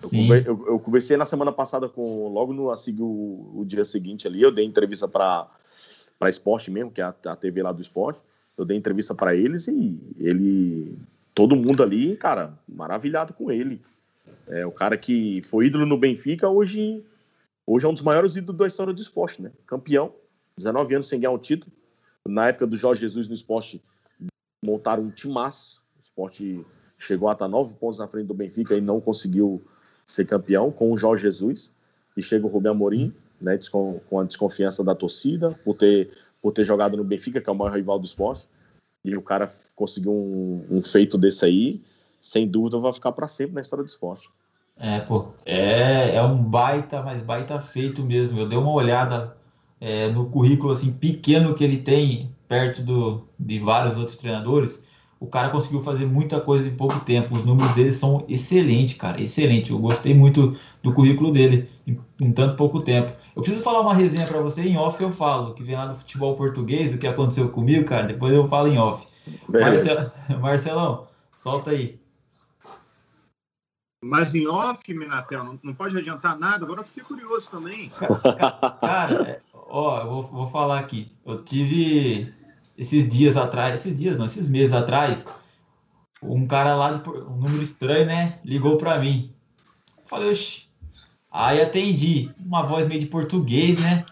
Eu, 0.00 0.10
conver, 0.10 0.46
eu, 0.46 0.66
eu, 0.66 0.78
conversei 0.78 1.16
na 1.16 1.24
semana 1.24 1.52
passada 1.52 1.88
com, 1.88 2.28
logo 2.28 2.52
no 2.52 2.72
o, 2.72 3.60
o 3.60 3.64
dia 3.64 3.84
seguinte 3.84 4.26
ali, 4.26 4.42
eu 4.42 4.52
dei 4.52 4.64
entrevista 4.64 5.08
para 5.08 5.48
para 6.18 6.30
esporte 6.30 6.70
mesmo, 6.70 6.92
que 6.92 7.00
é 7.00 7.04
a, 7.04 7.14
a 7.26 7.36
TV 7.36 7.64
lá 7.64 7.72
do 7.72 7.82
esporte. 7.82 8.22
Eu 8.56 8.64
dei 8.64 8.76
entrevista 8.76 9.12
para 9.12 9.34
eles 9.34 9.66
e 9.66 9.98
ele, 10.18 10.96
todo 11.34 11.56
mundo 11.56 11.82
ali, 11.82 12.16
cara, 12.16 12.56
maravilhado 12.72 13.32
com 13.32 13.50
ele. 13.50 13.80
É 14.46 14.64
o 14.64 14.70
cara 14.70 14.96
que 14.96 15.42
foi 15.42 15.66
ídolo 15.66 15.84
no 15.84 15.98
Benfica, 15.98 16.48
hoje 16.48 17.04
Hoje 17.66 17.86
é 17.86 17.88
um 17.88 17.94
dos 17.94 18.02
maiores 18.02 18.34
ídolos 18.34 18.58
da 18.58 18.66
história 18.66 18.92
do 18.92 19.00
esporte, 19.00 19.40
né? 19.40 19.52
Campeão, 19.66 20.12
19 20.56 20.94
anos 20.94 21.08
sem 21.08 21.20
ganhar 21.20 21.30
um 21.30 21.38
título. 21.38 21.72
Na 22.26 22.48
época 22.48 22.66
do 22.66 22.76
Jorge 22.76 23.02
Jesus 23.02 23.28
no 23.28 23.34
esporte, 23.34 23.82
montaram 24.62 25.04
um 25.04 25.10
timaço. 25.10 25.82
O 25.96 26.00
esporte 26.00 26.64
chegou 26.98 27.28
a 27.28 27.32
estar 27.32 27.48
nove 27.48 27.76
pontos 27.76 27.98
na 27.98 28.08
frente 28.08 28.26
do 28.26 28.34
Benfica 28.34 28.76
e 28.76 28.80
não 28.80 29.00
conseguiu 29.00 29.62
ser 30.06 30.24
campeão 30.24 30.70
com 30.70 30.92
o 30.92 30.98
Jorge 30.98 31.22
Jesus. 31.22 31.72
E 32.16 32.22
chega 32.22 32.46
o 32.46 32.48
Rubem 32.48 32.70
Amorim, 32.70 33.12
né, 33.40 33.58
com 33.70 34.20
a 34.20 34.24
desconfiança 34.24 34.84
da 34.84 34.94
torcida, 34.94 35.50
por 35.64 35.74
ter, 35.74 36.10
por 36.40 36.52
ter 36.52 36.64
jogado 36.64 36.96
no 36.96 37.04
Benfica, 37.04 37.40
que 37.40 37.48
é 37.48 37.52
o 37.52 37.56
maior 37.56 37.74
rival 37.74 37.98
do 37.98 38.04
esporte. 38.04 38.46
E 39.04 39.16
o 39.16 39.22
cara 39.22 39.46
conseguiu 39.74 40.12
um, 40.12 40.64
um 40.70 40.82
feito 40.82 41.18
desse 41.18 41.44
aí, 41.44 41.80
sem 42.20 42.46
dúvida 42.46 42.78
vai 42.78 42.92
ficar 42.92 43.12
para 43.12 43.26
sempre 43.26 43.54
na 43.54 43.60
história 43.60 43.84
do 43.84 43.88
esporte. 43.88 44.30
É, 44.78 45.00
pô, 45.00 45.28
é, 45.44 46.14
é 46.14 46.22
um 46.22 46.36
baita, 46.42 47.02
mas 47.02 47.20
baita 47.20 47.60
feito 47.60 48.02
mesmo. 48.02 48.38
Eu 48.38 48.48
dei 48.48 48.58
uma 48.58 48.72
olhada 48.72 49.36
é, 49.80 50.08
no 50.08 50.26
currículo 50.30 50.72
assim 50.72 50.92
pequeno 50.92 51.54
que 51.54 51.64
ele 51.64 51.78
tem 51.78 52.30
perto 52.48 52.82
do, 52.82 53.26
de 53.38 53.58
vários 53.58 53.96
outros 53.96 54.16
treinadores. 54.16 54.82
O 55.22 55.28
cara 55.28 55.50
conseguiu 55.50 55.80
fazer 55.80 56.04
muita 56.04 56.40
coisa 56.40 56.66
em 56.66 56.74
pouco 56.74 56.98
tempo. 56.98 57.36
Os 57.36 57.44
números 57.44 57.72
dele 57.76 57.92
são 57.92 58.24
excelentes, 58.28 58.94
cara, 58.94 59.22
excelente. 59.22 59.70
Eu 59.70 59.78
gostei 59.78 60.12
muito 60.12 60.56
do 60.82 60.92
currículo 60.92 61.30
dele 61.30 61.70
em, 61.86 61.96
em 62.20 62.32
tanto 62.32 62.56
pouco 62.56 62.80
tempo. 62.80 63.12
Eu 63.36 63.40
preciso 63.40 63.62
falar 63.62 63.82
uma 63.82 63.94
resenha 63.94 64.26
para 64.26 64.40
você 64.40 64.62
em 64.62 64.76
off. 64.76 65.00
Eu 65.00 65.12
falo 65.12 65.54
que 65.54 65.62
vem 65.62 65.76
lá 65.76 65.86
do 65.86 65.94
futebol 65.94 66.34
português, 66.34 66.92
o 66.92 66.98
que 66.98 67.06
aconteceu 67.06 67.48
comigo, 67.50 67.84
cara. 67.84 68.08
Depois 68.08 68.34
eu 68.34 68.48
falo 68.48 68.66
em 68.66 68.78
off. 68.78 69.06
Marcel, 69.48 70.10
Marcelão, 70.40 71.06
solta 71.36 71.70
aí. 71.70 72.00
Mas 74.04 74.34
em 74.34 74.48
off, 74.48 74.82
Minatel, 74.92 75.44
não, 75.44 75.60
não 75.62 75.72
pode 75.72 75.96
adiantar 75.96 76.36
nada. 76.36 76.64
Agora 76.64 76.80
eu 76.80 76.84
fiquei 76.84 77.04
curioso 77.04 77.48
também. 77.48 77.92
Cara, 78.80 79.22
é, 79.22 79.40
ó, 79.54 80.00
eu 80.00 80.10
vou, 80.10 80.22
vou 80.24 80.46
falar 80.48 80.80
aqui. 80.80 81.12
Eu 81.24 81.44
tive 81.44 82.41
esses 82.76 83.08
dias 83.08 83.36
atrás, 83.36 83.80
esses 83.80 83.98
dias 83.98 84.16
não, 84.16 84.24
esses 84.24 84.48
meses 84.48 84.72
atrás, 84.72 85.24
um 86.22 86.46
cara 86.46 86.74
lá, 86.74 86.92
de, 86.92 87.08
um 87.08 87.36
número 87.36 87.62
estranho, 87.62 88.06
né? 88.06 88.38
Ligou 88.44 88.76
para 88.76 88.98
mim. 88.98 89.32
Falei, 90.06 90.30
oxi. 90.30 90.62
Aí 91.30 91.60
atendi, 91.60 92.30
uma 92.38 92.62
voz 92.62 92.86
meio 92.86 93.00
de 93.00 93.06
português, 93.06 93.78
né? 93.78 94.04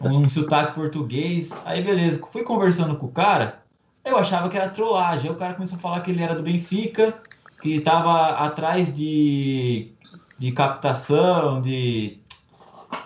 Um 0.00 0.28
sotaque 0.28 0.74
português. 0.74 1.52
Aí 1.64 1.82
beleza, 1.82 2.20
fui 2.30 2.44
conversando 2.44 2.96
com 2.96 3.06
o 3.06 3.12
cara. 3.12 3.62
Eu 4.04 4.16
achava 4.16 4.48
que 4.48 4.56
era 4.56 4.68
trollagem. 4.68 5.28
Aí 5.28 5.34
o 5.34 5.38
cara 5.38 5.54
começou 5.54 5.76
a 5.76 5.80
falar 5.80 6.00
que 6.00 6.10
ele 6.10 6.22
era 6.22 6.34
do 6.34 6.42
Benfica 6.42 7.20
que 7.64 7.76
estava 7.76 8.28
atrás 8.44 8.94
de, 8.94 9.90
de 10.38 10.52
captação, 10.52 11.62
de, 11.62 12.20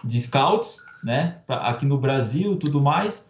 de 0.03 0.20
scouts, 0.20 0.78
né? 1.03 1.39
Aqui 1.47 1.86
no 1.86 1.97
Brasil 1.97 2.57
tudo 2.57 2.80
mais. 2.80 3.28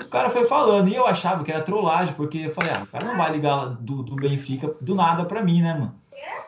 O 0.00 0.08
cara 0.08 0.30
foi 0.30 0.46
falando, 0.46 0.88
e 0.88 0.94
eu 0.94 1.06
achava 1.06 1.42
que 1.42 1.50
era 1.50 1.62
trollagem, 1.62 2.14
porque 2.14 2.38
eu 2.38 2.50
falei, 2.50 2.70
ah, 2.72 2.82
o 2.82 2.86
cara 2.86 3.04
não 3.04 3.16
vai 3.16 3.32
ligar 3.32 3.66
do, 3.80 4.02
do 4.02 4.14
Benfica 4.14 4.74
do 4.80 4.94
nada 4.94 5.24
para 5.24 5.42
mim, 5.42 5.60
né, 5.60 5.74
mano? 5.74 5.94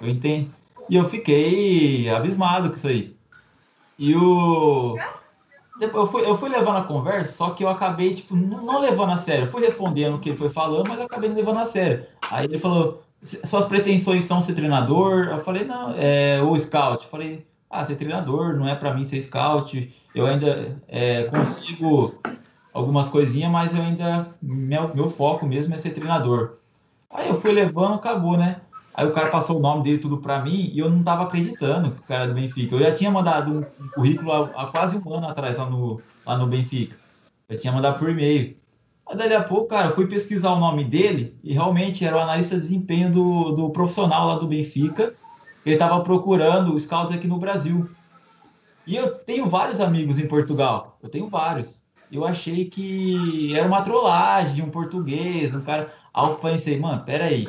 Eu 0.00 0.08
entendo. 0.08 0.50
E 0.88 0.96
eu 0.96 1.04
fiquei 1.04 2.08
abismado 2.08 2.68
com 2.68 2.74
isso 2.74 2.88
aí. 2.88 3.14
E 3.98 4.14
o. 4.16 4.96
Eu 5.80 6.06
fui, 6.06 6.22
eu 6.26 6.34
fui 6.34 6.50
levando 6.50 6.76
a 6.76 6.84
conversa, 6.84 7.32
só 7.32 7.50
que 7.50 7.64
eu 7.64 7.68
acabei, 7.68 8.14
tipo, 8.14 8.36
não 8.36 8.80
levando 8.80 9.12
a 9.12 9.16
sério. 9.16 9.44
Eu 9.44 9.50
fui 9.50 9.62
respondendo 9.62 10.14
o 10.14 10.18
que 10.18 10.30
ele 10.30 10.38
foi 10.38 10.50
falando, 10.50 10.88
mas 10.88 10.98
eu 10.98 11.06
acabei 11.06 11.28
não 11.28 11.36
levando 11.36 11.58
a 11.58 11.66
sério. 11.66 12.06
Aí 12.30 12.44
ele 12.44 12.58
falou: 12.58 13.02
suas 13.22 13.66
pretensões 13.66 14.24
são 14.24 14.40
ser 14.40 14.54
treinador? 14.54 15.28
Eu 15.28 15.38
falei, 15.38 15.64
não, 15.64 15.94
é, 15.96 16.42
ou 16.42 16.58
scout. 16.58 17.04
Eu 17.04 17.10
falei, 17.10 17.46
ah, 17.68 17.84
ser 17.84 17.96
treinador 17.96 18.56
não 18.56 18.68
é 18.68 18.74
para 18.74 18.92
mim 18.92 19.04
ser 19.04 19.20
scout. 19.20 19.94
Eu 20.14 20.26
ainda 20.26 20.76
é, 20.88 21.24
consigo 21.24 22.14
algumas 22.72 23.08
coisinhas, 23.08 23.50
mas 23.50 23.74
eu 23.74 23.82
ainda, 23.82 24.34
meu, 24.40 24.94
meu 24.94 25.08
foco 25.08 25.46
mesmo 25.46 25.74
é 25.74 25.78
ser 25.78 25.90
treinador. 25.90 26.56
Aí 27.10 27.28
eu 27.28 27.40
fui 27.40 27.52
levando, 27.52 27.94
acabou, 27.94 28.36
né? 28.36 28.60
Aí 28.94 29.06
o 29.06 29.12
cara 29.12 29.28
passou 29.28 29.58
o 29.58 29.62
nome 29.62 29.84
dele 29.84 29.98
tudo 29.98 30.18
para 30.18 30.42
mim 30.42 30.70
e 30.72 30.78
eu 30.78 30.90
não 30.90 31.02
tava 31.02 31.22
acreditando 31.22 31.92
que 31.92 32.00
o 32.00 32.04
cara 32.04 32.26
do 32.26 32.34
Benfica. 32.34 32.74
Eu 32.74 32.80
já 32.80 32.92
tinha 32.92 33.10
mandado 33.10 33.52
um, 33.52 33.84
um 33.84 33.88
currículo 33.88 34.32
há, 34.32 34.50
há, 34.56 34.66
quase 34.66 34.98
um 34.98 35.14
ano 35.14 35.28
atrás 35.28 35.58
lá 35.58 35.68
no, 35.68 36.00
lá 36.26 36.36
no 36.36 36.46
Benfica. 36.46 36.96
Eu 37.48 37.58
tinha 37.58 37.72
mandado 37.72 37.98
por 37.98 38.10
e-mail. 38.10 38.56
Aí, 39.06 39.16
dali 39.16 39.34
a 39.34 39.42
pouco, 39.42 39.68
cara, 39.68 39.88
eu 39.88 39.94
fui 39.94 40.06
pesquisar 40.06 40.52
o 40.52 40.60
nome 40.60 40.84
dele 40.84 41.36
e 41.42 41.52
realmente 41.52 42.04
era 42.04 42.16
o 42.16 42.20
analista 42.20 42.56
de 42.56 42.62
desempenho 42.62 43.12
do, 43.12 43.50
do 43.52 43.70
profissional 43.70 44.26
lá 44.26 44.36
do 44.36 44.46
Benfica. 44.46 45.14
Ele 45.64 45.74
estava 45.74 46.00
procurando 46.00 46.78
scouts 46.78 47.14
aqui 47.14 47.26
no 47.26 47.38
Brasil. 47.38 47.88
E 48.86 48.96
eu 48.96 49.16
tenho 49.18 49.46
vários 49.46 49.80
amigos 49.80 50.18
em 50.18 50.26
Portugal. 50.26 50.98
Eu 51.02 51.08
tenho 51.08 51.28
vários. 51.28 51.84
Eu 52.12 52.24
achei 52.24 52.64
que 52.64 53.56
era 53.56 53.66
uma 53.66 53.82
trollagem, 53.82 54.64
um 54.64 54.70
português, 54.70 55.54
um 55.54 55.60
cara. 55.60 55.92
Aí 56.12 56.26
eu 56.26 56.34
pensei, 56.36 56.78
mano, 56.78 57.02
peraí. 57.04 57.46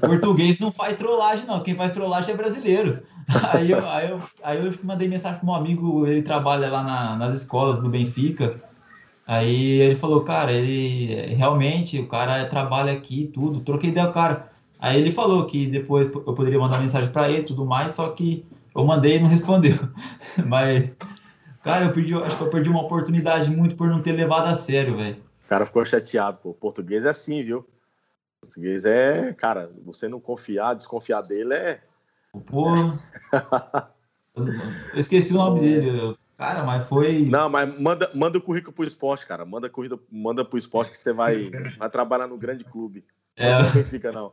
Português 0.00 0.58
não 0.58 0.72
faz 0.72 0.96
trollagem, 0.96 1.46
não. 1.46 1.62
Quem 1.62 1.74
faz 1.74 1.92
trollagem 1.92 2.34
é 2.34 2.36
brasileiro. 2.36 3.02
Aí 3.52 3.70
eu, 3.70 3.88
aí 3.88 4.10
eu, 4.10 4.20
aí 4.42 4.66
eu 4.66 4.74
mandei 4.82 5.06
mensagem 5.06 5.38
pro 5.38 5.46
meu 5.46 5.54
amigo, 5.54 6.04
ele 6.04 6.20
trabalha 6.20 6.68
lá 6.68 6.82
na, 6.82 7.16
nas 7.16 7.34
escolas 7.42 7.80
do 7.80 7.88
Benfica. 7.88 8.60
Aí 9.24 9.80
ele 9.80 9.94
falou, 9.94 10.22
cara, 10.22 10.50
ele 10.50 11.32
realmente, 11.34 12.00
o 12.00 12.08
cara 12.08 12.44
trabalha 12.46 12.92
aqui 12.92 13.30
tudo. 13.32 13.60
Troquei 13.60 13.90
ideia, 13.90 14.10
cara. 14.10 14.50
Aí 14.80 14.98
ele 14.98 15.12
falou 15.12 15.46
que 15.46 15.68
depois 15.68 16.12
eu 16.12 16.34
poderia 16.34 16.58
mandar 16.58 16.80
mensagem 16.80 17.12
para 17.12 17.30
ele 17.30 17.44
tudo 17.44 17.64
mais, 17.64 17.92
só 17.92 18.08
que 18.08 18.44
eu 18.74 18.84
mandei 18.84 19.16
e 19.16 19.20
não 19.20 19.28
respondeu. 19.28 19.78
Mas, 20.46 20.90
cara, 21.62 21.86
eu 21.86 21.92
perdi, 21.92 22.14
acho 22.14 22.36
que 22.36 22.42
eu 22.42 22.50
perdi 22.50 22.68
uma 22.68 22.82
oportunidade 22.82 23.50
muito 23.50 23.76
por 23.76 23.88
não 23.88 24.02
ter 24.02 24.12
levado 24.12 24.46
a 24.46 24.56
sério, 24.56 24.96
velho. 24.96 25.22
O 25.44 25.48
cara 25.48 25.66
ficou 25.66 25.84
chateado, 25.84 26.38
pô. 26.38 26.54
Português 26.54 27.04
é 27.04 27.08
assim, 27.10 27.42
viu? 27.42 27.66
Português 28.40 28.84
é, 28.84 29.32
cara, 29.34 29.70
você 29.84 30.08
não 30.08 30.20
confiar, 30.20 30.74
desconfiar 30.74 31.22
dele 31.22 31.54
é. 31.54 31.80
Pô. 32.46 32.66
eu 34.34 34.98
esqueci 34.98 35.32
o 35.32 35.36
nome 35.36 35.60
dele. 35.60 36.16
Cara, 36.36 36.62
mas 36.62 36.88
foi. 36.88 37.26
Não, 37.26 37.50
mas 37.50 37.78
manda, 37.78 38.10
manda 38.14 38.38
o 38.38 38.40
currículo 38.40 38.72
pro 38.72 38.84
esporte, 38.84 39.26
cara. 39.26 39.44
Manda 39.44 39.68
corrida, 39.68 39.98
manda 40.10 40.42
pro 40.42 40.58
esporte 40.58 40.90
que 40.90 40.96
você 40.96 41.12
vai, 41.12 41.50
vai 41.76 41.90
trabalhar 41.90 42.26
no 42.26 42.38
grande 42.38 42.64
clube. 42.64 43.04
É. 43.36 43.52
Não 43.52 43.84
fica, 43.84 44.10
não. 44.10 44.32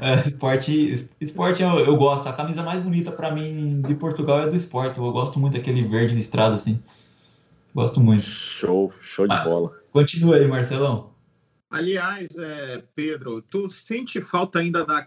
É, 0.00 0.26
esporte, 0.26 1.08
esporte 1.20 1.62
eu, 1.62 1.78
eu, 1.80 1.96
gosto. 1.96 2.26
A 2.26 2.32
camisa 2.32 2.62
mais 2.62 2.82
bonita 2.82 3.12
para 3.12 3.30
mim 3.30 3.82
de 3.82 3.94
Portugal 3.94 4.40
é 4.40 4.48
do 4.48 4.56
esporte. 4.56 4.98
Eu 4.98 5.12
gosto 5.12 5.38
muito 5.38 5.54
daquele 5.54 5.82
verde 5.82 6.14
listrado 6.14 6.54
assim. 6.54 6.82
Gosto 7.74 8.00
muito. 8.00 8.24
Show, 8.24 8.90
show 9.02 9.26
de 9.26 9.34
ah, 9.34 9.44
bola. 9.44 9.72
Continua 9.92 10.36
aí, 10.36 10.48
Marcelão. 10.48 11.10
Aliás, 11.70 12.30
é, 12.38 12.82
Pedro, 12.94 13.42
tu 13.42 13.68
sente 13.68 14.22
falta 14.22 14.58
ainda 14.58 14.86
da, 14.86 15.06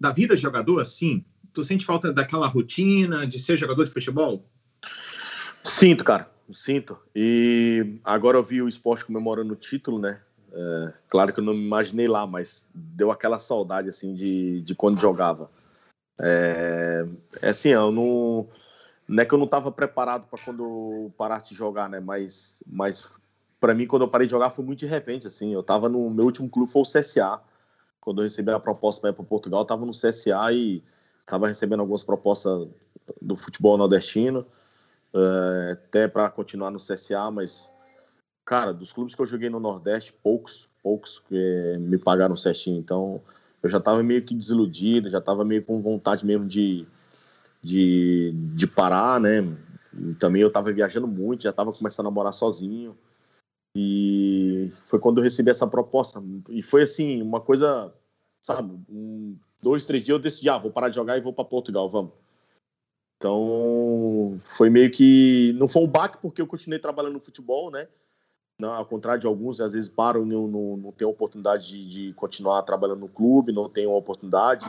da 0.00 0.12
vida 0.12 0.36
de 0.36 0.42
jogador 0.42 0.80
assim? 0.80 1.24
Tu 1.52 1.64
sente 1.64 1.84
falta 1.84 2.12
daquela 2.12 2.46
rotina 2.46 3.26
de 3.26 3.38
ser 3.40 3.56
jogador 3.56 3.82
de 3.82 3.90
futebol? 3.90 4.48
Sinto, 5.64 6.04
cara, 6.04 6.30
sinto. 6.52 6.96
E 7.14 7.98
agora 8.04 8.38
eu 8.38 8.42
vi 8.42 8.62
o 8.62 8.68
esporte 8.68 9.04
comemorando 9.04 9.54
o 9.54 9.56
título, 9.56 9.98
né? 9.98 10.20
É, 10.52 10.92
claro 11.08 11.32
que 11.32 11.40
eu 11.40 11.44
não 11.44 11.54
me 11.54 11.64
imaginei 11.64 12.08
lá, 12.08 12.26
mas 12.26 12.68
deu 12.74 13.10
aquela 13.10 13.38
saudade 13.38 13.88
assim 13.88 14.14
de, 14.14 14.60
de 14.62 14.74
quando 14.74 15.00
jogava. 15.00 15.50
É, 16.20 17.06
é 17.42 17.48
assim, 17.50 17.70
eu 17.70 17.92
não, 17.92 18.48
não 19.06 19.22
é 19.22 19.26
que 19.26 19.34
eu 19.34 19.38
não 19.38 19.44
estava 19.44 19.70
preparado 19.70 20.26
para 20.28 20.42
quando 20.42 20.62
eu 20.62 21.14
parasse 21.16 21.50
de 21.50 21.54
jogar, 21.54 21.88
né? 21.88 22.00
Mas, 22.00 22.62
mas 22.66 23.20
para 23.60 23.74
mim 23.74 23.86
quando 23.86 24.02
eu 24.02 24.08
parei 24.08 24.26
de 24.26 24.30
jogar 24.30 24.50
foi 24.50 24.64
muito 24.64 24.80
de 24.80 24.86
repente, 24.86 25.26
assim. 25.26 25.52
Eu 25.52 25.60
estava 25.60 25.88
no 25.88 26.10
meu 26.10 26.24
último 26.24 26.48
clube 26.48 26.70
foi 26.70 26.82
o 26.82 26.84
CSA. 26.84 27.40
Quando 28.00 28.20
eu 28.20 28.24
recebi 28.24 28.50
a 28.52 28.60
proposta 28.60 29.00
para 29.00 29.10
ir 29.10 29.14
para 29.14 29.24
Portugal, 29.24 29.60
eu 29.60 29.64
estava 29.64 29.84
no 29.84 29.92
CSA 29.92 30.52
e 30.52 30.82
estava 31.20 31.48
recebendo 31.48 31.80
algumas 31.80 32.04
propostas 32.04 32.68
do 33.20 33.34
futebol 33.34 33.76
nordestino. 33.76 34.46
Eh, 35.16 35.72
até 35.72 36.06
para 36.06 36.28
continuar 36.30 36.70
no 36.70 36.78
CSA, 36.78 37.30
mas, 37.30 37.72
cara, 38.46 38.72
dos 38.72 38.92
clubes 38.92 39.14
que 39.14 39.20
eu 39.20 39.26
joguei 39.26 39.50
no 39.50 39.58
Nordeste, 39.58 40.12
poucos, 40.12 40.70
poucos 40.80 41.18
que 41.18 41.76
me 41.80 41.98
pagaram 41.98 42.36
certinho. 42.36 42.78
Então, 42.78 43.20
eu 43.60 43.68
já 43.68 43.78
estava 43.78 44.02
meio 44.04 44.24
que 44.24 44.34
desiludido, 44.34 45.10
já 45.10 45.18
estava 45.18 45.44
meio 45.44 45.64
com 45.64 45.82
vontade 45.82 46.24
mesmo 46.24 46.46
de, 46.46 46.86
de, 47.60 48.32
de 48.54 48.66
parar, 48.68 49.20
né? 49.20 49.40
E 49.92 50.14
também 50.14 50.42
eu 50.42 50.48
estava 50.48 50.72
viajando 50.72 51.08
muito, 51.08 51.42
já 51.42 51.50
estava 51.50 51.72
começando 51.72 52.06
a 52.06 52.10
morar 52.10 52.30
sozinho. 52.30 52.96
E 53.76 54.70
foi 54.84 55.00
quando 55.00 55.18
eu 55.18 55.24
recebi 55.24 55.50
essa 55.50 55.66
proposta. 55.66 56.22
E 56.48 56.62
foi 56.62 56.82
assim, 56.82 57.20
uma 57.20 57.40
coisa, 57.40 57.92
sabe, 58.40 58.72
um, 58.88 59.36
dois, 59.60 59.84
três 59.84 60.04
dias 60.04 60.14
eu 60.16 60.22
decidi, 60.22 60.48
ah, 60.48 60.56
vou 60.56 60.70
parar 60.70 60.88
de 60.88 60.96
jogar 60.96 61.18
e 61.18 61.20
vou 61.20 61.32
para 61.32 61.44
Portugal, 61.44 61.90
vamos. 61.90 62.12
Então, 63.16 64.36
foi 64.40 64.70
meio 64.70 64.90
que. 64.90 65.52
Não 65.58 65.66
foi 65.66 65.82
um 65.82 65.88
baque, 65.88 66.18
porque 66.20 66.40
eu 66.40 66.46
continuei 66.46 66.78
trabalhando 66.78 67.14
no 67.14 67.20
futebol, 67.20 67.70
né? 67.70 67.88
Não, 68.58 68.72
ao 68.72 68.86
contrário 68.86 69.20
de 69.20 69.26
alguns, 69.26 69.60
às 69.60 69.74
vezes 69.74 69.88
param 69.88 70.24
não, 70.24 70.48
não, 70.48 70.76
não 70.78 70.92
tem 70.92 71.06
oportunidade 71.06 71.68
de, 71.68 71.88
de, 71.88 72.12
continuar 72.14 72.62
trabalhando 72.62 73.00
no 73.00 73.08
clube, 73.08 73.52
não 73.52 73.68
tem 73.68 73.86
uma 73.86 73.98
oportunidade. 73.98 74.64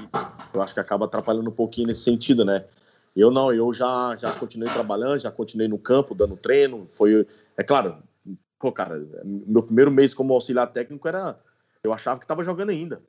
Eu 0.53 0.61
acho 0.61 0.73
que 0.73 0.79
acaba 0.79 1.05
atrapalhando 1.05 1.49
um 1.49 1.53
pouquinho 1.53 1.87
nesse 1.87 2.01
sentido, 2.01 2.43
né? 2.43 2.65
Eu 3.15 3.31
não, 3.31 3.51
eu 3.53 3.73
já, 3.73 4.15
já 4.17 4.33
continuei 4.33 4.71
trabalhando, 4.71 5.19
já 5.19 5.31
continuei 5.31 5.69
no 5.69 5.79
campo, 5.79 6.13
dando 6.13 6.35
treino. 6.35 6.85
Foi, 6.89 7.25
é 7.55 7.63
claro, 7.63 7.97
pô, 8.59 8.73
cara, 8.73 9.01
meu 9.23 9.63
primeiro 9.63 9.89
mês 9.89 10.13
como 10.13 10.33
auxiliar 10.33 10.67
técnico 10.67 11.07
era. 11.07 11.39
Eu 11.81 11.93
achava 11.93 12.19
que 12.19 12.25
estava 12.25 12.43
jogando 12.43 12.71
ainda. 12.71 13.01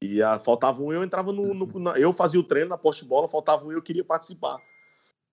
E 0.00 0.22
a, 0.22 0.38
faltava 0.38 0.82
um, 0.82 0.92
eu 0.92 1.02
entrava 1.02 1.32
no. 1.32 1.52
no 1.52 1.78
na, 1.80 1.98
eu 1.98 2.12
fazia 2.12 2.38
o 2.38 2.44
treino 2.44 2.70
na 2.70 2.78
poste 2.78 3.04
bola, 3.04 3.28
faltava 3.28 3.66
um, 3.66 3.72
eu 3.72 3.82
queria 3.82 4.04
participar. 4.04 4.58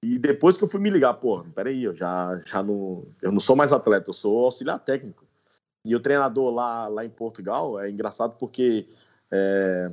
E 0.02 0.18
depois 0.18 0.56
que 0.56 0.64
eu 0.64 0.68
fui 0.68 0.80
me 0.80 0.90
ligar, 0.90 1.14
pô, 1.16 1.44
peraí, 1.54 1.84
eu 1.84 1.94
já, 1.94 2.40
já 2.46 2.64
não. 2.64 3.06
Eu 3.22 3.32
não 3.32 3.40
sou 3.40 3.56
mais 3.56 3.74
atleta, 3.74 4.10
eu 4.10 4.14
sou 4.14 4.46
auxiliar 4.46 4.80
técnico. 4.80 5.26
E 5.84 5.96
o 5.96 6.00
treinador 6.00 6.52
lá, 6.52 6.88
lá 6.88 7.06
em 7.06 7.10
Portugal 7.10 7.80
é 7.80 7.90
engraçado 7.90 8.38
porque 8.38 8.88
é, 9.32 9.92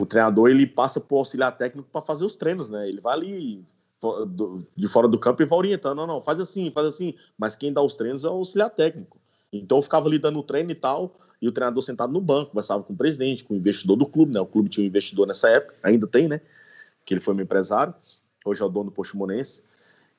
o 0.00 0.06
treinador 0.06 0.50
ele 0.50 0.66
passa 0.66 1.00
por 1.00 1.18
auxiliar 1.18 1.56
técnico 1.56 1.88
para 1.90 2.02
fazer 2.02 2.24
os 2.24 2.36
treinos, 2.36 2.68
né? 2.70 2.88
Ele 2.88 3.00
vai 3.00 3.14
ali 3.14 3.64
de 4.76 4.86
fora 4.86 5.08
do 5.08 5.18
campo 5.18 5.42
e 5.42 5.46
vai 5.46 5.58
orientando, 5.58 5.96
não, 5.96 6.06
não, 6.06 6.22
faz 6.22 6.38
assim, 6.38 6.70
faz 6.70 6.86
assim. 6.86 7.14
Mas 7.36 7.56
quem 7.56 7.72
dá 7.72 7.82
os 7.82 7.94
treinos 7.94 8.24
é 8.24 8.28
o 8.28 8.32
auxiliar 8.32 8.70
técnico. 8.70 9.18
Então 9.52 9.78
eu 9.78 9.82
ficava 9.82 10.06
ali 10.06 10.18
dando 10.18 10.38
o 10.38 10.42
treino 10.42 10.70
e 10.70 10.74
tal, 10.74 11.18
e 11.40 11.48
o 11.48 11.52
treinador 11.52 11.82
sentado 11.82 12.12
no 12.12 12.20
banco, 12.20 12.50
conversava 12.50 12.82
com 12.82 12.92
o 12.92 12.96
presidente, 12.96 13.44
com 13.44 13.54
o 13.54 13.56
investidor 13.56 13.96
do 13.96 14.06
clube, 14.06 14.34
né? 14.34 14.40
O 14.40 14.46
clube 14.46 14.68
tinha 14.68 14.84
um 14.84 14.86
investidor 14.86 15.26
nessa 15.26 15.48
época, 15.48 15.74
ainda 15.82 16.06
tem, 16.06 16.28
né? 16.28 16.40
Que 17.04 17.14
ele 17.14 17.20
foi 17.20 17.34
meu 17.34 17.44
empresário 17.44 17.94
hoje 18.44 18.62
é 18.62 18.64
o 18.64 18.68
dono 18.68 18.90
do. 18.90 19.64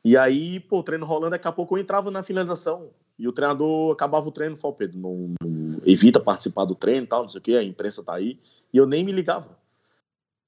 E 0.03 0.17
aí, 0.17 0.59
pô, 0.59 0.79
o 0.79 0.83
treino 0.83 1.05
rolando, 1.05 1.31
daqui 1.31 1.47
a 1.47 1.51
pouco 1.51 1.75
eu 1.75 1.81
entrava 1.81 2.09
na 2.09 2.23
finalização. 2.23 2.89
E 3.17 3.27
o 3.27 3.33
treinador 3.33 3.91
acabava 3.91 4.27
o 4.27 4.31
treino, 4.31 4.55
falou, 4.55 4.77
Pedro, 4.77 4.97
não, 4.97 5.33
não, 5.43 5.81
evita 5.85 6.21
participar 6.21 6.63
do 6.63 6.73
treino 6.73 7.05
tal, 7.05 7.23
não 7.23 7.29
sei 7.29 7.39
o 7.39 7.41
quê, 7.41 7.55
a 7.55 7.63
imprensa 7.63 8.01
tá 8.01 8.13
aí. 8.13 8.39
E 8.73 8.77
eu 8.77 8.85
nem 8.85 9.03
me 9.03 9.11
ligava. 9.11 9.57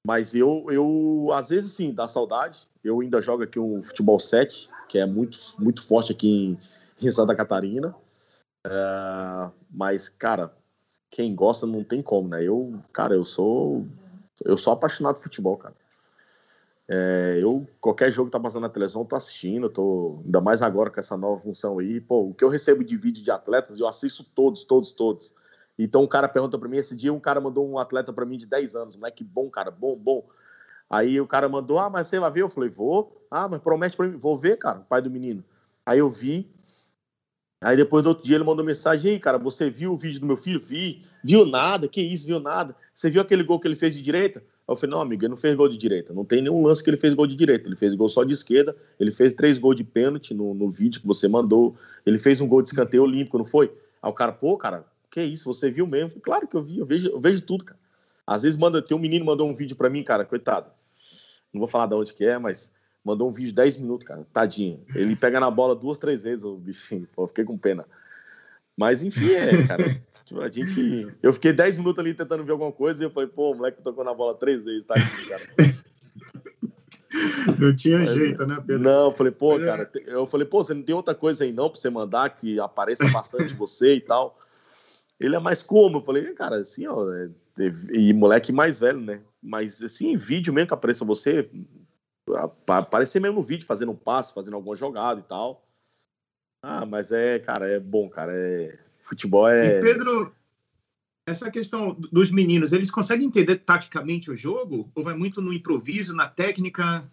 Mas 0.06 0.34
eu, 0.34 0.66
eu 0.70 1.28
às 1.32 1.50
vezes, 1.50 1.72
sim, 1.72 1.92
dá 1.92 2.08
saudade. 2.08 2.66
Eu 2.82 3.00
ainda 3.00 3.20
jogo 3.20 3.42
aqui 3.42 3.58
um 3.58 3.82
futebol 3.82 4.18
7, 4.18 4.70
que 4.88 4.98
é 4.98 5.06
muito, 5.06 5.38
muito 5.58 5.86
forte 5.86 6.12
aqui 6.12 6.28
em, 6.28 6.58
em 7.06 7.10
Santa 7.10 7.36
Catarina. 7.36 7.94
É, 8.66 9.50
mas, 9.70 10.08
cara, 10.08 10.52
quem 11.10 11.34
gosta 11.34 11.66
não 11.66 11.84
tem 11.84 12.02
como, 12.02 12.28
né? 12.28 12.42
Eu, 12.42 12.80
cara, 12.92 13.14
eu 13.14 13.24
sou 13.24 13.86
eu 14.44 14.56
sou 14.56 14.72
apaixonado 14.72 15.16
por 15.16 15.24
futebol, 15.24 15.56
cara. 15.56 15.74
É, 16.94 17.38
eu, 17.40 17.66
qualquer 17.80 18.12
jogo 18.12 18.28
que 18.28 18.32
tá 18.32 18.38
passando 18.38 18.64
na 18.64 18.68
televisão, 18.68 19.02
tô 19.02 19.16
assistindo, 19.16 19.70
tô, 19.70 20.20
ainda 20.26 20.42
mais 20.42 20.60
agora 20.60 20.90
com 20.90 21.00
essa 21.00 21.16
nova 21.16 21.40
função 21.40 21.78
aí. 21.78 22.02
Pô, 22.02 22.28
o 22.28 22.34
que 22.34 22.44
eu 22.44 22.50
recebo 22.50 22.84
de 22.84 22.98
vídeo 22.98 23.24
de 23.24 23.30
atletas, 23.30 23.78
eu 23.78 23.86
assisto 23.86 24.22
todos, 24.22 24.62
todos, 24.62 24.92
todos. 24.92 25.34
Então, 25.78 26.02
um 26.02 26.06
cara 26.06 26.28
pergunta 26.28 26.58
para 26.58 26.68
mim, 26.68 26.76
esse 26.76 26.94
dia 26.94 27.10
um 27.10 27.18
cara 27.18 27.40
mandou 27.40 27.66
um 27.66 27.78
atleta 27.78 28.12
para 28.12 28.26
mim 28.26 28.36
de 28.36 28.44
10 28.44 28.76
anos, 28.76 28.94
moleque 28.94 29.24
bom, 29.24 29.48
cara, 29.48 29.70
bom, 29.70 29.96
bom. 29.96 30.28
Aí 30.90 31.18
o 31.18 31.26
cara 31.26 31.48
mandou, 31.48 31.78
ah, 31.78 31.88
mas 31.88 32.08
você 32.08 32.20
vai 32.20 32.30
ver? 32.30 32.42
Eu 32.42 32.50
falei, 32.50 32.68
vou. 32.68 33.26
Ah, 33.30 33.48
mas 33.48 33.60
promete 33.60 33.96
para 33.96 34.08
mim, 34.08 34.18
vou 34.18 34.36
ver, 34.36 34.58
cara, 34.58 34.80
pai 34.80 35.00
do 35.00 35.10
menino. 35.10 35.42
Aí 35.86 35.98
eu 35.98 36.10
vi. 36.10 36.52
Aí 37.62 37.74
depois 37.74 38.04
do 38.04 38.10
outro 38.10 38.22
dia 38.22 38.36
ele 38.36 38.44
mandou 38.44 38.62
mensagem, 38.62 39.12
aí, 39.12 39.18
cara, 39.18 39.38
você 39.38 39.70
viu 39.70 39.92
o 39.92 39.96
vídeo 39.96 40.20
do 40.20 40.26
meu 40.26 40.36
filho? 40.36 40.60
Vi. 40.60 41.06
Viu 41.24 41.46
nada? 41.46 41.88
Que 41.88 42.02
isso, 42.02 42.26
viu 42.26 42.38
nada? 42.38 42.76
Você 42.94 43.08
viu 43.08 43.22
aquele 43.22 43.42
gol 43.42 43.58
que 43.58 43.66
ele 43.66 43.76
fez 43.76 43.94
de 43.94 44.02
direita? 44.02 44.44
Eu 44.68 44.76
falei, 44.76 44.94
não, 44.94 45.02
amigo, 45.02 45.22
ele 45.22 45.30
não 45.30 45.36
fez 45.36 45.56
gol 45.56 45.68
de 45.68 45.76
direita. 45.76 46.12
Não 46.12 46.24
tem 46.24 46.40
nenhum 46.40 46.62
lance 46.62 46.82
que 46.82 46.88
ele 46.88 46.96
fez 46.96 47.14
gol 47.14 47.26
de 47.26 47.34
direita. 47.34 47.68
Ele 47.68 47.76
fez 47.76 47.94
gol 47.94 48.08
só 48.08 48.22
de 48.22 48.32
esquerda. 48.32 48.76
Ele 48.98 49.10
fez 49.10 49.34
três 49.34 49.58
gols 49.58 49.76
de 49.76 49.84
pênalti 49.84 50.32
no, 50.32 50.54
no 50.54 50.70
vídeo 50.70 51.00
que 51.00 51.06
você 51.06 51.26
mandou. 51.26 51.74
Ele 52.06 52.18
fez 52.18 52.40
um 52.40 52.46
gol 52.46 52.62
de 52.62 52.68
escanteio 52.68 53.02
olímpico, 53.02 53.36
não 53.36 53.44
foi? 53.44 53.72
Aí 54.02 54.10
o 54.10 54.12
cara, 54.12 54.32
pô, 54.32 54.56
cara, 54.56 54.84
que 55.10 55.22
isso? 55.22 55.52
Você 55.52 55.70
viu 55.70 55.86
mesmo? 55.86 56.10
Falei, 56.10 56.22
claro 56.22 56.48
que 56.48 56.56
eu 56.56 56.62
vi, 56.62 56.78
eu 56.78 56.86
vejo, 56.86 57.10
eu 57.10 57.20
vejo 57.20 57.42
tudo, 57.42 57.64
cara. 57.64 57.78
Às 58.26 58.44
vezes 58.44 58.58
manda, 58.58 58.80
tem 58.80 58.96
um 58.96 59.00
menino 59.00 59.24
mandou 59.24 59.48
um 59.48 59.52
vídeo 59.52 59.76
para 59.76 59.90
mim, 59.90 60.02
cara, 60.02 60.24
coitado. 60.24 60.70
Não 61.52 61.58
vou 61.58 61.68
falar 61.68 61.86
de 61.86 61.94
onde 61.94 62.14
que 62.14 62.24
é, 62.24 62.38
mas 62.38 62.70
mandou 63.04 63.28
um 63.28 63.32
vídeo 63.32 63.48
de 63.48 63.54
10 63.54 63.78
minutos, 63.78 64.06
cara. 64.06 64.26
Tadinho. 64.32 64.80
Ele 64.94 65.14
pega 65.16 65.40
na 65.40 65.50
bola 65.50 65.74
duas, 65.74 65.98
três 65.98 66.22
vezes, 66.22 66.44
o 66.44 66.56
bichinho. 66.56 67.06
Pô, 67.14 67.26
fiquei 67.26 67.44
com 67.44 67.58
pena. 67.58 67.84
Mas 68.76 69.02
enfim, 69.02 69.32
é, 69.32 69.64
cara. 69.66 69.84
Tipo, 70.24 70.40
a 70.40 70.48
gente. 70.48 71.08
Eu 71.22 71.32
fiquei 71.32 71.52
10 71.52 71.78
minutos 71.78 71.98
ali 71.98 72.14
tentando 72.14 72.44
ver 72.44 72.52
alguma 72.52 72.72
coisa 72.72 73.02
e 73.02 73.06
eu 73.06 73.10
falei, 73.10 73.28
pô, 73.28 73.52
o 73.52 73.54
moleque 73.54 73.82
tocou 73.82 74.04
na 74.04 74.14
bola 74.14 74.34
três 74.34 74.64
vezes, 74.64 74.86
tá 74.86 74.94
aqui, 74.94 75.28
cara. 75.28 75.42
Não 77.58 77.76
tinha 77.76 78.06
jeito, 78.06 78.46
né, 78.46 78.56
Pedro? 78.66 78.82
Não, 78.82 79.04
eu 79.06 79.12
falei, 79.12 79.32
pô, 79.32 79.58
é. 79.58 79.64
cara, 79.64 79.90
eu 80.06 80.24
falei, 80.24 80.46
pô, 80.46 80.64
você 80.64 80.72
não 80.72 80.82
tem 80.82 80.94
outra 80.94 81.14
coisa 81.14 81.44
aí 81.44 81.52
não 81.52 81.68
pra 81.68 81.78
você 81.78 81.90
mandar 81.90 82.30
que 82.30 82.58
apareça 82.58 83.06
bastante 83.10 83.52
você 83.54 83.96
e 83.96 84.00
tal. 84.00 84.38
Ele 85.20 85.36
é 85.36 85.38
mais 85.38 85.62
como? 85.62 85.98
Eu 85.98 86.02
falei, 86.02 86.32
cara, 86.32 86.56
assim, 86.56 86.86
ó, 86.86 87.12
é, 87.12 87.28
e 87.92 88.12
moleque 88.12 88.50
mais 88.50 88.80
velho, 88.80 89.00
né? 89.00 89.20
Mas 89.42 89.82
assim, 89.82 90.16
vídeo 90.16 90.52
mesmo 90.54 90.68
que 90.68 90.74
apareça 90.74 91.04
você, 91.04 91.48
aparecer 92.66 93.20
mesmo 93.20 93.36
no 93.36 93.42
vídeo, 93.42 93.66
fazendo 93.66 93.92
um 93.92 93.96
passe, 93.96 94.32
fazendo 94.32 94.54
alguma 94.54 94.74
jogada 94.74 95.20
e 95.20 95.24
tal. 95.24 95.64
Ah, 96.62 96.86
mas 96.86 97.10
é, 97.10 97.40
cara, 97.40 97.68
é 97.68 97.80
bom, 97.80 98.08
cara. 98.08 98.32
É... 98.32 98.78
Futebol 99.02 99.48
é. 99.48 99.78
E 99.78 99.80
Pedro, 99.80 100.32
essa 101.26 101.50
questão 101.50 101.92
dos 101.94 102.30
meninos, 102.30 102.72
eles 102.72 102.90
conseguem 102.90 103.26
entender 103.26 103.58
taticamente 103.58 104.30
o 104.30 104.36
jogo? 104.36 104.90
Ou 104.94 105.02
vai 105.02 105.14
muito 105.14 105.42
no 105.42 105.52
improviso, 105.52 106.14
na 106.14 106.28
técnica? 106.28 107.10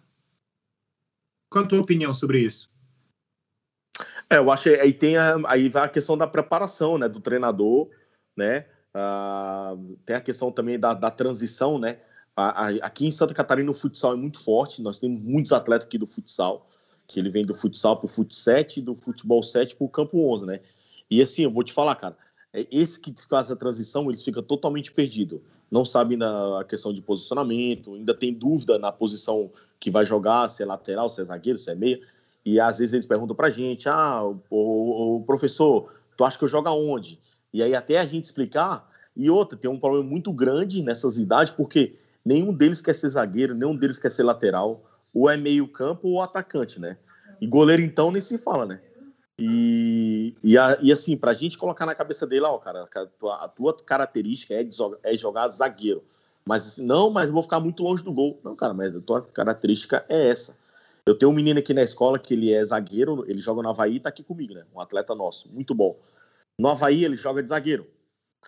Qual 1.50 1.64
a 1.64 1.66
tua 1.66 1.80
opinião 1.80 2.14
sobre 2.14 2.40
isso? 2.40 2.70
É, 4.30 4.38
eu 4.38 4.50
acho 4.50 4.68
aí 4.68 4.92
tem 4.92 5.16
a, 5.16 5.36
aí 5.46 5.68
vai 5.68 5.84
a 5.84 5.88
questão 5.88 6.16
da 6.16 6.26
preparação, 6.26 6.96
né, 6.96 7.08
do 7.08 7.20
treinador, 7.20 7.90
né? 8.36 8.66
Ah, 8.94 9.74
tem 10.06 10.14
a 10.14 10.20
questão 10.20 10.52
também 10.52 10.78
da, 10.78 10.94
da 10.94 11.10
transição, 11.10 11.78
né? 11.78 12.00
A, 12.36 12.66
a, 12.66 12.68
aqui 12.86 13.06
em 13.06 13.10
Santa 13.10 13.34
Catarina 13.34 13.70
o 13.70 13.74
futsal 13.74 14.12
é 14.12 14.16
muito 14.16 14.38
forte, 14.38 14.80
nós 14.80 15.00
temos 15.00 15.20
muitos 15.20 15.52
atletas 15.52 15.86
aqui 15.86 15.98
do 15.98 16.06
futsal, 16.06 16.68
que 17.10 17.18
ele 17.18 17.28
vem 17.28 17.44
do 17.44 17.52
futsal 17.52 17.96
para 17.96 18.06
o 18.06 18.08
fut 18.08 18.32
7, 18.32 18.80
do 18.80 18.94
futebol 18.94 19.42
7 19.42 19.74
para 19.74 19.84
o 19.84 19.88
campo 19.88 20.32
11, 20.32 20.46
né? 20.46 20.60
E 21.10 21.20
assim, 21.20 21.42
eu 21.42 21.50
vou 21.50 21.64
te 21.64 21.72
falar, 21.72 21.96
cara, 21.96 22.16
é, 22.52 22.64
esse 22.70 23.00
que 23.00 23.12
faz 23.28 23.50
a 23.50 23.56
transição, 23.56 24.08
eles 24.08 24.22
ficam 24.22 24.42
totalmente 24.42 24.92
perdidos. 24.92 25.40
Não 25.68 25.84
sabem 25.84 26.18
a 26.22 26.64
questão 26.64 26.92
de 26.92 27.02
posicionamento, 27.02 27.94
ainda 27.94 28.14
tem 28.14 28.32
dúvida 28.32 28.78
na 28.78 28.92
posição 28.92 29.50
que 29.78 29.90
vai 29.90 30.06
jogar, 30.06 30.48
se 30.48 30.62
é 30.62 30.66
lateral, 30.66 31.08
se 31.08 31.20
é 31.20 31.24
zagueiro, 31.24 31.58
se 31.58 31.70
é 31.70 31.74
meia. 31.74 32.00
E 32.44 32.60
às 32.60 32.78
vezes 32.78 32.92
eles 32.92 33.06
perguntam 33.06 33.34
pra 33.34 33.50
gente: 33.50 33.88
ah, 33.88 34.22
o, 34.48 35.16
o 35.16 35.22
professor, 35.24 35.92
tu 36.16 36.24
acha 36.24 36.38
que 36.38 36.44
eu 36.44 36.48
jogo 36.48 36.68
aonde? 36.68 37.18
E 37.52 37.60
aí 37.60 37.74
até 37.74 37.98
a 37.98 38.06
gente 38.06 38.24
explicar. 38.24 38.88
E 39.16 39.28
outra, 39.28 39.58
tem 39.58 39.68
um 39.68 39.78
problema 39.78 40.04
muito 40.04 40.32
grande 40.32 40.80
nessas 40.82 41.18
idades, 41.18 41.52
porque 41.52 41.96
nenhum 42.24 42.52
deles 42.52 42.80
quer 42.80 42.94
ser 42.94 43.08
zagueiro, 43.08 43.54
nenhum 43.54 43.76
deles 43.76 43.98
quer 43.98 44.10
ser 44.10 44.22
lateral, 44.22 44.84
ou 45.14 45.28
é 45.28 45.36
meio 45.36 45.66
campo 45.68 46.08
ou 46.08 46.22
atacante, 46.22 46.80
né? 46.80 46.96
E 47.40 47.46
goleiro 47.46 47.82
então 47.82 48.10
nem 48.10 48.20
se 48.20 48.38
fala, 48.38 48.66
né? 48.66 48.80
E, 49.38 50.36
e, 50.44 50.58
a, 50.58 50.78
e 50.82 50.92
assim, 50.92 51.16
pra 51.16 51.32
gente 51.32 51.56
colocar 51.56 51.86
na 51.86 51.94
cabeça 51.94 52.26
dele, 52.26 52.44
ó, 52.44 52.58
cara, 52.58 52.82
a 52.82 53.06
tua, 53.06 53.44
a 53.44 53.48
tua 53.48 53.74
característica 53.74 54.52
é, 54.52 54.68
é 55.02 55.16
jogar 55.16 55.48
zagueiro. 55.48 56.04
Mas 56.44 56.66
assim, 56.66 56.84
não, 56.84 57.10
mas 57.10 57.30
vou 57.30 57.42
ficar 57.42 57.58
muito 57.58 57.82
longe 57.82 58.04
do 58.04 58.12
gol. 58.12 58.38
Não, 58.44 58.54
cara, 58.54 58.74
mas 58.74 58.94
a 58.94 59.00
tua 59.00 59.22
característica 59.22 60.04
é 60.08 60.28
essa. 60.28 60.54
Eu 61.06 61.16
tenho 61.16 61.32
um 61.32 61.34
menino 61.34 61.58
aqui 61.58 61.72
na 61.72 61.82
escola 61.82 62.18
que 62.18 62.34
ele 62.34 62.52
é 62.52 62.62
zagueiro, 62.64 63.24
ele 63.26 63.40
joga 63.40 63.62
no 63.62 63.70
Havaí 63.70 63.96
e 63.96 64.00
tá 64.00 64.10
aqui 64.10 64.22
comigo, 64.22 64.52
né? 64.52 64.64
Um 64.74 64.80
atleta 64.80 65.14
nosso, 65.14 65.48
muito 65.48 65.74
bom. 65.74 65.98
No 66.58 66.68
Havaí 66.68 67.04
ele 67.04 67.16
joga 67.16 67.42
de 67.42 67.48
zagueiro. 67.48 67.86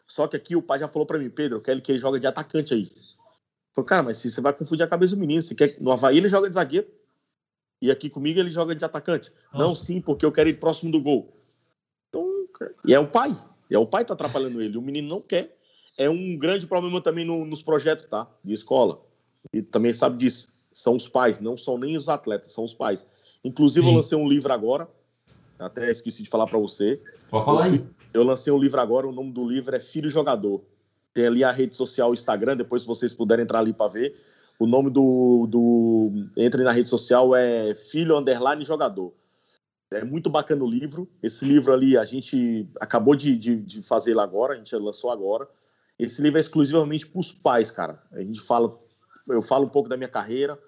Só 0.07 0.27
que 0.27 0.37
aqui 0.37 0.55
o 0.55 0.63
pai 0.63 0.79
já 0.79 0.89
falou 0.89 1.07
para 1.07 1.19
mim, 1.19 1.31
Pedro, 1.31 1.57
eu 1.57 1.63
quero 1.63 1.81
que 1.81 1.91
ele 1.91 1.99
jogue 1.99 2.21
de 2.21 2.27
atacante 2.27 2.75
aí. 2.75 2.91
Falei, 3.75 3.89
cara, 3.89 4.03
mas 4.03 4.19
se 4.19 4.31
você 4.31 4.41
vai 4.41 4.53
confundir 4.53 4.85
a 4.85 4.89
cabeça 4.89 5.17
do 5.17 5.21
menino, 5.21 5.43
você 5.43 5.55
quer... 5.55 5.77
no 5.81 5.93
Havaí 5.93 6.19
ele 6.19 6.29
joga 6.29 6.49
de 6.49 6.55
zagueiro. 6.55 6.87
E 7.81 7.91
aqui 7.91 8.09
comigo 8.09 8.39
ele 8.39 8.51
joga 8.51 8.75
de 8.75 8.85
atacante. 8.85 9.33
Nossa. 9.53 9.67
Não, 9.67 9.75
sim, 9.75 10.01
porque 10.01 10.25
eu 10.25 10.31
quero 10.31 10.49
ir 10.49 10.61
próximo 10.61 10.93
do 10.93 11.01
gol. 11.01 11.37
Então, 12.09 12.25
e 12.87 12.95
é 12.95 13.01
o 13.01 13.09
pai. 13.09 13.37
É 13.71 13.79
o 13.79 13.87
pai 13.87 14.05
que 14.05 14.09
tá 14.09 14.15
atrapalhando 14.15 14.61
ele. 14.61 14.77
O 14.77 14.83
menino 14.83 15.09
não 15.09 15.21
quer. 15.21 15.57
É 15.99 16.09
um 16.09 16.39
grande 16.39 16.67
problema 16.67 17.01
também 17.01 17.25
no, 17.25 17.45
nos 17.45 17.63
projetos, 17.63 18.05
tá? 18.05 18.31
De 18.45 18.53
escola. 18.53 19.03
E 19.53 19.63
também 19.63 19.93
sabe 19.93 20.19
disso. 20.19 20.49
São 20.71 20.95
os 20.95 21.09
pais, 21.09 21.41
não 21.41 21.57
são 21.57 21.77
nem 21.77 21.97
os 21.97 22.09
atletas, 22.09 22.53
são 22.53 22.65
os 22.65 22.73
pais. 22.73 23.07
Inclusive, 23.45 23.85
sim. 23.85 23.91
eu 23.93 23.97
lancei 23.97 24.19
um 24.19 24.29
livro 24.29 24.53
agora. 24.53 24.89
Até 25.59 25.91
esqueci 25.91 26.23
de 26.23 26.31
falar 26.31 26.47
para 26.47 26.59
você. 26.59 27.01
Pode 27.31 27.45
falar 27.45 27.65
aí. 27.65 27.85
Eu 28.13 28.23
lancei 28.23 28.53
um 28.53 28.59
livro 28.59 28.81
agora, 28.81 29.09
o 29.09 29.13
nome 29.13 29.33
do 29.33 29.49
livro 29.49 29.75
é 29.75 29.81
Filho 29.81 30.09
Jogador. 30.09 30.63
Tem 31.15 31.27
ali 31.27 31.45
a 31.45 31.51
rede 31.51 31.77
social, 31.77 32.11
o 32.11 32.15
Instagram, 32.15 32.57
depois 32.57 32.83
se 32.83 32.89
vocês 32.89 33.13
puderem 33.13 33.45
entrar 33.45 33.59
ali 33.59 33.73
para 33.73 33.91
ver. 33.91 34.19
O 34.59 34.67
nome 34.67 34.91
do, 34.91 35.47
do. 35.47 36.13
Entre 36.37 36.63
na 36.63 36.73
rede 36.73 36.89
social 36.89 37.35
é 37.35 37.75
Filho 37.75 38.17
Underline 38.17 38.65
Jogador. 38.65 39.13
É 39.91 40.05
muito 40.05 40.31
bacana 40.31 40.65
o 40.65 40.71
livro. 40.71 41.09
Esse 41.23 41.45
livro 41.45 41.73
ali 41.73 41.99
a 41.99 42.05
gente 42.05 42.67
acabou 42.81 43.15
de, 43.15 43.37
de, 43.37 43.57
de 43.57 43.83
fazer 43.83 44.15
lá 44.15 44.23
agora, 44.23 44.55
a 44.55 44.57
gente 44.57 44.75
lançou 44.77 45.11
agora. 45.11 45.47
Esse 45.99 46.23
livro 46.23 46.39
é 46.39 46.41
exclusivamente 46.41 47.07
para 47.07 47.21
os 47.21 47.31
pais, 47.31 47.71
cara. 47.71 48.03
A 48.13 48.21
gente 48.21 48.41
fala, 48.41 48.79
eu 49.29 49.43
falo 49.43 49.67
um 49.67 49.69
pouco 49.69 49.89
da 49.89 49.97
minha 49.97 50.09
carreira, 50.09 50.59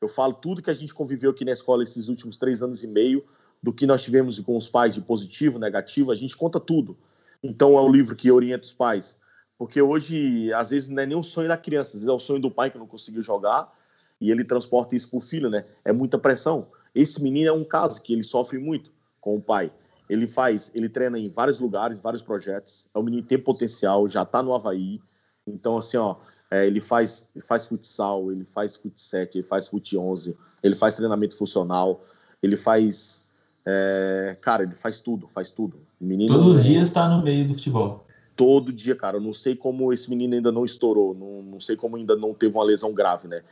eu 0.00 0.08
falo 0.08 0.32
tudo 0.32 0.62
que 0.62 0.70
a 0.70 0.74
gente 0.74 0.94
conviveu 0.94 1.30
aqui 1.30 1.44
na 1.44 1.52
escola 1.52 1.82
esses 1.82 2.08
últimos 2.08 2.38
três 2.38 2.62
anos 2.62 2.82
e 2.82 2.86
meio, 2.86 3.24
do 3.62 3.72
que 3.72 3.86
nós 3.86 4.02
tivemos 4.02 4.40
com 4.40 4.56
os 4.56 4.68
pais 4.68 4.94
de 4.94 5.02
positivo, 5.02 5.58
negativo, 5.58 6.10
a 6.10 6.14
gente 6.14 6.34
conta 6.36 6.58
tudo. 6.58 6.96
Então 7.42 7.76
é 7.76 7.82
um 7.82 7.92
livro 7.92 8.16
que 8.16 8.30
orienta 8.30 8.64
os 8.64 8.72
pais 8.72 9.18
porque 9.60 9.82
hoje, 9.82 10.50
às 10.54 10.70
vezes, 10.70 10.88
não 10.88 11.02
é 11.02 11.06
nem 11.06 11.18
o 11.18 11.22
sonho 11.22 11.46
da 11.46 11.56
criança, 11.58 11.88
às 11.88 11.92
vezes 11.96 12.08
é 12.08 12.12
o 12.12 12.18
sonho 12.18 12.40
do 12.40 12.50
pai 12.50 12.70
que 12.70 12.78
não 12.78 12.86
conseguiu 12.86 13.20
jogar 13.20 13.70
e 14.18 14.30
ele 14.30 14.42
transporta 14.42 14.96
isso 14.96 15.10
para 15.10 15.18
o 15.18 15.20
filho, 15.20 15.50
né? 15.50 15.66
É 15.84 15.92
muita 15.92 16.18
pressão. 16.18 16.68
Esse 16.94 17.22
menino 17.22 17.50
é 17.50 17.52
um 17.52 17.62
caso 17.62 18.00
que 18.00 18.14
ele 18.14 18.22
sofre 18.22 18.58
muito 18.58 18.90
com 19.20 19.36
o 19.36 19.40
pai. 19.40 19.70
Ele 20.08 20.26
faz, 20.26 20.72
ele 20.74 20.88
treina 20.88 21.18
em 21.18 21.28
vários 21.28 21.60
lugares, 21.60 22.00
vários 22.00 22.22
projetos. 22.22 22.88
É 22.94 22.98
um 22.98 23.02
menino 23.02 23.22
que 23.22 23.28
tem 23.28 23.38
potencial, 23.38 24.08
já 24.08 24.22
está 24.22 24.42
no 24.42 24.54
Havaí. 24.54 24.98
Então, 25.46 25.76
assim, 25.76 25.98
ó, 25.98 26.16
é, 26.50 26.66
ele 26.66 26.80
faz, 26.80 27.28
ele 27.36 27.44
faz 27.44 27.66
futsal, 27.66 28.32
ele 28.32 28.44
faz 28.44 28.76
fut 28.76 28.98
7, 28.98 29.36
ele 29.36 29.46
faz 29.46 29.68
fut 29.68 29.94
11, 29.94 30.38
ele 30.62 30.74
faz 30.74 30.96
treinamento 30.96 31.36
funcional, 31.36 32.02
ele 32.42 32.56
faz. 32.56 33.28
É, 33.66 34.38
cara, 34.40 34.62
ele 34.62 34.74
faz 34.74 35.00
tudo, 35.00 35.28
faz 35.28 35.50
tudo. 35.50 35.76
menino, 36.00 36.32
Todos 36.32 36.56
os 36.56 36.64
dias 36.64 36.88
está 36.88 37.06
no 37.10 37.22
meio 37.22 37.46
do 37.46 37.52
futebol 37.52 38.06
todo 38.40 38.72
dia, 38.72 38.96
cara. 38.96 39.18
Eu 39.18 39.20
não 39.20 39.34
sei 39.34 39.54
como 39.54 39.92
esse 39.92 40.08
menino 40.08 40.32
ainda 40.32 40.50
não 40.50 40.64
estourou, 40.64 41.14
não, 41.14 41.42
não 41.42 41.60
sei 41.60 41.76
como 41.76 41.96
ainda 41.96 42.16
não 42.16 42.32
teve 42.32 42.56
uma 42.56 42.64
lesão 42.64 42.90
grave, 42.94 43.28
né? 43.28 43.42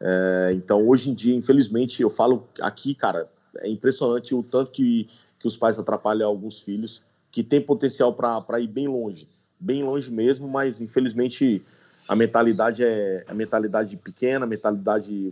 É, 0.00 0.52
então, 0.54 0.88
hoje 0.88 1.10
em 1.10 1.14
dia, 1.14 1.36
infelizmente, 1.36 2.00
eu 2.00 2.08
falo 2.08 2.48
aqui, 2.58 2.94
cara, 2.94 3.28
é 3.58 3.68
impressionante 3.68 4.34
o 4.34 4.42
tanto 4.42 4.70
que, 4.70 5.06
que 5.38 5.46
os 5.46 5.58
pais 5.58 5.78
atrapalham 5.78 6.26
alguns 6.26 6.58
filhos 6.58 7.04
que 7.30 7.42
tem 7.42 7.60
potencial 7.60 8.14
para 8.14 8.58
ir 8.58 8.66
bem 8.66 8.88
longe, 8.88 9.28
bem 9.60 9.82
longe 9.84 10.10
mesmo, 10.10 10.48
mas 10.48 10.80
infelizmente 10.80 11.62
a 12.08 12.16
mentalidade 12.16 12.82
é 12.82 13.22
a 13.28 13.34
mentalidade 13.34 13.94
pequena, 13.98 14.46
a 14.46 14.48
mentalidade 14.48 15.30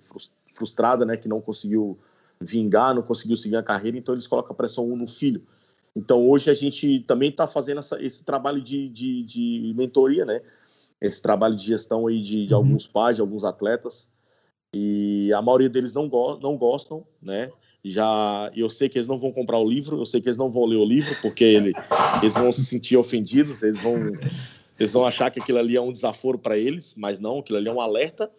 frustrada, 0.52 1.06
né, 1.06 1.16
que 1.16 1.28
não 1.28 1.40
conseguiu 1.40 1.98
vingar, 2.38 2.94
não 2.94 3.02
conseguiu 3.02 3.38
seguir 3.38 3.56
a 3.56 3.62
carreira, 3.62 3.96
então 3.96 4.14
eles 4.14 4.26
colocam 4.26 4.52
a 4.52 4.54
pressão 4.54 4.86
no 4.94 5.09
filho. 5.09 5.42
Então, 5.99 6.28
hoje 6.28 6.49
a 6.49 6.55
gente 6.55 7.01
também 7.01 7.28
está 7.28 7.49
fazendo 7.49 7.78
essa, 7.78 8.01
esse 8.01 8.24
trabalho 8.24 8.62
de, 8.62 8.88
de, 8.88 9.24
de, 9.24 9.74
mentoria, 9.74 10.24
né? 10.24 10.40
Esse 11.01 11.20
trabalho 11.20 11.57
de 11.57 11.64
gestão 11.64 12.07
aí 12.07 12.22
de, 12.22 12.46
de 12.46 12.55
uhum. 12.55 12.61
alguns 12.61 12.86
pais, 12.86 13.16
de 13.16 13.20
alguns 13.20 13.44
atletas. 13.44 14.09
E 14.72 15.32
a 15.32 15.42
maioria 15.42 15.68
deles 15.68 15.92
não, 15.92 16.09
go 16.09 16.38
não 16.38 16.57
gostam, 16.57 17.05
né? 17.20 17.51
Já 17.85 18.48
eu 18.55 18.70
sei 18.70 18.89
que 18.89 18.97
eles 18.97 19.09
não 19.09 19.18
vão 19.18 19.32
comprar 19.32 19.59
o 19.59 19.68
livro, 19.68 19.98
eu 19.98 20.06
sei 20.06 20.20
que 20.20 20.28
eles 20.28 20.39
não 20.39 20.48
vão 20.48 20.66
ler 20.66 20.77
o 20.77 20.85
livro, 20.85 21.16
porque 21.20 21.43
ele, 21.43 21.72
eles 22.22 22.35
vão 22.35 22.52
se 22.52 22.64
sentir 22.64 22.97
ofendidos, 22.97 23.64
eles 23.64 23.82
vão, 23.82 23.97
eles 24.78 24.93
vão 24.93 25.05
achar 25.05 25.32
que 25.32 25.40
aquilo 25.40 25.59
ali 25.59 25.77
é 25.77 25.81
um 25.81 25.90
desaforo 25.90 26.39
para 26.39 26.56
eles, 26.56 26.94
mas 26.97 27.18
não, 27.18 27.40
aquilo 27.40 27.59
ali 27.59 27.68
é 27.68 27.72
um 27.72 27.81
alerta. 27.81 28.31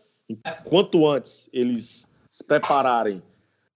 Quanto 0.64 1.06
antes 1.06 1.50
eles 1.52 2.08
se 2.30 2.44
prepararem 2.44 3.22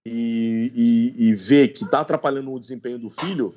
e, 0.04 0.72
e, 0.74 1.28
e 1.28 1.34
ver 1.34 1.68
que 1.68 1.84
está 1.84 2.00
atrapalhando 2.00 2.52
o 2.52 2.60
desempenho 2.60 2.98
do 2.98 3.08
filho, 3.08 3.54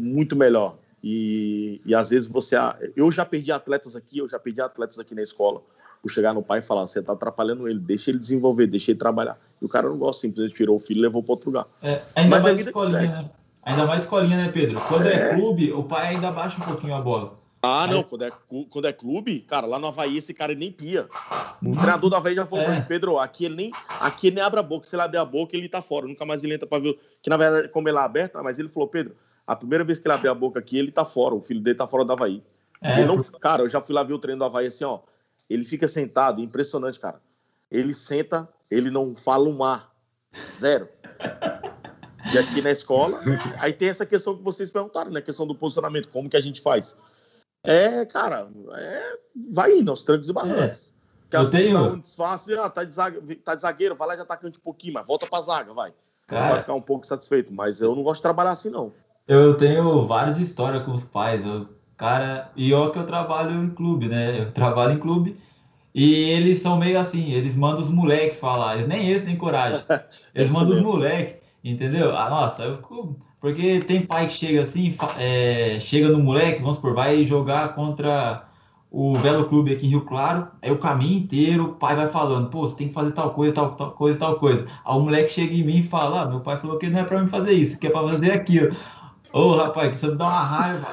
muito 0.00 0.34
melhor. 0.34 0.76
E, 1.02 1.80
e 1.84 1.94
às 1.94 2.10
vezes 2.10 2.28
você. 2.28 2.56
Eu 2.96 3.10
já 3.10 3.24
perdi 3.24 3.52
atletas 3.52 3.96
aqui, 3.96 4.18
eu 4.18 4.28
já 4.28 4.38
perdi 4.38 4.60
atletas 4.60 4.98
aqui 4.98 5.14
na 5.14 5.22
escola, 5.22 5.62
por 6.00 6.10
chegar 6.10 6.32
no 6.32 6.42
pai 6.42 6.58
e 6.58 6.62
falar: 6.62 6.86
você 6.86 7.00
está 7.00 7.12
atrapalhando 7.12 7.68
ele, 7.68 7.78
deixa 7.78 8.10
ele 8.10 8.18
desenvolver, 8.18 8.66
deixa 8.66 8.90
ele 8.90 8.98
trabalhar. 8.98 9.38
E 9.60 9.64
o 9.64 9.68
cara 9.68 9.88
não 9.88 9.98
gosta, 9.98 10.22
simplesmente 10.22 10.56
tirou 10.56 10.76
o 10.76 10.78
filho 10.78 10.98
e 10.98 11.02
levou 11.02 11.22
para 11.22 11.32
outro 11.32 11.50
lugar. 11.50 11.66
É, 11.82 12.00
ainda 12.14 12.36
Mas 12.36 12.42
mais 12.42 12.60
escolinha, 12.60 13.00
né? 13.00 13.30
Ainda 13.64 13.86
mais 13.86 14.02
escolinha, 14.02 14.36
né, 14.36 14.50
Pedro? 14.52 14.80
Quando 14.88 15.06
é, 15.06 15.14
é 15.14 15.34
clube, 15.34 15.72
o 15.72 15.84
pai 15.84 16.08
ainda 16.08 16.30
baixa 16.32 16.60
um 16.60 16.64
pouquinho 16.64 16.94
a 16.94 17.00
bola. 17.00 17.41
Ah, 17.64 17.86
não, 17.86 18.02
quando 18.02 18.24
é, 18.24 18.30
quando 18.68 18.88
é 18.88 18.92
clube, 18.92 19.38
cara, 19.42 19.68
lá 19.68 19.78
no 19.78 19.86
Havaí 19.86 20.16
esse 20.16 20.34
cara 20.34 20.52
nem 20.52 20.72
pia. 20.72 21.08
O 21.62 21.66
uhum. 21.66 21.72
treinador 21.72 22.10
do 22.10 22.16
Havaí 22.16 22.34
já 22.34 22.44
falou 22.44 22.64
é. 22.64 22.66
pra 22.66 22.74
mim, 22.74 22.84
Pedro, 22.88 23.20
aqui 23.20 23.44
ele 23.44 23.54
nem, 23.54 23.70
aqui 24.00 24.26
ele 24.26 24.36
nem 24.36 24.44
abre 24.44 24.58
a 24.58 24.62
boca, 24.64 24.84
se 24.84 24.96
ele 24.96 25.02
abrir 25.02 25.18
a 25.18 25.24
boca 25.24 25.56
ele 25.56 25.68
tá 25.68 25.80
fora, 25.80 26.08
nunca 26.08 26.26
mais 26.26 26.42
ele 26.42 26.54
entra 26.54 26.66
pra 26.66 26.80
ver, 26.80 26.98
que 27.22 27.30
na 27.30 27.36
verdade 27.36 27.68
como 27.68 27.88
ele 27.88 27.96
é 27.96 28.00
aberto, 28.00 28.42
mas 28.42 28.58
ele 28.58 28.68
falou, 28.68 28.88
Pedro, 28.88 29.14
a 29.46 29.54
primeira 29.54 29.84
vez 29.84 30.00
que 30.00 30.08
ele 30.08 30.14
abrir 30.14 30.28
a 30.28 30.34
boca 30.34 30.58
aqui, 30.58 30.76
ele 30.76 30.90
tá 30.90 31.04
fora, 31.04 31.36
o 31.36 31.40
filho 31.40 31.60
dele 31.60 31.76
tá 31.76 31.86
fora 31.86 32.04
do 32.04 32.12
Havaí. 32.12 32.42
É. 32.80 33.04
Não, 33.04 33.16
cara, 33.40 33.62
eu 33.62 33.68
já 33.68 33.80
fui 33.80 33.94
lá 33.94 34.02
ver 34.02 34.14
o 34.14 34.18
treino 34.18 34.40
do 34.40 34.44
Havaí 34.44 34.66
assim, 34.66 34.82
ó, 34.82 34.98
ele 35.48 35.62
fica 35.62 35.86
sentado, 35.86 36.42
impressionante, 36.42 36.98
cara. 36.98 37.20
Ele 37.70 37.94
senta, 37.94 38.48
ele 38.68 38.90
não 38.90 39.14
fala 39.14 39.48
um 39.48 39.62
ar, 39.62 39.94
zero. 40.50 40.88
E 42.34 42.38
aqui 42.38 42.60
na 42.60 42.72
escola, 42.72 43.20
aí 43.60 43.72
tem 43.72 43.88
essa 43.88 44.04
questão 44.04 44.36
que 44.36 44.42
vocês 44.42 44.68
perguntaram, 44.68 45.12
né, 45.12 45.20
a 45.20 45.22
questão 45.22 45.46
do 45.46 45.54
posicionamento, 45.54 46.08
como 46.08 46.28
que 46.28 46.36
a 46.36 46.40
gente 46.40 46.60
faz? 46.60 46.96
É, 47.64 48.04
cara, 48.06 48.48
é, 48.74 49.18
vai 49.52 49.78
indo 49.78 49.90
aos 49.90 50.04
trancos 50.04 50.28
e 50.28 50.32
barrancos. 50.32 50.92
É. 51.32 51.36
Eu 51.36 51.48
tenho. 51.48 51.78
Tá 51.78 51.94
um 51.94 52.00
disfarce, 52.00 52.54
ah, 52.54 52.68
tá, 52.68 52.84
de 52.84 52.92
zagueiro, 52.92 53.36
tá 53.36 53.54
de 53.54 53.62
zagueiro, 53.62 53.96
vai 53.96 54.08
lá 54.08 54.14
de 54.14 54.20
atacante 54.20 54.58
um 54.58 54.62
pouquinho, 54.62 54.94
mas 54.94 55.06
volta 55.06 55.26
pra 55.26 55.40
zaga, 55.40 55.72
vai. 55.72 55.92
Cara, 56.26 56.50
vai 56.50 56.60
ficar 56.60 56.74
um 56.74 56.82
pouco 56.82 57.06
satisfeito, 57.06 57.52
mas 57.52 57.80
eu 57.80 57.94
não 57.94 58.02
gosto 58.02 58.16
de 58.16 58.22
trabalhar 58.22 58.50
assim, 58.50 58.70
não. 58.70 58.92
Eu 59.26 59.56
tenho 59.56 60.06
várias 60.06 60.38
histórias 60.38 60.84
com 60.84 60.92
os 60.92 61.02
pais. 61.02 61.46
Eu, 61.46 61.68
cara, 61.96 62.50
e 62.56 62.70
eu 62.70 62.90
que 62.90 62.98
eu 62.98 63.06
trabalho 63.06 63.62
em 63.62 63.70
clube, 63.70 64.08
né? 64.08 64.42
Eu 64.42 64.52
trabalho 64.52 64.92
em 64.92 64.98
clube 64.98 65.38
e 65.94 66.30
eles 66.30 66.58
são 66.58 66.78
meio 66.78 66.98
assim, 66.98 67.32
eles 67.32 67.54
mandam 67.54 67.80
os 67.80 67.90
moleques 67.90 68.38
falar, 68.38 68.74
eles 68.74 68.88
nem 68.88 69.10
esse 69.10 69.26
nem 69.26 69.36
coragem. 69.36 69.82
Eles 70.34 70.50
mandam 70.50 70.76
os 70.76 70.82
moleques, 70.82 71.36
entendeu? 71.62 72.16
Ah, 72.16 72.30
nossa, 72.30 72.62
eu 72.62 72.76
fico 72.76 73.16
porque 73.42 73.80
tem 73.80 74.06
pai 74.06 74.28
que 74.28 74.34
chega 74.34 74.62
assim, 74.62 74.94
é, 75.18 75.76
chega 75.80 76.08
no 76.08 76.20
moleque, 76.20 76.62
vamos 76.62 76.78
por, 76.78 76.94
vai 76.94 77.26
jogar 77.26 77.74
contra 77.74 78.44
o 78.88 79.16
Velo 79.16 79.46
Clube 79.46 79.72
aqui 79.72 79.84
em 79.84 79.90
Rio 79.90 80.02
Claro, 80.02 80.46
aí 80.62 80.70
o 80.70 80.78
caminho 80.78 81.18
inteiro 81.18 81.64
o 81.64 81.72
pai 81.72 81.96
vai 81.96 82.06
falando, 82.06 82.50
pô, 82.50 82.60
você 82.60 82.76
tem 82.76 82.86
que 82.86 82.94
fazer 82.94 83.10
tal 83.10 83.30
coisa, 83.30 83.52
tal, 83.52 83.72
tal 83.72 83.90
coisa, 83.90 84.18
tal 84.20 84.36
coisa. 84.36 84.64
Aí 84.84 84.96
o 84.96 85.00
moleque 85.00 85.32
chega 85.32 85.52
em 85.54 85.64
mim 85.64 85.78
e 85.78 85.82
fala, 85.82 86.22
ah, 86.22 86.26
meu 86.26 86.38
pai 86.38 86.56
falou 86.60 86.78
que 86.78 86.88
não 86.88 87.00
é 87.00 87.04
pra 87.04 87.20
mim 87.20 87.26
fazer 87.26 87.52
isso, 87.52 87.76
que 87.76 87.88
é 87.88 87.90
pra 87.90 88.02
fazer 88.02 88.30
aquilo. 88.30 88.76
Ô, 89.32 89.40
oh, 89.40 89.56
rapaz, 89.56 89.98
você 89.98 90.06
me 90.06 90.16
dá 90.16 90.24
uma 90.24 90.44
raiva. 90.44 90.86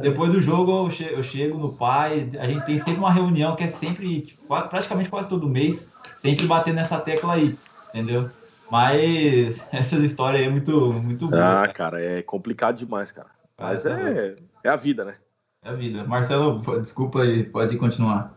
Depois 0.00 0.32
do 0.32 0.40
jogo 0.40 0.86
eu 0.86 0.90
chego, 0.90 1.16
eu 1.16 1.22
chego, 1.22 1.58
no 1.58 1.74
pai, 1.74 2.30
a 2.38 2.46
gente 2.46 2.64
tem 2.64 2.78
sempre 2.78 3.00
uma 3.00 3.12
reunião 3.12 3.56
que 3.56 3.64
é 3.64 3.68
sempre, 3.68 4.22
tipo, 4.22 4.46
praticamente 4.46 5.10
quase 5.10 5.28
todo 5.28 5.46
mês, 5.46 5.86
sempre 6.16 6.46
batendo 6.46 6.76
nessa 6.76 6.98
tecla 6.98 7.34
aí, 7.34 7.54
entendeu? 7.92 8.30
Mas 8.70 9.62
essas 9.72 10.02
histórias 10.02 10.40
aí 10.40 10.46
é 10.46 10.50
muito, 10.50 10.92
muito 10.92 11.28
boas. 11.28 11.40
Ah, 11.40 11.68
cara, 11.68 12.00
é 12.00 12.22
complicado 12.22 12.76
demais, 12.76 13.12
cara. 13.12 13.30
Mas 13.58 13.86
é, 13.86 14.36
é 14.62 14.68
a 14.68 14.76
vida, 14.76 15.04
né? 15.04 15.16
É 15.62 15.70
a 15.70 15.74
vida. 15.74 16.04
Marcelo, 16.04 16.60
desculpa 16.80 17.22
aí, 17.22 17.44
pode 17.44 17.76
continuar. 17.76 18.36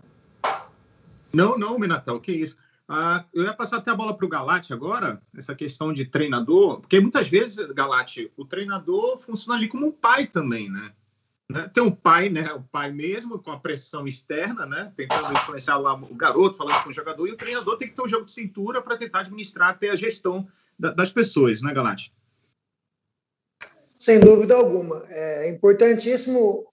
Não, 1.33 1.57
não, 1.57 1.77
Minatel, 1.77 2.19
que 2.19 2.31
isso. 2.31 2.57
Ah, 2.87 3.25
eu 3.33 3.43
ia 3.43 3.53
passar 3.53 3.77
até 3.77 3.91
a 3.91 3.95
bola 3.95 4.15
para 4.15 4.25
o 4.25 4.29
Galate 4.29 4.71
agora, 4.71 5.21
essa 5.35 5.53
questão 5.53 5.91
de 5.91 6.05
treinador, 6.05 6.79
porque 6.79 6.99
muitas 7.01 7.27
vezes, 7.27 7.57
Galate, 7.71 8.31
o 8.37 8.45
treinador 8.45 9.17
funciona 9.17 9.57
ali 9.57 9.67
como 9.67 9.87
um 9.87 9.91
pai 9.91 10.25
também, 10.25 10.69
né? 10.69 10.91
Né? 11.49 11.69
Tem 11.73 11.81
um 11.81 11.91
pai, 11.91 12.29
né? 12.29 12.51
O 12.53 12.63
pai 12.63 12.91
mesmo, 12.91 13.39
com 13.39 13.51
a 13.51 13.59
pressão 13.59 14.07
externa, 14.07 14.65
né? 14.65 14.91
Tentando 14.95 15.33
influenciar 15.33 15.77
lá 15.77 15.93
o 15.93 16.15
garoto, 16.15 16.57
falando 16.57 16.83
com 16.83 16.89
o 16.89 16.93
jogador, 16.93 17.27
e 17.27 17.31
o 17.31 17.37
treinador 17.37 17.77
tem 17.77 17.87
que 17.87 17.95
ter 17.95 18.01
um 18.01 18.07
jogo 18.07 18.25
de 18.25 18.31
cintura 18.31 18.81
para 18.81 18.97
tentar 18.97 19.19
administrar 19.19 19.69
até 19.69 19.89
a 19.89 19.95
gestão 19.95 20.47
da, 20.77 20.91
das 20.91 21.11
pessoas, 21.11 21.61
né, 21.61 21.73
Galate? 21.73 22.13
Sem 23.97 24.19
dúvida 24.19 24.55
alguma. 24.55 25.05
É 25.09 25.49
importantíssimo 25.49 26.67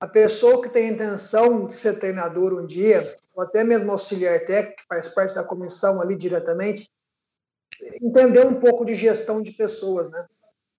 a 0.00 0.06
pessoa 0.06 0.62
que 0.62 0.68
tem 0.68 0.88
a 0.88 0.92
intenção 0.92 1.66
de 1.66 1.72
ser 1.72 1.98
treinador 1.98 2.54
um 2.54 2.66
dia, 2.66 3.16
ou 3.34 3.42
até 3.42 3.62
mesmo 3.64 3.90
auxiliar 3.92 4.44
técnico, 4.44 4.82
que 4.82 4.86
faz 4.86 5.08
parte 5.08 5.34
da 5.34 5.44
comissão 5.44 6.00
ali 6.00 6.16
diretamente, 6.16 6.90
entender 8.00 8.46
um 8.46 8.60
pouco 8.60 8.84
de 8.84 8.94
gestão 8.94 9.42
de 9.42 9.52
pessoas, 9.52 10.08
né? 10.08 10.26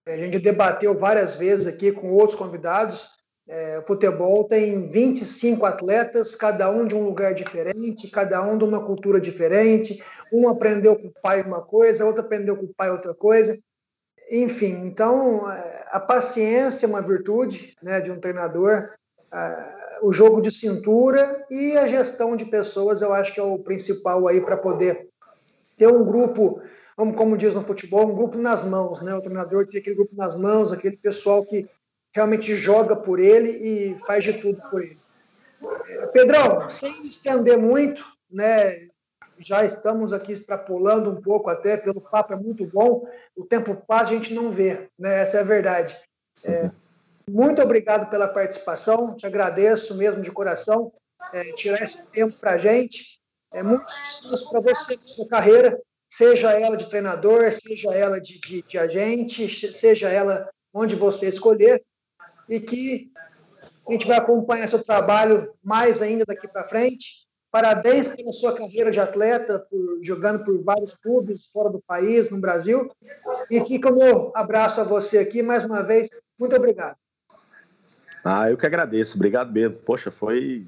A 0.08 0.18
gente 0.18 0.40
debateu 0.40 0.98
várias 0.98 1.36
vezes 1.36 1.68
aqui 1.68 1.92
com 1.92 2.12
outros 2.12 2.38
convidados. 2.38 3.08
É, 3.48 3.84
futebol 3.86 4.46
tem 4.46 4.88
25 4.88 5.66
atletas, 5.66 6.34
cada 6.34 6.70
um 6.70 6.86
de 6.86 6.96
um 6.96 7.04
lugar 7.04 7.34
diferente, 7.34 8.10
cada 8.10 8.42
um 8.42 8.58
de 8.58 8.64
uma 8.64 8.84
cultura 8.86 9.20
diferente. 9.20 10.02
Um 10.32 10.48
aprendeu 10.48 10.98
com 10.98 11.08
o 11.08 11.14
pai 11.22 11.42
uma 11.42 11.62
coisa, 11.62 12.06
outro 12.06 12.22
aprendeu 12.22 12.56
com 12.56 12.66
o 12.66 12.74
pai 12.74 12.90
outra 12.90 13.14
coisa. 13.14 13.58
Enfim, 14.32 14.86
então 14.86 15.46
a 15.92 16.00
paciência 16.00 16.86
é 16.86 16.90
uma 16.90 17.02
virtude 17.02 17.76
né, 17.84 18.00
de 18.00 18.10
um 18.10 18.20
treinador 18.20 18.90
o 20.04 20.12
jogo 20.12 20.42
de 20.42 20.52
cintura 20.52 21.46
e 21.50 21.78
a 21.78 21.88
gestão 21.88 22.36
de 22.36 22.46
pessoas, 22.46 23.02
eu 23.02 23.14
acho 23.14 23.34
que 23.34 23.40
é 23.40 23.44
o 23.44 23.58
principal 23.58 24.28
aí 24.28 24.42
para 24.42 24.58
poder 24.58 25.08
ter 25.78 25.88
um 25.88 26.04
grupo, 26.04 26.62
como 27.16 27.38
diz 27.38 27.54
no 27.54 27.64
futebol, 27.64 28.08
um 28.08 28.16
grupo 28.16 28.38
nas 28.38 28.66
mãos, 28.66 29.02
né? 29.02 29.16
O 29.16 29.22
treinador 29.22 29.66
tem 29.66 29.80
aquele 29.80 29.96
grupo 29.96 30.14
nas 30.16 30.36
mãos, 30.36 30.74
aquele 30.74 30.98
pessoal 30.98 31.46
que 31.46 31.68
realmente 32.14 32.56
joga 32.56 32.96
por 32.96 33.20
ele 33.20 33.50
e 33.50 34.00
faz 34.00 34.24
de 34.24 34.34
tudo 34.34 34.62
por 34.70 34.82
ele. 34.82 34.98
É, 35.88 36.06
Pedrão, 36.08 36.70
sem 36.70 36.92
estender 37.04 37.58
muito, 37.58 38.06
né? 38.30 38.88
Já 39.40 39.66
estamos 39.66 40.14
aqui 40.14 40.32
extrapolando 40.32 41.10
um 41.10 41.20
pouco 41.20 41.50
até, 41.50 41.76
pelo 41.76 42.00
papo 42.00 42.34
é 42.34 42.36
muito 42.36 42.66
bom, 42.68 43.08
o 43.36 43.44
tempo 43.44 43.76
passa 43.76 44.12
a 44.12 44.14
gente 44.14 44.34
não 44.34 44.52
vê, 44.52 44.88
né? 44.98 45.22
Essa 45.22 45.38
é 45.38 45.42
a 45.42 45.46
verdade. 45.46 45.98
É, 46.44 46.70
muito 47.30 47.62
obrigado 47.62 48.10
pela 48.10 48.28
participação, 48.28 49.16
te 49.16 49.26
agradeço 49.26 49.96
mesmo 49.96 50.22
de 50.22 50.32
coração, 50.32 50.94
é, 51.34 51.44
tirar 51.54 51.82
esse 51.82 52.12
tempo 52.12 52.38
para 52.40 52.54
a 52.54 52.58
gente. 52.58 53.20
É 53.52 53.64
muito 53.64 53.92
sucesso 53.92 54.50
para 54.50 54.60
você 54.60 54.96
na 54.96 55.04
sua 55.04 55.28
carreira, 55.28 55.80
seja 56.12 56.52
ela 56.52 56.76
de 56.76 56.90
treinador, 56.90 57.52
seja 57.52 57.94
ela 57.94 58.20
de, 58.20 58.40
de, 58.40 58.62
de 58.62 58.78
agente, 58.78 59.48
seja 59.50 60.10
ela 60.10 60.50
onde 60.74 60.96
você 60.96 61.28
escolher, 61.28 61.84
e 62.54 62.60
que 62.60 63.12
a 63.88 63.92
gente 63.92 64.08
vai 64.08 64.18
acompanhar 64.18 64.68
seu 64.68 64.84
trabalho 64.84 65.52
mais 65.64 66.02
ainda 66.02 66.24
daqui 66.24 66.48
para 66.48 66.64
frente. 66.64 67.24
Parabéns 67.52 68.08
pela 68.08 68.32
sua 68.32 68.56
carreira 68.56 68.92
de 68.92 69.00
atleta, 69.00 69.60
por, 69.70 70.00
jogando 70.02 70.44
por 70.44 70.64
vários 70.64 70.94
clubes 70.94 71.48
fora 71.48 71.70
do 71.70 71.82
país, 71.82 72.30
no 72.30 72.40
Brasil. 72.40 72.90
E 73.50 73.60
fica 73.62 73.92
o 73.92 73.96
meu 73.96 74.32
abraço 74.36 74.82
a 74.82 74.84
você 74.84 75.20
aqui 75.20 75.42
mais 75.42 75.64
uma 75.64 75.82
vez. 75.84 76.10
Muito 76.40 76.56
obrigado. 76.56 76.96
Ah, 78.24 78.50
eu 78.50 78.58
que 78.58 78.66
agradeço. 78.66 79.18
Obrigado 79.18 79.52
mesmo. 79.52 79.78
Poxa, 79.78 80.10
foi, 80.10 80.68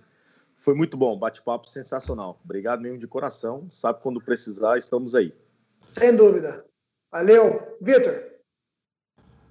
foi 0.58 0.74
muito 0.74 0.98
bom. 0.98 1.18
Bate-papo 1.18 1.70
sensacional. 1.70 2.40
Obrigado 2.44 2.82
mesmo 2.82 2.98
de 2.98 3.08
coração. 3.08 3.68
Sabe 3.70 4.00
quando 4.02 4.22
precisar, 4.22 4.78
estamos 4.78 5.16
aí. 5.16 5.34
Sem 5.94 6.16
dúvida. 6.16 6.66
Valeu. 7.12 7.78
Vitor. 7.80 8.22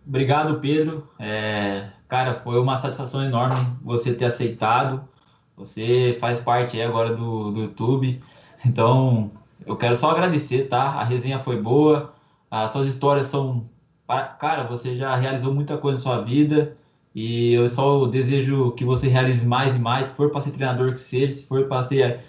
Obrigado, 0.07 0.61
Pedro. 0.61 1.09
É, 1.19 1.91
cara, 2.09 2.35
foi 2.35 2.61
uma 2.61 2.79
satisfação 2.79 3.25
enorme 3.25 3.67
você 3.83 4.13
ter 4.15 4.27
aceitado. 4.27 5.03
Você 5.57 6.17
faz 6.21 6.39
parte 6.39 6.81
agora 6.81 7.15
do, 7.15 7.51
do 7.53 7.61
YouTube. 7.63 8.21
Então, 8.67 9.31
eu 9.67 9.77
quero 9.77 9.95
só 9.95 10.11
agradecer, 10.11 10.69
tá? 10.69 10.83
A 10.83 11.05
resenha 11.05 11.39
foi 11.39 11.61
boa. 11.61 12.15
As 12.51 12.71
suas 12.71 12.89
histórias 12.89 13.27
são. 13.27 13.69
Cara, 14.39 14.65
você 14.65 14.97
já 14.97 15.15
realizou 15.15 15.53
muita 15.55 15.79
coisa 15.79 15.99
na 15.99 16.03
sua 16.03 16.21
vida. 16.23 16.77
E 17.15 17.55
eu 17.55 17.69
só 17.69 18.07
desejo 18.07 18.73
que 18.73 18.85
você 18.85 19.07
realize 19.09 19.47
mais 19.47 19.77
e 19.77 19.79
mais. 19.79 20.09
Se 20.09 20.15
for 20.15 20.31
para 20.31 20.41
ser 20.41 20.51
treinador, 20.51 20.93
que 20.93 21.01
seja. 21.01 21.33
Se 21.33 21.47
for 21.47 21.67
para 21.67 21.83
ser 21.83 22.21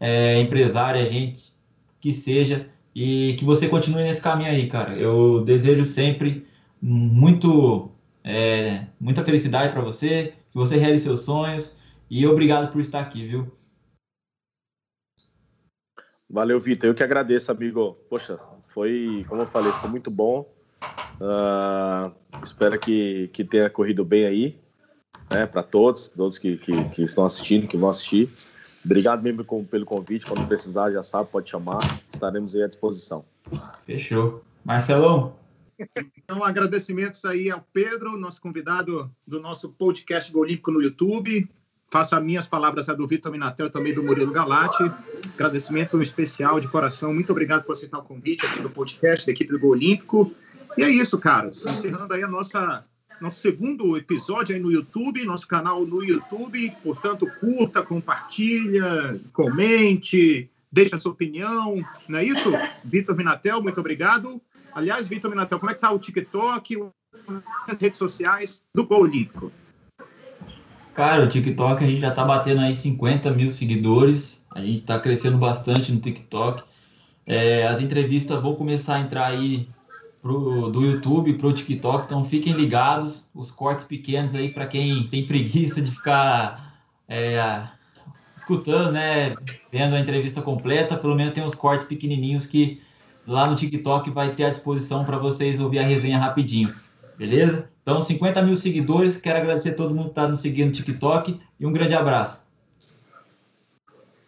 é, 0.00 0.38
empresário, 0.40 1.00
agente, 1.02 1.52
que 2.00 2.12
seja. 2.12 2.68
E 2.94 3.34
que 3.38 3.44
você 3.44 3.68
continue 3.68 4.02
nesse 4.02 4.20
caminho 4.20 4.50
aí, 4.50 4.68
cara. 4.68 4.94
Eu 4.94 5.42
desejo 5.44 5.84
sempre 5.84 6.46
muito, 6.80 7.90
é, 8.24 8.86
muita 8.98 9.22
felicidade 9.22 9.72
para 9.72 9.82
você. 9.82 10.34
Que 10.50 10.56
você 10.56 10.76
realize 10.76 11.04
seus 11.04 11.20
sonhos. 11.20 11.76
E 12.10 12.26
obrigado 12.26 12.72
por 12.72 12.80
estar 12.80 13.00
aqui, 13.00 13.26
viu? 13.26 13.52
Valeu, 16.28 16.58
Vitor. 16.58 16.88
Eu 16.88 16.94
que 16.94 17.02
agradeço, 17.02 17.52
amigo. 17.52 17.96
Poxa, 18.08 18.38
foi, 18.64 19.24
como 19.28 19.42
eu 19.42 19.46
falei, 19.46 19.70
foi 19.72 19.90
muito 19.90 20.10
bom. 20.10 20.52
Uh, 21.20 22.12
espero 22.42 22.78
que, 22.78 23.28
que 23.28 23.44
tenha 23.44 23.70
corrido 23.70 24.04
bem 24.04 24.26
aí, 24.26 24.58
né, 25.30 25.46
para 25.46 25.62
todos, 25.62 26.08
todos 26.08 26.38
que, 26.38 26.56
que, 26.58 26.72
que, 26.90 27.02
estão 27.04 27.24
assistindo, 27.24 27.68
que 27.68 27.76
vão 27.76 27.88
assistir. 27.88 28.28
Obrigado 28.84 29.22
mesmo 29.22 29.44
pelo 29.64 29.86
convite. 29.86 30.26
Quando 30.26 30.46
precisar, 30.46 30.90
já 30.90 31.02
sabe, 31.02 31.30
pode 31.30 31.48
chamar. 31.48 31.78
Estaremos 32.12 32.54
aí 32.54 32.62
à 32.62 32.68
disposição. 32.68 33.24
Fechou. 33.86 34.42
Marcelão. 34.64 35.43
Então, 36.16 36.42
agradecimentos 36.42 37.24
aí 37.24 37.50
ao 37.50 37.60
Pedro, 37.72 38.16
nosso 38.16 38.40
convidado 38.40 39.10
do 39.26 39.40
nosso 39.40 39.70
podcast 39.70 40.34
Olímpico 40.36 40.70
no 40.70 40.82
YouTube. 40.82 41.48
Faça 41.90 42.18
minhas 42.18 42.48
palavras 42.48 42.88
a 42.88 42.94
do 42.94 43.06
Vitor 43.06 43.30
Minatel 43.30 43.70
também 43.70 43.94
do 43.94 44.02
Murilo 44.02 44.32
Galati. 44.32 44.82
Agradecimento 45.34 46.00
especial 46.02 46.58
de 46.58 46.66
coração. 46.66 47.14
Muito 47.14 47.30
obrigado 47.30 47.64
por 47.64 47.72
aceitar 47.72 47.98
o 47.98 48.02
convite 48.02 48.44
aqui 48.44 48.60
do 48.60 48.70
podcast 48.70 49.24
da 49.24 49.32
equipe 49.32 49.52
do 49.52 49.58
Gol 49.58 49.70
Olímpico. 49.70 50.34
E 50.76 50.82
é 50.82 50.88
isso, 50.88 51.18
caras. 51.18 51.64
Encerrando 51.64 52.12
aí 52.12 52.22
a 52.22 52.28
nossa 52.28 52.84
nosso 53.20 53.40
segundo 53.40 53.96
episódio 53.96 54.54
aí 54.54 54.60
no 54.60 54.72
YouTube, 54.72 55.24
nosso 55.24 55.46
canal 55.46 55.86
no 55.86 56.02
YouTube. 56.02 56.70
Portanto, 56.82 57.30
curta, 57.38 57.80
compartilha, 57.80 59.20
comente, 59.32 60.50
deixa 60.70 60.96
a 60.96 60.98
sua 60.98 61.12
opinião. 61.12 61.76
Não 62.08 62.18
é 62.18 62.24
isso? 62.24 62.50
Vitor 62.84 63.16
Minatel, 63.16 63.62
muito 63.62 63.78
obrigado. 63.78 64.40
Aliás, 64.74 65.06
Vitor 65.08 65.30
Minatel, 65.30 65.58
como 65.58 65.70
é 65.70 65.74
que 65.74 65.80
tá 65.80 65.92
o 65.92 65.98
TikTok, 65.98 66.90
as 67.68 67.78
redes 67.78 67.98
sociais 67.98 68.64
do 68.74 68.84
Gol 68.84 69.02
Olímpico? 69.02 69.52
Cara, 70.94 71.24
o 71.24 71.28
TikTok 71.28 71.82
a 71.82 71.86
gente 71.86 72.00
já 72.00 72.10
tá 72.10 72.24
batendo 72.24 72.60
aí 72.60 72.74
50 72.74 73.30
mil 73.30 73.50
seguidores. 73.50 74.44
A 74.50 74.60
gente 74.60 74.82
tá 74.82 74.98
crescendo 74.98 75.38
bastante 75.38 75.92
no 75.92 76.00
TikTok. 76.00 76.62
É, 77.26 77.66
as 77.66 77.80
entrevistas 77.80 78.40
vão 78.40 78.54
começar 78.54 78.96
a 78.96 79.00
entrar 79.00 79.26
aí 79.26 79.68
pro, 80.20 80.70
do 80.70 80.82
YouTube 80.82 81.34
para 81.34 81.46
o 81.46 81.52
TikTok. 81.52 82.04
Então 82.06 82.24
fiquem 82.24 82.52
ligados, 82.52 83.24
os 83.34 83.50
cortes 83.50 83.84
pequenos 83.84 84.34
aí 84.34 84.48
para 84.48 84.66
quem 84.66 85.06
tem 85.08 85.26
preguiça 85.26 85.80
de 85.82 85.90
ficar 85.90 86.80
é, 87.08 87.66
escutando, 88.36 88.92
né? 88.92 89.34
Vendo 89.72 89.94
a 89.94 90.00
entrevista 90.00 90.42
completa, 90.42 90.96
pelo 90.96 91.14
menos 91.14 91.32
tem 91.32 91.44
os 91.44 91.54
cortes 91.54 91.86
pequenininhos 91.86 92.46
que 92.46 92.80
lá 93.26 93.46
no 93.48 93.56
TikTok 93.56 94.10
vai 94.10 94.34
ter 94.34 94.44
à 94.44 94.50
disposição 94.50 95.04
para 95.04 95.18
vocês 95.18 95.60
ouvir 95.60 95.78
a 95.78 95.82
resenha 95.82 96.18
rapidinho. 96.18 96.74
Beleza? 97.16 97.68
Então, 97.82 98.00
50 98.00 98.42
mil 98.42 98.56
seguidores. 98.56 99.18
Quero 99.18 99.38
agradecer 99.38 99.70
a 99.70 99.74
todo 99.74 99.94
mundo 99.94 100.06
que 100.06 100.10
está 100.10 100.26
nos 100.26 100.40
seguindo 100.40 100.66
no 100.66 100.72
TikTok 100.72 101.40
e 101.60 101.66
um 101.66 101.72
grande 101.72 101.94
abraço. 101.94 102.44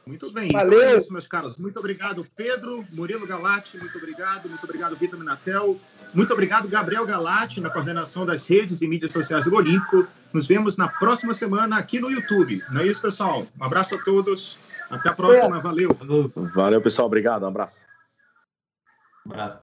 Muito 0.07 0.31
bem. 0.33 0.53
Valeu. 0.53 0.79
Então 0.79 0.95
é 0.95 0.97
isso, 0.97 1.13
meus 1.13 1.27
caros. 1.27 1.59
Muito 1.59 1.79
obrigado, 1.81 2.25
Pedro, 2.37 2.87
Murilo 2.93 3.27
Galati, 3.27 3.77
muito 3.77 3.99
obrigado. 3.99 4.49
Muito 4.49 4.63
obrigado, 4.63 4.95
Vitor 4.95 5.19
Minatel. 5.19 5.77
Muito 6.15 6.33
obrigado, 6.33 6.69
Gabriel 6.69 7.05
Galati, 7.05 7.61
na 7.61 7.71
coordenação 7.71 8.25
das 8.25 8.47
redes 8.47 8.83
e 8.83 8.87
mídias 8.87 9.11
sociais 9.11 9.47
do 9.47 9.57
Olímpico. 9.57 10.07
Nos 10.33 10.47
vemos 10.47 10.77
na 10.77 10.87
próxima 10.87 11.35
semana 11.35 11.77
aqui 11.77 11.99
no 11.99 12.09
YouTube. 12.09 12.63
Não 12.71 12.83
é 12.83 12.87
isso, 12.87 13.03
pessoal? 13.03 13.47
Um 13.61 13.65
abraço 13.65 13.97
a 13.97 13.99
todos. 13.99 14.59
Até 14.89 15.09
a 15.09 15.13
próxima. 15.13 15.61
Valeu. 15.61 15.97
Valeu, 16.55 16.81
pessoal. 16.81 17.07
Obrigado. 17.07 17.43
Um 17.43 17.49
abraço. 17.49 17.96
Um 19.27 19.33
abraço. 19.33 19.61